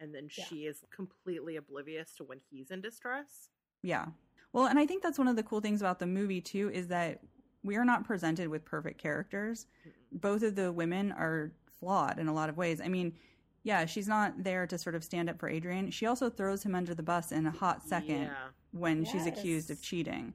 and 0.00 0.14
then 0.14 0.28
Yeah. 0.36 0.44
she 0.44 0.66
is 0.66 0.84
completely 0.90 1.56
oblivious 1.56 2.14
to 2.16 2.24
when 2.24 2.40
he's 2.50 2.70
in 2.70 2.80
distress. 2.80 3.48
Yeah. 3.82 4.06
Well, 4.52 4.66
and 4.66 4.78
I 4.78 4.86
think 4.86 5.02
that's 5.02 5.18
one 5.18 5.28
of 5.28 5.36
the 5.36 5.42
cool 5.42 5.60
things 5.60 5.80
about 5.80 5.98
the 5.98 6.06
movie 6.06 6.40
too 6.40 6.70
is 6.70 6.88
that 6.88 7.20
we 7.62 7.76
are 7.76 7.84
not 7.84 8.04
presented 8.04 8.48
with 8.48 8.64
perfect 8.64 9.00
characters. 9.00 9.66
Both 10.12 10.42
of 10.42 10.54
the 10.54 10.70
women 10.72 11.12
are 11.12 11.52
flawed 11.78 12.18
in 12.18 12.28
a 12.28 12.32
lot 12.34 12.48
of 12.48 12.56
ways. 12.56 12.80
I 12.80 12.88
mean, 12.88 13.16
yeah, 13.62 13.86
she's 13.86 14.06
not 14.06 14.42
there 14.44 14.66
to 14.66 14.76
sort 14.76 14.94
of 14.94 15.02
stand 15.02 15.30
up 15.30 15.38
for 15.38 15.48
Adrian. 15.48 15.90
She 15.90 16.06
also 16.06 16.28
throws 16.28 16.62
him 16.62 16.74
under 16.74 16.94
the 16.94 17.02
bus 17.02 17.32
in 17.32 17.46
a 17.46 17.50
hot 17.50 17.82
second 17.82 18.22
Yeah. 18.24 18.48
when 18.72 19.04
she's 19.04 19.26
accused 19.26 19.70
of 19.70 19.80
cheating. 19.80 20.34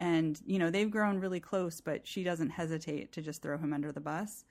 And, 0.00 0.40
you 0.46 0.58
know, 0.58 0.70
they've 0.70 0.90
grown 0.90 1.18
really 1.18 1.40
close, 1.40 1.80
but 1.80 2.06
she 2.06 2.22
doesn't 2.22 2.50
hesitate 2.50 3.12
to 3.12 3.22
just 3.22 3.42
throw 3.42 3.58
him 3.58 3.72
under 3.72 3.90
the 3.90 4.00
bus. 4.00 4.44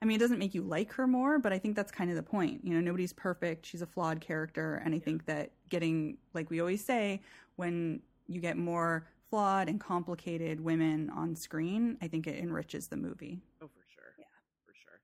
I 0.00 0.06
mean, 0.06 0.16
it 0.16 0.20
doesn't 0.20 0.38
make 0.38 0.54
you 0.54 0.62
like 0.62 0.92
her 0.92 1.06
more, 1.06 1.38
but 1.38 1.52
I 1.52 1.58
think 1.58 1.76
that's 1.76 1.90
kind 1.90 2.10
of 2.10 2.16
the 2.16 2.22
point. 2.22 2.60
You 2.62 2.74
know, 2.74 2.80
nobody's 2.80 3.12
perfect. 3.12 3.66
She's 3.66 3.82
a 3.82 3.86
flawed 3.86 4.20
character. 4.20 4.82
And 4.84 4.94
I 4.94 4.98
think 4.98 5.24
that 5.26 5.50
getting, 5.70 6.18
like 6.34 6.50
we 6.50 6.60
always 6.60 6.84
say, 6.84 7.22
when 7.56 8.00
you 8.26 8.40
get 8.40 8.56
more 8.56 9.06
flawed 9.30 9.68
and 9.68 9.80
complicated 9.80 10.60
women 10.60 11.10
on 11.10 11.34
screen, 11.34 11.96
I 12.02 12.08
think 12.08 12.26
it 12.26 12.38
enriches 12.38 12.88
the 12.88 12.96
movie. 12.96 13.40
Oh, 13.62 13.66
for 13.66 13.84
sure. 13.92 14.14
Yeah. 14.18 14.24
For 14.66 14.74
sure. 14.74 15.00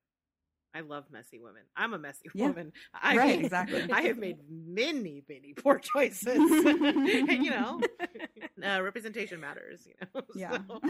I 0.74 0.80
love 0.80 1.04
messy 1.10 1.38
women. 1.40 1.62
I'm 1.76 1.94
a 1.94 1.98
messy 1.98 2.28
Yeah. 2.34 2.48
woman. 2.48 2.72
I 2.94 3.16
Right, 3.16 3.40
exactly. 3.44 3.84
I 3.92 4.02
have 4.02 4.18
made 4.18 4.38
many, 4.48 5.22
many 5.28 5.52
poor 5.54 5.78
choices. 5.78 6.26
you 6.36 7.50
know, 7.50 7.80
uh, 8.64 8.80
representation 8.82 9.40
matters. 9.40 9.86
You 9.86 9.94
know, 10.14 10.22
Yeah. 10.34 10.58
So, 10.68 10.80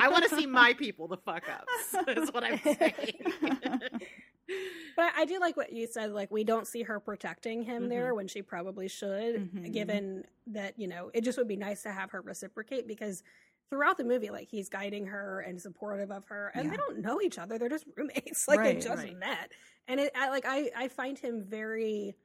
I 0.00 0.08
want 0.08 0.28
to 0.28 0.34
see 0.36 0.46
my 0.46 0.72
people 0.74 1.08
the 1.08 1.18
fuck 1.18 1.42
ups. 1.50 2.08
Is 2.16 2.32
what 2.32 2.44
I'm 2.44 2.58
saying. 2.60 3.12
But 4.96 5.12
I 5.16 5.24
do 5.26 5.38
like 5.40 5.56
what 5.56 5.72
you 5.72 5.86
said. 5.88 6.12
Like, 6.12 6.30
we 6.30 6.44
don't 6.44 6.66
see 6.66 6.82
her 6.84 6.98
protecting 7.00 7.62
him 7.62 7.88
there 7.90 8.06
Mm-hmm. 8.06 8.16
when 8.16 8.28
she 8.28 8.40
probably 8.42 8.88
should, 8.88 9.50
Mhm. 9.52 9.72
given 9.72 10.24
that, 10.46 10.78
you 10.78 10.86
know, 10.88 11.10
it 11.12 11.22
just 11.24 11.36
would 11.36 11.48
be 11.48 11.56
nice 11.56 11.82
to 11.82 11.90
have 11.92 12.12
her 12.12 12.20
reciprocate 12.22 12.86
because 12.86 13.22
throughout 13.70 13.96
the 13.98 14.04
movie, 14.04 14.30
like 14.30 14.48
he's 14.48 14.68
guiding 14.68 15.06
her 15.06 15.40
and 15.40 15.60
supportive 15.60 16.10
of 16.10 16.24
her, 16.26 16.52
and 16.54 16.64
Yeah. 16.64 16.70
they 16.70 16.76
don't 16.76 16.98
know 17.00 17.20
each 17.20 17.38
other. 17.38 17.58
They're 17.58 17.68
just 17.68 17.86
roommates. 17.96 18.46
Like 18.48 18.58
Right, 18.60 18.74
they 18.76 18.80
just 18.80 19.02
right. 19.02 19.16
met, 19.18 19.52
and 19.88 20.00
it 20.00 20.12
I, 20.16 20.30
like 20.30 20.44
I 20.46 20.70
I 20.76 20.88
find 20.88 21.18
him 21.18 21.44
very. 21.46 22.16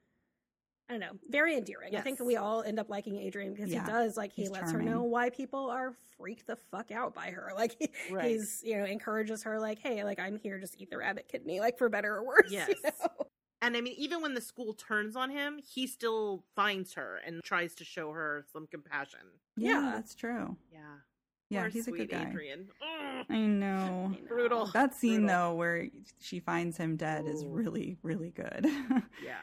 I 0.88 0.94
don't 0.94 1.00
know, 1.00 1.18
very 1.30 1.56
endearing. 1.56 1.96
I 1.96 2.00
think 2.02 2.20
we 2.20 2.36
all 2.36 2.62
end 2.62 2.78
up 2.78 2.90
liking 2.90 3.16
Adrian 3.16 3.54
because 3.54 3.72
Yeah, 3.72 3.84
he 3.84 3.90
does 3.90 4.16
like 4.16 4.32
he 4.32 4.42
he's 4.42 4.50
lets 4.50 4.72
her 4.72 4.82
know 4.82 5.04
why 5.04 5.30
people 5.30 5.70
are 5.70 5.92
freaked 6.18 6.46
the 6.46 6.56
fuck 6.56 6.90
out 6.90 7.14
by 7.14 7.30
her. 7.30 7.50
Like 7.56 7.76
he, 7.78 7.88
Right. 8.10 8.32
he's 8.32 8.60
you 8.64 8.76
know 8.76 8.84
encourages 8.84 9.42
her 9.44 9.58
like, 9.58 9.78
hey, 9.78 10.04
like 10.04 10.18
I'm 10.18 10.36
here, 10.36 10.58
just 10.58 10.74
eat 10.78 10.90
the 10.90 10.98
rabbit 10.98 11.28
kidney, 11.30 11.60
like 11.60 11.78
for 11.78 11.88
better 11.88 12.16
or 12.16 12.26
worse. 12.26 12.50
you 12.50 12.58
Yes. 12.58 12.68
know? 13.00 13.26
And 13.62 13.76
I 13.76 13.80
mean, 13.80 13.94
even 13.96 14.20
when 14.20 14.34
the 14.34 14.40
school 14.40 14.74
turns 14.74 15.14
on 15.16 15.30
him, 15.30 15.58
he 15.64 15.86
still 15.86 16.44
finds 16.56 16.92
her 16.94 17.20
and 17.24 17.42
tries 17.44 17.74
to 17.76 17.84
show 17.84 18.10
her 18.10 18.44
some 18.52 18.66
compassion. 18.66 19.20
Yeah, 19.56 19.80
Yeah. 19.80 19.92
that's 19.94 20.14
true. 20.16 20.56
Yeah. 20.70 20.96
Yeah, 21.52 21.60
Poor 21.62 21.68
he's 21.70 21.88
a 21.88 21.92
good 21.92 22.10
guy. 22.10 22.28
Adrian. 22.30 22.68
Ugh. 22.80 23.26
I 23.28 23.36
know. 23.36 23.76
I 23.76 23.88
know. 24.20 24.28
Brutal. 24.28 24.66
That 24.66 24.94
scene 24.94 25.22
Brutal. 25.22 25.50
though, 25.50 25.54
where 25.54 25.88
she 26.20 26.40
finds 26.40 26.76
him 26.76 26.96
dead, 26.96 27.26
is 27.26 27.44
really, 27.44 27.96
really 28.02 28.30
good. 28.30 28.66
Yeah. 29.24 29.36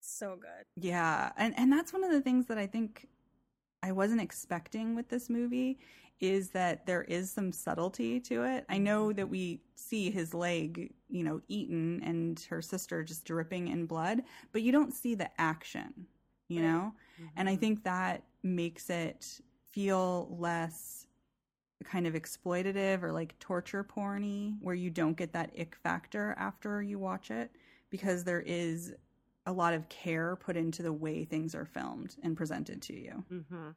So 0.00 0.36
good. 0.36 0.64
yeah, 0.76 1.32
and 1.36 1.52
and 1.58 1.70
that's 1.72 1.92
one 1.92 2.02
of 2.04 2.10
the 2.10 2.20
things 2.20 2.46
that 2.46 2.56
I 2.58 2.66
think 2.66 3.08
I 3.82 3.92
wasn't 3.92 4.20
expecting 4.20 4.94
with 4.94 5.08
this 5.08 5.28
movie 5.28 5.78
is 6.20 6.50
that 6.50 6.86
there 6.86 7.02
is 7.04 7.30
some 7.30 7.52
subtlety 7.52 8.18
to 8.20 8.42
it. 8.44 8.64
I 8.68 8.78
know 8.78 9.12
that 9.12 9.28
we 9.28 9.60
see 9.76 10.10
his 10.10 10.34
leg, 10.34 10.92
you 11.08 11.22
know, 11.24 11.40
eaten 11.48 12.02
and 12.04 12.40
her 12.50 12.60
sister 12.62 13.04
just 13.04 13.24
dripping 13.24 13.68
in 13.68 13.86
blood, 13.86 14.22
but 14.52 14.62
you 14.62 14.72
don't 14.72 14.92
see 14.94 15.14
the 15.14 15.30
action, 15.40 16.06
you 16.48 16.60
Right. 16.60 16.68
know? 16.68 16.94
And 17.36 17.48
I 17.48 17.54
Mhm. 17.56 17.60
think 17.60 17.84
that 17.84 18.22
makes 18.42 18.90
it 18.90 19.40
feel 19.70 20.36
less 20.40 21.06
kind 21.84 22.06
of 22.06 22.14
exploitative 22.14 23.02
or 23.02 23.12
like 23.12 23.38
torture 23.38 23.84
porny, 23.84 24.56
where 24.60 24.74
you 24.74 24.90
don't 24.90 25.16
get 25.16 25.32
that 25.32 25.52
ick 25.58 25.76
factor 25.76 26.34
after 26.38 26.82
you 26.82 26.98
watch 26.98 27.30
it, 27.30 27.50
because 27.90 28.24
there 28.24 28.40
is 28.40 28.94
a 29.46 29.52
lot 29.52 29.74
of 29.74 29.88
care 29.88 30.36
put 30.36 30.56
into 30.56 30.82
the 30.82 30.92
way 30.92 31.24
things 31.24 31.54
are 31.54 31.64
filmed 31.64 32.16
and 32.22 32.36
presented 32.36 32.82
to 32.82 32.94
you. 32.94 33.24
Mhm. 33.30 33.74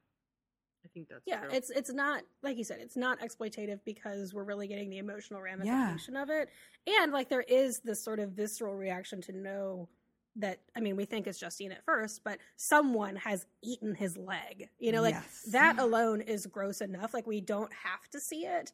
I 0.83 0.87
think 0.87 1.09
that's 1.09 1.21
yeah 1.27 1.41
true. 1.41 1.49
it's 1.51 1.69
it's 1.69 1.93
not 1.93 2.23
like 2.41 2.57
you 2.57 2.63
said 2.63 2.79
it's 2.79 2.97
not 2.97 3.19
exploitative 3.19 3.79
because 3.85 4.33
we're 4.33 4.43
really 4.43 4.67
getting 4.67 4.89
the 4.89 4.97
emotional 4.97 5.39
ramification 5.39 6.15
of 6.15 6.29
it 6.31 6.49
and 6.87 7.11
like 7.11 7.29
there 7.29 7.41
is 7.47 7.79
this 7.81 8.03
sort 8.03 8.19
of 8.19 8.31
visceral 8.31 8.75
reaction 8.75 9.21
to 9.21 9.31
know 9.31 9.87
that 10.37 10.59
i 10.75 10.79
mean 10.79 10.95
we 10.95 11.03
think 11.05 11.27
it's 11.27 11.39
justine 11.39 11.71
at 11.71 11.83
first 11.83 12.23
but 12.23 12.37
someone 12.55 13.15
has 13.17 13.45
eaten 13.61 13.93
his 13.95 14.15
leg 14.17 14.69
you 14.79 14.91
know 14.91 15.01
like 15.01 15.15
Yes. 15.15 15.41
that 15.51 15.77
alone 15.77 16.21
is 16.21 16.45
gross 16.45 16.79
enough 16.81 17.13
like 17.13 17.27
we 17.27 17.41
don't 17.41 17.71
have 17.73 18.07
to 18.11 18.19
see 18.19 18.45
it 18.45 18.71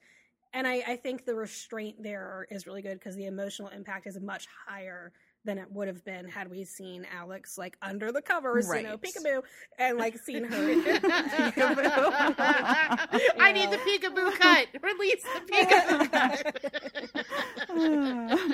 and 0.54 0.68
i 0.68 0.84
i 0.88 0.96
think 0.96 1.26
the 1.26 1.34
restraint 1.36 2.02
there 2.04 2.46
is 2.52 2.68
really 2.68 2.84
good 2.84 3.00
because 3.00 3.16
the 3.16 3.26
emotional 3.26 3.70
impact 3.70 4.06
is 4.06 4.20
much 4.20 4.46
higher 4.68 5.12
than 5.46 5.58
it 5.58 5.72
would 5.72 5.88
have 5.88 6.04
been 6.06 6.28
had 6.28 6.48
we 6.50 6.64
seen 6.64 7.06
alex 7.12 7.58
like 7.58 7.76
under 7.82 8.12
the 8.12 8.22
covers 8.22 8.68
you 8.68 8.84
know 8.84 8.92
Right. 8.92 9.02
peekaboo 9.02 9.42
and 9.80 9.98
like 9.98 10.18
seen 10.20 10.44
her 10.44 10.58
I 13.40 13.52
need 13.54 13.72
the 13.72 13.78
peekaboo 13.78 14.38
cut. 14.38 14.68
Release 14.82 15.24
the 15.24 15.42
peekaboo 15.52 16.12
cut. 16.12 16.58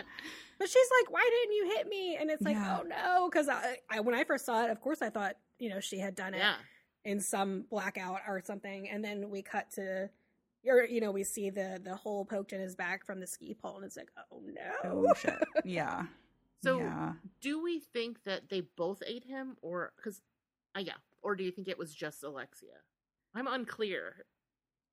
But 0.64 0.70
she's 0.70 0.88
like, 1.02 1.12
"Why 1.12 1.30
didn't 1.30 1.56
you 1.58 1.76
hit 1.76 1.90
me?" 1.90 2.16
And 2.16 2.32
it's 2.32 2.42
like, 2.42 2.56
Yeah. 2.56 2.80
"Oh 2.80 2.88
no!" 2.88 3.30
Because 3.30 3.50
I, 3.50 3.80
I, 3.90 4.00
when 4.00 4.16
I 4.16 4.24
first 4.24 4.46
saw 4.46 4.64
it, 4.64 4.70
of 4.70 4.80
course, 4.80 5.02
I 5.02 5.10
thought 5.10 5.36
you 5.60 5.70
know 5.70 5.82
she 5.82 6.00
had 6.00 6.16
done 6.16 6.34
it 6.34 6.38
yeah. 6.38 6.56
in 7.04 7.20
some 7.20 7.66
blackout 7.70 8.22
or 8.30 8.42
something, 8.46 8.88
and 8.88 9.04
then 9.04 9.30
we 9.30 9.42
cut 9.42 9.70
to, 9.72 10.10
or 10.66 10.86
you 10.86 11.02
know, 11.02 11.12
we 11.12 11.26
see 11.26 11.50
the 11.50 11.82
the 11.84 11.98
hole 11.98 12.24
poked 12.24 12.54
in 12.54 12.62
his 12.62 12.78
back 12.78 13.06
from 13.06 13.20
the 13.20 13.28
ski 13.28 13.54
pole, 13.54 13.76
and 13.76 13.84
it's 13.84 13.98
like, 13.98 14.10
"Oh 14.32 14.42
no!" 14.46 15.08
oh 15.10 15.14
shit. 15.16 15.36
Yeah. 15.66 16.04
So 16.64 16.80
yeah. 16.80 17.12
do 17.42 17.62
we 17.62 17.80
think 17.80 18.24
that 18.24 18.48
they 18.48 18.62
both 18.62 19.04
ate 19.06 19.26
him 19.26 19.58
or 19.62 19.92
because 19.98 20.22
uh, 20.78 20.80
yeah 20.80 20.94
or 21.22 21.36
do 21.36 21.44
you 21.44 21.52
think 21.52 21.68
it 21.68 21.78
was 21.78 21.94
just 21.94 22.24
alexia 22.24 22.76
i'm 23.36 23.48
unclear 23.48 24.24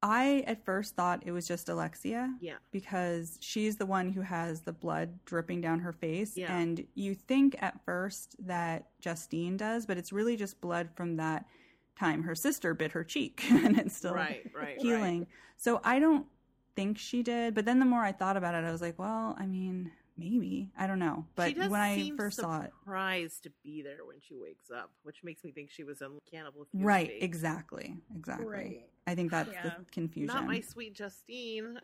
I 0.03 0.45
at 0.47 0.65
first 0.65 0.97
thought 0.97 1.23
it 1.27 1.33
was 1.33 1.47
just 1.47 1.69
Alexia. 1.69 2.35
yeah 2.41 2.55
because 2.71 3.39
she's 3.41 3.77
the 3.77 3.87
one 3.87 4.11
who 4.11 4.23
has 4.23 4.63
the 4.63 4.73
blood 4.73 5.19
dripping 5.27 5.61
down 5.61 5.81
her 5.81 5.93
face. 5.93 6.37
Yeah. 6.37 6.57
And 6.57 6.87
you 6.95 7.15
think 7.15 7.57
at 7.61 7.85
first 7.85 8.37
that 8.47 8.87
Justine 9.01 9.57
does, 9.57 9.87
but 9.87 9.99
it's 9.99 10.13
really 10.13 10.37
just 10.37 10.61
blood 10.61 10.89
from 10.95 11.17
that 11.17 11.45
time 11.99 12.23
her 12.23 12.35
sister 12.35 12.73
bit 12.73 12.93
her 12.93 13.05
cheek 13.05 13.45
and 13.51 13.79
it's 13.79 13.97
still 13.97 14.15
right 14.15 14.51
right 14.55 14.79
healing. 14.79 15.27
So 15.57 15.81
I 15.85 15.99
don't 15.99 16.27
think 16.77 16.99
she 16.99 17.23
did. 17.23 17.55
But 17.55 17.65
then 17.67 17.79
the 17.79 17.85
more 17.85 18.03
I 18.03 18.13
thought 18.13 18.37
about 18.37 18.55
it, 18.55 18.65
I 18.65 18.73
was 18.73 18.81
like, 18.81 18.99
well, 18.99 19.37
I 19.39 19.47
mean, 19.47 19.91
maybe. 20.21 20.69
I 20.79 20.87
don't 20.87 20.99
know. 21.01 21.27
But 21.35 21.49
she 21.49 21.55
does 21.55 21.71
when 21.71 21.81
I 21.81 22.13
first 22.17 22.39
saw 22.39 22.61
it, 22.61 22.71
surprised 22.81 23.43
to 23.45 23.51
be 23.65 23.83
there 23.83 24.05
when 24.07 24.21
she 24.21 24.37
wakes 24.37 24.71
up 24.71 24.91
which 25.03 25.25
makes 25.25 25.43
me 25.43 25.51
think 25.51 25.71
she 25.71 25.83
was 25.83 26.01
in 26.03 26.19
cannibal 26.31 26.67
fugue 26.71 26.85
right, 26.85 27.11
exactly. 27.21 27.97
Exactly. 28.15 28.47
Right. 28.47 28.87
I 29.07 29.15
think 29.15 29.31
that's 29.31 29.51
Yeah. 29.51 29.63
the 29.65 29.85
confusion. 29.91 30.27
not 30.35 30.47
my 30.47 30.61
sweet 30.61 30.95
justine 30.95 31.79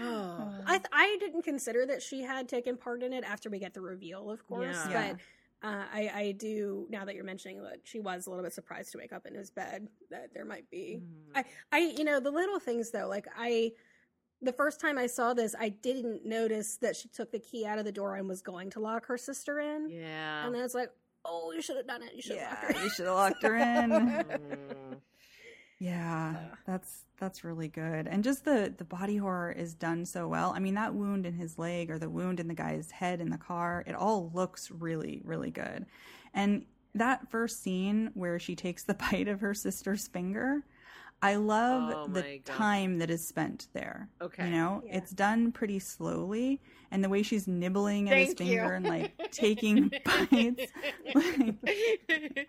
oh. 0.00 0.54
I 0.66 0.78
th- 0.78 0.86
I 0.92 1.16
didn't 1.20 1.42
consider 1.42 1.86
that 1.86 2.02
she 2.02 2.22
had 2.22 2.48
taken 2.48 2.76
part 2.76 3.02
in 3.02 3.12
it 3.12 3.24
after 3.24 3.48
we 3.50 3.58
get 3.58 3.74
the 3.74 3.80
reveal, 3.80 4.30
of 4.30 4.46
course. 4.46 4.76
Yeah. 4.88 4.90
Yeah. 4.90 5.12
But 5.12 5.20
uh, 5.68 5.84
I 5.92 6.10
I 6.14 6.32
do 6.32 6.86
now 6.90 7.04
that 7.04 7.14
you're 7.14 7.24
mentioning 7.24 7.62
that 7.62 7.78
she 7.84 8.00
was 8.00 8.26
a 8.26 8.30
little 8.30 8.44
bit 8.44 8.52
surprised 8.52 8.90
to 8.92 8.98
wake 8.98 9.12
up 9.12 9.26
in 9.26 9.34
his 9.34 9.50
bed 9.50 9.86
that 10.10 10.30
there 10.34 10.44
might 10.44 10.68
be 10.70 11.00
Mm. 11.02 11.32
I, 11.36 11.44
I, 11.70 11.78
you 11.96 12.04
know, 12.04 12.18
the 12.20 12.30
little 12.32 12.58
things 12.58 12.90
though, 12.90 13.06
like 13.08 13.26
I, 13.36 13.72
the 14.42 14.52
first 14.52 14.80
time 14.80 14.98
I 14.98 15.06
saw 15.06 15.34
this, 15.34 15.54
I 15.58 15.70
didn't 15.70 16.26
notice 16.26 16.76
that 16.76 16.96
she 16.96 17.08
took 17.08 17.30
the 17.32 17.38
key 17.38 17.64
out 17.64 17.78
of 17.78 17.84
the 17.84 17.92
door 17.92 18.16
and 18.16 18.28
was 18.28 18.42
going 18.42 18.70
to 18.70 18.80
lock 18.80 19.06
her 19.06 19.16
sister 19.16 19.60
in. 19.60 19.88
yeah 19.90 20.44
And 20.44 20.54
then 20.54 20.62
it's 20.62 20.74
like, 20.74 20.90
oh, 21.24 21.52
you 21.52 21.62
should 21.62 21.76
have 21.76 21.86
done 21.86 22.02
it. 22.02 22.12
You 22.14 22.22
should 22.22 22.36
have 22.38 22.50
locked 22.50 22.62
her 22.62 22.68
yeah, 22.72 22.78
in. 22.78 22.84
you 22.84 22.90
should 22.90 23.06
have 23.06 23.14
locked 23.14 23.42
her 23.42 23.56
in. 23.56 24.96
Yeah, 25.82 26.36
that's 26.64 27.06
that's 27.18 27.42
really 27.42 27.66
good. 27.66 28.06
And 28.06 28.22
just 28.22 28.44
the 28.44 28.72
the 28.76 28.84
body 28.84 29.16
horror 29.16 29.50
is 29.50 29.74
done 29.74 30.06
so 30.06 30.28
well. 30.28 30.52
I 30.54 30.60
mean, 30.60 30.74
that 30.74 30.94
wound 30.94 31.26
in 31.26 31.34
his 31.34 31.58
leg 31.58 31.90
or 31.90 31.98
the 31.98 32.08
wound 32.08 32.38
in 32.38 32.46
the 32.46 32.54
guy's 32.54 32.92
head 32.92 33.20
in 33.20 33.30
the 33.30 33.36
car, 33.36 33.82
it 33.84 33.96
all 33.96 34.30
looks 34.32 34.70
really 34.70 35.22
really 35.24 35.50
good. 35.50 35.86
And 36.32 36.66
that 36.94 37.28
first 37.32 37.64
scene 37.64 38.12
where 38.14 38.38
she 38.38 38.54
takes 38.54 38.84
the 38.84 38.94
bite 39.10 39.26
of 39.26 39.40
her 39.40 39.54
sister's 39.54 40.06
finger, 40.06 40.62
I 41.24 41.36
love 41.36 41.92
Oh 41.96 42.08
the 42.12 42.22
God. 42.22 42.44
time 42.44 42.98
that 42.98 43.08
is 43.10 43.26
spent 43.26 43.68
there. 43.72 44.08
Okay. 44.20 44.44
You 44.46 44.50
know, 44.50 44.82
Yeah. 44.84 44.96
it's 44.98 45.12
done 45.12 45.52
pretty 45.52 45.78
slowly 45.78 46.60
and 46.90 47.02
the 47.02 47.08
way 47.08 47.22
she's 47.22 47.46
nibbling 47.46 48.10
at 48.10 48.18
his 48.18 48.34
Thank 48.34 48.40
you. 48.40 48.46
finger 48.58 48.74
and 48.74 48.86
like 48.86 49.30
taking 49.30 49.88
bites 50.04 50.72
like, 51.14 51.54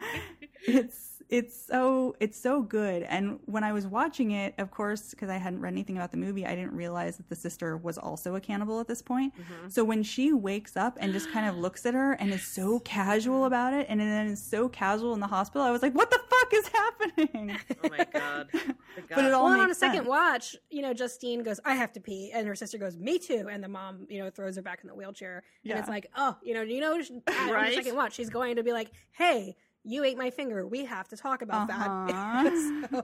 it's 0.66 1.13
it's 1.38 1.56
so 1.66 2.16
it's 2.20 2.40
so 2.40 2.62
good 2.62 3.02
and 3.04 3.40
when 3.46 3.64
i 3.64 3.72
was 3.74 3.88
watching 3.88 4.32
it 4.32 4.54
of 4.60 4.70
course 4.70 5.10
because 5.12 5.30
i 5.30 5.38
hadn't 5.38 5.60
read 5.62 5.74
anything 5.74 5.98
about 5.98 6.12
the 6.12 6.18
movie 6.26 6.46
i 6.46 6.54
didn't 6.54 6.74
realize 6.74 7.18
that 7.18 7.28
the 7.28 7.36
sister 7.36 7.76
was 7.78 7.98
also 7.98 8.36
a 8.36 8.40
cannibal 8.40 8.80
at 8.80 8.88
this 8.88 9.02
point 9.02 9.34
Mhm. 9.38 9.72
so 9.72 9.84
when 9.84 10.04
she 10.04 10.32
wakes 10.32 10.78
up 10.78 10.96
and 11.02 11.12
just 11.12 11.32
kind 11.32 11.48
of 11.50 11.58
looks 11.58 11.86
at 11.88 11.94
her 11.96 12.14
and 12.14 12.32
is 12.34 12.44
so 12.44 12.80
casual 12.82 13.46
about 13.46 13.74
it 13.74 13.88
and 13.90 14.00
then 14.00 14.28
is 14.28 14.44
so 14.44 14.70
casual 14.70 15.14
in 15.16 15.20
the 15.20 15.28
hospital 15.28 15.64
i 15.66 15.72
was 15.72 15.82
like 15.82 15.96
what 15.96 16.12
the 16.12 16.20
fuck 16.30 16.54
is 16.54 16.68
happening 16.68 17.58
Oh 17.84 17.90
my 17.90 18.06
God. 18.14 18.50
The 18.96 19.02
but 19.10 19.26
it 19.26 19.32
God. 19.32 19.34
all 19.34 19.46
well, 19.46 19.60
on 19.62 19.72
a 19.72 19.74
second 19.74 20.02
sense. 20.02 20.08
watch, 20.08 20.56
you 20.70 20.84
know, 20.84 20.94
Justine 20.94 21.42
goes, 21.42 21.60
I 21.66 21.74
have 21.74 21.92
to 21.94 22.00
pee. 22.00 22.30
And 22.32 22.48
her 22.48 22.54
sister 22.54 22.78
goes, 22.78 22.96
me 22.96 23.18
too. 23.18 23.48
And 23.52 23.64
the 23.64 23.68
mom, 23.68 24.06
you 24.08 24.20
know, 24.20 24.30
throws 24.30 24.56
her 24.56 24.62
back 24.62 24.82
in 24.84 24.88
the 24.88 24.94
wheelchair. 24.94 25.38
And 25.64 25.72
Yeah. 25.72 25.80
it's 25.80 25.90
like, 25.90 26.06
oh, 26.16 26.38
you 26.44 26.54
know, 26.54 26.62
you 26.62 26.80
know, 26.80 26.94
on 27.40 27.50
Right. 27.50 27.70
the 27.72 27.76
second 27.82 27.96
watch, 27.96 28.14
she's 28.14 28.30
going 28.30 28.56
to 28.58 28.64
be 28.64 28.72
like, 28.72 28.92
hey, 29.14 29.56
you 29.84 30.04
ate 30.04 30.18
my 30.18 30.30
finger. 30.30 30.66
We 30.68 30.86
have 30.86 31.08
to 31.10 31.18
talk 31.18 31.42
about 31.42 31.70
Uh-huh. 31.70 32.08
that. 32.08 32.54
so, 32.92 33.04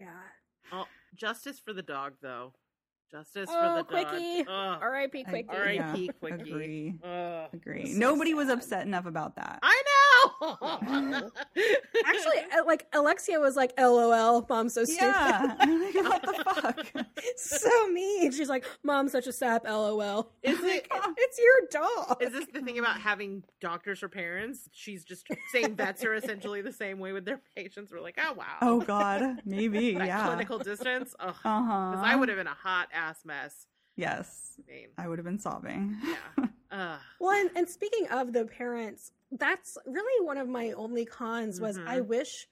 yeah. 0.00 0.08
Oh, 0.72 0.86
justice 1.14 1.58
for 1.60 1.72
the 1.72 1.82
dog, 1.82 2.14
though. 2.22 2.52
Justice 3.10 3.50
Oh, 3.52 3.60
for 3.60 3.78
the 3.78 3.84
Quickie. 3.84 4.44
dog. 4.44 4.48
Ugh. 4.48 4.78
R.I.P. 4.82 5.24
Quickie. 5.24 5.48
All 5.48 5.58
right, 5.60 5.74
yeah, 5.76 5.92
Quickie. 6.18 6.50
agree 6.52 6.94
Ugh. 7.04 7.48
agree 7.52 7.92
So 7.92 7.98
nobody 7.98 8.34
was 8.34 8.48
upset 8.48 8.86
enough 8.86 9.06
about 9.06 9.36
that 9.36 9.60
I 9.62 9.82
know. 9.86 10.13
Actually, 12.06 12.38
uh, 12.52 12.64
like 12.66 12.86
Alexia 12.92 13.38
was 13.40 13.56
like, 13.56 13.72
"LOL, 13.78 14.44
mom's 14.48 14.74
so 14.74 14.84
stupid." 14.84 15.00
yeah 15.06 16.02
what 16.02 16.22
the 16.22 16.44
fuck 16.44 17.06
so 17.36 17.88
mean. 17.88 18.32
She's 18.32 18.48
like, 18.48 18.64
"Mom's 18.82 19.12
such 19.12 19.26
a 19.26 19.32
sap." 19.32 19.64
LOL. 19.64 20.30
is 20.42 20.58
it? 20.62 20.86
It's 21.16 21.38
your 21.38 21.82
dog. 21.82 22.22
Is 22.22 22.32
this 22.32 22.46
the 22.52 22.60
thing 22.60 22.78
about 22.78 23.00
having 23.00 23.42
doctors 23.60 23.98
for 24.00 24.08
parents? 24.08 24.68
She's 24.72 25.04
just 25.04 25.26
saying 25.52 25.76
vets 25.76 26.04
are 26.04 26.14
essentially 26.14 26.62
the 26.62 26.72
same 26.72 26.98
way 26.98 27.12
with 27.12 27.24
their 27.24 27.40
patients. 27.56 27.92
We're 27.92 28.00
like, 28.00 28.18
oh 28.22 28.32
wow. 28.34 28.56
oh 28.62 28.80
god 28.80 29.40
maybe 29.44 29.94
that 29.94 30.06
yeah 30.06 30.26
clinical 30.26 30.58
distance. 30.58 31.14
Uh-huh 31.18 31.90
Because 31.90 32.04
I 32.04 32.16
would 32.16 32.28
have 32.28 32.38
been 32.38 32.46
a 32.46 32.54
hot 32.54 32.88
ass 32.92 33.20
mess. 33.24 33.66
yes 33.96 34.58
I 34.58 34.72
mean, 34.72 34.88
i 34.98 35.06
would 35.08 35.18
have 35.18 35.24
been 35.24 35.38
sobbing 35.38 35.96
yeah. 36.04 36.46
Well, 37.20 37.40
and, 37.40 37.50
and 37.56 37.68
speaking 37.68 38.06
of 38.08 38.32
the 38.32 38.44
parents, 38.44 39.12
that's 39.30 39.78
really 39.86 40.24
one 40.24 40.38
of 40.38 40.48
my 40.48 40.72
only 40.72 41.04
cons 41.04 41.60
was 41.60 41.78
I 41.86 42.00
Mhm. 42.00 42.06
wish 42.06 42.48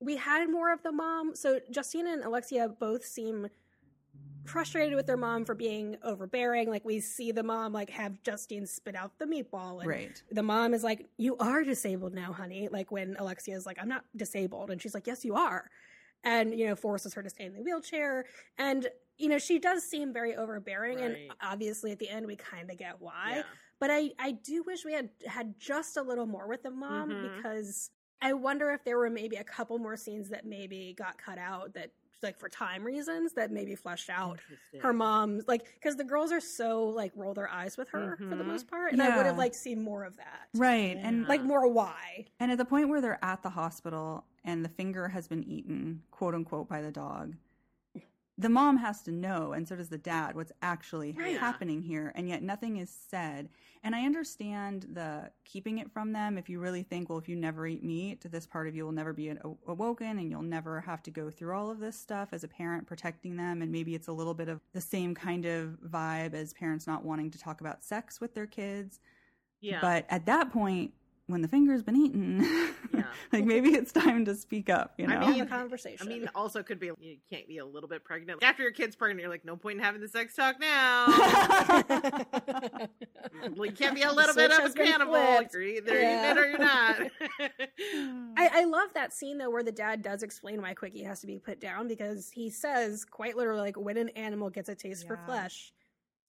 we 0.00 0.16
had 0.16 0.48
more 0.50 0.72
of 0.72 0.82
the 0.82 0.92
mom. 0.92 1.34
So 1.34 1.60
Justina 1.68 2.12
and 2.12 2.24
Alexia 2.24 2.68
both 2.68 3.04
seem 3.04 3.48
frustrated 4.46 4.94
with 4.94 5.06
their 5.06 5.16
mom 5.16 5.44
for 5.44 5.54
being 5.54 5.96
overbearing. 6.02 6.70
Like 6.70 6.84
we 6.84 7.00
see 7.00 7.32
the 7.32 7.42
mom 7.42 7.72
like 7.72 7.90
have 7.90 8.22
Justine 8.22 8.66
spit 8.66 8.94
out 8.96 9.18
the 9.18 9.26
meatball, 9.26 9.82
and 9.82 9.88
Right. 9.88 10.22
the 10.30 10.42
mom 10.42 10.74
is 10.74 10.82
like, 10.82 11.06
"You 11.18 11.36
are 11.38 11.62
disabled 11.64 12.14
now, 12.14 12.32
honey." 12.32 12.68
Like 12.68 12.90
when 12.90 13.16
Alexia 13.18 13.56
is 13.56 13.66
like, 13.66 13.78
"I'm 13.80 13.88
not 13.88 14.04
disabled," 14.16 14.70
and 14.70 14.80
she's 14.80 14.94
like, 14.94 15.06
"Yes, 15.06 15.24
you 15.24 15.34
are," 15.34 15.70
and 16.24 16.58
you 16.58 16.66
know 16.66 16.76
forces 16.76 17.14
her 17.14 17.22
to 17.22 17.30
stay 17.30 17.44
in 17.44 17.52
the 17.54 17.62
wheelchair. 17.62 18.24
And 18.56 18.88
you 19.18 19.28
know 19.28 19.38
she 19.38 19.58
does 19.58 19.82
seem 19.84 20.12
very 20.12 20.34
overbearing, 20.36 21.00
and 21.00 21.16
obviously 21.42 21.92
at 21.92 21.98
the 21.98 22.08
end 22.08 22.26
we 22.26 22.36
kind 22.36 22.70
of 22.70 22.76
get 22.78 23.00
why. 23.00 23.36
Yeah. 23.36 23.42
But 23.80 23.90
I 23.90 24.10
I 24.18 24.32
do 24.32 24.62
wish 24.64 24.84
we 24.84 24.92
had 24.92 25.10
had 25.26 25.58
just 25.58 25.96
a 25.96 26.02
little 26.02 26.26
more 26.26 26.48
with 26.48 26.62
the 26.62 26.70
mom 26.70 27.10
Mhm. 27.10 27.36
because 27.36 27.90
I 28.20 28.32
wonder 28.32 28.70
if 28.72 28.82
there 28.84 28.98
were 28.98 29.10
maybe 29.10 29.36
a 29.36 29.44
couple 29.44 29.78
more 29.78 29.96
scenes 29.96 30.28
that 30.30 30.44
maybe 30.44 30.94
got 30.96 31.18
cut 31.18 31.38
out 31.38 31.74
that 31.74 31.92
like 32.20 32.36
for 32.36 32.48
time 32.48 32.82
reasons 32.82 33.32
that 33.34 33.52
maybe 33.52 33.76
fleshed 33.76 34.10
out 34.10 34.40
her 34.80 34.92
mom's 34.92 35.46
like 35.46 35.72
because 35.74 35.94
the 35.94 36.02
girls 36.02 36.32
are 36.32 36.40
so 36.40 36.82
like 36.88 37.12
roll 37.14 37.32
their 37.32 37.48
eyes 37.48 37.76
with 37.76 37.88
her 37.90 38.16
for 38.16 38.34
the 38.34 38.42
Mhm. 38.42 38.46
most 38.46 38.66
part 38.66 38.92
and 38.92 39.00
i 39.00 39.16
would 39.16 39.24
have 39.24 39.38
like 39.38 39.54
seen 39.54 39.80
more 39.80 40.02
of 40.02 40.16
that 40.16 40.48
Right. 40.56 40.96
And 40.96 41.28
like 41.28 41.44
more 41.44 41.68
why 41.68 42.26
And 42.40 42.50
at 42.50 42.58
the 42.58 42.64
point 42.64 42.88
where 42.88 43.00
they're 43.00 43.24
at 43.24 43.44
the 43.44 43.50
hospital 43.50 44.24
and 44.42 44.64
the 44.64 44.68
finger 44.68 45.06
has 45.06 45.28
been 45.28 45.44
eaten, 45.44 46.02
quote 46.10 46.34
unquote, 46.34 46.68
by 46.68 46.82
the 46.82 46.90
dog, 46.90 47.36
the 48.40 48.48
mom 48.48 48.76
has 48.76 49.02
to 49.02 49.10
know, 49.10 49.52
and 49.52 49.66
so 49.66 49.74
does 49.74 49.88
the 49.88 49.98
dad, 49.98 50.36
what's 50.36 50.52
actually 50.62 51.12
Right. 51.12 51.36
happening 51.36 51.82
here. 51.82 52.12
And 52.14 52.28
yet 52.28 52.40
nothing 52.42 52.76
is 52.76 52.88
said. 52.88 53.48
And 53.82 53.96
I 53.96 54.04
understand 54.06 54.86
the 54.92 55.32
keeping 55.44 55.78
it 55.78 55.90
from 55.90 56.12
them 56.12 56.38
if 56.38 56.48
you 56.48 56.60
really 56.60 56.84
think, 56.84 57.08
well, 57.08 57.18
if 57.18 57.28
you 57.28 57.34
never 57.34 57.66
eat 57.66 57.82
meat, 57.82 58.20
this 58.30 58.46
part 58.46 58.68
of 58.68 58.76
you 58.76 58.84
will 58.84 58.92
never 58.92 59.12
be 59.12 59.32
awoken 59.66 60.18
and 60.20 60.30
you'll 60.30 60.42
never 60.42 60.80
have 60.80 61.02
to 61.04 61.10
go 61.10 61.30
through 61.30 61.56
all 61.56 61.68
of 61.70 61.80
this 61.80 61.98
stuff 61.98 62.28
as 62.32 62.44
a 62.44 62.48
parent 62.48 62.86
protecting 62.86 63.36
them. 63.36 63.60
And 63.60 63.72
maybe 63.72 63.96
it's 63.96 64.08
a 64.08 64.12
little 64.12 64.34
bit 64.34 64.48
of 64.48 64.60
the 64.72 64.80
same 64.80 65.14
kind 65.16 65.44
of 65.44 65.78
vibe 65.84 66.34
as 66.34 66.52
parents 66.54 66.86
not 66.86 67.04
wanting 67.04 67.32
to 67.32 67.38
talk 67.38 67.60
about 67.60 67.82
sex 67.82 68.20
with 68.20 68.34
their 68.34 68.46
kids. 68.46 69.00
yeah. 69.60 69.80
But 69.80 70.06
at 70.10 70.26
that 70.26 70.50
point, 70.52 70.92
when 71.28 71.42
the 71.42 71.48
finger's 71.48 71.82
been 71.82 71.94
eaten, 71.96 72.40
Yeah. 72.94 73.04
like 73.32 73.44
maybe 73.44 73.68
it's 73.70 73.92
time 73.92 74.24
to 74.24 74.34
speak 74.34 74.68
up, 74.70 74.94
you 74.98 75.06
know? 75.06 75.18
I 75.18 75.24
have 75.26 75.34
mean- 75.34 75.42
a 75.42 75.46
conversation 75.46 76.06
I 76.06 76.10
mean, 76.10 76.28
also 76.34 76.62
could 76.62 76.80
be 76.80 76.90
you 76.98 77.18
can't 77.30 77.46
be 77.46 77.58
a 77.58 77.64
little 77.66 77.88
bit 77.88 78.02
pregnant 78.02 78.42
after 78.42 78.62
your 78.62 78.72
kid's 78.72 78.96
pregnant. 78.96 79.20
You're 79.20 79.30
like, 79.30 79.44
no 79.44 79.56
point 79.56 79.78
in 79.78 79.84
having 79.84 80.00
the 80.00 80.08
sex 80.08 80.34
talk 80.34 80.58
now. 80.58 81.06
well, 83.56 83.66
you 83.66 83.72
can't 83.72 83.94
be 83.94 84.02
a 84.02 84.12
little 84.12 84.34
bit 84.34 84.50
of 84.50 84.58
a 84.70 84.74
been 84.74 84.86
cannibal. 84.86 85.14
flipped. 85.14 85.52
You're 85.52 85.62
either 85.62 86.00
Yeah. 86.00 86.32
eating 86.32 86.36
it 86.36 86.38
or 86.38 86.48
you're 86.50 86.58
not. 86.58 86.96
I, 88.38 88.60
I 88.60 88.64
love 88.64 88.88
that 88.94 89.12
scene 89.12 89.38
though 89.38 89.50
where 89.50 89.62
the 89.62 89.72
dad 89.72 90.02
does 90.02 90.22
explain 90.22 90.62
why 90.62 90.74
quickie 90.74 91.02
has 91.04 91.20
to 91.20 91.26
be 91.26 91.38
put 91.38 91.60
down 91.60 91.88
because 91.88 92.30
he 92.30 92.50
says 92.50 93.04
quite 93.04 93.36
literally 93.36 93.60
like 93.60 93.76
when 93.78 93.96
an 93.96 94.08
animal 94.10 94.50
gets 94.50 94.68
a 94.68 94.74
taste 94.74 95.06
for 95.06 95.18
flesh 95.26 95.72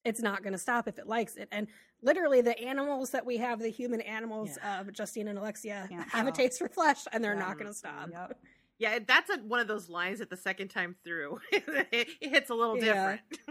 it's 0.09 0.21
not 0.21 0.41
going 0.43 0.53
to 0.53 0.59
stop 0.59 0.87
if 0.87 0.97
it 0.97 1.07
likes 1.07 1.35
it 1.35 1.47
and 1.51 1.67
literally 2.01 2.41
the 2.41 2.57
animals 2.59 3.11
that 3.11 3.25
we 3.25 3.37
have 3.37 3.59
the 3.59 3.69
human 3.69 4.01
animals 4.01 4.57
Yeah. 4.61 4.81
of 4.81 4.91
justine 4.91 5.27
and 5.27 5.37
alexia 5.37 5.87
have 6.09 6.27
a 6.27 6.31
taste 6.31 6.57
for 6.59 6.67
flesh 6.67 7.05
and 7.13 7.23
they're 7.23 7.33
Yeah. 7.35 7.39
not 7.39 7.53
going 7.59 7.67
to 7.67 7.73
stop 7.73 8.09
Yep. 8.11 8.39
Yeah, 8.79 8.99
that's 9.05 9.29
a, 9.29 9.37
one 9.39 9.59
of 9.59 9.67
those 9.67 9.89
lines 9.89 10.19
that 10.19 10.29
the 10.29 10.37
second 10.37 10.69
time 10.69 10.95
through 11.03 11.39
it, 11.51 12.07
it 12.21 12.29
hits 12.31 12.49
a 12.49 12.55
little 12.55 12.77
Yeah. 12.77 13.17
different. 13.29 13.49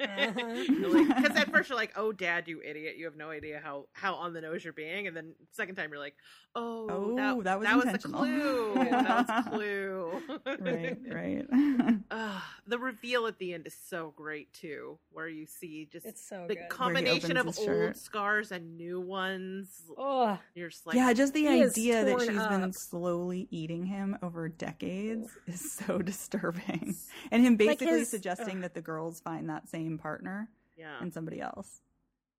Uh-huh. 0.00 1.04
Because 1.20 1.36
at 1.36 1.50
first 1.52 1.68
you're 1.68 1.76
like, 1.76 1.92
"Oh, 1.96 2.12
Dad, 2.12 2.48
you 2.48 2.62
idiot! 2.64 2.96
You 2.96 3.04
have 3.06 3.16
no 3.16 3.30
idea 3.30 3.60
how 3.62 3.86
how 3.92 4.14
on 4.14 4.32
the 4.32 4.40
nose 4.40 4.64
you're 4.64 4.72
being," 4.72 5.06
and 5.06 5.16
then 5.16 5.34
second 5.52 5.74
time 5.74 5.90
you're 5.90 5.98
like, 5.98 6.14
"Oh, 6.54 6.86
Oh, 6.90 7.16
that, 7.16 7.44
that 7.44 7.58
was 7.58 7.66
that 7.66 7.76
was 7.76 7.84
the 7.84 7.90
intentional." 7.90 8.20
clue. 8.22 8.74
that 8.74 9.28
was 9.28 9.44
the 9.44 9.50
clue." 9.50 10.22
right, 10.60 10.98
right. 11.10 12.00
Ugh, 12.10 12.42
the 12.66 12.78
reveal 12.78 13.26
at 13.26 13.38
the 13.38 13.52
end 13.54 13.66
is 13.66 13.76
so 13.88 14.12
great 14.16 14.52
too, 14.52 14.98
where 15.10 15.28
you 15.28 15.46
see 15.46 15.88
just 15.90 16.06
it's 16.06 16.26
so 16.26 16.46
the 16.48 16.56
good 16.56 16.68
combination 16.68 17.36
of 17.36 17.46
old 17.46 17.56
shirt. 17.56 17.96
scars 17.96 18.52
and 18.52 18.76
new 18.76 19.00
ones. 19.00 19.82
oh 19.98 20.38
You're 20.54 20.70
just 20.70 20.86
like, 20.86 20.96
yeah, 20.96 21.12
just 21.12 21.34
the 21.34 21.48
idea 21.48 22.04
that 22.04 22.10
torn 22.12 22.28
she's 22.28 22.46
been 22.46 22.72
slowly 22.72 23.48
eating 23.50 23.84
him 23.86 24.16
over 24.22 24.48
decades 24.60 25.28
is 25.46 25.72
so 25.72 25.98
disturbing. 26.12 26.94
And 27.32 27.44
him 27.44 27.56
basically 27.56 27.98
his- 28.00 28.08
suggesting 28.10 28.56
ugh. 28.58 28.62
that 28.62 28.74
the 28.74 28.82
girls 28.82 29.20
find 29.20 29.48
that 29.50 29.68
same 29.68 29.98
partner 29.98 30.48
yeah, 30.76 31.00
in 31.02 31.10
somebody 31.10 31.40
else. 31.40 31.80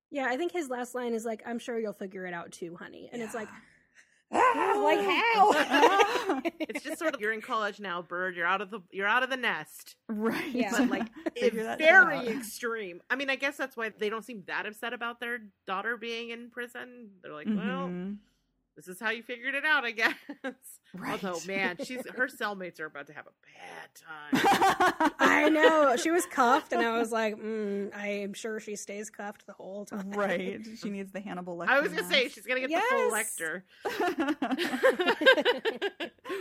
yeah 0.10 0.28
i 0.28 0.36
think 0.38 0.52
his 0.52 0.68
last 0.70 0.96
line 0.96 1.14
is 1.14 1.26
like 1.26 1.42
i'm 1.46 1.60
sure 1.60 1.78
you'll 1.80 1.94
figure 1.94 2.26
it 2.26 2.34
out 2.34 2.52
too 2.52 2.76
honey 2.76 3.08
and 3.14 3.22
it's 3.22 3.36
like 3.36 3.48
Yeah. 4.32 4.42
"Ah, 4.56 4.82
like 4.84 5.00
how 5.00 6.42
it's 6.60 6.84
just 6.84 6.98
sort 7.00 7.14
of 7.14 7.20
you're 7.22 7.34
in 7.34 7.42
college 7.42 7.80
now, 7.82 8.02
Bird. 8.02 8.36
You're 8.38 8.48
out 8.48 8.62
of 8.62 8.70
the 8.72 8.80
you're 8.92 9.08
out 9.16 9.24
of 9.24 9.30
the 9.30 9.36
nest. 9.38 9.96
right. 10.08 10.48
Yeah. 10.54 10.72
but 10.72 10.90
like 10.90 11.08
Figure 11.38 11.64
that 11.66 11.80
shit 11.80 11.90
very 11.90 12.28
extreme. 12.30 13.02
I 13.10 13.16
mean, 13.18 13.30
I 13.30 13.36
guess 13.36 13.58
that's 13.58 13.76
why 13.76 13.92
they 13.98 14.10
don't 14.10 14.24
seem 14.24 14.44
that 14.48 14.66
upset 14.66 14.94
about 14.94 15.20
their 15.20 15.40
daughter 15.68 15.98
being 15.98 16.30
in 16.30 16.50
prison. 16.50 17.10
They're 17.22 17.34
like, 17.34 17.48
well, 17.48 17.90
Mhm. 17.90 18.18
This 18.76 18.88
is 18.88 19.00
how 19.00 19.10
you 19.12 19.22
figured 19.24 19.54
it 19.56 19.66
out, 19.66 19.84
I 19.86 19.92
guess. 19.92 20.14
Right. 20.94 21.24
Although, 21.24 21.40
man, 21.48 21.78
she's 21.86 22.06
her 22.18 22.28
cellmates 22.28 22.82
are 22.82 22.86
about 22.86 23.08
to 23.08 23.14
have 23.14 23.26
a 23.26 23.32
bad 23.56 23.96
time. 23.96 25.14
I 25.20 25.48
know. 25.48 25.96
She 25.96 26.12
was 26.12 26.26
cuffed, 26.26 26.74
and 26.74 26.82
I 26.82 26.98
was 27.00 27.12
like, 27.14 27.38
mm, 27.38 27.96
I 27.96 28.08
am 28.08 28.34
sure 28.34 28.60
she 28.60 28.76
stays 28.76 29.10
cuffed 29.10 29.46
the 29.48 29.54
whole 29.54 29.86
time. 29.86 30.12
right. 30.12 30.60
She 30.82 30.90
needs 30.90 31.14
the 31.14 31.22
Hannibal 31.22 31.56
Lecter. 31.56 31.70
I 31.70 31.80
was 31.80 31.94
gonna 31.94 32.10
say 32.10 32.28
she's 32.28 32.46
gonna 32.46 32.60
get 32.60 32.72
the 32.72 32.82
full 32.90 33.10
Yes. 33.10 33.40
Lecter, 33.40 33.64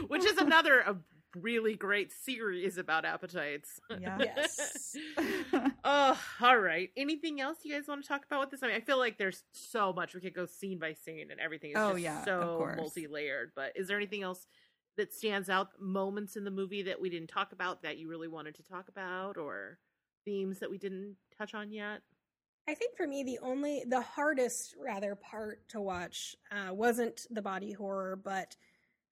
which 0.08 0.24
is 0.24 0.36
another 0.38 0.80
a 0.80 0.96
really 1.34 1.74
great 1.74 2.12
series 2.12 2.78
about 2.78 3.04
appetites. 3.04 3.80
yeah. 3.98 4.18
Yes. 4.18 4.96
Oh, 5.82 6.20
all 6.42 6.58
right. 6.58 6.90
Anything 6.96 7.40
else 7.40 7.58
you 7.64 7.72
guys 7.74 7.88
want 7.88 8.02
to 8.02 8.08
talk 8.08 8.24
about 8.26 8.40
with 8.40 8.50
this? 8.50 8.62
I 8.62 8.66
mean, 8.66 8.76
I 8.76 8.80
feel 8.80 8.98
like 8.98 9.16
there's 9.16 9.44
so 9.52 9.92
much 9.92 10.14
we 10.14 10.20
could 10.20 10.34
go 10.34 10.44
scene 10.44 10.78
by 10.78 10.92
scene, 10.92 11.30
and 11.30 11.40
everything 11.40 11.70
is 11.70 11.78
Oh, 11.78 11.92
just 11.92 12.02
yeah, 12.02 12.24
so 12.24 12.70
multi-layered. 12.76 13.52
But 13.56 13.72
is 13.76 13.88
there 13.88 13.96
anything 13.96 14.22
else 14.22 14.46
that 14.96 15.14
stands 15.14 15.48
out? 15.48 15.68
Moments 15.80 16.36
in 16.36 16.44
the 16.44 16.50
movie 16.50 16.82
that 16.82 17.00
we 17.00 17.08
didn't 17.08 17.28
talk 17.28 17.52
about 17.52 17.82
that 17.82 17.96
you 17.96 18.08
really 18.08 18.28
wanted 18.28 18.54
to 18.56 18.62
talk 18.62 18.88
about, 18.88 19.38
or 19.38 19.78
themes 20.24 20.58
that 20.58 20.70
we 20.70 20.76
didn't 20.78 21.16
touch 21.36 21.54
on 21.54 21.72
yet? 21.72 22.02
I 22.68 22.74
think 22.74 22.96
for 22.96 23.06
me, 23.06 23.24
the 23.24 23.38
only, 23.42 23.82
the 23.88 24.02
hardest 24.02 24.74
rather 24.78 25.14
part 25.14 25.66
to 25.70 25.80
watch 25.80 26.36
uh, 26.52 26.72
wasn't 26.74 27.26
the 27.30 27.42
body 27.42 27.72
horror, 27.72 28.20
but 28.22 28.54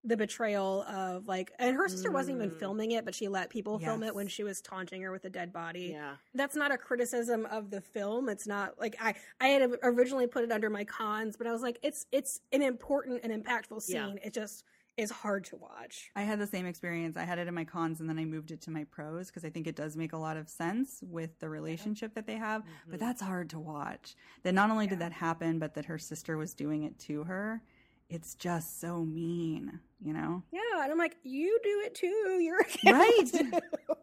the 0.09 0.17
betrayal 0.17 0.83
of 0.85 1.29
like, 1.29 1.53
and 1.59 1.77
her 1.77 1.87
sister 1.89 2.11
wasn't 2.11 2.37
even 2.39 2.51
Mm. 2.51 2.59
filming 2.59 2.91
it, 2.93 3.05
but 3.05 3.15
she 3.15 3.29
let 3.29 3.51
people 3.51 3.79
film 3.79 4.03
it 4.03 4.15
when 4.15 4.27
she 4.27 4.43
was 4.43 4.61
taunting 4.61 5.03
her 5.03 5.13
with 5.13 5.25
a 5.27 5.31
dead 5.31 5.53
body. 5.53 5.91
Yeah, 5.93 6.17
That's 6.35 6.57
not 6.57 6.73
a 6.73 6.79
criticism 6.79 7.47
of 7.47 7.71
the 7.71 7.81
film. 7.81 8.29
It's 8.29 8.47
not 8.47 8.79
like 8.81 8.97
I, 9.01 9.15
I 9.41 9.49
had 9.49 9.71
originally 9.83 10.27
put 10.27 10.45
it 10.45 10.51
under 10.51 10.71
my 10.71 10.85
cons, 10.85 11.37
but 11.37 11.47
I 11.47 11.53
was 11.53 11.63
like, 11.63 11.79
it's, 11.83 12.07
it's 12.11 12.41
an 12.53 12.63
important 12.63 13.21
and 13.23 13.33
impactful 13.33 13.85
Yeah. 13.89 14.07
scene. 14.07 14.19
It 14.25 14.33
just 14.33 14.65
is 14.97 15.11
hard 15.13 15.45
to 15.45 15.57
watch. 15.57 16.11
I 16.17 16.23
had 16.23 16.41
the 16.41 16.47
same 16.47 16.67
experience. 16.67 17.17
I 17.17 17.23
had 17.23 17.39
it 17.39 17.47
in 17.47 17.55
my 17.55 17.65
cons 17.65 18.01
and 18.01 18.09
then 18.09 18.19
I 18.19 18.25
moved 18.25 18.51
it 18.51 18.61
to 18.63 18.71
my 18.73 18.83
pros 18.85 19.29
because 19.29 19.45
I 19.45 19.51
think 19.51 19.67
it 19.69 19.77
does 19.77 19.97
make 19.97 20.13
a 20.13 20.17
lot 20.19 20.37
of 20.37 20.49
sense 20.49 21.01
with 21.03 21.39
the 21.39 21.49
relationship 21.49 22.15
that 22.15 22.27
they 22.27 22.35
have. 22.37 22.65
But 22.89 22.97
Mhm. 22.97 23.01
that's 23.01 23.21
hard 23.21 23.51
to 23.51 23.61
watch. 23.61 24.17
That 24.43 24.55
not 24.55 24.71
only 24.71 24.87
did 24.89 24.99
that 24.99 25.13
happen, 25.13 25.59
but 25.61 25.75
that 25.75 25.85
her 25.85 25.99
sister 25.99 26.37
was 26.37 26.53
doing 26.55 26.83
it 26.83 26.99
to 27.01 27.25
her. 27.25 27.63
It's 28.09 28.35
just 28.35 28.81
so 28.81 29.05
mean, 29.05 29.81
you 30.01 30.13
know? 30.15 30.43
Yeah, 30.51 30.61
and 30.83 30.91
I'm 30.91 30.99
like, 30.99 31.17
you 31.25 31.59
do 31.63 31.83
it 31.85 31.95
too. 31.95 32.39
You're 32.41 32.59
Right. 32.87 33.31
right. 33.53 33.63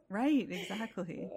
Right, 0.10 0.48
exactly. 0.52 1.28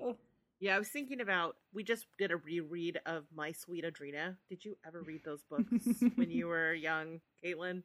yeah. 0.60 0.76
I 0.76 0.78
was 0.78 0.88
thinking 0.88 1.20
about 1.20 1.56
we 1.72 1.82
just 1.82 2.06
did 2.18 2.30
a 2.30 2.36
reread 2.36 3.00
of 3.06 3.24
My 3.34 3.52
Sweet 3.52 3.84
Audrina. 3.84 4.36
Did 4.50 4.64
you 4.64 4.76
ever 4.86 5.02
read 5.02 5.22
those 5.24 5.42
books 5.50 5.72
when 6.16 6.30
you 6.30 6.46
were 6.48 6.74
young, 6.74 7.20
Caitlin? 7.44 7.82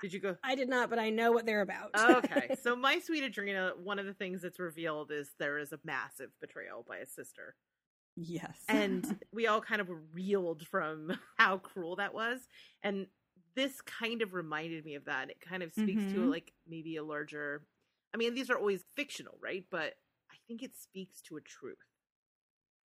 Did 0.00 0.12
you 0.14 0.20
go? 0.20 0.36
I 0.44 0.54
did 0.54 0.68
not, 0.68 0.88
but 0.88 0.98
I 0.98 1.10
know 1.10 1.32
what 1.32 1.44
they're 1.44 1.60
about. 1.60 1.90
Oh, 1.94 2.16
okay, 2.18 2.54
so 2.62 2.74
my 2.76 3.00
sweet 3.00 3.24
Audrina, 3.24 3.76
one 3.76 3.98
of 3.98 4.06
the 4.06 4.14
things 4.14 4.40
that's 4.42 4.58
revealed 4.60 5.10
is 5.10 5.28
there 5.38 5.58
is 5.58 5.72
a 5.72 5.78
massive 5.84 6.30
betrayal 6.40 6.86
by 6.88 6.98
a 6.98 7.06
sister, 7.06 7.54
Yes. 8.16 8.56
and 8.68 9.18
we 9.32 9.46
all 9.46 9.60
kind 9.60 9.80
of 9.82 9.88
reeled 10.14 10.66
from 10.68 11.12
how 11.36 11.58
cruel 11.58 11.96
that 11.96 12.14
was, 12.14 12.40
and 12.82 13.08
this 13.54 13.80
kind 13.80 14.22
of 14.22 14.34
reminded 14.34 14.84
me 14.84 14.94
of 14.94 15.04
that. 15.06 15.30
It 15.30 15.40
kind 15.40 15.62
of 15.62 15.72
speaks 15.72 16.02
to 16.12 16.20
Mhm. 16.20 16.30
like 16.30 16.52
maybe 16.66 16.96
a 16.96 17.02
larger. 17.04 17.62
I 18.14 18.16
mean, 18.16 18.34
these 18.34 18.50
are 18.50 18.56
always 18.58 18.84
fictional, 18.94 19.38
right? 19.40 19.64
But 19.70 19.98
I 20.30 20.36
think 20.46 20.62
it 20.62 20.74
speaks 20.76 21.20
to 21.22 21.36
a 21.36 21.40
truth. 21.40 21.78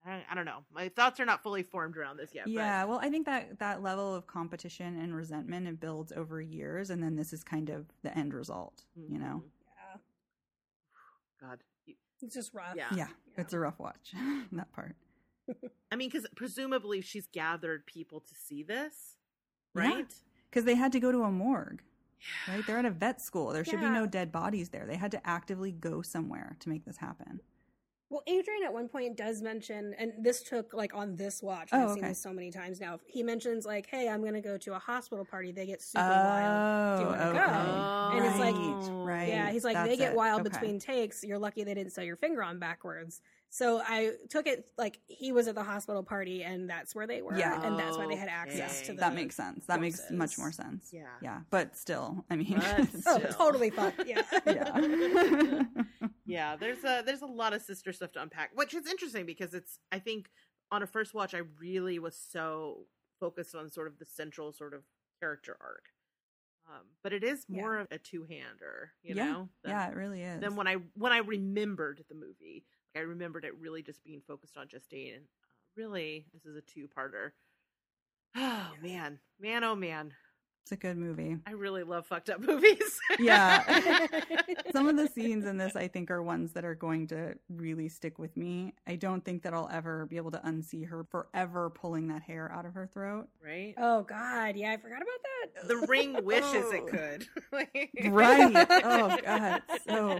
I, 0.05 0.23
I 0.29 0.35
don't 0.35 0.45
know. 0.45 0.63
My 0.71 0.89
thoughts 0.89 1.19
are 1.19 1.25
not 1.25 1.41
fully 1.41 1.63
formed 1.63 1.97
around 1.97 2.17
this 2.17 2.33
yet. 2.33 2.47
yeah, 2.47 2.83
well, 2.85 2.99
I 3.01 3.09
think 3.09 3.25
that 3.25 3.57
that 3.57 3.81
level 3.81 4.13
of 4.13 4.27
competition 4.27 4.99
and 4.99 5.15
resentment 5.15 5.67
it 5.67 5.79
builds 5.79 6.11
over 6.11 6.39
years, 6.39 6.91
and 6.91 7.01
then 7.01 7.15
this 7.15 7.33
is 7.33 7.43
kind 7.43 7.69
of 7.69 7.87
the 8.03 8.15
end 8.15 8.33
result. 8.35 8.83
but, 8.95 9.09
You 9.09 9.17
know? 9.17 9.43
Mhm. 9.43 9.51
Yeah, 9.65 9.97
God. 11.41 11.63
It's 12.21 12.33
just 12.35 12.53
rough. 12.53 12.75
Yeah. 12.75 12.93
Yeah, 12.95 13.07
it's 13.37 13.53
a 13.53 13.59
rough 13.59 13.77
watch. 13.79 14.13
that 14.51 14.71
part. 14.73 14.95
I 15.91 15.95
mean, 15.95 16.09
because 16.09 16.25
presumably 16.35 17.01
she's 17.01 17.27
gathered 17.27 17.85
people 17.85 18.19
to 18.19 18.33
see 18.35 18.63
this, 18.63 19.17
Yeah. 19.75 19.81
right? 19.81 20.13
Because 20.55 20.65
they 20.65 20.75
had 20.75 20.93
to 20.93 21.01
go 21.01 21.11
to 21.11 21.23
a 21.23 21.31
morgue. 21.31 21.81
right? 22.47 22.65
They're 22.65 22.77
at 22.77 22.85
a 22.85 22.89
vet 22.89 23.19
school. 23.19 23.51
There 23.51 23.65
should 23.65 23.81
be 23.81 23.89
no 23.89 24.05
dead 24.05 24.31
bodies 24.31 24.69
there. 24.69 24.85
They 24.85 24.95
had 24.95 25.11
to 25.11 25.27
actively 25.27 25.73
go 25.73 26.01
somewhere 26.01 26.55
to 26.61 26.69
make 26.69 26.85
this 26.85 26.95
happen. 26.95 27.41
Well, 28.09 28.23
Adrian 28.25 28.63
at 28.63 28.71
one 28.71 28.87
point 28.87 29.17
does 29.17 29.41
mention, 29.41 29.93
and 29.99 30.13
this 30.19 30.43
took 30.43 30.73
like 30.73 30.95
on 30.95 31.17
this 31.17 31.43
watch. 31.43 31.69
Oh, 31.73 31.89
I've 31.89 31.93
seen 31.95 32.03
this 32.03 32.21
so 32.21 32.31
many 32.31 32.51
times 32.51 32.79
now. 32.79 32.99
He 33.05 33.21
mentions 33.21 33.65
like, 33.65 33.87
"Hey, 33.87 34.07
I'm 34.07 34.21
going 34.21 34.35
to 34.35 34.41
go 34.41 34.57
to 34.59 34.75
a 34.75 34.79
hospital 34.79 35.25
party. 35.25 35.51
They 35.51 35.65
get 35.65 35.81
super 35.81 36.05
oh, 36.05 36.23
wild. 36.23 36.99
Do 36.99 37.03
you 37.03 37.09
oh, 37.09 37.11
wanna 37.11 37.29
okay. 37.31 37.39
go? 37.39 38.17
And 38.17 38.25
it's 38.25 38.39
like- 38.39 39.05
right. 39.05 39.27
Yeah, 39.27 39.51
he's 39.51 39.65
like, 39.65 39.83
they 39.83 39.97
get 39.97 40.11
it. 40.11 40.15
wild 40.15 40.41
Okay. 40.41 40.49
between 40.51 40.79
takes. 40.79 41.23
You're 41.23 41.39
lucky 41.39 41.65
they 41.65 41.73
didn't 41.73 41.91
sew 41.91 42.01
your 42.01 42.15
finger 42.15 42.43
on 42.43 42.59
backwards. 42.59 43.21
So 43.55 43.81
I 43.81 44.11
took 44.29 44.47
it 44.47 44.67
like 44.77 44.99
he 45.07 45.31
was 45.31 45.47
at 45.47 45.55
the 45.55 45.63
hospital 45.63 46.03
party, 46.03 46.43
and 46.43 46.69
that's 46.69 46.93
where 46.93 47.07
they 47.07 47.21
were, 47.21 47.37
Yeah. 47.37 47.65
and 47.65 47.79
that's 47.79 47.95
why 47.97 48.05
they 48.05 48.17
had 48.17 48.27
access 48.27 48.79
Okay. 48.79 48.87
to 48.87 48.93
the, 48.95 48.99
That 48.99 49.15
makes 49.15 49.33
sense. 49.33 49.65
That 49.67 49.79
makes 49.79 50.11
much 50.11 50.37
more 50.37 50.51
sense. 50.51 50.89
Yeah. 50.91 51.07
Yeah, 51.21 51.39
but 51.49 51.77
still, 51.77 52.25
I 52.29 52.35
mean, 52.35 52.59
But 52.59 52.89
Oh, 53.05 53.19
totally 53.31 53.69
fucked. 53.69 54.05
Yeah. 54.05 54.23
yeah. 54.45 55.63
yeah 56.25 56.55
there's 56.57 56.83
a 56.83 57.01
there's 57.05 57.21
a 57.21 57.25
lot 57.27 57.53
of 57.53 57.61
sister 57.61 57.93
stuff 57.93 58.11
to 58.11 58.21
unpack 58.21 58.49
which 58.55 58.73
is 58.73 58.87
interesting 58.87 59.25
because 59.27 59.53
it's 59.53 59.77
i 59.91 59.99
think 59.99 60.27
on 60.71 60.81
a 60.81 60.87
first 60.87 61.13
watch 61.13 61.33
i 61.35 61.41
really 61.61 61.99
was 61.99 62.17
so 62.17 62.87
focused 63.19 63.53
on 63.55 63.69
sort 63.71 63.87
of 63.87 63.99
the 63.99 64.05
central 64.05 64.51
sort 64.51 64.73
of 64.73 64.81
character 65.21 65.55
arc 65.61 65.83
um, 66.67 66.81
but 67.03 67.13
it 67.13 67.23
is 67.23 67.45
Yeah. 67.47 67.61
more 67.61 67.77
of 67.77 67.87
a 67.91 67.99
two-hander 67.99 68.93
you 69.03 69.13
Yeah. 69.15 69.25
know 69.25 69.49
than, 69.63 69.71
yeah, 69.71 69.87
it 69.87 69.95
really 69.95 70.23
is. 70.23 70.41
than 70.41 70.55
when 70.55 70.67
i 70.67 70.75
when 70.95 71.11
i 71.13 71.19
remembered 71.19 72.03
the 72.09 72.15
movie 72.15 72.65
like, 72.65 72.65
i 72.95 72.99
remembered 72.99 73.45
it 73.45 73.57
really 73.59 73.81
just 73.81 74.03
being 74.03 74.21
focused 74.21 74.57
on 74.57 74.67
justine 74.67 75.13
and 75.15 75.23
uh, 75.25 75.47
really 75.75 76.25
this 76.33 76.45
is 76.45 76.55
a 76.55 76.61
two-parter. 76.61 77.31
Oh 78.37 78.73
man. 78.81 79.19
Man 79.39 79.63
oh 79.63 79.75
man 79.75 80.13
it's 80.65 80.71
a 80.71 80.75
good 80.77 80.97
movie. 80.97 81.37
i 81.45 81.51
really 81.51 81.83
love 81.83 82.07
fucked 82.07 82.27
up 82.27 82.39
movies 82.47 82.99
Yeah. 83.19 83.61
Some 84.71 84.87
of 84.89 84.97
the 84.97 85.07
scenes 85.07 85.45
in 85.45 85.57
this, 85.57 85.75
I 85.75 85.87
think, 85.87 86.09
are 86.09 86.23
ones 86.23 86.53
that 86.53 86.65
are 86.65 86.73
going 86.73 87.05
to 87.09 87.35
really 87.49 87.87
stick 87.87 88.17
with 88.19 88.35
me. 88.35 88.73
I 88.87 88.95
don't 88.95 89.23
think 89.23 89.43
that 89.43 89.53
I'll 89.53 89.69
ever 89.71 90.05
be 90.07 90.17
able 90.17 90.31
to 90.31 90.39
unsee 90.39 90.87
her 90.89 91.03
forever 91.03 91.69
pulling 91.69 92.07
that 92.07 92.23
hair 92.23 92.51
out 92.51 92.65
of 92.65 92.73
her 92.73 92.89
throat. 92.91 93.27
right 93.45 93.75
Oh 93.77 94.01
God, 94.03 94.55
yeah, 94.55 94.71
I 94.71 94.77
forgot 94.77 94.97
about 95.03 95.61
that. 95.61 95.67
the 95.67 95.85
ring 95.87 96.25
wishes 96.25 96.65
Oh. 96.67 96.71
it 96.71 96.87
could 96.87 97.27
Right. 98.11 98.67
Oh, 98.83 99.17
God. 99.23 99.61
So 99.87 100.19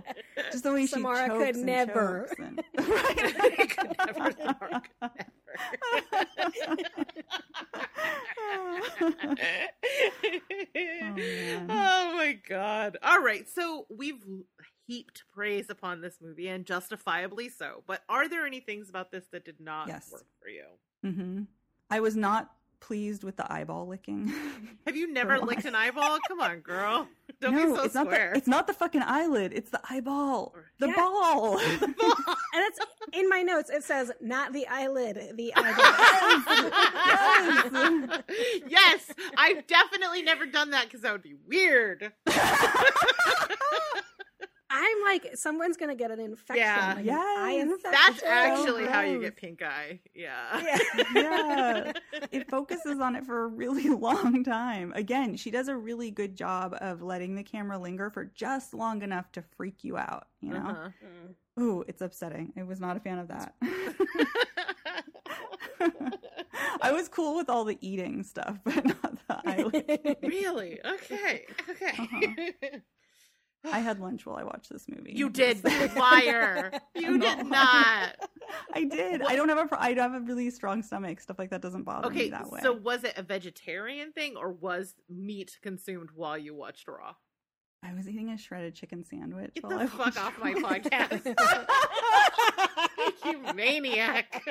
just 0.52 0.64
the 0.64 0.72
way 0.72 0.86
Samara 0.86 1.24
she 1.26 1.30
chokes 1.30 1.46
could 1.46 1.56
and 1.56 1.66
never. 1.66 2.28
chokes 2.30 2.40
and- 2.40 2.64
Could 2.78 3.98
never, 3.98 4.32
Samara 4.38 4.82
could 4.82 5.00
never. 5.02 5.22
Man. 10.76 11.68
oh 11.70 12.14
my 12.16 12.38
god. 12.48 12.98
All 13.04 13.22
right. 13.22 13.48
So 13.50 13.86
we've 13.90 14.24
heaped 14.88 15.24
praise 15.34 15.70
upon 15.70 16.02
this 16.02 16.18
movie 16.22 16.48
and 16.48 16.66
justifiably 16.66 17.50
so. 17.50 17.84
But 17.88 18.02
are 18.10 18.28
there 18.30 18.46
any 18.46 18.60
things 18.60 18.90
about 18.90 19.12
this 19.12 19.26
that 19.32 19.46
did 19.46 19.60
not 19.60 19.88
Yes. 19.88 20.10
work 20.12 20.26
for 20.42 20.50
you? 20.50 20.66
Mm-hmm. 21.06 21.44
I 21.90 22.00
was 22.00 22.16
not 22.16 22.52
pleased 22.80 23.24
with 23.24 23.36
the 23.38 23.52
eyeball 23.52 23.88
licking. 23.88 24.32
Have 24.86 24.96
you 24.96 25.12
never 25.12 25.40
licked 25.40 25.66
an 25.66 25.76
eyeball? 25.76 26.18
Come 26.28 26.40
on, 26.42 26.60
girl. 26.60 27.08
Don't 27.42 27.54
no, 27.56 27.72
be 27.72 27.76
so 27.76 27.84
it's 27.84 27.96
not 27.96 28.06
square. 28.06 28.32
the 28.32 28.38
it's 28.38 28.48
not 28.48 28.68
the 28.68 28.74
fucking 28.74 29.02
eyelid. 29.04 29.52
It's 29.54 29.70
the 29.72 29.82
eyeball. 29.90 30.52
Or- 30.56 30.72
The 30.80 30.88
Yeah. 30.88 30.96
ball. 30.96 31.60
And 32.56 32.64
it's 32.68 32.80
in 33.12 33.28
my 33.28 33.42
notes. 33.42 33.70
It 33.70 33.84
says 33.84 34.12
not 34.22 34.54
the 34.54 34.66
eyelid, 34.68 35.34
the 35.36 35.54
eyeball. 35.56 35.94
yes, 38.68 39.12
I've 39.38 39.68
definitely 39.68 40.22
never 40.22 40.46
done 40.46 40.70
that 40.72 40.86
because 40.86 41.02
that 41.02 41.12
would 41.12 41.22
be 41.24 41.36
weird. 41.48 42.14
I'm 44.70 44.98
like, 45.04 45.36
someone's 45.36 45.78
gonna 45.78 45.96
get 45.96 46.12
an 46.12 46.20
infection. 46.20 46.66
Yeah. 46.66 46.88
like 46.88 46.98
an 47.00 47.06
Yes. 47.06 47.38
eye 47.40 47.52
infection. 47.52 47.92
That's 47.92 48.20
so 48.20 48.28
actually 48.28 48.86
how 48.88 49.02
you 49.02 49.20
get 49.22 49.36
pink 49.36 49.62
eye. 49.62 50.00
Yeah. 50.14 50.78
Yeah. 51.14 51.92
it 52.32 52.50
focuses 52.50 53.00
on 53.00 53.16
it 53.16 53.26
for 53.26 53.44
a 53.44 53.48
really 53.48 53.90
long 53.96 54.44
time. 54.44 54.92
Again, 54.96 55.36
she 55.38 55.52
does 55.52 55.68
a 55.68 55.76
really 55.78 56.10
good 56.12 56.36
job 56.36 56.76
of 56.82 57.02
letting 57.02 57.36
the 57.36 57.44
camera 57.44 57.78
linger 57.78 58.10
for 58.10 58.26
just 58.26 58.74
long 58.74 59.02
enough 59.04 59.32
to 59.34 59.44
freak 59.56 59.84
you 59.84 59.98
out, 59.98 60.28
you 60.42 60.52
know? 60.52 60.58
Uh-huh. 60.68 60.90
Mm. 61.06 61.62
Ooh, 61.64 61.86
it's 61.88 62.02
upsetting. 62.02 62.52
I 62.58 62.64
was 62.64 62.80
not 62.82 62.98
a 62.98 63.00
fan 63.00 63.20
of 63.20 63.28
that. 63.30 63.54
I 66.82 66.92
was 66.92 67.08
cool 67.08 67.36
with 67.36 67.50
all 67.50 67.64
the 67.66 67.78
eating 67.82 68.24
stuff, 68.24 68.60
but 68.64 68.84
not 68.86 69.18
the 69.28 69.42
eyelid. 69.50 70.18
really? 70.24 70.80
Okay. 70.86 71.46
Okay. 71.70 71.92
Uh-huh. 72.00 72.80
I 73.72 73.80
had 73.80 74.00
lunch 74.00 74.26
while 74.26 74.38
I 74.38 74.44
watched 74.44 74.70
this 74.70 74.86
movie. 74.88 75.14
You 75.14 75.30
did, 75.42 75.64
liar. 75.96 76.72
You 76.96 77.18
did 77.18 77.46
not. 77.46 78.16
I 78.74 78.84
did. 78.86 79.22
I 79.22 79.36
don't 79.36 79.50
have 79.50 79.58
a. 79.72 79.82
I 79.82 79.94
have 79.94 80.14
a 80.14 80.20
really 80.22 80.50
strong 80.50 80.82
stomach. 80.84 81.20
Stuff 81.20 81.38
like 81.40 81.50
that 81.50 81.62
doesn't 81.62 81.84
bother 81.84 82.10
me 82.10 82.16
Okay, 82.16 82.30
that 82.30 82.50
way. 82.50 82.60
so 82.62 82.72
was 82.74 83.04
it 83.04 83.14
a 83.18 83.24
vegetarian 83.24 84.12
thing 84.12 84.36
or 84.38 84.52
was 84.52 84.96
meat 85.10 85.58
consumed 85.62 86.10
while 86.16 86.38
you 86.38 86.54
watched 86.56 86.88
Raw? 86.88 87.16
I 87.88 87.94
was 87.94 88.08
eating 88.10 88.30
a 88.30 88.38
shredded 88.38 88.74
chicken 88.76 89.04
sandwich. 89.04 89.52
Get 89.54 89.64
while 89.64 89.78
the 89.78 89.84
I 89.84 89.88
fuck 89.88 90.00
watched 90.00 90.18
off 90.24 90.40
my 90.42 90.54
podcast. 90.56 91.36
you 93.26 93.54
maniac. 93.54 94.42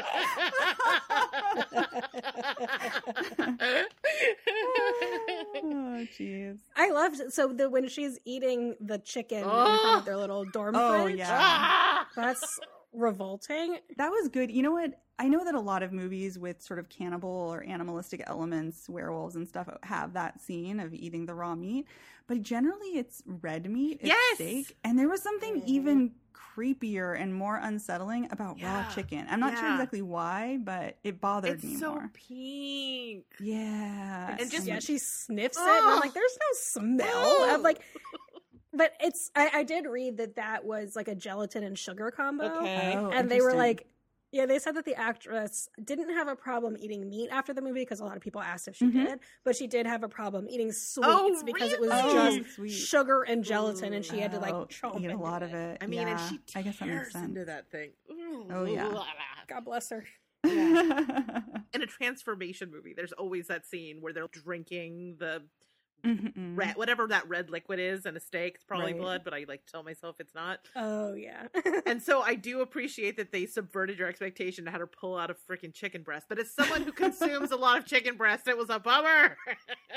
oh, 5.57 6.07
jeez. 6.19 6.59
I 6.77 6.91
loved 6.91 7.33
so 7.33 7.49
the 7.53 7.69
when 7.71 7.89
she's 7.89 8.19
eating 8.25 8.75
the 8.81 8.99
chicken 8.99 9.39
in 9.39 9.45
Oh. 9.47 9.79
front 9.81 9.99
of 9.99 10.05
their 10.05 10.17
little 10.17 10.45
dorm 10.45 10.75
Oh, 10.77 11.05
fridge. 11.05 11.19
yeah. 11.19 11.29
Ah! 11.41 12.09
That's 12.17 12.59
revolting. 12.93 13.79
That 13.97 14.11
was 14.11 14.29
good. 14.29 14.51
You 14.51 14.63
know 14.63 14.73
what? 14.73 14.93
I 15.19 15.29
know 15.29 15.45
that 15.45 15.55
a 15.55 15.61
lot 15.61 15.83
of 15.85 15.93
movies 15.93 16.39
with 16.39 16.61
sort 16.61 16.79
of 16.81 16.89
cannibal 16.89 17.29
or 17.31 17.63
animalistic 17.63 18.23
elements, 18.27 18.89
werewolves 18.89 19.37
and 19.37 19.47
stuff, 19.47 19.69
have 19.85 20.13
that 20.15 20.41
scene 20.41 20.81
of 20.81 20.93
eating 20.93 21.25
the 21.27 21.35
raw 21.35 21.55
meat, 21.55 21.87
but 22.27 22.43
generally 22.43 22.99
it's 22.99 23.23
red 23.25 23.71
meat, 23.71 23.99
it's 24.01 24.09
Yes! 24.09 24.35
steak, 24.37 24.77
and 24.83 24.99
there 24.99 25.09
was 25.09 25.23
something 25.23 25.61
Mhm. 25.61 25.67
even 25.67 26.15
creepier 26.35 27.19
and 27.21 27.33
more 27.35 27.57
unsettling 27.57 28.27
about 28.33 28.61
raw 28.61 28.89
chicken. 28.93 29.27
I'm 29.31 29.39
not 29.41 29.57
sure 29.59 29.71
exactly 29.73 30.03
why, 30.03 30.59
but 30.61 30.97
it 31.05 31.21
bothered 31.21 31.55
It's 31.55 31.65
me 31.65 31.77
so 31.77 31.91
more. 31.93 32.11
pink. 32.13 33.25
Yeah, 33.41 34.37
And 34.39 34.51
just- 34.51 34.67
yeah, 34.67 34.79
she 34.81 34.99
sniffs 34.99 35.57
it, 35.57 35.61
and 35.61 35.87
I'm 35.91 36.01
like, 36.01 36.13
"There's 36.15 36.39
no 36.41 36.47
smell." 36.55 37.43
Ugh. 37.43 37.49
I'm 37.51 37.63
like, 37.63 37.83
but 38.73 38.93
it's. 39.01 39.31
I, 39.37 39.51
I 39.53 39.63
did 39.63 39.87
read 39.87 40.17
that 40.17 40.37
that 40.37 40.65
was 40.65 40.97
like 40.97 41.07
a 41.09 41.15
gelatin 41.15 41.63
and 41.63 41.79
sugar 41.79 42.11
combo, 42.11 42.47
Okay. 42.63 42.97
Oh, 42.97 43.11
and 43.13 43.31
they 43.31 43.41
were 43.41 43.55
like, 43.55 43.87
yeah, 44.35 44.47
they 44.47 44.59
said 44.59 44.75
that 44.75 44.85
the 44.85 44.97
actress 44.97 45.69
didn't 45.85 46.11
have 46.11 46.27
a 46.27 46.35
problem 46.35 46.77
eating 46.79 47.09
meat 47.09 47.29
after 47.31 47.55
the 47.55 47.63
movie 47.63 47.83
because 47.83 48.01
a 48.01 48.05
lot 48.05 48.17
of 48.17 48.23
people 48.23 48.41
asked 48.43 48.67
if 48.67 48.75
she 48.75 48.87
Mhm. 48.87 49.07
did, 49.07 49.21
but 49.45 49.55
she 49.55 49.69
did 49.69 49.87
have 49.87 50.03
a 50.03 50.09
problem 50.09 50.49
eating 50.51 50.73
sweets 50.73 51.09
Oh, 51.09 51.43
because 51.47 51.73
it 51.73 51.81
was? 51.81 51.91
Oh, 51.93 52.13
just 52.39 52.55
sweet. 52.57 52.71
sugar 52.71 53.23
and 53.23 53.45
gelatin, 53.45 53.93
and 53.93 54.05
she 54.05 54.19
had 54.19 54.33
to 54.33 54.41
like 54.41 54.53
chomp 54.69 55.01
eat 55.01 55.07
a 55.11 55.17
lot 55.17 55.43
it. 55.43 55.47
of 55.47 55.55
it. 55.55 55.79
I 55.81 55.87
mean, 55.87 56.01
yeah, 56.01 56.09
and 56.09 56.21
she 56.29 56.59
I 56.59 56.63
guess 56.63 56.79
that 56.81 56.89
makes 56.89 57.01
tears 57.03 57.13
sense. 57.13 57.29
into 57.29 57.45
that 57.45 57.71
thing. 57.71 57.93
Oh, 58.51 58.65
yeah. 58.65 58.93
God 59.47 59.65
bless 59.65 59.91
her. 59.91 60.05
In 60.45 61.83
a 61.83 61.87
transformation 61.87 62.71
movie, 62.71 62.93
there's 62.95 63.13
always 63.13 63.47
that 63.47 63.65
scene 63.65 64.01
where 64.03 64.13
they're 64.13 64.27
drinking 64.29 65.17
the 65.19 65.43
Mhm. 66.05 66.57
red, 66.57 66.77
whatever 66.77 67.07
that 67.09 67.29
red 67.29 67.51
liquid 67.51 67.79
is, 67.79 68.05
and 68.07 68.17
a 68.17 68.21
steak. 68.21 68.57
It's 68.57 68.65
probably 68.65 68.93
Right. 68.93 69.01
blood, 69.01 69.23
but 69.25 69.33
I 69.35 69.45
like 69.49 69.65
tell 69.67 69.83
myself 69.83 70.17
it's 70.21 70.35
not. 70.35 70.61
Oh 70.77 71.15
yeah. 71.15 71.49
And 71.87 72.03
so 72.03 72.21
I 72.23 72.35
do 72.35 72.61
appreciate 72.61 73.17
that 73.17 73.31
they 73.33 73.47
subverted 73.47 73.99
your 73.99 74.09
expectation 74.09 74.65
to 74.67 74.71
have 74.71 74.81
her 74.81 74.87
pull 74.87 75.17
out 75.17 75.31
a 75.31 75.35
freaking 75.35 75.73
chicken 75.73 76.03
breast. 76.03 76.27
But 76.29 76.39
as 76.39 76.51
someone 76.51 76.83
who 76.83 76.93
consumes 76.93 77.51
a 77.51 77.57
lot 77.57 77.79
of 77.79 77.85
chicken 77.87 78.17
breast, 78.17 78.47
it 78.49 78.57
was 78.57 78.71
a 78.71 78.79
bummer. 78.79 79.37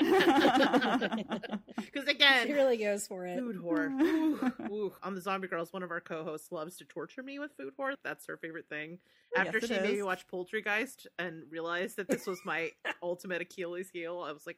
Because 1.78 2.08
again, 2.08 2.46
she 2.46 2.52
really 2.52 2.76
goes 2.76 3.06
for 3.06 3.26
it. 3.26 3.38
food 3.38 3.56
whore. 3.56 3.90
Ooh, 4.02 4.52
ooh. 4.70 4.92
On 5.02 5.14
the 5.14 5.20
Zombie 5.20 5.46
Grrlz, 5.48 5.72
one 5.72 5.82
of 5.82 5.90
our 5.90 6.00
co-hosts 6.00 6.50
loves 6.50 6.76
to 6.78 6.84
torture 6.84 7.22
me 7.22 7.38
with 7.38 7.52
food 7.56 7.72
whore. 7.78 7.94
That's 8.02 8.26
her 8.26 8.36
favorite 8.36 8.68
thing. 8.68 8.98
After 9.36 9.58
Yes, 9.60 9.68
she 9.68 9.74
made 9.80 9.94
me 9.96 10.02
watch 10.02 10.26
Poultrygeist 10.26 11.06
and 11.18 11.42
realized 11.50 11.96
that 11.96 12.08
this 12.08 12.26
was 12.26 12.40
my 12.44 12.70
ultimate 13.02 13.42
Achilles 13.42 13.90
heel, 13.90 14.24
I 14.26 14.32
was 14.32 14.46
like, 14.46 14.56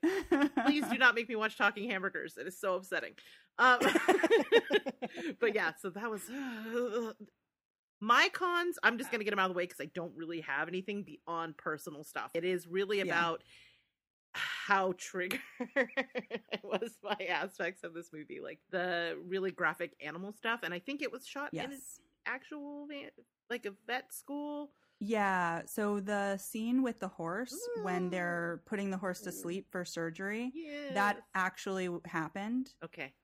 please 0.65 0.85
do 0.89 0.97
not 0.97 1.15
make 1.15 1.29
me 1.29 1.37
watch 1.41 1.57
talking 1.57 1.91
hamburgers. 1.91 2.37
It 2.37 2.47
is 2.47 2.59
so 2.61 2.75
upsetting. 2.77 3.13
Um, 3.59 3.79
but 5.41 5.55
yeah, 5.55 5.73
so 5.81 5.91
that 5.91 6.11
was 6.11 6.23
my 8.01 8.29
cons. 8.33 8.79
I'm 8.83 8.99
just 8.99 9.11
gonna 9.11 9.25
get 9.25 9.31
them 9.31 9.39
out 9.39 9.47
of 9.51 9.55
the 9.55 9.59
way 9.59 9.65
because 9.65 9.81
I 9.81 9.91
don't 9.95 10.13
really 10.17 10.41
have 10.43 10.69
anything 10.69 11.03
beyond 11.03 11.57
personal 11.57 12.05
stuff. 12.05 12.31
It 12.35 12.45
is 12.45 12.67
really 12.67 12.99
Yeah. 12.99 13.05
about 13.05 13.43
how 14.33 14.95
triggered 14.97 15.41
it 15.75 16.61
was 16.63 16.97
by 17.03 17.27
aspects 17.29 17.83
of 17.83 17.93
this 17.95 18.11
movie, 18.13 18.41
like 18.41 18.61
the 18.71 19.19
really 19.27 19.51
graphic 19.51 19.95
animal 20.01 20.33
stuff, 20.33 20.61
and 20.63 20.73
I 20.73 20.79
think 20.79 21.03
it 21.03 21.11
was 21.11 21.27
shot 21.27 21.53
in 21.53 21.61
an 21.61 21.79
actual 22.27 22.87
like 23.51 23.67
a 23.67 23.73
vet 23.87 24.13
school. 24.15 24.71
Yeah, 25.01 25.63
so 25.65 25.99
the 25.99 26.37
scene 26.37 26.83
with 26.83 27.01
the 27.01 27.09
horse 27.09 27.57
when 27.83 28.09
mm. 28.09 28.11
they're 28.11 28.63
putting 28.67 28.91
the 28.91 28.99
horse 28.99 29.21
to 29.23 29.33
sleep 29.33 29.67
for 29.71 29.83
surgery, 29.85 30.53
Yeah. 30.55 30.93
that 30.93 31.23
actually 31.35 31.89
happened. 32.05 32.75
Okay. 32.85 33.15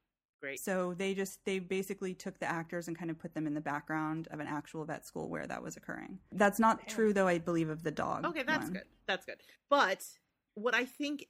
Great. 0.41 0.61
So 0.61 0.95
they 0.95 1.15
just 1.15 1.45
they 1.45 1.59
basically 1.59 2.15
took 2.15 2.39
the 2.39 2.51
actors 2.51 2.89
and 2.89 2.99
kind 2.99 3.11
of 3.11 3.19
put 3.19 3.35
them 3.35 3.47
in 3.47 3.55
the 3.55 3.61
background 3.61 4.29
of 4.31 4.41
an 4.41 4.47
actual 4.47 4.85
vet 4.85 5.07
school 5.07 5.29
where 5.29 5.47
that 5.47 5.63
was 5.63 5.77
occurring. 5.77 6.19
That's 6.33 6.59
not 6.59 6.89
true 6.89 7.13
though, 7.13 7.27
I 7.27 7.39
believe 7.39 7.69
of 7.69 7.83
the 7.83 7.91
dog. 7.91 8.25
Okay, 8.25 8.43
that's 8.43 8.65
one. 8.65 8.73
good. 8.75 8.85
That's 9.07 9.25
good. 9.25 9.41
But 9.69 10.05
what 10.55 10.75
I 10.75 10.85
think 10.85 11.27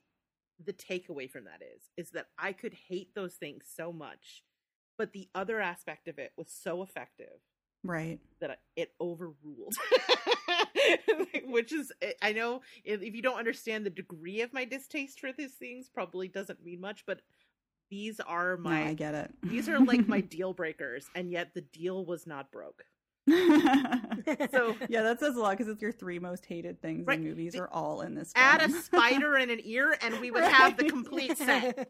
the 0.65 0.73
takeaway 0.73 1.31
from 1.31 1.45
that 1.45 1.63
is 1.63 1.83
is 1.97 2.11
that 2.13 2.27
I 2.39 2.53
could 2.53 2.75
hate 2.89 3.15
those 3.15 3.35
things 3.35 3.65
so 3.73 3.93
much, 3.93 4.45
but 4.99 5.13
the 5.13 5.29
other 5.35 5.61
aspect 5.61 6.09
of 6.09 6.19
it 6.19 6.33
was 6.37 6.51
so 6.51 6.83
effective 6.83 7.41
Right. 7.87 8.19
that 8.41 8.59
it 8.77 8.93
overruled. 9.01 9.75
Which 11.47 11.73
is, 11.73 11.93
eh, 12.03 12.13
I 12.23 12.33
know 12.33 12.61
if 12.85 13.03
if 13.03 13.15
you 13.15 13.23
don't 13.23 13.39
understand 13.39 13.87
the 13.87 13.91
degree 13.91 14.41
of 14.43 14.53
my 14.53 14.65
distaste 14.65 15.21
for 15.21 15.33
these 15.33 15.55
things, 15.55 15.89
probably 15.89 16.29
doesn't 16.29 16.63
mean 16.65 16.81
much. 16.81 17.05
But 17.07 17.21
these 17.91 18.21
are 18.21 18.57
No, 18.57 18.63
my 18.71 18.89
I 18.89 18.95
get 18.95 19.15
it. 19.15 19.31
these 19.43 19.69
are 19.69 19.79
like 19.81 20.07
my 20.09 20.21
deal 20.37 20.53
breakers, 20.53 21.09
and 21.15 21.31
yet 21.31 21.55
the 21.55 21.61
deal 21.63 22.05
was 22.05 22.27
not 22.27 22.51
broke. 22.53 22.83
So 24.51 24.75
yeah, 24.89 25.03
that 25.03 25.21
says 25.21 25.37
a 25.37 25.41
lot 25.41 25.51
because 25.57 25.69
it's 25.69 25.81
your 25.83 25.93
three 25.93 26.19
most 26.19 26.45
hated 26.47 26.81
things 26.83 27.07
Right. 27.07 27.19
in 27.19 27.25
movies 27.25 27.53
The- 27.53 27.61
are 27.61 27.69
all 27.73 28.01
in 28.01 28.15
this. 28.15 28.33
add 28.35 28.61
a 28.63 28.71
spider 28.71 29.37
and 29.37 29.51
an 29.51 29.61
ear, 29.65 29.97
and 30.03 30.19
we 30.21 30.31
would 30.33 30.43
have 30.45 30.77
the 30.77 30.85
complete 30.89 31.37
set. 31.39 31.89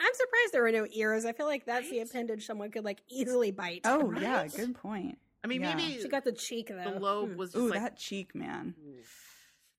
I'm 0.00 0.14
surprised 0.14 0.52
there 0.52 0.62
were 0.62 0.72
no 0.72 0.86
ears. 0.92 1.24
I 1.24 1.32
feel 1.32 1.46
like 1.46 1.64
that's 1.66 1.88
the 1.90 2.00
appendage 2.00 2.46
someone 2.46 2.70
could 2.70 2.84
like 2.84 3.02
easily 3.08 3.50
bite. 3.50 3.82
oh 3.84 4.12
yeah, 4.18 4.46
good 4.48 4.74
point. 4.74 5.18
I 5.44 5.48
mean, 5.48 5.60
Yeah. 5.62 5.74
maybe 5.74 6.00
She 6.00 6.08
got 6.08 6.24
the 6.24 6.32
cheek 6.32 6.68
though. 6.68 6.92
the 6.94 7.00
lobe 7.00 7.30
Hmm. 7.32 7.36
was 7.36 7.52
just 7.52 7.62
Ooh, 7.62 7.68
like 7.70 7.80
that 7.80 7.96
cheek, 7.96 8.34
man. 8.34 8.74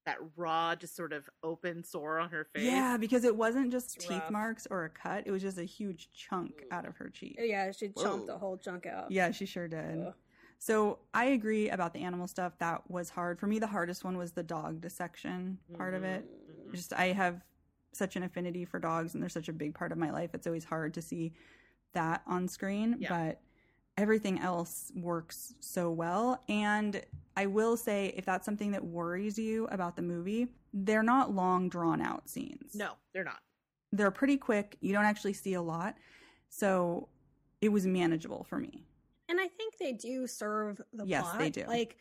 that 0.06 0.18
raw, 0.36 0.76
just 0.76 0.96
sort 0.98 1.14
of 1.14 1.30
open 1.44 1.82
sore 1.86 2.20
on 2.20 2.30
her 2.30 2.44
face. 2.54 2.64
Yeah, 2.66 2.98
because 2.98 3.24
it 3.24 3.36
wasn't 3.38 3.72
just 3.72 3.96
It's 3.96 4.06
teeth 4.06 4.20
rough. 4.24 4.32
marks 4.32 4.68
or 4.70 4.84
a 4.84 4.90
cut; 4.90 5.24
it 5.26 5.32
was 5.32 5.42
just 5.42 5.58
a 5.58 5.64
huge 5.64 6.10
chunk 6.12 6.64
out 6.72 6.86
of 6.86 6.98
her 6.98 7.10
cheek. 7.10 7.38
Yeah, 7.40 7.72
she 7.72 7.88
chomped 7.88 8.20
Whoa. 8.22 8.26
the 8.26 8.38
whole 8.38 8.58
chunk 8.58 8.86
out. 8.86 9.12
Yeah, 9.12 9.32
she 9.32 9.46
sure 9.46 9.70
did. 9.70 10.00
Ugh. 10.08 10.14
So 10.60 11.00
I 11.14 11.26
agree 11.26 11.70
about 11.70 11.94
the 11.94 12.02
animal 12.04 12.28
stuff. 12.28 12.58
That 12.60 12.90
was 12.92 13.10
hard 13.10 13.40
for 13.40 13.48
me. 13.48 13.60
The 13.60 13.68
hardest 13.68 14.04
one 14.04 14.18
was 14.18 14.32
the 14.34 14.44
dog 14.44 14.82
dissection 14.82 15.60
part 15.76 15.94
of 15.94 16.04
it. 16.04 16.26
Mhm, 16.26 16.70
mhm. 16.70 16.76
Just 16.76 16.92
I 16.94 17.08
have 17.08 17.42
such 17.96 18.16
an 18.16 18.24
affinity 18.24 18.66
for 18.66 18.80
dogs, 18.80 19.14
and 19.14 19.22
they're 19.22 19.30
such 19.30 19.50
a 19.50 19.54
big 19.54 19.74
part 19.74 19.92
of 19.92 19.98
my 19.98 20.12
life. 20.12 20.32
It's 20.34 20.48
always 20.48 20.64
hard 20.66 20.94
to 20.96 21.02
see 21.02 21.34
that 21.94 22.22
on 22.26 22.48
screen, 22.48 22.98
Yeah. 23.00 23.10
but 23.10 23.42
everything 23.98 24.40
else 24.40 24.92
works 24.96 25.54
so 25.60 25.92
well. 25.92 26.44
And 26.50 27.02
I 27.38 27.46
will 27.46 27.78
say, 27.78 28.14
if 28.18 28.26
that's 28.26 28.46
something 28.46 28.72
that 28.72 28.84
worries 28.84 29.38
you 29.38 29.66
about 29.68 29.96
the 29.96 30.02
movie, 30.02 30.48
they're 30.74 31.04
not 31.04 31.32
long, 31.34 31.70
drawn 31.70 32.02
out 32.02 32.28
scenes. 32.28 32.74
No, 32.76 32.94
they're 33.14 33.24
not. 33.24 33.42
they're 33.92 34.10
pretty 34.10 34.38
quick. 34.38 34.76
You 34.82 34.92
don't 34.92 35.06
actually 35.06 35.34
see 35.34 35.54
a 35.54 35.62
lot, 35.62 35.96
so 36.50 37.10
it 37.62 37.70
was 37.70 37.86
manageable 37.86 38.44
for 38.44 38.58
me. 38.58 38.84
And 39.30 39.40
I 39.40 39.48
think 39.48 39.78
they 39.78 39.92
do 39.94 40.26
serve 40.26 40.82
the 40.92 41.06
Yes, 41.06 41.24
plot. 41.26 41.38
they 41.38 41.50
do. 41.52 41.64
Like, 41.68 41.96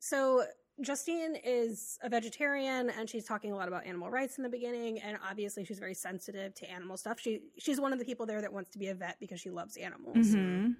so 0.00 0.44
Justine 0.80 1.36
is 1.42 1.98
a 2.02 2.08
vegetarian, 2.08 2.90
and 2.90 3.08
she's 3.08 3.24
talking 3.24 3.52
a 3.52 3.56
lot 3.56 3.68
about 3.68 3.86
animal 3.86 4.10
rights 4.10 4.36
in 4.36 4.42
the 4.42 4.50
beginning. 4.50 5.00
And 5.00 5.18
obviously, 5.28 5.64
she's 5.64 5.78
very 5.78 5.94
sensitive 5.94 6.54
to 6.54 6.70
animal 6.70 6.96
stuff. 6.96 7.18
She 7.18 7.40
she's 7.58 7.80
one 7.80 7.92
of 7.92 7.98
the 7.98 8.04
people 8.04 8.26
there 8.26 8.42
that 8.42 8.52
wants 8.52 8.70
to 8.70 8.78
be 8.78 8.88
a 8.88 8.94
vet 8.94 9.16
because 9.18 9.40
she 9.40 9.50
loves 9.50 9.76
animals. 9.76 10.16
Mm-hmm. 10.18 10.72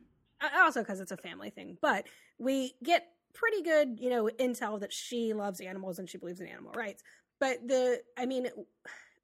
Also, 0.58 0.80
because 0.80 1.00
it's 1.00 1.12
a 1.12 1.16
family 1.16 1.50
thing. 1.50 1.78
But 1.80 2.06
we 2.38 2.74
get 2.84 3.08
pretty 3.32 3.62
good, 3.62 3.98
you 4.00 4.10
know, 4.10 4.28
intel 4.38 4.80
that 4.80 4.92
she 4.92 5.32
loves 5.32 5.60
animals 5.60 5.98
and 5.98 6.08
she 6.08 6.18
believes 6.18 6.40
in 6.40 6.46
animal 6.46 6.72
rights. 6.72 7.02
But 7.38 7.66
the, 7.66 8.00
I 8.16 8.26
mean, 8.26 8.48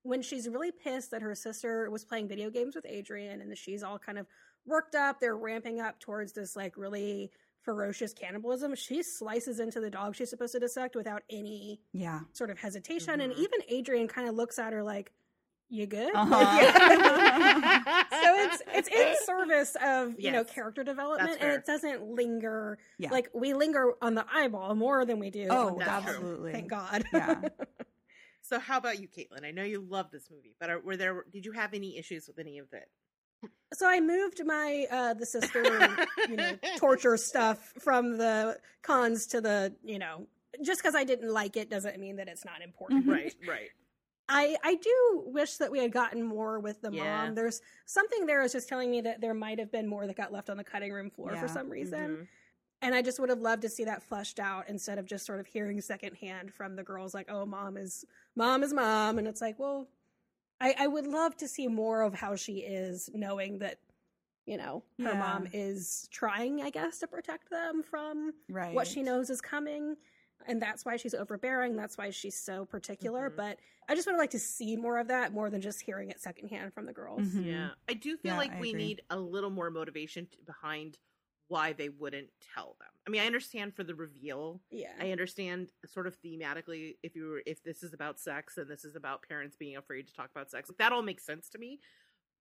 when 0.02 0.22
she's 0.22 0.48
really 0.48 0.72
pissed 0.72 1.10
that 1.10 1.22
her 1.22 1.34
sister 1.34 1.90
was 1.90 2.04
playing 2.04 2.28
video 2.28 2.50
games 2.50 2.74
with 2.74 2.86
Adrian 2.88 3.40
and 3.40 3.50
that 3.50 3.58
she's 3.58 3.82
all 3.82 3.98
kind 3.98 4.18
of 4.18 4.26
worked 4.66 4.94
up, 4.94 5.20
they're 5.20 5.36
ramping 5.36 5.80
up 5.80 5.98
towards 5.98 6.32
this 6.32 6.56
like 6.56 6.76
really 6.76 7.30
ferocious 7.62 8.12
cannibalism. 8.12 8.74
She 8.74 9.02
slices 9.02 9.60
into 9.60 9.80
the 9.80 9.90
dog 9.90 10.14
she's 10.14 10.30
supposed 10.30 10.52
to 10.52 10.60
dissect 10.60 10.96
without 10.96 11.22
any 11.30 11.80
Yeah. 11.92 12.20
sort 12.32 12.50
of 12.50 12.58
hesitation. 12.58 13.20
And 13.20 13.32
Mhm. 13.32 13.38
even 13.38 13.60
Adrian 13.68 14.08
kind 14.08 14.28
of 14.28 14.34
looks 14.34 14.58
at 14.58 14.72
her 14.72 14.82
like, 14.82 15.12
you 15.68 15.86
good? 15.86 16.12
Uh-huh. 16.14 16.34
so 18.10 18.36
it's 18.44 18.62
it's 18.74 18.88
in 18.88 19.14
service 19.24 19.74
of 19.82 20.18
you 20.20 20.30
know 20.30 20.44
character 20.44 20.84
development 20.84 21.38
and 21.40 21.50
it 21.52 21.64
doesn't 21.64 22.02
linger 22.14 22.78
Yeah. 22.98 23.10
like 23.10 23.30
we 23.34 23.54
linger 23.54 23.94
on 24.02 24.14
the 24.14 24.26
eyeball 24.30 24.74
more 24.74 25.04
than 25.06 25.18
we 25.18 25.30
do 25.30 25.46
Oh, 25.50 25.68
on 25.68 25.78
the 25.78 25.84
That's 25.84 25.90
tongue. 25.90 26.02
true. 26.04 26.12
absolutely. 26.14 26.52
thank 26.52 26.68
god 26.68 27.04
Yeah. 27.12 27.40
So, 28.44 28.58
how 28.58 28.76
about 28.76 29.00
you, 29.00 29.06
Caitlin? 29.08 29.44
I 29.46 29.50
know 29.52 29.62
you 29.62 29.80
love 29.80 30.10
this 30.10 30.28
movie, 30.28 30.56
but 30.60 30.68
are, 30.68 30.80
were 30.80 30.96
there? 30.96 31.24
Did 31.30 31.46
you 31.46 31.52
have 31.52 31.72
any 31.74 31.96
issues 31.96 32.26
with 32.26 32.38
any 32.40 32.58
of 32.58 32.66
it? 32.72 32.90
So 33.72 33.86
i 33.88 34.00
moved 34.00 34.44
my 34.44 34.86
uh 34.90 35.14
the 35.14 35.26
sister 35.26 35.88
you 36.28 36.36
know 36.36 36.56
torture 36.76 37.16
stuff 37.16 37.72
from 37.78 38.18
the 38.18 38.58
cons 38.82 39.26
to 39.26 39.40
the 39.40 39.74
you 39.82 39.98
know 39.98 40.26
just 40.62 40.80
because 40.82 40.94
i 40.94 41.04
didn't 41.04 41.30
like 41.32 41.56
it 41.56 41.70
doesn't 41.70 41.98
mean 41.98 42.16
that 42.16 42.28
it's 42.28 42.44
not 42.44 42.60
important 42.62 43.06
Mhm. 43.06 43.12
Right, 43.12 43.34
right. 43.46 43.70
I 44.28 44.56
I 44.62 44.76
do 44.76 45.24
wish 45.26 45.56
that 45.56 45.70
we 45.70 45.78
had 45.80 45.92
gotten 45.92 46.22
more 46.22 46.60
with 46.60 46.80
the 46.80 46.90
Yeah. 46.92 47.02
mom. 47.26 47.34
There's 47.34 47.60
something 47.86 48.24
there 48.24 48.40
is 48.42 48.52
just 48.52 48.68
telling 48.68 48.90
me 48.90 49.00
that 49.00 49.20
there 49.20 49.34
might 49.34 49.58
have 49.58 49.70
been 49.72 49.86
more 49.88 50.06
that 50.06 50.16
got 50.16 50.32
left 50.32 50.48
on 50.48 50.56
the 50.56 50.64
cutting 50.64 50.92
room 50.92 51.10
floor 51.10 51.32
Yeah. 51.32 51.40
for 51.40 51.48
some 51.48 51.68
reason. 51.68 52.10
Mhm. 52.16 52.26
And 52.82 52.94
I 52.94 53.02
just 53.02 53.18
would 53.18 53.28
have 53.30 53.40
loved 53.40 53.62
to 53.62 53.68
see 53.68 53.84
that 53.84 54.02
fleshed 54.02 54.38
out 54.38 54.68
instead 54.68 54.98
of 54.98 55.06
just 55.06 55.26
sort 55.26 55.40
of 55.40 55.46
hearing 55.46 55.80
secondhand 55.80 56.54
from 56.54 56.76
the 56.76 56.82
girls 56.84 57.14
like, 57.14 57.30
"Oh, 57.30 57.44
mom 57.44 57.76
is 57.76 58.04
mom 58.36 58.62
is 58.62 58.72
mom," 58.72 59.18
and 59.18 59.26
it's 59.26 59.40
like, 59.40 59.58
well, 59.58 59.88
I, 60.62 60.74
I 60.78 60.86
would 60.86 61.06
love 61.06 61.36
to 61.38 61.48
see 61.48 61.66
more 61.68 62.02
of 62.02 62.14
how 62.14 62.36
she 62.36 62.58
is, 62.60 63.10
knowing 63.12 63.58
that 63.58 63.78
you 64.46 64.56
know 64.56 64.82
her 64.98 65.10
Yeah. 65.12 65.18
mom 65.18 65.48
is 65.52 66.08
trying, 66.10 66.62
I 66.62 66.70
guess, 66.70 66.98
to 67.00 67.06
protect 67.06 67.50
them 67.50 67.82
from 67.82 68.32
Right. 68.48 68.74
what 68.74 68.86
she 68.86 69.02
knows 69.02 69.28
is 69.30 69.40
coming. 69.40 69.96
And 70.46 70.60
that's 70.60 70.84
why 70.84 70.96
she's 70.96 71.14
overbearing. 71.14 71.76
That's 71.76 71.96
why 71.96 72.10
she's 72.10 72.34
so 72.36 72.64
particular. 72.64 73.30
Mhm. 73.30 73.36
But 73.36 73.60
I 73.88 73.94
just 73.94 74.08
would 74.08 74.16
like 74.16 74.30
to 74.30 74.40
see 74.40 74.76
more 74.76 74.98
of 74.98 75.06
that, 75.08 75.32
more 75.32 75.50
than 75.50 75.60
just 75.60 75.80
hearing 75.82 76.10
it 76.10 76.20
secondhand 76.20 76.74
from 76.74 76.86
the 76.86 76.92
girls. 76.92 77.22
Mhm. 77.22 77.46
Yeah, 77.46 77.70
I 77.88 77.94
do 77.94 78.16
feel 78.16 78.32
Yeah, 78.32 78.38
like 78.38 78.50
I 78.52 78.58
we 78.60 78.70
agree. 78.70 78.82
need 78.86 79.02
a 79.10 79.18
little 79.18 79.50
more 79.50 79.70
motivation 79.70 80.26
t- 80.26 80.38
behind 80.44 80.98
why 81.52 81.72
they 81.74 81.88
wouldn't 81.90 82.28
tell 82.54 82.76
them. 82.80 82.88
I 83.06 83.10
mean, 83.10 83.20
I 83.20 83.26
understand 83.26 83.74
for 83.74 83.84
the 83.84 83.94
reveal. 83.94 84.60
Yeah. 84.70 84.92
I 85.00 85.10
understand 85.10 85.68
sort 85.86 86.06
of 86.06 86.16
thematically 86.22 86.96
if 87.02 87.14
you 87.14 87.28
were 87.28 87.42
if 87.44 87.62
this 87.62 87.82
is 87.82 87.92
about 87.92 88.18
sex 88.18 88.56
and 88.56 88.70
this 88.70 88.84
is 88.84 88.96
about 88.96 89.22
parents 89.28 89.54
being 89.56 89.76
afraid 89.76 90.06
to 90.06 90.14
talk 90.14 90.30
about 90.34 90.50
sex. 90.50 90.70
That 90.78 90.92
all 90.92 91.02
makes 91.02 91.26
sense 91.26 91.48
to 91.50 91.58
me. 91.58 91.80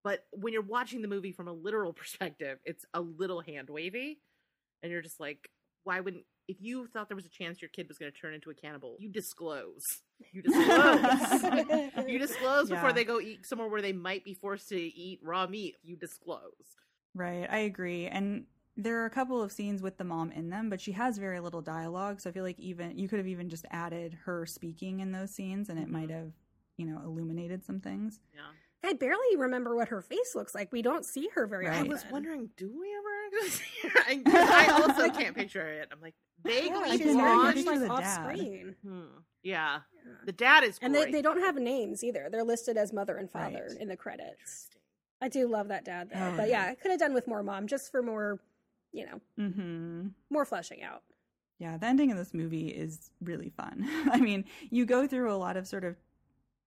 But 0.04 0.24
when 0.32 0.52
you're 0.52 0.62
watching 0.62 1.02
the 1.02 1.08
movie 1.08 1.32
from 1.32 1.46
a 1.48 1.52
literal 1.52 1.92
perspective, 2.02 2.58
it's 2.64 2.84
a 2.94 3.00
little 3.00 3.40
hand 3.40 3.68
wavy, 3.70 4.20
and 4.82 4.90
you're 4.90 5.02
just 5.02 5.20
like, 5.20 5.50
why 5.84 6.00
wouldn't? 6.00 6.24
If 6.48 6.56
you 6.60 6.86
thought 6.88 7.08
there 7.08 7.16
was 7.16 7.26
a 7.26 7.30
chance 7.30 7.62
your 7.62 7.68
kid 7.68 7.86
was 7.88 7.98
going 7.98 8.10
to 8.10 8.18
turn 8.18 8.34
into 8.34 8.50
a 8.50 8.54
cannibal, 8.54 8.96
you 8.98 9.08
disclose. 9.10 10.02
You 10.32 10.42
disclose. 10.42 12.08
you 12.08 12.18
disclose 12.18 12.68
before 12.68 12.88
Yeah. 12.88 12.94
they 12.94 13.04
go 13.04 13.20
eat 13.20 13.46
somewhere 13.46 13.68
where 13.68 13.82
they 13.82 13.92
might 13.92 14.24
be 14.24 14.34
forced 14.34 14.68
to 14.70 14.76
eat 14.76 15.20
raw 15.22 15.46
meat. 15.46 15.76
You 15.82 15.96
disclose. 15.96 16.76
Right, 17.14 17.46
I 17.48 17.58
agree. 17.58 18.06
And 18.06 18.46
there 18.76 19.00
are 19.02 19.04
a 19.06 19.10
couple 19.10 19.42
of 19.42 19.52
scenes 19.52 19.82
with 19.82 19.98
the 19.98 20.04
mom 20.04 20.32
in 20.32 20.48
them, 20.50 20.70
but 20.70 20.80
she 20.80 20.92
has 20.92 21.18
very 21.18 21.40
little 21.40 21.60
dialogue. 21.62 22.20
So 22.20 22.30
I 22.30 22.32
feel 22.32 22.44
like 22.44 22.58
even 22.58 22.98
you 22.98 23.08
could 23.08 23.18
have 23.18 23.28
even 23.28 23.48
just 23.48 23.66
added 23.70 24.16
her 24.24 24.46
speaking 24.46 25.00
in 25.00 25.12
those 25.12 25.30
scenes, 25.30 25.68
and 25.68 25.78
it 25.78 25.88
might 25.88 26.08
Mhm. 26.08 26.16
have, 26.16 26.32
you 26.78 26.86
know, 26.86 27.00
illuminated 27.02 27.64
some 27.64 27.80
things. 27.80 28.20
Yeah. 28.34 28.40
I 28.84 28.94
barely 28.94 29.36
remember 29.36 29.76
what 29.76 29.88
her 29.88 30.00
face 30.02 30.34
looks 30.34 30.54
like. 30.56 30.72
We 30.72 30.82
don't 30.82 31.04
see 31.04 31.28
her 31.34 31.46
very 31.46 31.66
Right. 31.66 31.84
I 31.86 31.88
was 31.88 32.04
wondering, 32.10 32.50
do 32.56 32.68
we 32.68 32.92
ever 32.96 33.08
actually 33.26 33.50
see 33.50 33.88
her? 33.88 34.00
I, 34.26 34.66
I 34.66 34.72
also 34.82 35.08
can't 35.10 35.36
picture 35.36 35.64
it. 35.68 35.88
I'm 35.92 36.00
like 36.00 36.14
vaguely 36.44 36.68
Yeah, 36.70 36.78
I 36.86 36.90
she's 36.96 37.06
can 37.06 37.16
very 37.16 37.28
barely 37.36 37.54
much 37.54 37.66
like 37.66 37.78
the 37.80 37.88
off 37.88 38.00
dad. 38.00 38.14
screen. 38.36 38.74
Hmm. 38.82 39.04
Yeah, 39.44 39.80
Yeah. 40.04 40.12
the 40.24 40.32
dad 40.32 40.64
is 40.64 40.78
And 40.82 40.92
they, 40.94 41.02
great. 41.02 41.12
they 41.12 41.22
don't 41.22 41.40
have 41.40 41.56
names 41.56 42.02
either. 42.02 42.28
They're 42.30 42.42
listed 42.42 42.76
as 42.76 42.92
mother 42.92 43.16
and 43.16 43.30
father 43.30 43.66
Right. 43.70 43.80
in 43.80 43.86
the 43.88 43.96
credits. 43.96 44.68
I 45.20 45.28
do 45.28 45.46
love 45.46 45.68
that 45.68 45.84
dad 45.84 46.10
though, 46.12 46.30
Oh, 46.32 46.36
but 46.36 46.48
yeah. 46.48 46.64
yeah, 46.64 46.70
I 46.72 46.74
could 46.74 46.90
have 46.90 46.98
done 46.98 47.14
with 47.14 47.28
more 47.28 47.44
mom 47.44 47.68
just 47.68 47.92
for 47.92 48.02
more, 48.02 48.40
you 48.92 49.06
know, 49.06 49.20
Mm-hmm. 49.38 50.08
more 50.30 50.44
fleshing 50.44 50.82
out. 50.82 51.02
Yeah, 51.58 51.76
the 51.78 51.86
ending 51.86 52.10
of 52.10 52.18
this 52.18 52.34
movie 52.34 52.68
is 52.68 53.10
really 53.20 53.50
fun. 53.50 53.88
I 54.10 54.18
mean, 54.20 54.44
you 54.70 54.84
go 54.86 55.06
through 55.06 55.32
a 55.32 55.36
lot 55.36 55.56
of 55.56 55.66
sort 55.66 55.84
of 55.84 55.96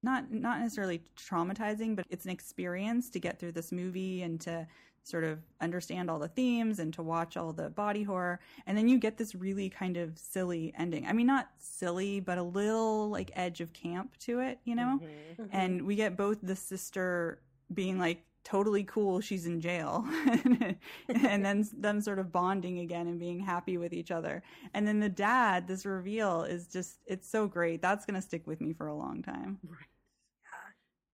not 0.03 0.31
not 0.31 0.59
necessarily 0.59 1.01
traumatizing, 1.17 1.95
but 1.95 2.05
it's 2.09 2.25
an 2.25 2.31
experience 2.31 3.09
to 3.11 3.19
get 3.19 3.39
through 3.39 3.51
this 3.53 3.71
movie 3.71 4.21
and 4.21 4.39
to 4.41 4.67
sort 5.03 5.23
of 5.23 5.39
understand 5.61 6.09
all 6.09 6.17
the 6.17 6.27
themes 6.27 6.79
and 6.79 6.91
to 6.93 7.03
watch 7.03 7.37
all 7.37 7.53
the 7.53 7.69
body 7.69 8.01
horror. 8.03 8.39
And 8.65 8.75
then 8.77 8.87
you 8.87 8.97
get 8.97 9.17
this 9.17 9.35
really 9.35 9.69
kind 9.69 9.97
of 9.97 10.17
silly 10.17 10.73
ending. 10.77 11.05
I 11.05 11.13
mean, 11.13 11.27
not 11.27 11.49
silly, 11.59 12.19
but 12.19 12.37
a 12.39 12.43
little 12.43 13.09
like 13.09 13.29
edge 13.35 13.61
of 13.61 13.71
camp 13.73 14.17
to 14.19 14.39
it, 14.39 14.59
you 14.63 14.73
know? 14.75 14.99
Mhm. 15.01 15.45
Mhm. 15.45 15.49
And 15.51 15.81
we 15.85 15.95
get 15.95 16.17
both 16.17 16.39
the 16.41 16.55
sister 16.55 17.39
being 17.73 17.99
like 17.99 18.23
totally 18.45 18.83
cool 18.83 19.19
she's 19.19 19.47
in 19.47 19.59
jail 19.59 20.05
and 21.09 21.43
then 21.43 21.67
them 21.77 21.99
sort 21.99 22.19
of 22.19 22.31
bonding 22.31 22.79
again 22.79 23.07
and 23.07 23.19
being 23.19 23.39
happy 23.39 23.75
with 23.77 23.91
each 23.91 24.11
other 24.11 24.41
and 24.73 24.87
then 24.87 24.99
the 24.99 25.09
dad 25.09 25.67
this 25.67 25.85
reveal 25.85 26.43
is 26.43 26.67
just 26.67 26.99
it's 27.07 27.27
so 27.29 27.47
great 27.47 27.81
that's 27.81 28.05
gonna 28.05 28.21
stick 28.21 28.45
with 28.47 28.61
me 28.61 28.71
for 28.71 28.87
a 28.87 28.95
long 28.95 29.21
time 29.23 29.57
Right. 29.67 29.79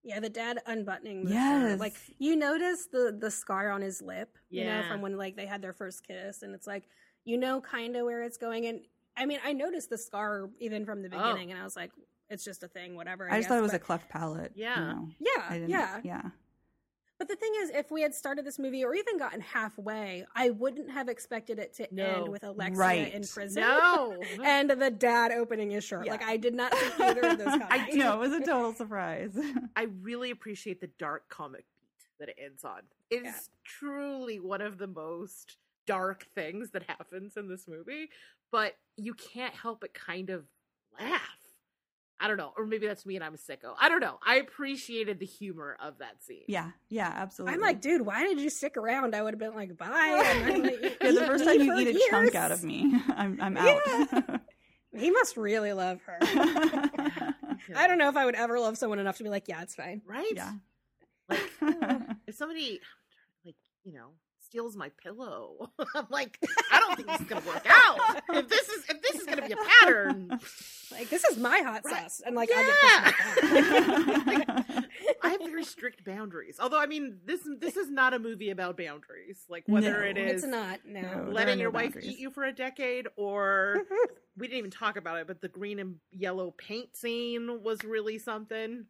Yeah, 0.04 0.20
the 0.20 0.30
dad 0.30 0.60
unbuttoning 0.66 1.26
the 1.26 1.32
Yes. 1.32 1.70
shirt. 1.70 1.80
Like 1.80 1.96
you 2.18 2.36
notice 2.36 2.88
the 2.92 3.16
the 3.20 3.30
scar 3.30 3.70
on 3.72 3.82
his 3.82 4.02
lip, 4.02 4.36
you 4.50 4.66
know, 4.66 4.82
Yeah. 4.82 4.88
from 4.90 5.02
when 5.02 5.16
like 5.16 5.36
they 5.36 5.46
had 5.46 5.62
their 5.62 5.74
first 5.74 6.06
kiss 6.06 6.42
and 6.42 6.56
it's 6.56 6.66
like 6.68 6.86
you 7.24 7.38
know 7.38 7.62
kind 7.62 7.96
of 7.96 8.06
where 8.06 8.24
it's 8.24 8.38
going 8.38 8.66
and 8.66 8.80
I 9.16 9.26
mean, 9.26 9.40
I 9.46 9.54
noticed 9.54 9.90
the 9.92 9.98
scar 9.98 10.50
even 10.60 10.86
from 10.86 11.04
the 11.04 11.10
Oh. 11.10 11.18
beginning 11.34 11.52
and 11.52 11.62
I 11.62 11.64
was 11.64 11.76
like 11.76 11.92
it's 12.30 12.44
just 12.44 12.64
a 12.64 12.68
thing, 12.68 12.96
whatever. 12.96 13.30
i, 13.30 13.36
just 13.38 13.42
guess, 13.44 13.50
thought 13.50 13.60
it 13.60 13.62
was 13.62 13.74
a 13.74 13.80
cleft 13.80 14.10
palate 14.10 14.52
you 14.56 14.62
Yeah. 14.64 14.94
know. 14.94 15.10
Yeah, 15.20 15.56
yeah. 15.68 16.00
yeah 16.04 16.22
But 17.22 17.28
the 17.28 17.36
thing 17.36 17.52
is, 17.62 17.70
if 17.70 17.92
we 17.92 18.02
had 18.02 18.16
started 18.16 18.46
this 18.46 18.58
movie 18.58 18.84
or 18.84 18.96
even 18.96 19.20
gotten 19.20 19.42
halfway, 19.42 20.26
I 20.36 20.50
wouldn't 20.50 20.90
have 20.90 21.08
expected 21.08 21.60
it 21.60 21.72
to 21.76 21.88
No. 21.92 22.04
end 22.04 22.30
with 22.30 22.44
Alexia 22.44 22.80
Right. 22.80 23.14
in 23.14 23.24
prison. 23.28 23.62
No. 23.62 24.20
And 24.44 24.72
the 24.72 24.90
dad 24.90 25.32
opening 25.32 25.70
his 25.70 25.84
shirt. 25.84 26.08
Yeah. 26.08 26.14
Like 26.14 26.24
I 26.24 26.38
did 26.38 26.56
not 26.56 26.74
see 26.74 27.04
either 27.04 27.22
of 27.22 27.38
those 27.38 27.46
coming. 27.50 27.68
i 27.70 27.90
know 27.92 28.16
it 28.24 28.28
was 28.28 28.34
a 28.34 28.44
total 28.44 28.74
surprise 28.74 29.38
I 29.76 29.84
really 30.02 30.32
appreciate 30.32 30.82
the 30.82 30.90
dark 30.98 31.30
comic 31.30 31.66
beat 31.80 32.08
that 32.20 32.30
it 32.30 32.38
ends 32.44 32.64
on. 32.64 32.82
It's 33.12 33.24
Yeah. 33.24 33.34
truly 33.66 34.40
one 34.40 34.62
of 34.62 34.80
the 34.80 34.88
most 34.88 35.58
dark 35.86 36.26
things 36.34 36.72
that 36.72 36.82
happens 36.90 37.38
in 37.38 37.48
this 37.48 37.68
movie, 37.68 38.10
but 38.52 38.78
you 38.98 39.14
can't 39.14 39.54
help 39.54 39.82
but 39.82 39.94
kind 39.94 40.32
of 40.32 40.46
laugh. 41.00 41.22
I 42.22 42.28
don't 42.28 42.38
know, 42.38 42.54
or 42.56 42.66
maybe 42.68 42.86
that's 42.88 43.06
me 43.06 43.16
and 43.16 43.24
I'm 43.24 43.34
a 43.34 43.38
sicko. 43.38 43.74
I 43.80 43.90
don't 43.90 44.00
know. 44.00 44.20
I 44.26 44.36
appreciated 44.36 45.20
the 45.20 45.26
humor 45.26 45.76
of 45.82 45.98
that 45.98 46.24
scene. 46.24 46.44
yeah 46.48 46.70
yeah 46.90 47.12
absolutely 47.16 47.56
I'm 47.56 47.62
like, 47.62 47.82
dude, 47.82 48.02
why 48.04 48.24
did 48.24 48.40
you 48.40 48.50
stick 48.52 48.78
around? 48.78 49.16
I 49.16 49.22
would 49.24 49.34
have 49.34 49.40
been 49.40 49.56
like, 49.56 49.76
bye. 49.78 49.88
Like, 50.62 50.98
yeah, 51.02 51.12
the 51.12 51.26
first 51.26 51.44
time 51.46 51.60
you 51.62 51.74
for 51.74 51.80
eat 51.82 51.96
a 51.96 52.10
chunk 52.10 52.36
out 52.36 52.52
of 52.52 52.64
me 52.64 52.94
i'm 53.16 53.40
i'm 53.42 53.58
out 53.58 53.82
He 54.96 55.10
must 55.10 55.38
really 55.38 55.72
love 55.74 56.00
her. 56.06 56.18
I 56.22 57.88
don't 57.88 57.98
know 57.98 58.10
if 58.10 58.18
I 58.18 58.26
would 58.26 58.36
ever 58.36 58.60
love 58.60 58.78
someone 58.78 59.00
enough 59.00 59.18
to 59.18 59.24
be 59.24 59.30
like, 59.30 59.48
yeah, 59.48 59.62
it's 59.62 59.74
fine. 59.74 60.02
Right? 60.06 60.34
yeah 60.36 60.54
Like 61.30 61.40
if 62.28 62.36
somebody 62.36 62.80
like, 63.46 63.56
you 63.86 63.94
know, 63.94 64.10
steals 64.52 64.76
my 64.76 64.90
pillow, 65.02 65.72
I'm 65.96 66.08
like, 66.10 66.38
I 66.74 66.80
don't 66.80 66.98
think 66.98 67.08
this 67.08 67.22
is 67.22 67.28
gonna 67.28 67.46
work 67.48 67.66
out. 67.70 68.22
If 68.34 68.50
this 68.50 68.68
is 68.68 68.84
if 68.90 69.02
this 69.02 69.22
is 69.22 69.26
gonna 69.26 69.48
be 69.48 69.54
a 69.54 69.58
pattern, 69.80 70.38
Like, 70.92 71.10
this 71.10 71.24
is 71.24 71.38
my 71.38 71.60
hot 71.60 71.84
Right. 71.86 72.02
sauce. 72.04 72.22
And 72.26 72.36
like, 72.36 72.50
I 72.54 72.66
get 72.66 73.46
this. 73.46 74.86
I 75.24 75.30
have 75.30 75.40
very 75.40 75.64
strict 75.64 76.04
boundaries. 76.04 76.58
Although, 76.60 76.82
I 76.82 76.86
mean, 76.86 77.20
this 77.26 77.40
this 77.60 77.78
is 77.78 77.90
not 77.90 78.14
a 78.14 78.20
movie 78.20 78.50
about 78.50 78.76
boundaries. 78.78 79.46
Like 79.48 79.64
whether 79.68 80.02
No. 80.02 80.10
it 80.10 80.18
is 80.18 80.44
It's 80.44 80.52
not, 80.52 80.80
no. 80.86 81.02
No. 81.02 81.08
there 81.08 81.26
letting 81.34 81.58
no 81.60 81.62
your 81.62 81.72
wife 81.72 81.94
boundaries. 81.94 82.08
eat 82.12 82.20
you 82.20 82.30
for 82.30 82.44
a 82.44 82.52
decade, 82.52 83.08
or 83.16 83.84
we 84.38 84.48
didn't 84.48 84.60
even 84.60 84.72
talk 84.72 84.98
about 84.98 85.18
it, 85.20 85.28
but 85.28 85.40
the 85.40 85.48
green 85.48 85.80
and 85.80 85.96
yellow 86.12 86.52
paint 86.58 86.94
scene 86.98 87.64
was 87.64 87.82
really 87.86 88.18
something 88.20 88.86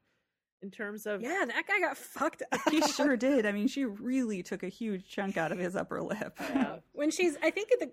in 0.63 0.71
terms 0.71 1.05
of 1.05 1.21
yeah, 1.21 1.43
that 1.47 1.65
guy 1.67 1.79
got 1.79 1.97
fucked 1.97 2.43
up. 2.51 2.59
he 2.69 2.81
sure 2.93 3.17
did 3.17 3.45
i 3.45 3.51
mean 3.51 3.67
she 3.67 3.85
really 3.85 4.43
took 4.43 4.63
a 4.63 4.67
huge 4.69 5.07
chunk 5.09 5.37
out 5.37 5.51
of 5.51 5.57
his 5.57 5.75
upper 5.75 6.01
lip 6.01 6.37
Yeah. 6.39 6.77
when 6.93 7.09
she's 7.11 7.37
i 7.43 7.49
think 7.49 7.69
the 7.79 7.91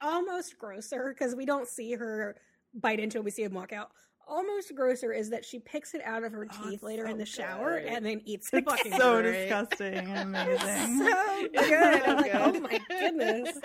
almost 0.00 0.58
grosser 0.58 1.14
because 1.16 1.34
we 1.34 1.44
don't 1.46 1.68
see 1.68 1.92
her 1.94 2.36
bite 2.74 3.00
into 3.00 3.18
it 3.18 3.24
we 3.24 3.30
see 3.30 3.42
him 3.42 3.54
walk 3.54 3.72
out 3.72 3.90
almost 4.28 4.74
grosser 4.74 5.12
is 5.12 5.30
that 5.30 5.44
she 5.44 5.58
picks 5.60 5.94
it 5.94 6.02
out 6.04 6.24
of 6.24 6.32
her 6.32 6.46
Oh, 6.50 6.70
teeth 6.70 6.82
later 6.82 7.04
so 7.06 7.12
in 7.12 7.18
the 7.18 7.24
shower 7.26 7.80
good. 7.80 7.88
and 7.88 8.04
then 8.04 8.20
eats 8.24 8.50
it 8.52 8.64
Fucking 8.64 8.86
again. 8.94 9.00
so 9.00 9.22
great. 9.22 9.32
disgusting 9.48 9.94
and 9.94 10.36
It's 10.36 10.62
amazing 10.64 10.98
so 10.98 11.48
good 11.52 12.02
i'm 12.02 12.16
like 12.16 12.34
oh 12.34 12.60
my 12.60 12.80
goodness 12.88 13.56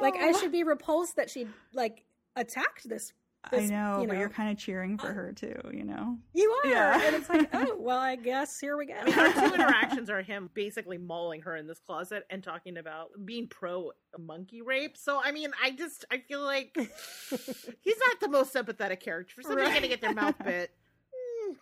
like 0.00 0.14
i 0.16 0.32
should 0.38 0.52
be 0.52 0.62
repulsed 0.62 1.16
that 1.16 1.30
she 1.30 1.46
like 1.72 2.04
attacked 2.36 2.88
this 2.88 3.12
I 3.50 3.66
know, 3.66 4.02
you 4.02 4.06
but 4.08 4.18
you're 4.18 4.28
kind 4.28 4.50
of 4.50 4.58
cheering 4.58 4.98
for 4.98 5.12
her 5.12 5.32
too, 5.32 5.58
you 5.72 5.84
know. 5.84 6.18
you 6.34 6.50
are 6.64 6.70
Yeah. 6.70 7.00
and 7.06 7.16
it's 7.16 7.28
like 7.28 7.48
oh 7.54 7.76
well 7.78 7.98
i 7.98 8.14
guess 8.14 8.60
here 8.60 8.76
we 8.76 8.86
go 8.86 8.94
I 9.00 9.04
mean, 9.04 9.18
our 9.18 9.32
two 9.32 9.54
interactions 9.54 10.10
are 10.10 10.20
him 10.20 10.50
basically 10.52 10.98
mauling 10.98 11.40
her 11.42 11.56
in 11.56 11.66
this 11.66 11.78
closet 11.80 12.24
and 12.28 12.42
talking 12.44 12.76
about 12.76 13.08
being 13.24 13.48
pro 13.48 13.92
monkey 14.18 14.60
rape. 14.60 14.96
So, 14.96 15.20
I 15.24 15.32
mean, 15.32 15.50
I 15.62 15.70
just 15.70 16.04
I 16.10 16.18
feel 16.18 16.42
like 16.42 16.72
he's 16.76 17.96
not 18.08 18.20
the 18.20 18.28
most 18.28 18.52
sympathetic 18.52 19.00
character 19.00 19.34
for 19.36 19.42
somebody 19.42 19.68
Right. 19.68 19.74
gonna 19.74 19.88
get 19.88 20.00
their 20.00 20.14
mouth 20.14 20.34
bit. 20.44 20.70
mm, 21.48 21.54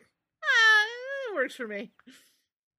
ah, 0.43 1.31
it 1.31 1.35
works 1.35 1.55
for 1.55 1.69
me. 1.69 1.93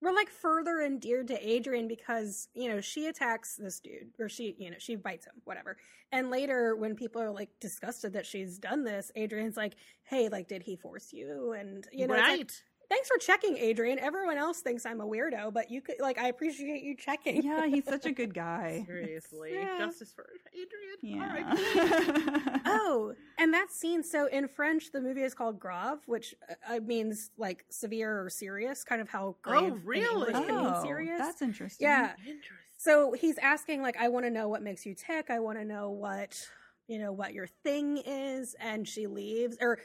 We're 0.01 0.13
like 0.13 0.29
further 0.29 0.81
endeared 0.81 1.27
to 1.27 1.49
Adrian 1.49 1.87
because 1.87 2.47
you 2.53 2.69
know 2.69 2.81
she 2.81 3.07
attacks 3.07 3.55
this 3.55 3.79
dude 3.79 4.11
or 4.19 4.29
she 4.29 4.55
you 4.57 4.69
know 4.69 4.77
she 4.79 4.95
bites 4.95 5.25
him 5.25 5.33
whatever 5.43 5.77
and 6.11 6.29
later 6.29 6.75
when 6.75 6.95
people 6.95 7.21
are 7.21 7.31
like 7.31 7.49
disgusted 7.59 8.13
that 8.13 8.25
she's 8.25 8.57
done 8.57 8.83
this 8.83 9.11
Adrian's 9.15 9.57
like 9.57 9.75
hey 10.03 10.29
like 10.29 10.47
did 10.47 10.63
he 10.63 10.75
force 10.75 11.11
you 11.11 11.53
and 11.53 11.87
you 11.91 12.07
know 12.07 12.13
it's 12.13 12.21
like, 12.21 12.29
right? 12.29 12.61
Thanks 12.89 13.07
for 13.07 13.17
checking 13.17 13.57
Adrian 13.57 13.99
everyone 13.99 14.37
else 14.37 14.61
thinks 14.61 14.85
I'm 14.85 14.99
a 15.01 15.05
weirdo 15.05 15.53
but 15.53 15.69
you 15.71 15.81
could 15.81 15.95
like 15.99 16.17
I 16.17 16.27
appreciate 16.29 16.83
you 16.83 16.95
checking 16.97 17.43
Yeah, 17.43 17.67
he's 17.67 17.85
such 17.85 18.05
a 18.05 18.11
good 18.21 18.33
guy. 18.33 18.83
Seriously, 18.85 19.53
Yeah. 19.53 19.77
justice 19.77 20.11
for 20.13 20.27
Adrian. 20.53 20.97
Yeah. 21.01 21.53
R.I.P. 21.53 22.61
oh 22.65 23.13
and 23.37 23.53
that 23.53 23.71
scene 23.71 24.03
so 24.03 24.27
in 24.27 24.47
French 24.47 24.91
the 24.91 25.01
movie 25.01 25.21
is 25.23 25.33
called 25.33 25.59
grave 25.59 25.99
which 26.07 26.35
uh, 26.69 26.79
means 26.83 27.31
like 27.37 27.65
severe 27.69 28.21
or 28.23 28.29
serious 28.29 28.83
kind 28.83 29.01
of 29.01 29.09
how 29.09 29.35
grave 29.41 29.63
in 29.73 29.81
really? 29.85 30.05
English 30.09 30.33
can 30.47 30.57
mean 30.57 30.73
oh, 30.75 30.83
serious 30.83 31.19
that's 31.19 31.41
interesting. 31.41 31.85
yeah 31.87 32.13
Interesting. 32.19 32.55
So 32.81 33.11
he's 33.11 33.37
asking, 33.39 33.81
like, 33.81 33.97
I 33.97 34.07
want 34.07 34.25
to 34.25 34.29
know 34.29 34.47
what 34.47 34.61
makes 34.63 34.85
you 34.85 34.95
tick. 34.95 35.29
I 35.29 35.39
want 35.41 35.57
to 35.59 35.65
know 35.65 35.89
what, 35.89 36.41
you 36.87 36.97
know, 36.97 37.11
what 37.11 37.33
your 37.33 37.45
thing 37.45 37.97
is. 37.97 38.55
And 38.57 38.87
she 38.87 39.05
leaves. 39.05 39.57
Or 39.59 39.79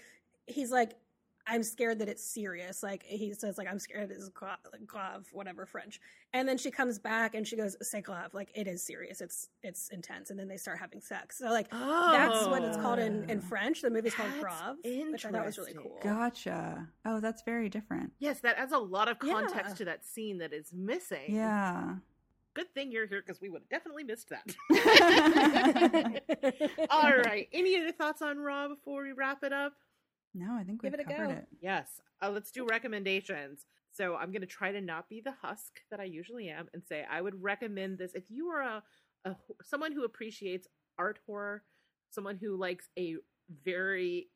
he's 0.46 0.70
like, 0.70 0.92
I'm 1.46 1.62
scared 1.62 1.98
that 1.98 2.08
it's 2.08 2.24
serious. 2.24 2.82
Like, 2.82 3.02
he 3.02 3.34
says, 3.34 3.58
like, 3.58 3.68
I'm 3.70 3.78
scared 3.78 4.10
it's 4.10 4.30
gra- 4.30 4.56
grave, 4.86 5.28
whatever 5.32 5.66
French. 5.66 6.00
And 6.32 6.48
then 6.48 6.56
she 6.56 6.70
comes 6.70 6.98
back 6.98 7.34
and 7.34 7.46
she 7.46 7.54
goes, 7.54 7.76
c'est 7.82 8.00
grave. 8.00 8.32
Like, 8.32 8.48
it 8.54 8.66
is 8.66 8.82
serious. 8.82 9.20
It's, 9.20 9.50
it's 9.62 9.90
intense. 9.90 10.30
And 10.30 10.38
then 10.38 10.48
they 10.48 10.56
start 10.56 10.78
having 10.78 11.02
sex. 11.02 11.36
So, 11.38 11.50
like, 11.50 11.68
that's 11.70 12.46
what 12.46 12.62
it's 12.64 12.78
called 12.78 12.98
in, 12.98 13.28
in 13.28 13.38
Oh. 13.38 13.42
French. 13.42 13.82
The 13.82 13.90
movie's 13.90 14.14
called 14.14 14.30
That's 14.40 14.80
grave, 14.82 15.12
which 15.12 15.26
I 15.26 15.30
thought 15.30 15.44
was 15.44 15.58
really 15.58 15.74
cool. 15.74 15.98
Gotcha. 16.02 16.88
Oh, 17.04 17.20
that's 17.20 17.42
very 17.42 17.68
different. 17.68 18.12
Yes, 18.20 18.40
that 18.40 18.56
adds 18.58 18.72
a 18.72 18.78
lot 18.78 19.08
of 19.08 19.18
context 19.18 19.72
Yeah. 19.72 19.74
to 19.74 19.84
that 19.86 20.06
scene 20.06 20.38
that 20.38 20.54
is 20.54 20.72
missing. 20.72 21.34
Yeah. 21.34 21.96
Good 22.54 22.72
thing 22.72 22.90
you're 22.92 23.06
here 23.06 23.20
because 23.20 23.40
we 23.42 23.50
would 23.50 23.62
have 23.62 23.68
definitely 23.68 24.04
missed 24.04 24.30
that. 24.30 24.54
All 26.90 27.16
right. 27.16 27.48
Any 27.52 27.76
other 27.78 27.92
thoughts 27.92 28.22
on 28.22 28.38
Raw 28.38 28.68
before 28.68 29.02
we 29.02 29.12
wrap 29.12 29.42
it 29.42 29.52
up? 29.52 29.74
No, 30.34 30.54
I 30.58 30.64
think 30.64 30.82
we've 30.82 30.92
it 30.94 31.00
a 31.00 31.04
covered 31.04 31.28
go. 31.28 31.30
it. 31.34 31.46
Yes. 31.60 31.88
Uh, 32.22 32.30
let's 32.30 32.50
do 32.50 32.66
recommendations. 32.66 33.66
So 33.92 34.16
I'm 34.16 34.32
going 34.32 34.40
to 34.40 34.46
try 34.46 34.72
to 34.72 34.80
not 34.80 35.08
be 35.08 35.20
the 35.20 35.34
husk 35.40 35.80
that 35.90 36.00
I 36.00 36.04
usually 36.04 36.48
am 36.48 36.68
and 36.74 36.82
say 36.84 37.04
I 37.08 37.20
would 37.20 37.40
recommend 37.42 37.98
this 37.98 38.12
if 38.14 38.24
you 38.28 38.48
are 38.48 38.62
a, 38.62 38.82
a 39.24 39.36
someone 39.62 39.92
who 39.92 40.04
appreciates 40.04 40.66
art 40.98 41.20
horror, 41.26 41.62
someone 42.10 42.36
who 42.36 42.56
likes 42.56 42.88
a 42.98 43.14
very 43.64 44.28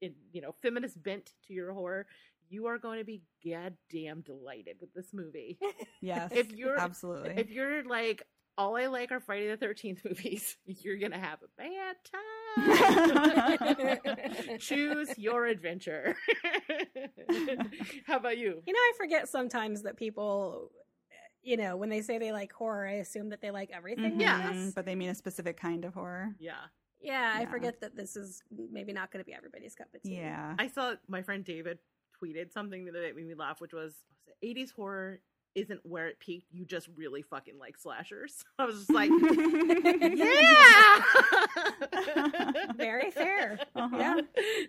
you 0.00 0.40
know 0.40 0.54
feminist 0.62 1.02
bent 1.02 1.32
to 1.46 1.52
your 1.52 1.72
horror. 1.72 2.06
You 2.48 2.66
are 2.66 2.78
going 2.78 2.98
to 2.98 3.04
be 3.04 3.22
goddamn 3.44 4.22
delighted 4.22 4.76
with 4.80 4.92
this 4.94 5.12
movie. 5.12 5.58
Yes. 6.00 6.32
If 6.34 6.50
you're- 6.52 6.78
absolutely. 6.78 7.34
if 7.36 7.48
you're 7.50 7.84
like 7.84 8.22
all 8.58 8.76
I 8.76 8.86
like 8.86 9.12
are 9.12 9.20
Friday 9.20 9.48
the 9.48 9.56
Thirteenth 9.56 10.04
movies, 10.04 10.56
you're 10.66 10.96
gonna 10.98 11.18
have 11.18 11.38
a 11.42 11.48
bad 11.56 11.96
time. 12.10 12.20
Choose 14.58 15.16
your 15.18 15.46
adventure. 15.46 16.16
How 18.06 18.16
about 18.16 18.38
you? 18.38 18.62
You 18.66 18.72
know, 18.72 18.78
I 18.78 18.92
forget 18.96 19.28
sometimes 19.28 19.82
that 19.82 19.96
people, 19.96 20.70
you 21.42 21.56
know, 21.56 21.76
when 21.76 21.88
they 21.88 22.02
say 22.02 22.18
they 22.18 22.32
like 22.32 22.52
horror, 22.52 22.86
I 22.86 22.94
assume 22.94 23.30
that 23.30 23.40
they 23.40 23.50
like 23.50 23.70
everything. 23.72 24.16
Mhm, 24.16 24.20
Yes. 24.20 24.72
But 24.74 24.86
they 24.86 24.94
mean 24.94 25.10
a 25.10 25.14
specific 25.14 25.56
kind 25.56 25.84
of 25.84 25.94
horror. 25.94 26.34
Yeah, 26.38 26.54
Yeah, 27.00 27.32
I 27.34 27.42
Yeah. 27.42 27.50
forget 27.50 27.80
that 27.80 27.96
this 27.96 28.16
is 28.16 28.42
maybe 28.70 28.92
not 28.92 29.10
going 29.10 29.24
to 29.24 29.26
be 29.26 29.34
everybody's 29.34 29.74
cup 29.74 29.88
of 29.94 30.02
tea. 30.02 30.16
Yeah. 30.16 30.54
I 30.58 30.68
saw 30.68 30.94
my 31.08 31.22
friend 31.22 31.44
David 31.44 31.78
tweeted 32.22 32.52
something 32.52 32.84
the 32.84 32.90
other 32.90 33.00
day 33.00 33.08
that 33.08 33.16
made 33.16 33.26
me 33.26 33.34
laugh, 33.34 33.60
which 33.60 33.72
was 33.72 33.94
'80s 34.44 34.70
horror 34.70 35.20
isn't 35.54 35.80
where 35.84 36.08
it 36.08 36.18
peaked. 36.18 36.46
You 36.52 36.64
just 36.64 36.88
really 36.96 37.22
fucking 37.22 37.58
like 37.58 37.76
slashers. 37.78 38.42
I 38.58 38.64
was 38.64 38.76
just 38.76 38.90
like, 38.92 39.10
yeah, 40.14 41.02
Very 42.76 43.10
fair. 43.10 43.58
Uh-huh. 43.74 44.22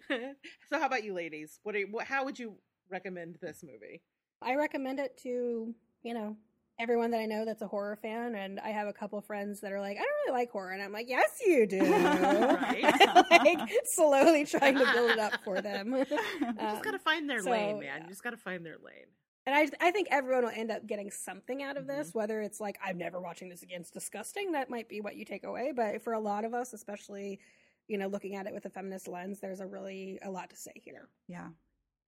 Yeah. 0.09 0.31
so, 0.69 0.79
how 0.79 0.85
about 0.85 1.03
you, 1.03 1.13
ladies? 1.13 1.59
What, 1.63 1.75
are, 1.75 1.81
what? 1.83 2.05
How 2.05 2.25
would 2.25 2.37
you 2.39 2.55
recommend 2.89 3.37
this 3.41 3.63
movie? 3.63 4.01
I 4.41 4.55
recommend 4.55 4.99
it 4.99 5.17
to, 5.23 5.73
you 6.03 6.13
know, 6.13 6.35
everyone 6.79 7.11
that 7.11 7.19
I 7.21 7.25
know 7.27 7.45
that's 7.45 7.61
a 7.61 7.67
horror 7.67 7.95
fan. 8.01 8.35
And 8.35 8.59
I 8.59 8.69
have 8.69 8.87
a 8.87 8.93
couple 8.93 9.21
friends 9.21 9.61
that 9.61 9.71
are 9.71 9.79
like, 9.79 9.97
I 9.97 10.01
don't 10.01 10.09
really 10.27 10.39
like 10.41 10.51
horror. 10.51 10.71
And 10.71 10.81
I'm 10.81 10.91
like, 10.91 11.07
yes, 11.07 11.39
you 11.45 11.65
do. 11.65 11.79
Right. 11.93 12.83
like, 13.31 13.69
slowly 13.85 14.45
trying 14.45 14.75
to 14.77 14.85
build 14.93 15.11
it 15.11 15.19
up 15.19 15.33
for 15.43 15.61
them. 15.61 15.93
You 15.93 16.05
just 16.05 16.23
Um, 16.59 16.81
gotta 16.81 16.99
find 16.99 17.29
their 17.29 17.41
so, 17.41 17.51
lane, 17.51 17.79
man. 17.79 17.83
yeah. 17.99 18.03
You 18.03 18.09
just 18.09 18.23
gotta 18.23 18.37
find 18.37 18.65
their 18.65 18.77
lane. 18.83 19.05
And 19.45 19.55
I, 19.55 19.87
I 19.87 19.91
think 19.91 20.07
everyone 20.09 20.43
will 20.45 20.51
end 20.51 20.71
up 20.71 20.85
getting 20.87 21.11
something 21.11 21.61
out 21.61 21.75
of 21.77 21.85
this, 21.87 22.13
whether 22.13 22.41
it's 22.41 22.61
like, 22.61 22.77
I'm 22.81 22.97
never 22.97 23.19
watching 23.19 23.49
this 23.49 23.61
again, 23.61 23.81
it's 23.81 23.91
disgusting. 23.91 24.53
That 24.53 24.69
might 24.69 24.87
be 24.87 25.01
what 25.01 25.15
you 25.17 25.25
take 25.25 25.43
away. 25.43 25.73
But 25.73 26.01
for 26.01 26.13
a 26.13 26.19
lot 26.19 26.45
of 26.45 26.53
us, 26.53 26.71
especially, 26.73 27.41
you 27.87 27.97
know, 27.97 28.07
looking 28.07 28.35
at 28.35 28.47
it 28.47 28.53
with 28.53 28.65
a 28.65 28.69
feminist 28.69 29.07
lens, 29.07 29.41
there's 29.41 29.59
a 29.59 29.67
really 29.67 30.17
a 30.21 30.31
lot 30.31 30.49
to 30.51 30.55
say 30.55 30.73
here. 30.75 31.09
Yeah. 31.27 31.51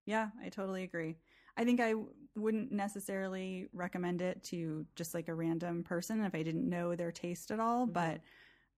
Yeah, 0.06 0.32
I 0.42 0.50
totally 0.50 0.84
agree. 0.84 1.20
I 1.58 1.66
think 1.66 1.80
I 1.82 1.96
wouldn't 2.36 2.72
necessarily 2.72 3.70
recommend 3.74 4.22
it 4.22 4.44
to 4.46 4.88
just 4.96 5.14
like 5.14 5.30
a 5.30 5.36
random 5.36 5.84
person 5.84 6.24
if 6.24 6.36
I 6.36 6.44
didn't 6.44 6.70
know 6.70 6.96
their 6.96 7.12
taste 7.12 7.52
at 7.52 7.60
all, 7.62 7.86
Mhm. 7.86 7.86
but 7.88 8.22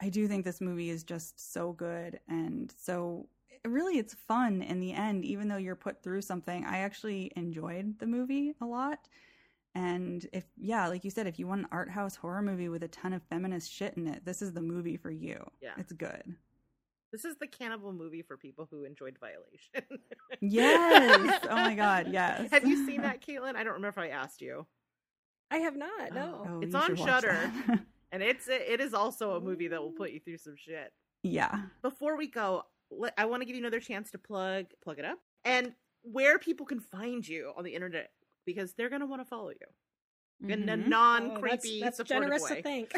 I 0.01 0.09
do 0.09 0.27
think 0.27 0.45
this 0.45 0.61
movie 0.61 0.89
is 0.89 1.03
just 1.03 1.39
so 1.39 1.73
good 1.73 2.21
and 2.27 2.71
so 2.71 3.29
really 3.65 3.97
it's 3.97 4.13
fun 4.27 4.61
in 4.61 4.79
the 4.79 4.93
end 4.93 5.25
even 5.25 5.47
though 5.47 5.57
you're 5.57 5.75
put 5.75 6.01
through 6.03 6.21
something. 6.21 6.65
I 6.65 6.79
actually 6.79 7.31
enjoyed 7.35 7.99
the 7.99 8.07
movie 8.07 8.53
a 8.61 8.65
lot. 8.65 9.07
And 9.75 10.25
if 10.33 10.45
yeah, 10.57 10.87
like 10.87 11.03
you 11.03 11.11
said 11.11 11.27
if 11.27 11.37
you 11.37 11.47
want 11.47 11.61
an 11.61 11.67
art 11.71 11.89
house 11.89 12.15
horror 12.15 12.41
movie 12.41 12.69
with 12.69 12.83
a 12.83 12.87
ton 12.87 13.13
of 13.13 13.21
feminist 13.23 13.71
shit 13.71 13.95
in 13.97 14.07
it, 14.07 14.25
this 14.25 14.41
is 14.41 14.53
the 14.53 14.61
movie 14.61 14.97
for 14.97 15.11
you. 15.11 15.43
Yeah. 15.61 15.73
It's 15.77 15.93
good. 15.93 16.23
This 17.11 17.23
is 17.25 17.37
the 17.37 17.47
cannibal 17.47 17.93
movie 17.93 18.21
for 18.21 18.35
people 18.37 18.67
who 18.69 18.83
enjoyed 18.83 19.17
Violation. 19.19 19.99
Yes. 20.41 21.39
oh 21.49 21.55
my 21.55 21.73
god, 21.73 22.07
yes. 22.11 22.51
Have 22.51 22.67
you 22.67 22.85
seen 22.85 23.01
that, 23.01 23.25
Caitlin? 23.25 23.55
I 23.55 23.63
don't 23.63 23.73
remember 23.73 23.87
if 23.87 23.97
I 23.97 24.09
asked 24.09 24.41
you. 24.41 24.67
I 25.49 25.57
have 25.59 25.75
not, 25.77 26.13
no. 26.13 26.41
Oh, 26.45 26.49
oh 26.55 26.59
It's 26.61 26.75
on 26.75 26.87
should 26.87 26.99
watch 26.99 27.07
Shudder. 27.09 27.51
that. 27.67 27.79
And 28.11 28.23
it's 28.23 28.47
it 28.47 28.79
is 28.79 28.93
also 28.93 29.31
a 29.35 29.41
movie 29.41 29.67
that 29.67 29.81
will 29.81 29.91
put 29.91 30.11
you 30.11 30.19
through 30.21 30.37
some 30.37 30.55
shit. 30.57 30.93
yeah. 31.23 31.63
Before 31.81 32.17
we 32.17 32.27
go, 32.27 32.55
let, 32.57 32.63
I 33.17 33.25
want 33.25 33.41
to 33.41 33.45
give 33.45 33.55
you 33.55 33.61
another 33.61 33.79
chance 33.79 34.11
to 34.11 34.17
plug 34.17 34.67
plug 34.83 34.99
it 34.99 35.05
up 35.05 35.19
and 35.43 35.73
where 36.03 36.39
people 36.39 36.65
can 36.65 36.79
find 36.79 37.27
you 37.27 37.51
on 37.57 37.63
the 37.63 37.75
internet 37.75 38.11
because 38.45 38.73
they're 38.73 38.89
going 38.89 39.01
to 39.01 39.07
want 39.07 39.21
to 39.21 39.25
follow 39.25 39.49
you 39.49 40.49
in 40.49 40.69
a 40.69 40.77
non 40.77 41.31
Oh, 41.31 41.39
creepy, 41.39 41.81
that's, 41.81 41.97
that's 41.97 42.09
supportive 42.09 42.29
generous 42.29 42.43
way. 42.43 42.55
to 42.57 42.61
think. 42.61 42.91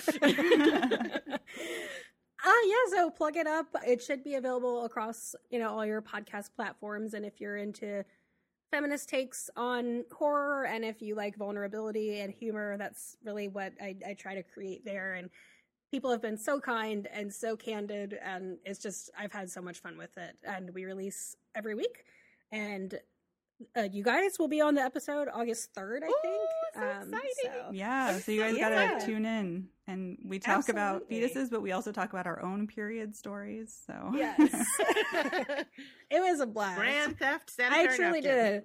Ah, 2.44 2.61
yeah. 2.66 2.76
So 2.95 3.10
plug 3.10 3.38
it 3.38 3.48
up. 3.48 3.68
It 3.86 4.02
should 4.02 4.24
be 4.24 4.36
available 4.36 4.86
across 4.86 5.36
you 5.49 5.60
know 5.60 5.70
all 5.70 5.86
your 5.86 6.02
podcast 6.02 6.49
platforms, 6.56 7.14
and 7.14 7.26
if 7.26 7.40
you're 7.40 7.57
into 7.57 8.03
feminist 8.72 9.10
takes 9.10 9.49
on 9.56 10.03
horror, 10.11 10.66
and 10.66 10.84
if 10.86 11.02
you 11.02 11.16
like 11.16 11.36
vulnerability 11.38 12.20
and 12.20 12.34
humor, 12.34 12.78
that's 12.78 13.18
really 13.24 13.48
what 13.48 13.74
I, 13.82 13.95
I 14.07 14.14
try 14.14 14.36
to 14.36 14.44
create 14.44 14.86
there. 14.86 15.16
And 15.16 15.30
people 15.91 16.11
have 16.11 16.22
been 16.22 16.38
so 16.38 16.60
kind 16.60 17.07
and 17.14 17.34
so 17.34 17.56
candid, 17.56 18.18
and 18.24 18.57
it's 18.66 18.80
just 18.80 19.10
I've 19.18 19.32
had 19.34 19.49
so 19.49 19.61
much 19.61 19.80
fun 19.80 19.98
with 19.98 20.18
it. 20.18 20.36
And 20.44 20.74
we 20.74 20.86
release 20.86 21.36
every 21.56 21.76
week, 21.76 22.03
and 22.52 22.99
uh, 23.78 23.88
you 23.91 24.03
guys 24.03 24.40
will 24.40 24.48
be 24.48 24.61
on 24.61 24.74
the 24.76 24.82
episode 24.82 25.28
August 25.34 25.74
third, 25.74 26.03
I 26.03 26.07
Ooh, 26.07 26.14
think. 26.22 26.49
so 26.76 27.18
exciting. 27.18 27.74
Yeah, 27.74 28.18
so 28.20 28.32
you 28.32 28.41
guys 28.41 28.56
so 28.56 28.60
gotta 28.61 29.06
tune 29.06 29.26
in, 29.26 29.68
and 29.88 30.18
we 30.24 30.40
talk 30.40 30.70
about 30.70 31.10
fetuses, 31.10 31.49
but 31.49 31.61
we 31.61 31.72
also 31.74 31.91
talk 31.91 32.14
about 32.14 32.26
our 32.28 32.41
own 32.41 32.68
period 32.68 33.16
stories. 33.16 33.78
So 33.86 34.11
Yes. 34.14 34.38
it 36.10 36.20
was 36.22 36.40
a 36.40 36.45
blast. 36.45 36.78
Grand 36.80 37.20
theft 37.20 37.52
I 37.60 37.88
truly 37.88 38.22
napkin. 38.22 38.64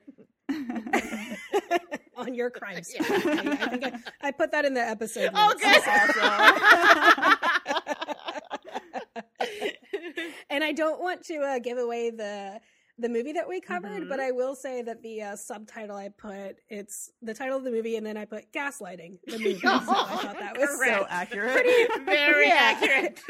did. 0.49 1.99
on 2.17 2.35
your 2.35 2.51
crime 2.59 2.83
scene. 2.83 3.03
Yeah. 3.09 3.17
I 3.61 3.69
think 3.69 3.85
I, 3.85 3.99
I 4.29 4.31
put 4.31 4.53
that 4.53 4.65
in 4.65 4.75
the 4.75 4.81
episode. 4.81 5.31
Oh, 5.35 5.49
notes. 5.49 5.65
and 10.51 10.63
I 10.65 10.73
don't 10.73 11.01
want 11.01 11.25
to 11.27 11.37
uh, 11.41 11.59
give 11.59 11.79
away 11.79 12.11
the 12.11 12.61
the 12.97 13.09
movie 13.09 13.33
that 13.33 13.49
we 13.49 13.61
covered, 13.61 14.05
Mhm. 14.05 14.09
but 14.09 14.21
I 14.21 14.31
will 14.31 14.55
say 14.55 14.81
that 14.83 15.03
the 15.03 15.21
uh, 15.23 15.35
subtitle 15.37 15.97
I 15.97 16.11
put 16.11 16.59
it's 16.69 17.11
the 17.23 17.35
title 17.35 17.57
of 17.59 17.65
the 17.65 17.71
movie, 17.73 17.97
and 17.97 18.07
then 18.07 18.17
I 18.17 18.25
put 18.25 18.53
gaslighting 18.53 19.19
the 19.27 19.33
movie. 19.39 19.59
so 19.59 19.69
I 19.69 19.79
thought 19.81 20.37
that 20.39 20.57
was 20.57 20.69
Correct. 20.77 21.01
so 21.01 21.07
accurate. 21.11 21.53
Pretty- 21.55 22.05
Very 22.05 22.51
accurate. 22.53 23.21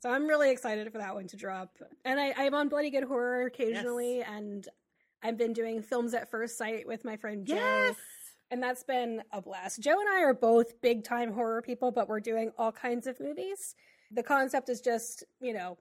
So 0.00 0.10
I'm 0.10 0.26
really 0.26 0.50
excited 0.50 0.92
for 0.92 0.98
that 0.98 1.14
one 1.14 1.26
to 1.28 1.36
drop. 1.38 1.78
And 2.04 2.20
I, 2.20 2.34
I'm 2.36 2.52
on 2.52 2.68
Bloody 2.68 2.90
Good 2.90 3.04
Horror 3.04 3.46
occasionally, 3.46 4.20
and 4.20 4.68
I've 5.24 5.38
been 5.38 5.52
doing 5.54 5.82
films 5.82 6.14
at 6.14 6.30
first 6.30 6.56
sight 6.58 6.86
with 6.86 7.04
my 7.04 7.16
friend 7.16 7.46
Joe. 7.46 7.54
yes. 7.56 7.96
And 8.50 8.62
that's 8.62 8.84
been 8.84 9.22
a 9.32 9.40
blast. 9.40 9.80
Joe 9.80 9.98
and 9.98 10.08
I 10.08 10.20
are 10.22 10.34
both 10.34 10.80
big 10.82 11.02
time 11.02 11.32
horror 11.32 11.62
people, 11.62 11.90
but 11.90 12.08
we're 12.08 12.20
doing 12.20 12.52
all 12.58 12.70
kinds 12.70 13.06
of 13.06 13.18
movies. 13.18 13.74
The 14.12 14.22
concept 14.22 14.68
is 14.68 14.80
just, 14.82 15.24
you 15.40 15.54
know, 15.54 15.78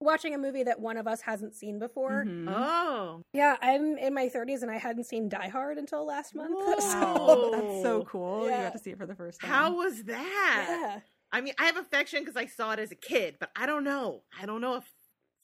watching 0.00 0.34
a 0.34 0.38
movie 0.38 0.62
that 0.64 0.80
one 0.80 0.96
of 0.96 1.06
us 1.06 1.20
hasn't 1.20 1.54
seen 1.54 1.78
before. 1.78 2.24
Mhm. 2.26 2.46
Oh. 2.48 3.22
Yeah, 3.34 3.56
I'm 3.60 3.96
in 3.98 4.14
my 4.14 4.28
30s 4.28 4.62
and 4.62 4.70
I 4.70 4.78
hadn't 4.78 5.04
seen 5.04 5.28
Die 5.28 5.48
Hard 5.48 5.76
until 5.78 6.04
last 6.06 6.34
month. 6.34 6.50
Whoa. 6.54 6.78
So, 6.80 7.50
that's 7.52 7.82
so 7.82 8.04
cool. 8.04 8.44
You 8.44 8.50
got 8.50 8.72
to 8.72 8.78
see 8.78 8.90
it 8.90 8.98
for 8.98 9.06
the 9.06 9.14
first 9.14 9.40
time. 9.40 9.50
How 9.50 9.76
was 9.76 10.02
that? 10.04 10.66
yeah. 10.82 11.00
I 11.32 11.42
mean, 11.42 11.54
I 11.58 11.66
have 11.66 11.76
affection 11.76 12.20
because 12.20 12.36
I 12.36 12.46
saw 12.46 12.72
it 12.72 12.78
as 12.78 12.92
a 12.92 12.96
kid, 12.96 13.36
but 13.38 13.50
I 13.54 13.66
don't 13.66 13.84
know. 13.84 14.22
I 14.40 14.46
don't 14.46 14.60
know 14.62 14.76
if 14.76 14.84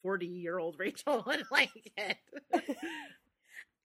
40 0.03 0.27
year 0.27 0.59
old 0.59 0.77
Rachel 0.79 1.23
would 1.27 1.45
like 1.51 1.93
it. 1.97 2.17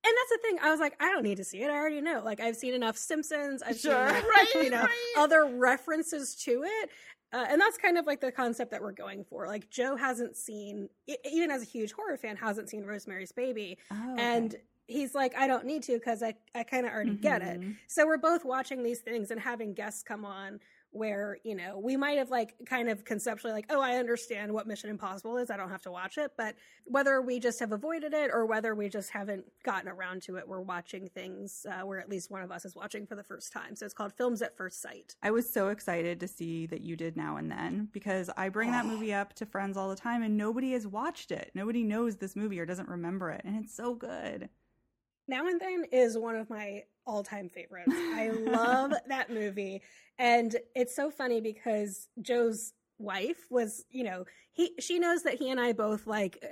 And 0.07 0.15
that's 0.17 0.29
the 0.31 0.37
thing. 0.41 0.57
I 0.61 0.71
was 0.71 0.79
like, 0.79 0.95
I 1.01 1.11
don't 1.11 1.23
need 1.23 1.37
to 1.37 1.43
see 1.43 1.61
it. 1.63 1.69
I 1.69 1.73
already 1.75 1.99
know. 2.01 2.21
Like, 2.23 2.39
I've 2.39 2.55
seen 2.55 2.73
enough 2.73 2.95
Simpsons. 2.97 3.61
I've 3.61 3.77
Sure. 3.77 4.07
seen, 4.09 4.23
Right, 4.23 4.47
you 4.55 4.69
know, 4.71 4.81
right. 4.83 5.13
other 5.17 5.45
references 5.45 6.35
to 6.45 6.63
it. 6.65 6.89
Uh, 7.33 7.45
and 7.49 7.59
that's 7.59 7.77
kind 7.77 7.97
of 7.97 8.05
like 8.05 8.21
the 8.21 8.31
concept 8.31 8.71
that 8.71 8.81
we're 8.81 8.93
going 8.93 9.25
for. 9.25 9.47
Like, 9.47 9.69
Joe 9.69 9.97
hasn't 9.97 10.37
seen, 10.37 10.87
even 11.29 11.51
as 11.51 11.61
a 11.61 11.65
huge 11.65 11.91
horror 11.91 12.15
fan, 12.15 12.37
hasn't 12.37 12.69
seen 12.69 12.85
Rosemary's 12.85 13.33
Baby. 13.33 13.77
Oh, 13.91 14.13
okay. 14.13 14.23
And 14.23 14.55
he's 14.87 15.13
like, 15.13 15.35
I 15.35 15.47
don't 15.47 15.65
need 15.65 15.83
to 15.83 15.93
because 15.97 16.23
I, 16.23 16.35
I 16.55 16.63
kind 16.63 16.85
of 16.85 16.93
already 16.93 17.15
get 17.15 17.41
it. 17.41 17.59
Mhm. 17.59 17.75
So 17.87 18.05
we're 18.07 18.17
both 18.17 18.45
watching 18.45 18.81
these 18.83 18.99
things 19.01 19.31
and 19.31 19.41
having 19.41 19.73
guests 19.73 20.03
come 20.03 20.23
on 20.23 20.61
where, 20.91 21.37
you 21.43 21.55
know, 21.55 21.77
we 21.77 21.95
might 21.97 22.17
have 22.17 22.29
like 22.29 22.55
kind 22.65 22.89
of 22.89 23.05
conceptually 23.05 23.53
like, 23.53 23.65
oh, 23.69 23.81
I 23.81 23.97
understand 23.97 24.51
what 24.51 24.67
Mission 24.67 24.89
Impossible 24.89 25.37
is. 25.37 25.49
I 25.49 25.57
don't 25.57 25.69
have 25.69 25.81
to 25.83 25.91
watch 25.91 26.17
it. 26.17 26.31
But 26.37 26.55
whether 26.85 27.21
we 27.21 27.39
just 27.39 27.59
have 27.59 27.71
avoided 27.71 28.13
it 28.13 28.31
or 28.33 28.45
whether 28.45 28.73
we 28.73 28.89
just 28.89 29.09
haven't 29.11 29.45
gotten 29.63 29.89
around 29.89 30.21
to 30.23 30.37
it, 30.37 30.47
we're 30.47 30.61
watching 30.61 31.09
things 31.09 31.65
uh, 31.69 31.85
where 31.85 31.99
at 31.99 32.09
least 32.09 32.31
one 32.31 32.41
of 32.41 32.51
us 32.51 32.65
is 32.65 32.75
watching 32.75 33.05
for 33.05 33.15
the 33.15 33.23
first 33.23 33.51
time. 33.51 33.75
So 33.75 33.85
it's 33.85 33.93
called 33.93 34.13
Films 34.13 34.41
at 34.41 34.55
First 34.57 34.81
Sight. 34.81 35.15
I 35.21 35.31
was 35.31 35.51
so 35.51 35.69
excited 35.69 36.19
to 36.19 36.27
see 36.27 36.65
that 36.67 36.81
you 36.81 36.95
did 36.95 37.17
now 37.17 37.37
and 37.37 37.51
then 37.51 37.89
because 37.91 38.29
I 38.37 38.49
bring 38.49 38.71
that 38.71 38.85
movie 38.85 39.13
up 39.13 39.33
to 39.35 39.45
friends 39.45 39.77
all 39.77 39.89
the 39.89 39.95
time 39.95 40.23
and 40.23 40.37
nobody 40.37 40.71
has 40.71 40.87
watched 40.87 41.31
it. 41.31 41.51
Nobody 41.53 41.83
knows 41.83 42.17
this 42.17 42.35
movie 42.35 42.59
or 42.59 42.65
doesn't 42.65 42.89
remember 42.89 43.29
it, 43.31 43.41
and 43.43 43.63
it's 43.63 43.75
so 43.75 43.93
good. 43.93 44.49
Now 45.27 45.47
and 45.47 45.59
Then 45.59 45.85
is 45.91 46.17
one 46.17 46.35
of 46.35 46.49
my 46.49 46.83
all 47.05 47.23
time 47.23 47.49
favorites. 47.49 47.93
I 48.15 48.29
love 48.29 48.93
that 49.07 49.29
movie. 49.29 49.81
And 50.19 50.55
it's 50.75 50.95
so 50.95 51.09
funny 51.11 51.41
because 51.41 52.07
Joe's 52.21 52.73
wife 52.99 53.45
was, 53.49 53.85
you 53.89 54.03
know, 54.03 54.25
he 54.53 54.71
she 54.79 54.99
knows 54.99 55.23
that 55.23 55.35
he 55.35 55.49
and 55.51 55.59
I 55.59 55.73
both 55.73 56.07
like 56.07 56.39
uh, 56.43 56.47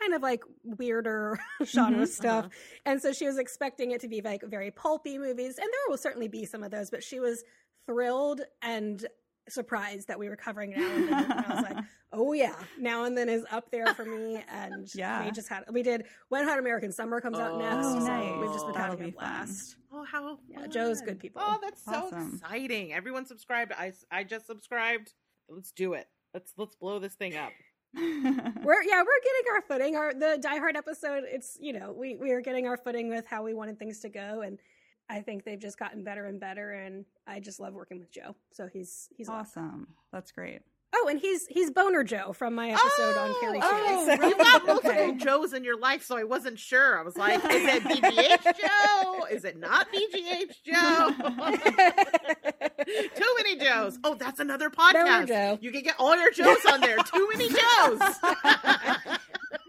kind 0.00 0.14
of 0.14 0.22
like 0.22 0.42
weirder 0.64 1.38
genre 1.64 2.04
Mhm, 2.04 2.08
stuff. 2.08 2.44
uh-huh. 2.46 2.54
And 2.86 3.02
so 3.02 3.12
she 3.12 3.26
was 3.26 3.38
expecting 3.38 3.90
it 3.90 4.00
to 4.00 4.08
be 4.08 4.20
like 4.22 4.42
very 4.42 4.70
pulpy 4.70 5.18
movies. 5.18 5.58
And 5.58 5.66
there 5.66 5.88
will 5.88 5.98
certainly 5.98 6.28
be 6.28 6.44
some 6.46 6.62
of 6.62 6.70
those, 6.70 6.90
but 6.90 7.02
she 7.02 7.20
was 7.20 7.44
thrilled 7.86 8.42
and 8.62 9.04
surprised 9.48 10.08
that 10.08 10.18
we 10.18 10.28
were 10.28 10.36
covering 10.36 10.70
Now 10.70 10.90
and 10.94 11.08
Then. 11.08 11.32
I 11.32 11.54
was 11.54 11.62
like, 11.62 11.84
oh 12.12 12.32
yeah, 12.32 12.54
Now 12.78 13.04
and 13.04 13.16
Then 13.16 13.28
is 13.28 13.44
up 13.50 13.70
there 13.70 13.86
for 13.94 14.04
me. 14.04 14.42
And 14.52 14.88
Yeah. 14.94 15.24
we 15.24 15.30
just 15.30 15.48
had, 15.48 15.64
we 15.72 15.82
did 15.82 16.04
Wet 16.30 16.44
Hot 16.44 16.58
American 16.58 16.92
Summer 16.92 17.20
comes 17.20 17.38
out 17.38 17.52
Oh, 17.52 17.58
next. 17.58 17.86
Oh, 17.86 18.06
so. 18.06 18.40
We've 18.40 18.52
just 18.52 18.66
been 18.66 18.74
That'll 18.74 18.90
having 18.92 19.04
a 19.04 19.08
be 19.08 19.16
fun. 19.16 19.24
blast. 19.24 19.76
Oh, 19.92 20.04
how 20.04 20.38
Yeah. 20.48 20.66
Joe's 20.68 21.00
good 21.02 21.18
people. 21.18 21.42
Oh, 21.44 21.58
that's 21.62 21.84
so 21.84 21.92
Awesome. 21.92 22.34
exciting. 22.42 22.92
Everyone 22.92 23.26
subscribed. 23.26 23.72
I, 23.76 23.92
I 24.10 24.24
just 24.24 24.46
subscribed. 24.46 25.12
Let's 25.48 25.72
do 25.72 25.94
it. 25.94 26.06
Let's 26.32 26.52
let's 26.56 26.76
blow 26.76 26.98
this 26.98 27.14
thing 27.14 27.36
up. 27.36 27.52
We're 27.94 28.82
yeah, 28.84 29.02
we're 29.02 29.20
getting 29.22 29.52
our 29.52 29.60
footing. 29.68 29.96
Our 29.96 30.14
the 30.14 30.38
Die 30.40 30.56
Hard 30.56 30.76
episode, 30.78 31.24
it's 31.26 31.58
you 31.60 31.74
know, 31.74 31.92
we 31.92 32.16
we 32.16 32.30
are 32.30 32.40
getting 32.40 32.66
our 32.66 32.78
footing 32.78 33.10
with 33.10 33.26
how 33.26 33.42
we 33.42 33.52
wanted 33.52 33.78
things 33.78 34.00
to 34.00 34.08
go 34.08 34.40
and 34.40 34.58
I 35.12 35.20
think 35.20 35.44
they've 35.44 35.58
just 35.60 35.78
gotten 35.78 36.04
better 36.04 36.24
and 36.24 36.40
better 36.40 36.72
and 36.72 37.04
I 37.26 37.40
just 37.40 37.60
love 37.60 37.74
working 37.74 38.00
with 38.00 38.10
Joe. 38.10 38.34
So 38.52 38.66
he's 38.72 39.10
he's 39.14 39.28
awesome. 39.28 39.66
awesome. 39.66 39.88
That's 40.10 40.32
great. 40.32 40.60
Oh, 40.94 41.08
and 41.08 41.18
he's 41.18 41.46
he's 41.46 41.70
Boner 41.70 42.02
Joe 42.02 42.32
from 42.32 42.54
my 42.54 42.70
episode 42.70 43.16
on 43.16 43.34
Carrie 43.40 43.60
oh, 43.62 43.70
King. 43.70 43.82
Oh, 43.88 44.16
so- 44.16 44.28
you 44.28 44.36
got 44.36 44.66
multiple 44.66 44.90
Okay. 44.90 45.16
Joes 45.16 45.52
in 45.52 45.64
your 45.64 45.78
life, 45.78 46.02
so 46.02 46.16
I 46.16 46.24
wasn't 46.24 46.58
sure. 46.58 46.98
I 46.98 47.02
was 47.02 47.16
like, 47.16 47.44
is 47.44 47.44
it 47.50 47.82
BGH 47.82 48.44
Joe? 48.58 49.26
Is 49.30 49.44
it 49.44 49.58
not 49.58 49.88
BGH 49.92 50.62
Joe? 50.64 51.10
Too 53.14 53.34
many 53.36 53.56
Joes. 53.56 53.98
Oh, 54.04 54.14
that's 54.14 54.40
another 54.40 54.70
podcast. 54.70 55.28
Joe. 55.28 55.58
You 55.60 55.72
can 55.72 55.82
get 55.82 55.96
all 55.98 56.16
your 56.16 56.30
Joes 56.30 56.64
on 56.70 56.80
there. 56.80 56.96
Too 56.98 57.28
many 57.32 57.48
Joes. 57.48 58.00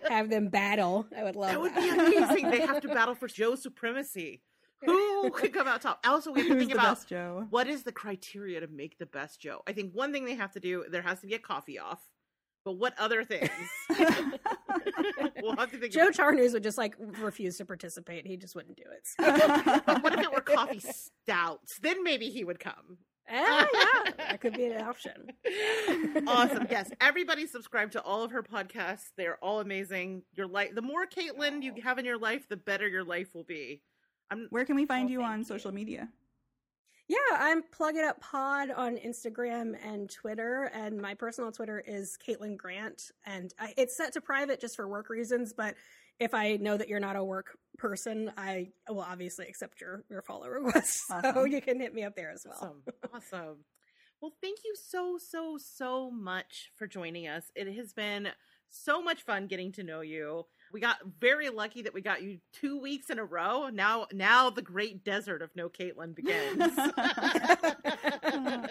Have 0.10 0.30
them 0.30 0.50
battle. 0.50 1.06
I 1.18 1.24
would 1.24 1.36
love 1.36 1.52
that 1.52 1.62
would 1.62 1.76
that. 1.76 2.12
be 2.12 2.18
amazing. 2.18 2.50
They 2.50 2.62
have 2.62 2.82
to 2.82 2.90
battle 2.90 3.16
for 3.16 3.28
Joe 3.28 3.56
supremacy. 3.56 4.42
Who 4.86 5.30
could 5.34 5.54
come 5.54 5.68
out 5.68 5.82
top? 5.82 6.00
Also, 6.06 6.32
we 6.32 6.42
have 6.42 6.50
to 6.50 6.54
Who's 6.56 6.68
think 6.68 6.74
about 6.78 7.06
Joe? 7.08 7.48
what 7.50 7.68
is 7.68 7.84
the 7.84 7.92
criteria 7.92 8.60
to 8.60 8.68
make 8.68 8.98
the 8.98 9.06
best 9.06 9.40
Joe. 9.42 9.62
I 9.68 9.74
think 9.74 9.94
one 9.94 10.12
thing 10.12 10.26
they 10.26 10.36
have 10.36 10.52
to 10.54 10.60
do 10.60 10.86
there 10.90 11.02
has 11.02 11.20
to 11.22 11.28
be 11.28 11.34
a 11.36 11.40
coffee 11.40 11.80
off. 11.80 12.02
but 12.66 12.74
what 12.74 12.94
other 12.98 13.24
things? 13.24 13.50
we'll 15.42 15.56
have 15.56 15.72
to 15.72 15.78
think. 15.80 15.94
Joe 15.94 16.08
about. 16.08 16.14
Charnews 16.16 16.54
would 16.54 16.64
just 16.64 16.78
like 16.78 16.96
refuse 17.20 17.58
to 17.58 17.66
participate. 17.66 18.26
He 18.26 18.38
just 18.38 18.56
wouldn't 18.56 18.78
do 18.78 18.84
it. 18.84 19.08
But 19.86 20.04
what 20.04 20.14
if 20.14 20.20
it 20.22 20.32
were 20.32 20.42
coffee 20.42 20.80
stouts? 20.80 21.80
Then 21.82 22.04
maybe 22.04 22.30
he 22.30 22.44
would 22.44 22.60
come. 22.60 22.98
Eh, 23.28 23.36
yeah, 23.74 24.12
that 24.18 24.42
could 24.42 24.54
be 24.54 24.66
an 24.66 24.82
option. 24.82 25.30
awesome. 26.28 26.68
Yes, 26.70 26.92
everybody 27.00 27.48
subscribe 27.48 27.92
to 27.92 28.02
all 28.02 28.24
of 28.24 28.32
her 28.32 28.44
podcasts. 28.44 29.12
They're 29.18 29.38
all 29.42 29.60
amazing. 29.62 30.24
Your 30.34 30.48
life, 30.48 30.72
the 30.76 30.82
more 30.82 31.06
Caitlin 31.06 31.64
you 31.64 31.74
have 31.84 31.98
in 32.00 32.06
your 32.06 32.18
life, 32.18 32.48
the 32.50 32.58
better 32.58 32.88
your 32.88 33.04
life 33.06 33.30
will 33.34 33.46
be. 33.46 33.82
I'm 34.32 34.48
Where 34.50 34.66
can 34.66 34.76
we 34.76 34.86
find 34.86 35.10
Oh, 35.10 35.12
you 35.12 35.22
on 35.24 35.40
you. 35.40 35.46
social 35.46 35.72
media? 35.72 36.10
Yeah, 37.10 37.18
I'm 37.34 37.64
Plug 37.64 37.96
It 37.96 38.06
Up 38.06 38.22
Pod 38.22 38.72
on 38.72 38.96
Instagram 38.98 39.76
and 39.86 40.10
Twitter, 40.10 40.72
and 40.74 41.02
my 41.02 41.14
personal 41.14 41.52
Twitter 41.52 41.84
is 41.86 42.18
Caitlin 42.26 42.56
Grant, 42.56 43.12
and 43.26 43.54
I, 43.60 43.74
it's 43.78 43.98
set 43.98 44.14
to 44.14 44.22
private 44.22 44.62
just 44.62 44.78
for 44.78 44.88
work 44.88 45.10
reasons. 45.10 45.54
But 45.54 45.76
if 46.20 46.34
I 46.34 46.56
know 46.56 46.78
that 46.78 46.88
you're 46.88 47.02
not 47.02 47.18
a 47.18 47.24
work 47.24 47.58
person, 47.78 48.32
I 48.38 48.70
will 48.88 49.02
obviously 49.02 49.48
accept 49.48 49.82
your 49.82 50.06
your 50.10 50.22
follow 50.22 50.48
request. 50.48 51.04
So 51.34 51.44
you 51.44 51.62
can 51.62 51.80
hit 51.82 51.94
me 51.94 52.04
up 52.04 52.16
there 52.16 52.32
as 52.32 52.46
well. 52.48 52.58
awesome. 52.58 52.84
Awesome. 53.14 53.58
Well, 54.22 54.32
thank 54.42 54.60
you 54.64 54.74
so, 54.82 55.18
so, 55.18 55.58
so 55.58 56.10
much 56.10 56.72
for 56.78 56.88
joining 56.88 57.28
us. 57.28 57.52
It 57.58 57.68
has 57.76 57.92
been 57.92 58.30
so 58.70 59.02
much 59.04 59.24
fun 59.24 59.48
getting 59.48 59.74
to 59.74 59.84
know 59.84 60.00
you. 60.00 60.46
We 60.74 60.80
got 60.80 60.98
very 61.20 61.50
lucky 61.50 61.84
that 61.84 61.94
we 61.94 62.02
got 62.02 62.24
you 62.24 62.40
two 62.52 62.80
weeks 62.80 63.12
in 63.12 63.20
a 63.20 63.24
row. 63.24 63.70
Now, 63.70 64.08
now 64.12 64.50
the 64.50 64.64
great 64.64 65.04
desert 65.04 65.44
of 65.44 65.52
no 65.56 65.70
Caitlin 65.70 66.16
begins. 66.16 66.58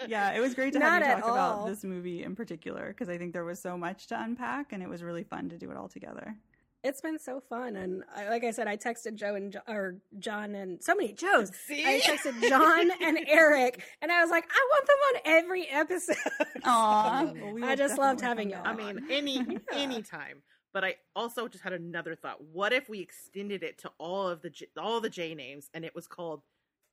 yeah, 0.07 0.33
it 0.33 0.41
was 0.41 0.53
great 0.53 0.73
to 0.73 0.79
Not 0.79 1.01
have 1.01 1.01
you 1.01 1.07
at 1.07 1.19
talk 1.21 1.31
about 1.31 1.67
this 1.67 1.85
movie 1.85 2.23
in 2.23 2.35
particular 2.35 2.89
because 2.89 3.07
I 3.07 3.17
think 3.17 3.31
there 3.31 3.45
was 3.45 3.61
so 3.61 3.77
much 3.77 4.07
to 4.07 4.21
unpack 4.21 4.73
and 4.73 4.83
it 4.83 4.89
was 4.89 5.01
really 5.01 5.23
fun 5.23 5.47
to 5.49 5.57
do 5.57 5.71
it 5.71 5.77
all 5.77 5.87
together. 5.87 6.35
It's 6.83 6.99
been 6.99 7.17
so 7.17 7.39
fun, 7.39 7.77
and 7.77 8.03
I, 8.13 8.27
like 8.27 8.43
I 8.43 8.51
said, 8.51 8.67
I 8.67 8.75
texted 8.75 9.15
Joe 9.15 9.35
and 9.35 9.53
jo- 9.53 9.61
or 9.69 9.95
John 10.19 10.53
and 10.53 10.83
so 10.83 10.93
many 10.93 11.13
Joes. 11.13 11.49
See? 11.65 11.85
I 11.85 12.01
texted 12.01 12.49
John 12.49 12.91
and 13.01 13.19
Eric, 13.27 13.81
and 14.01 14.11
I 14.11 14.21
was 14.21 14.29
like, 14.29 14.43
I 14.51 14.67
want 14.69 14.87
them 14.87 14.97
on 15.07 15.21
every 15.37 15.69
episode. 15.69 16.17
Aw, 16.65 17.25
So, 17.25 17.33
well, 17.41 17.53
we 17.53 17.63
I 17.63 17.75
just 17.77 17.97
loved 17.97 18.19
having 18.19 18.49
y'all. 18.49 18.63
I 18.65 18.73
mean, 18.73 18.99
any 19.09 19.47
anytime. 19.73 20.41
But 20.73 20.83
I 20.83 20.95
also 21.15 21.47
just 21.47 21.63
had 21.63 21.73
another 21.73 22.15
thought. 22.15 22.43
What 22.43 22.73
if 22.73 22.89
we 22.89 22.99
extended 22.99 23.63
it 23.63 23.77
to 23.79 23.91
all 23.99 24.27
of 24.27 24.41
the 24.41 24.49
J, 24.49 24.65
all 24.77 24.99
the 25.01 25.09
J 25.09 25.35
names, 25.35 25.69
and 25.73 25.85
it 25.85 25.93
was 25.93 26.07
called 26.07 26.41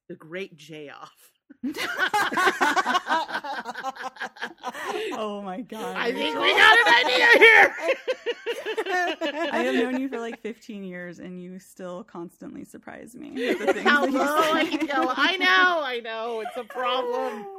the 0.09 0.17
Great 0.17 0.57
J 0.57 0.91
Off? 0.91 1.33
oh 5.15 5.43
my 5.43 5.61
god! 5.63 5.97
I 5.97 6.13
think 6.13 6.39
we 6.39 6.55
got 6.55 6.79
an 6.79 6.95
idea 7.07 7.27
here. 7.39 7.75
I 9.53 9.63
have 9.65 9.75
known 9.75 10.01
you 10.01 10.09
for 10.09 10.21
like 10.21 10.41
15 10.41 10.85
years, 10.85 11.19
and 11.19 11.43
you 11.43 11.59
still 11.59 12.05
constantly 12.05 12.65
surprise 12.65 13.15
me. 13.15 13.33
with 13.33 13.59
the 13.59 13.73
things 13.75 13.89
How 13.89 14.07
that 14.07 14.13
you 14.13 14.21
I 14.21 14.65
say. 14.65 14.79
I 15.17 15.37
know, 15.37 15.83
I 15.83 16.01
know. 16.01 16.41
It's 16.47 16.57
a 16.57 16.65
problem. 16.65 17.47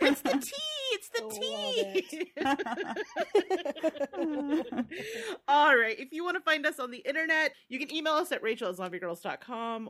It's 0.00 0.20
the 0.20 0.32
T. 0.32 0.52
It's 0.94 1.08
the 1.08 1.22
tea. 1.30 2.02
T. 2.02 2.32
All 5.48 5.76
right. 5.76 5.98
If 5.98 6.12
you 6.12 6.22
want 6.22 6.36
to 6.36 6.42
find 6.42 6.66
us 6.66 6.78
on 6.78 6.90
the 6.90 6.98
internet, 6.98 7.54
you 7.68 7.78
can 7.78 7.92
email 7.92 8.14
us 8.14 8.30
at 8.30 8.42
rachel 8.42 8.74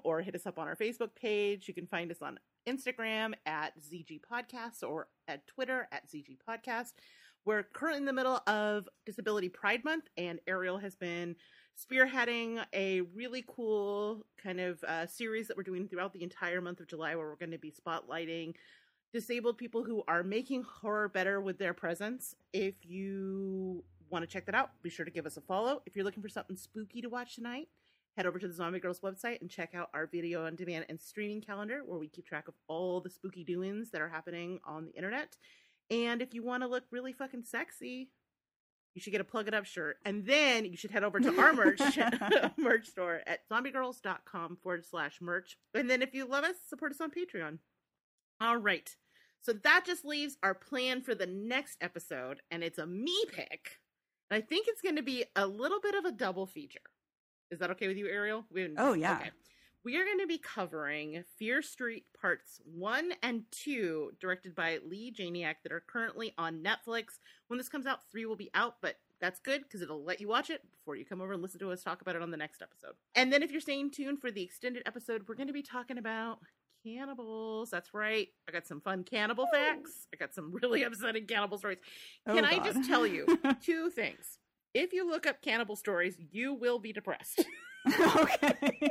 or 0.04 0.20
hit 0.20 0.34
us 0.34 0.46
up 0.46 0.58
on 0.58 0.68
our 0.68 0.76
Facebook 0.76 1.14
page. 1.16 1.66
You 1.66 1.74
can 1.74 1.86
find 1.86 2.10
us 2.10 2.22
on 2.22 2.38
Instagram 2.68 3.32
at 3.46 3.72
ZG 3.80 4.20
Podcast 4.20 4.88
or 4.88 5.08
at 5.26 5.46
Twitter 5.46 5.88
at 5.90 6.08
ZG 6.08 6.36
Podcast. 6.48 6.92
We're 7.44 7.64
currently 7.64 7.98
in 7.98 8.06
the 8.06 8.12
middle 8.12 8.40
of 8.46 8.88
Disability 9.04 9.48
Pride 9.48 9.84
Month, 9.84 10.04
and 10.16 10.38
Ariel 10.46 10.78
has 10.78 10.94
been 10.94 11.34
spearheading 11.76 12.64
a 12.72 13.00
really 13.00 13.44
cool 13.48 14.24
kind 14.40 14.60
of 14.60 14.82
uh, 14.84 15.06
series 15.06 15.48
that 15.48 15.56
we're 15.56 15.64
doing 15.64 15.88
throughout 15.88 16.12
the 16.12 16.22
entire 16.22 16.60
month 16.60 16.78
of 16.78 16.86
July 16.86 17.16
where 17.16 17.26
we're 17.26 17.36
going 17.36 17.50
to 17.50 17.58
be 17.58 17.72
spotlighting 17.72 18.54
disabled 19.12 19.58
people 19.58 19.84
who 19.84 20.02
are 20.08 20.22
making 20.22 20.62
horror 20.62 21.08
better 21.08 21.40
with 21.40 21.58
their 21.58 21.74
presence. 21.74 22.34
If 22.52 22.74
you 22.82 23.84
want 24.10 24.22
to 24.22 24.26
check 24.26 24.46
that 24.46 24.54
out, 24.54 24.70
be 24.82 24.90
sure 24.90 25.04
to 25.04 25.10
give 25.10 25.26
us 25.26 25.36
a 25.36 25.40
follow. 25.40 25.82
If 25.86 25.96
you're 25.96 26.04
looking 26.04 26.22
for 26.22 26.28
something 26.28 26.56
spooky 26.56 27.00
to 27.02 27.08
watch 27.08 27.34
tonight, 27.34 27.68
head 28.16 28.26
over 28.26 28.38
to 28.38 28.48
the 28.48 28.54
Zombie 28.54 28.80
Grrlz 28.80 29.00
website 29.00 29.40
and 29.40 29.50
check 29.50 29.74
out 29.74 29.90
our 29.94 30.06
video 30.06 30.44
on 30.46 30.56
demand 30.56 30.86
and 30.88 31.00
streaming 31.00 31.40
calendar 31.40 31.82
where 31.84 31.98
we 31.98 32.08
keep 32.08 32.26
track 32.26 32.48
of 32.48 32.54
all 32.68 33.00
the 33.00 33.10
spooky 33.10 33.44
doings 33.44 33.90
that 33.90 34.00
are 34.00 34.08
happening 34.08 34.60
on 34.64 34.84
the 34.84 34.92
internet. 34.92 35.36
And 35.90 36.22
if 36.22 36.34
you 36.34 36.42
want 36.42 36.62
to 36.62 36.68
look 36.68 36.84
really 36.90 37.12
fucking 37.12 37.44
sexy, 37.44 38.10
you 38.94 39.00
should 39.00 39.12
get 39.12 39.20
a 39.20 39.24
plug 39.24 39.48
it 39.48 39.54
up 39.54 39.64
shirt. 39.64 39.96
And 40.04 40.26
then 40.26 40.64
you 40.66 40.76
should 40.76 40.90
head 40.90 41.04
over 41.04 41.18
to 41.20 41.38
our 41.40 41.52
merch 41.52 41.80
merch 42.58 42.88
store 42.88 43.20
at 43.26 43.48
zombiegrrlz.com 43.50 44.58
forward 44.62 44.84
slash 44.84 45.18
merch. 45.20 45.58
And 45.74 45.88
then 45.88 46.02
if 46.02 46.14
you 46.14 46.26
love 46.26 46.44
us, 46.44 46.56
support 46.68 46.92
us 46.92 47.00
on 47.00 47.10
Patreon. 47.10 47.58
All 48.40 48.56
right. 48.56 48.94
So 49.42 49.52
that 49.52 49.82
just 49.84 50.04
leaves 50.04 50.38
our 50.42 50.54
plan 50.54 51.02
for 51.02 51.14
the 51.14 51.26
next 51.26 51.76
episode, 51.80 52.40
and 52.50 52.62
it's 52.62 52.78
a 52.78 52.86
me 52.86 53.24
pick. 53.32 53.80
And 54.30 54.42
I 54.42 54.46
think 54.46 54.66
it's 54.68 54.80
going 54.80 54.96
to 54.96 55.02
be 55.02 55.24
a 55.34 55.46
little 55.46 55.80
bit 55.80 55.96
of 55.96 56.04
a 56.04 56.12
double 56.12 56.46
feature. 56.46 56.80
Is 57.50 57.58
that 57.58 57.70
okay 57.72 57.88
with 57.88 57.96
you, 57.96 58.06
Ariel? 58.06 58.44
We 58.50 58.72
Oh, 58.78 58.94
yeah. 58.94 59.20
We 59.84 59.96
are 59.96 60.04
going 60.04 60.20
to 60.20 60.28
be 60.28 60.38
covering 60.38 61.24
Fear 61.38 61.60
Street 61.60 62.04
Parts 62.18 62.60
1 62.72 63.14
and 63.20 63.42
2, 63.50 64.12
directed 64.20 64.54
by 64.54 64.78
Leigh 64.88 65.12
Janiak, 65.12 65.56
that 65.64 65.72
are 65.72 65.82
currently 65.84 66.32
on 66.38 66.62
Netflix. 66.62 67.18
When 67.48 67.58
this 67.58 67.68
comes 67.68 67.84
out, 67.84 68.08
3 68.12 68.24
will 68.26 68.36
be 68.36 68.50
out, 68.54 68.76
but 68.80 68.94
that's 69.20 69.40
good 69.40 69.64
because 69.64 69.82
it'll 69.82 70.04
let 70.04 70.20
you 70.20 70.28
watch 70.28 70.50
it 70.50 70.62
before 70.70 70.94
you 70.94 71.04
come 71.04 71.20
over 71.20 71.32
and 71.32 71.42
listen 71.42 71.58
to 71.60 71.72
us 71.72 71.82
talk 71.82 72.00
about 72.00 72.14
it 72.14 72.22
on 72.22 72.30
the 72.30 72.36
next 72.36 72.62
episode. 72.62 72.94
And 73.16 73.32
then 73.32 73.42
if 73.42 73.50
you're 73.50 73.60
staying 73.60 73.90
tuned 73.90 74.20
for 74.20 74.30
the 74.30 74.42
extended 74.42 74.84
episode, 74.86 75.24
we're 75.26 75.34
going 75.34 75.48
to 75.48 75.52
be 75.52 75.62
talking 75.62 75.98
about 75.98 76.38
cannibals. 76.82 77.70
That's 77.70 77.94
right. 77.94 78.28
I 78.48 78.52
got 78.52 78.66
some 78.66 78.80
fun 78.80 79.04
cannibal 79.04 79.46
facts. 79.52 80.06
I 80.12 80.16
got 80.16 80.34
some 80.34 80.52
really 80.52 80.82
upsetting 80.84 81.26
cannibal 81.26 81.58
stories. 81.58 81.78
Oh, 82.26 82.34
Can 82.34 82.44
I 82.44 82.58
just 82.58 82.88
tell 82.88 83.06
you 83.06 83.26
two 83.62 83.90
things? 83.90 84.38
If 84.74 84.92
you 84.92 85.08
look 85.08 85.26
up 85.26 85.42
cannibal 85.42 85.76
stories, 85.76 86.16
you 86.30 86.54
will 86.54 86.78
be 86.78 86.92
depressed. 86.92 87.44
okay. 88.16 88.90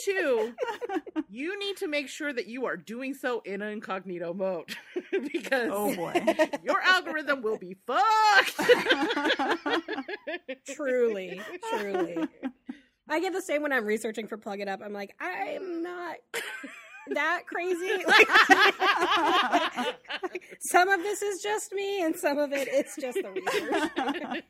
Two, 0.00 0.52
you 1.28 1.58
need 1.58 1.76
to 1.76 1.86
make 1.86 2.08
sure 2.08 2.32
that 2.32 2.46
you 2.46 2.66
are 2.66 2.76
doing 2.76 3.14
so 3.14 3.40
in 3.44 3.62
incognito 3.62 4.34
mode 4.34 4.74
because 5.32 5.70
oh 5.72 5.94
boy. 5.94 6.12
your 6.64 6.80
algorithm 6.80 7.40
will 7.42 7.58
be 7.58 7.76
fucked. 7.86 8.60
truly, 10.74 11.40
truly. 11.70 12.16
I 13.08 13.20
get 13.20 13.32
the 13.32 13.42
same 13.42 13.62
when 13.62 13.72
I'm 13.72 13.84
researching 13.84 14.26
for 14.26 14.36
Plug 14.36 14.60
It 14.60 14.68
Up. 14.68 14.80
I'm 14.82 14.92
like, 14.92 15.14
I'm 15.20 15.82
not 15.82 16.16
that 17.14 17.42
crazy. 17.46 18.04
Like, 18.06 18.28
some 20.60 20.88
of 20.88 21.02
this 21.02 21.22
is 21.22 21.42
just 21.42 21.72
me, 21.72 22.02
and 22.02 22.14
some 22.16 22.38
of 22.38 22.52
it 22.52 22.68
it's 22.70 22.96
just 22.96 23.18
the 23.20 23.30
research. 23.30 23.92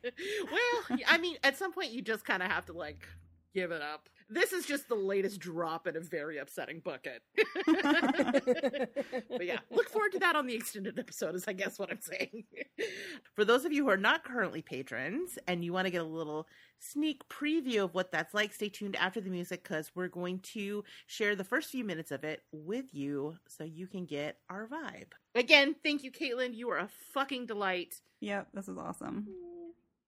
well, 0.51 0.99
I 1.07 1.17
mean, 1.17 1.37
at 1.43 1.57
some 1.57 1.73
point 1.73 1.91
you 1.91 2.01
just 2.01 2.25
kind 2.25 2.41
of 2.41 2.49
have 2.49 2.65
to 2.67 2.73
like 2.73 3.07
give 3.53 3.71
it 3.71 3.81
up. 3.81 4.09
This 4.29 4.51
is 4.51 4.65
just 4.65 4.89
the 4.89 4.95
latest 4.95 5.39
drop 5.39 5.87
in 5.87 5.95
a 5.95 6.01
very 6.01 6.37
upsetting 6.37 6.81
bucket. 6.81 7.21
but 7.65 9.45
yeah, 9.45 9.59
look 9.71 9.89
forward 9.89 10.11
to 10.11 10.19
that 10.19 10.35
on 10.35 10.45
the 10.47 10.55
extended 10.55 10.99
episode, 10.99 11.33
is 11.35 11.45
I 11.47 11.53
guess 11.53 11.79
what 11.79 11.89
I'm 11.89 12.01
saying. 12.01 12.43
For 13.35 13.45
those 13.45 13.63
of 13.63 13.71
you 13.71 13.85
who 13.85 13.89
are 13.89 13.97
not 13.97 14.25
currently 14.25 14.61
patrons 14.61 15.39
and 15.47 15.63
you 15.63 15.71
want 15.71 15.85
to 15.85 15.91
get 15.91 16.01
a 16.01 16.05
little 16.05 16.45
sneak 16.79 17.27
preview 17.29 17.85
of 17.85 17.93
what 17.93 18.11
that's 18.11 18.33
like, 18.33 18.53
stay 18.53 18.67
tuned 18.67 18.97
after 18.97 19.21
the 19.21 19.29
music 19.29 19.63
because 19.63 19.91
we're 19.95 20.09
going 20.09 20.39
to 20.39 20.83
share 21.05 21.35
the 21.35 21.45
first 21.45 21.69
few 21.71 21.85
minutes 21.85 22.11
of 22.11 22.25
it 22.25 22.43
with 22.51 22.93
you 22.93 23.35
so 23.47 23.63
you 23.63 23.87
can 23.87 24.05
get 24.05 24.39
our 24.49 24.67
vibe. 24.67 25.13
Again, 25.35 25.73
thank 25.83 26.03
you, 26.03 26.11
Caitlin. 26.11 26.53
You 26.53 26.69
are 26.71 26.79
a 26.79 26.89
fucking 27.13 27.45
delight. 27.45 28.01
yep, 28.19 28.49
this 28.53 28.67
is 28.67 28.77
awesome. 28.77 29.27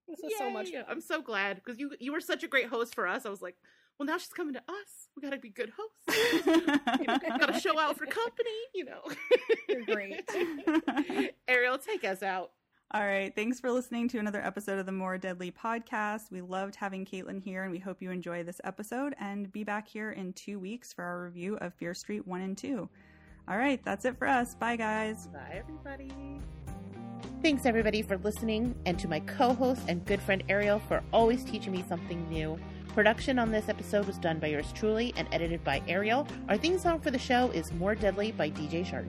this 0.09 0.19
was 0.21 0.33
so 0.37 0.49
much 0.49 0.71
fun. 0.71 0.83
I'm 0.89 1.01
so 1.01 1.21
glad 1.21 1.55
because 1.55 1.79
you 1.79 1.91
you 1.99 2.11
were 2.11 2.19
such 2.21 2.43
a 2.43 2.47
great 2.47 2.67
host 2.67 2.95
for 2.95 3.07
us. 3.07 3.25
I 3.25 3.29
was 3.29 3.41
like, 3.41 3.55
well, 3.99 4.05
now 4.05 4.17
she's 4.17 4.29
coming 4.29 4.53
to 4.53 4.61
us. 4.61 5.09
We 5.15 5.21
got 5.21 5.31
to 5.31 5.39
be 5.39 5.49
good 5.49 5.73
hosts. 5.77 6.45
you 6.45 7.05
know, 7.05 7.17
got 7.37 7.53
to 7.53 7.59
show 7.59 7.77
out 7.77 7.97
for 7.97 8.05
company, 8.07 8.49
you 8.73 8.85
know. 8.85 9.01
You're 9.67 9.83
great. 9.83 11.33
Ariel, 11.49 11.77
take 11.77 12.05
us 12.05 12.23
out. 12.23 12.51
All 12.91 13.05
right. 13.05 13.35
Thanks 13.35 13.59
for 13.59 13.69
listening 13.69 14.07
to 14.09 14.17
another 14.17 14.41
episode 14.41 14.79
of 14.79 14.85
the 14.85 14.93
More 14.93 15.17
Deadly 15.17 15.51
podcast. 15.51 16.31
We 16.31 16.39
loved 16.39 16.75
having 16.75 17.05
Caitlin 17.05 17.43
here, 17.43 17.63
and 17.63 17.71
we 17.71 17.77
hope 17.77 18.01
you 18.01 18.09
enjoy 18.09 18.43
this 18.43 18.61
episode 18.63 19.15
and 19.19 19.51
be 19.51 19.65
back 19.65 19.87
here 19.87 20.11
in 20.11 20.31
two 20.31 20.59
weeks 20.59 20.93
for 20.93 21.03
our 21.03 21.23
review 21.25 21.57
of 21.57 21.73
Fear 21.73 21.93
Street 21.93 22.25
1 22.25 22.41
and 22.41 22.57
2. 22.57 22.89
All 23.49 23.57
right. 23.57 23.83
That's 23.83 24.05
it 24.05 24.17
for 24.17 24.27
us. 24.27 24.55
Bye, 24.55 24.77
guys. 24.77 25.27
Bye, 25.27 25.61
everybody. 25.61 26.39
Thanks, 27.41 27.65
everybody, 27.65 28.01
for 28.01 28.17
listening, 28.17 28.75
and 28.85 28.97
to 28.99 29.09
my 29.09 29.19
co 29.19 29.53
host 29.53 29.81
and 29.89 30.05
good 30.05 30.21
friend 30.21 30.41
Ariel 30.47 30.79
for 30.79 31.03
always 31.11 31.43
teaching 31.43 31.73
me 31.73 31.83
something 31.87 32.27
new. 32.29 32.57
Production 32.93 33.37
on 33.37 33.51
this 33.51 33.69
episode 33.69 34.07
was 34.07 34.17
done 34.17 34.39
by 34.39 34.47
yours 34.47 34.71
truly 34.73 35.13
and 35.15 35.27
edited 35.31 35.63
by 35.63 35.81
Ariel. 35.87 36.27
Our 36.49 36.57
theme 36.57 36.79
song 36.79 36.99
for 36.99 37.11
the 37.11 37.19
show 37.19 37.51
is 37.51 37.71
More 37.73 37.93
Deadly 37.93 38.31
by 38.31 38.49
DJ 38.49 38.83
Shark. 38.83 39.05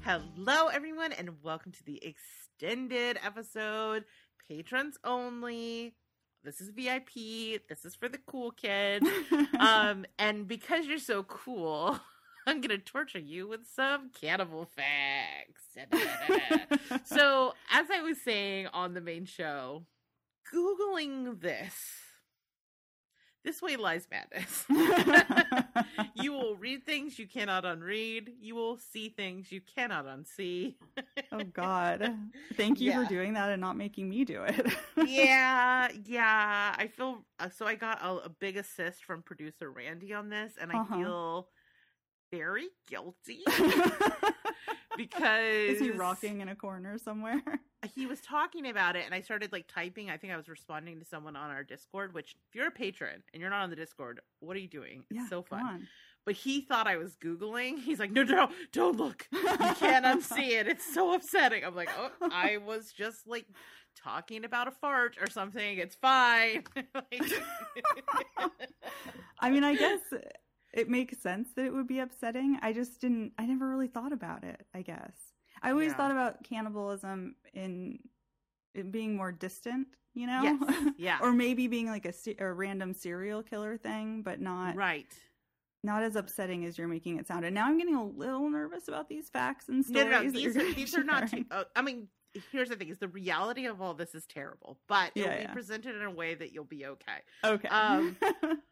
Hello, 0.00 0.66
everyone, 0.66 1.12
and 1.12 1.40
welcome 1.42 1.70
to 1.70 1.84
the 1.84 2.02
extended 2.04 3.18
episode, 3.24 4.04
patrons 4.48 4.98
only. 5.04 5.94
This 6.42 6.60
is 6.60 6.70
VIP. 6.70 7.62
This 7.68 7.84
is 7.84 7.94
for 7.94 8.08
the 8.08 8.18
cool 8.26 8.50
kids. 8.50 9.06
um, 9.60 10.04
and 10.18 10.48
because 10.48 10.86
you're 10.86 10.98
so 10.98 11.22
cool, 11.22 12.00
I'm 12.46 12.60
gonna 12.60 12.78
torture 12.78 13.18
you 13.18 13.46
with 13.48 13.66
some 13.66 14.10
cannibal 14.20 14.66
facts. 14.66 15.62
so, 17.04 17.54
as 17.70 17.86
I 17.90 18.00
was 18.02 18.20
saying 18.20 18.68
on 18.72 18.94
the 18.94 19.00
main 19.00 19.24
show, 19.24 19.84
googling 20.52 21.40
this 21.40 21.74
this 23.44 23.60
way 23.60 23.74
lies 23.76 24.06
madness. 24.10 24.64
you 26.14 26.32
will 26.32 26.54
read 26.56 26.84
things 26.86 27.18
you 27.18 27.26
cannot 27.26 27.64
unread. 27.64 28.30
You 28.40 28.54
will 28.54 28.76
see 28.78 29.08
things 29.08 29.50
you 29.50 29.60
cannot 29.60 30.06
unsee. 30.06 30.74
oh 31.32 31.42
God! 31.44 32.14
Thank 32.54 32.80
you 32.80 32.90
Yeah. 32.90 33.02
for 33.02 33.08
doing 33.08 33.32
that 33.34 33.50
and 33.50 33.60
not 33.60 33.76
making 33.76 34.08
me 34.08 34.24
do 34.24 34.42
it. 34.44 34.66
yeah, 35.08 35.88
yeah. 36.06 36.74
I 36.78 36.86
feel 36.86 37.18
uh, 37.40 37.48
so. 37.48 37.66
I 37.66 37.74
got 37.74 38.00
a, 38.02 38.26
a 38.26 38.28
big 38.28 38.56
assist 38.56 39.04
from 39.04 39.22
producer 39.22 39.70
Randy 39.70 40.12
on 40.12 40.28
this, 40.28 40.52
and 40.60 40.70
I 40.70 40.76
Uh-huh. 40.78 40.96
feel 40.96 41.48
very 42.32 42.68
guilty 42.88 43.44
because 44.96 45.68
Is 45.68 45.80
he 45.80 45.90
rocking 45.90 46.40
in 46.40 46.48
a 46.48 46.56
corner 46.56 46.98
somewhere? 46.98 47.42
he 47.94 48.06
was 48.06 48.20
talking 48.20 48.68
about 48.68 48.96
it 48.96 49.04
and 49.04 49.14
I 49.14 49.20
started 49.20 49.52
like 49.52 49.68
typing. 49.68 50.10
I 50.10 50.16
think 50.16 50.32
I 50.32 50.36
was 50.36 50.48
responding 50.48 50.98
to 50.98 51.04
someone 51.04 51.36
on 51.36 51.50
our 51.50 51.62
Discord, 51.62 52.14
which 52.14 52.34
if 52.48 52.54
you're 52.54 52.68
a 52.68 52.72
patron 52.72 53.22
and 53.32 53.40
you're 53.40 53.50
not 53.50 53.62
on 53.62 53.70
the 53.70 53.76
Discord, 53.76 54.20
what 54.40 54.56
are 54.56 54.60
you 54.60 54.68
doing? 54.68 55.04
It's 55.10 55.20
yeah, 55.20 55.28
so 55.28 55.42
fun. 55.42 55.86
But 56.24 56.34
he 56.36 56.60
thought 56.60 56.86
I 56.86 56.96
was 56.96 57.16
Googling. 57.16 57.80
He's 57.80 57.98
like, 57.98 58.12
no, 58.12 58.22
no, 58.22 58.48
don't 58.72 58.96
look. 58.96 59.26
You 59.32 59.40
can't 59.74 60.04
unsee 60.04 60.52
it. 60.52 60.68
It's 60.68 60.94
so 60.94 61.14
upsetting. 61.14 61.64
I'm 61.64 61.74
like, 61.74 61.90
oh, 61.98 62.10
I 62.30 62.58
was 62.64 62.92
just 62.92 63.26
like 63.26 63.46
talking 63.96 64.44
about 64.44 64.68
a 64.68 64.70
fart 64.70 65.16
or 65.20 65.28
something. 65.28 65.78
It's 65.78 65.96
fine. 65.96 66.64
Like- 66.94 67.32
I 69.40 69.50
mean, 69.50 69.64
I 69.64 69.74
guess 69.74 70.00
it 70.72 70.88
makes 70.88 71.18
sense 71.18 71.48
that 71.56 71.64
it 71.64 71.72
would 71.72 71.86
be 71.86 71.98
upsetting. 71.98 72.58
I 72.62 72.72
just 72.72 73.00
didn't. 73.00 73.32
I 73.38 73.46
never 73.46 73.68
really 73.68 73.88
thought 73.88 74.12
about 74.12 74.44
it. 74.44 74.64
I 74.74 74.82
guess 74.82 75.14
I 75.62 75.70
always 75.70 75.92
Yeah. 75.92 75.96
thought 75.96 76.10
about 76.10 76.42
cannibalism 76.44 77.36
in 77.54 77.98
it 78.74 78.90
being 78.90 79.16
more 79.16 79.32
distant. 79.32 79.88
You 80.14 80.26
know, 80.26 80.42
Yes, 80.42 80.58
yeah. 80.98 81.18
or 81.22 81.32
maybe 81.32 81.68
being 81.68 81.86
like 81.86 82.04
a, 82.06 82.12
a 82.38 82.52
random 82.52 82.92
serial 82.92 83.42
killer 83.42 83.76
thing, 83.78 84.22
but 84.22 84.40
not 84.40 84.76
right. 84.76 85.06
not 85.82 86.02
as 86.02 86.16
upsetting 86.16 86.64
as 86.66 86.76
you're 86.76 86.86
making 86.88 87.18
it 87.18 87.26
sound. 87.26 87.44
And 87.46 87.54
now 87.54 87.66
I'm 87.66 87.78
getting 87.78 87.94
a 87.94 88.04
little 88.04 88.48
nervous 88.50 88.88
about 88.88 89.08
these 89.08 89.30
facts 89.30 89.68
and 89.68 89.84
No, 89.88 90.00
stories. 90.02 90.10
no, 90.10 90.30
no. 90.32 90.38
you're 90.38 90.52
These 90.52 90.56
are, 90.56 90.74
these 90.74 90.94
are 90.94 91.04
not 91.04 91.28
too. 91.28 91.44
Uh, 91.50 91.64
I 91.74 91.80
mean, 91.82 92.08
here's 92.50 92.68
the 92.68 92.76
thing: 92.76 92.88
is 92.90 92.98
the 92.98 93.08
reality 93.08 93.64
of 93.66 93.80
all 93.80 93.94
this 93.94 94.14
is 94.14 94.26
terrible, 94.26 94.78
but 94.86 95.12
it 95.14 95.22
Yeah, 95.22 95.46
be 95.46 95.52
presented 95.52 95.96
in 95.96 96.02
a 96.02 96.10
way 96.10 96.34
that 96.34 96.52
you'll 96.52 96.64
be 96.64 96.84
okay. 96.86 97.18
Okay. 97.44 97.68
Um, 97.68 98.16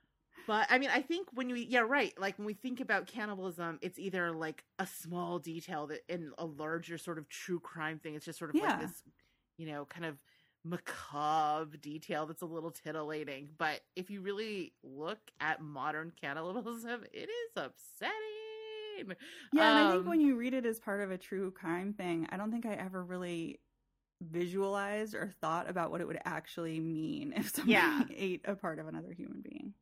But 0.50 0.66
I 0.68 0.78
mean, 0.78 0.90
I 0.92 1.00
think 1.00 1.28
when 1.32 1.46
we, 1.52 1.62
yeah, 1.62 1.84
right. 1.86 2.12
Like 2.18 2.36
when 2.36 2.44
we 2.44 2.54
think 2.54 2.80
about 2.80 3.06
cannibalism, 3.06 3.78
it's 3.82 4.00
either 4.00 4.32
like 4.32 4.64
a 4.80 4.86
small 4.86 5.38
detail 5.38 5.86
that 5.86 6.00
in 6.08 6.32
a 6.38 6.44
larger 6.44 6.98
sort 6.98 7.18
of 7.18 7.28
true 7.28 7.60
crime 7.60 8.00
thing. 8.00 8.16
It's 8.16 8.24
just 8.24 8.40
sort 8.40 8.50
of 8.50 8.56
Yeah. 8.56 8.66
like 8.66 8.80
this, 8.80 9.04
you 9.58 9.66
know, 9.68 9.84
kind 9.84 10.04
of 10.06 10.16
macabre 10.64 11.76
detail 11.76 12.26
that's 12.26 12.42
a 12.42 12.46
little 12.46 12.72
titillating. 12.72 13.50
But 13.58 13.82
if 13.94 14.10
you 14.10 14.22
really 14.22 14.72
look 14.82 15.20
at 15.38 15.62
modern 15.62 16.10
cannibalism, 16.20 17.04
it 17.12 17.28
is 17.30 17.52
upsetting. 17.56 19.14
Yeah, 19.52 19.68
and 19.70 19.78
I 19.78 19.88
think 19.92 20.00
Um, 20.02 20.08
when 20.08 20.20
you 20.20 20.34
read 20.34 20.54
it 20.54 20.66
as 20.66 20.80
part 20.80 21.00
of 21.00 21.12
a 21.12 21.16
true 21.16 21.52
crime 21.52 21.92
thing, 21.92 22.26
I 22.30 22.36
don't 22.36 22.50
think 22.50 22.66
I 22.66 22.74
ever 22.74 23.04
really 23.04 23.60
visualized 24.20 25.14
or 25.14 25.32
thought 25.40 25.70
about 25.70 25.92
what 25.92 26.00
it 26.00 26.08
would 26.08 26.20
actually 26.24 26.80
mean 26.80 27.34
if 27.36 27.50
somebody 27.54 27.72
Yeah. 27.72 28.04
ate 28.10 28.40
a 28.46 28.56
part 28.56 28.80
of 28.80 28.88
another 28.88 29.12
human 29.12 29.42
being. 29.42 29.74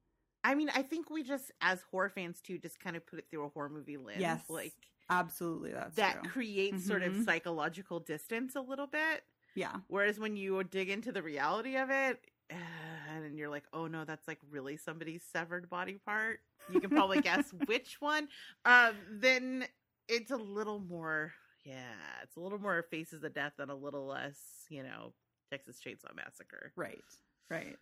I 0.44 0.54
mean, 0.54 0.70
I 0.70 0.82
think 0.82 1.10
we 1.10 1.22
just, 1.22 1.50
as 1.60 1.82
horror 1.82 2.08
fans 2.08 2.40
too, 2.40 2.58
just 2.58 2.80
kind 2.80 2.96
of 2.96 3.06
put 3.06 3.18
it 3.18 3.26
through 3.30 3.44
a 3.44 3.48
horror 3.48 3.68
movie 3.68 3.96
lens. 3.96 4.18
Yes, 4.20 4.48
like 4.48 4.74
Absolutely, 5.10 5.72
that's 5.72 5.96
that 5.96 6.12
true. 6.12 6.22
creates 6.22 6.84
sort 6.84 7.02
of 7.02 7.14
Mhm. 7.14 7.24
psychological 7.24 8.00
distance 8.00 8.54
a 8.56 8.60
little 8.60 8.86
bit. 8.86 9.24
Yeah, 9.54 9.80
Whereas 9.88 10.18
when 10.20 10.36
you 10.36 10.62
dig 10.64 10.90
into 10.90 11.12
the 11.12 11.22
reality 11.22 11.76
of 11.76 11.90
it, 11.90 12.30
and 12.50 13.38
you're 13.38 13.48
like, 13.48 13.64
oh 13.72 13.86
no, 13.86 14.04
that's 14.04 14.28
like 14.28 14.38
really 14.50 14.76
somebody's 14.76 15.24
severed 15.24 15.68
body 15.70 15.98
part. 15.98 16.40
You 16.68 16.80
can 16.80 16.90
probably 16.90 17.20
guess 17.20 17.52
which 17.66 18.00
one. 18.00 18.28
Um, 18.64 18.96
then 19.10 19.66
it's 20.08 20.30
a 20.30 20.36
little 20.36 20.78
more, 20.80 21.34
yeah, 21.64 22.22
it's 22.22 22.36
a 22.36 22.40
little 22.40 22.58
more 22.58 22.82
faces 22.90 23.24
of 23.24 23.34
death 23.34 23.54
and 23.58 23.70
a 23.70 23.74
little 23.74 24.06
less, 24.06 24.66
you 24.68 24.82
know, 24.82 25.14
Texas 25.50 25.80
Chainsaw 25.84 26.14
Massacre. 26.14 26.74
right, 26.76 27.04
right. 27.50 27.76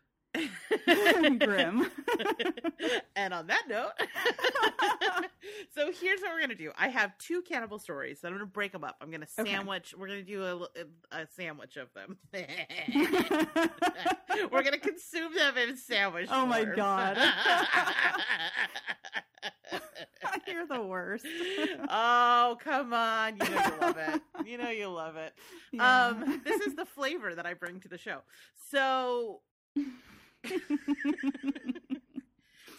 Grim. 1.38 1.90
and 3.16 3.34
on 3.34 3.46
that 3.48 3.64
note, 3.68 3.92
so 5.74 5.90
here's 5.92 6.20
what 6.20 6.32
we're 6.32 6.40
gonna 6.40 6.54
do. 6.54 6.72
I 6.76 6.88
have 6.88 7.16
two 7.18 7.42
cannibal 7.42 7.78
stories. 7.78 8.20
So 8.20 8.28
I'm 8.28 8.34
gonna 8.34 8.46
break 8.46 8.72
them 8.72 8.84
up. 8.84 8.96
I'm 9.00 9.10
gonna 9.10 9.26
Okay. 9.38 9.50
sandwich. 9.50 9.94
We're 9.96 10.08
gonna 10.08 10.22
do 10.22 10.42
a, 10.44 10.68
a 11.12 11.26
sandwich 11.36 11.76
of 11.76 11.92
them. 11.94 12.16
we're 14.50 14.62
gonna 14.62 14.78
consume 14.78 15.34
them 15.34 15.56
in 15.56 15.76
sandwich. 15.76 16.28
Oh 16.30 16.46
my. 16.46 16.64
God. 16.64 17.16
You're 20.46 20.66
the 20.66 20.82
worst. 20.82 21.26
oh 21.88 22.56
come 22.62 22.92
on! 22.92 23.36
You 23.36 23.50
know 23.50 23.62
you 23.64 23.80
love 23.80 23.96
it. 23.98 24.22
You 24.46 24.58
know 24.58 24.70
you 24.70 24.88
love 24.88 25.16
it. 25.16 25.34
Yeah. 25.72 26.06
Um, 26.08 26.40
this 26.44 26.60
is 26.62 26.74
the 26.74 26.84
flavor 26.84 27.34
that 27.34 27.46
I 27.46 27.54
bring 27.54 27.80
to 27.80 27.88
the 27.88 27.98
show. 27.98 28.20
So 28.70 29.40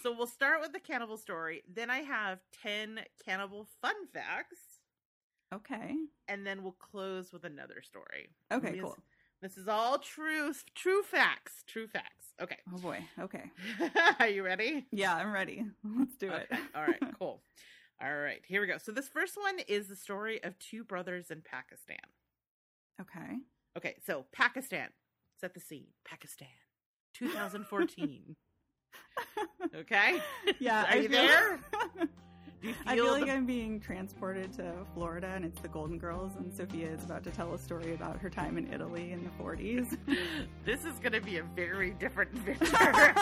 So 0.04 0.14
we'll 0.16 0.28
start 0.28 0.62
with 0.62 0.72
the 0.74 0.80
cannibal 0.80 1.18
story. 1.18 1.64
Then 1.74 1.90
I 1.90 1.98
have 2.00 2.40
10 2.64 3.00
cannibal 3.26 3.68
fun 3.82 3.96
facts. 4.14 4.60
okay. 5.54 5.96
And 6.28 6.46
then 6.46 6.62
we'll 6.64 6.74
close 6.80 7.34
with 7.34 7.44
another 7.44 7.82
story. 7.82 8.30
Okay. 8.54 8.72
This- 8.74 8.82
Cool. 8.82 8.96
This 9.42 9.56
is 9.58 9.68
all 9.68 10.00
true 10.00 10.52
true 10.74 11.04
facts. 11.04 11.64
True 11.68 11.88
facts. 11.88 12.26
Okay. 12.42 12.58
Oh 12.74 12.78
boy. 12.80 13.00
Okay. 13.20 13.52
Are 14.20 14.28
you 14.28 14.44
ready? 14.44 14.88
Yeah, 14.92 15.14
I'm 15.16 15.32
ready. 15.32 15.64
Let's 15.98 16.16
do 16.18 16.32
it. 16.32 16.48
All 16.74 16.82
right, 16.84 17.00
cool. 17.20 17.42
All 18.02 18.16
right, 18.18 18.42
here 18.48 18.62
we 18.62 18.68
go. 18.68 18.78
So 18.80 18.92
this 18.92 19.08
first 19.10 19.38
one 19.38 19.60
is 19.68 19.88
the 19.90 19.96
story 19.96 20.44
of 20.44 20.58
two 20.58 20.84
brothers 20.84 21.30
in 21.30 21.42
Pakistan. 21.44 21.98
Okay. 23.00 23.38
Okay, 23.78 23.96
so 24.08 24.26
Pakistan. 24.32 24.90
Set 25.40 25.54
the 25.54 25.60
scene. 25.60 25.88
Pakistan. 26.04 26.48
2014. 27.18 28.36
okay? 29.76 30.22
Yeah. 30.60 30.84
Are 30.84 30.88
I 30.92 30.96
you 30.96 31.10
feel- 31.10 31.22
there? 31.22 31.60
You 32.64 32.74
I 32.88 32.96
feel 32.96 33.06
feel 33.06 33.14
like 33.22 33.30
I'm 33.30 33.46
being 33.46 33.80
transported 33.80 34.52
to 34.54 34.74
Florida 34.96 35.28
and 35.36 35.46
it's 35.46 35.62
the 35.62 35.68
Golden 35.68 36.00
Girls 36.00 36.38
and 36.38 36.52
Sophia 36.52 36.90
is 36.90 37.04
about 37.04 37.24
to 37.26 37.30
tell 37.30 37.54
a 37.54 37.58
story 37.60 37.94
about 37.94 38.18
her 38.18 38.32
time 38.32 38.58
in 38.58 38.74
Italy 38.74 39.12
in 39.12 39.24
the 39.24 39.30
40s. 39.42 39.96
this 40.66 40.84
is 40.84 40.98
going 40.98 41.12
to 41.12 41.22
be 41.22 41.38
a 41.38 41.44
very 41.56 41.92
different 41.92 42.32
adventure. 42.34 43.14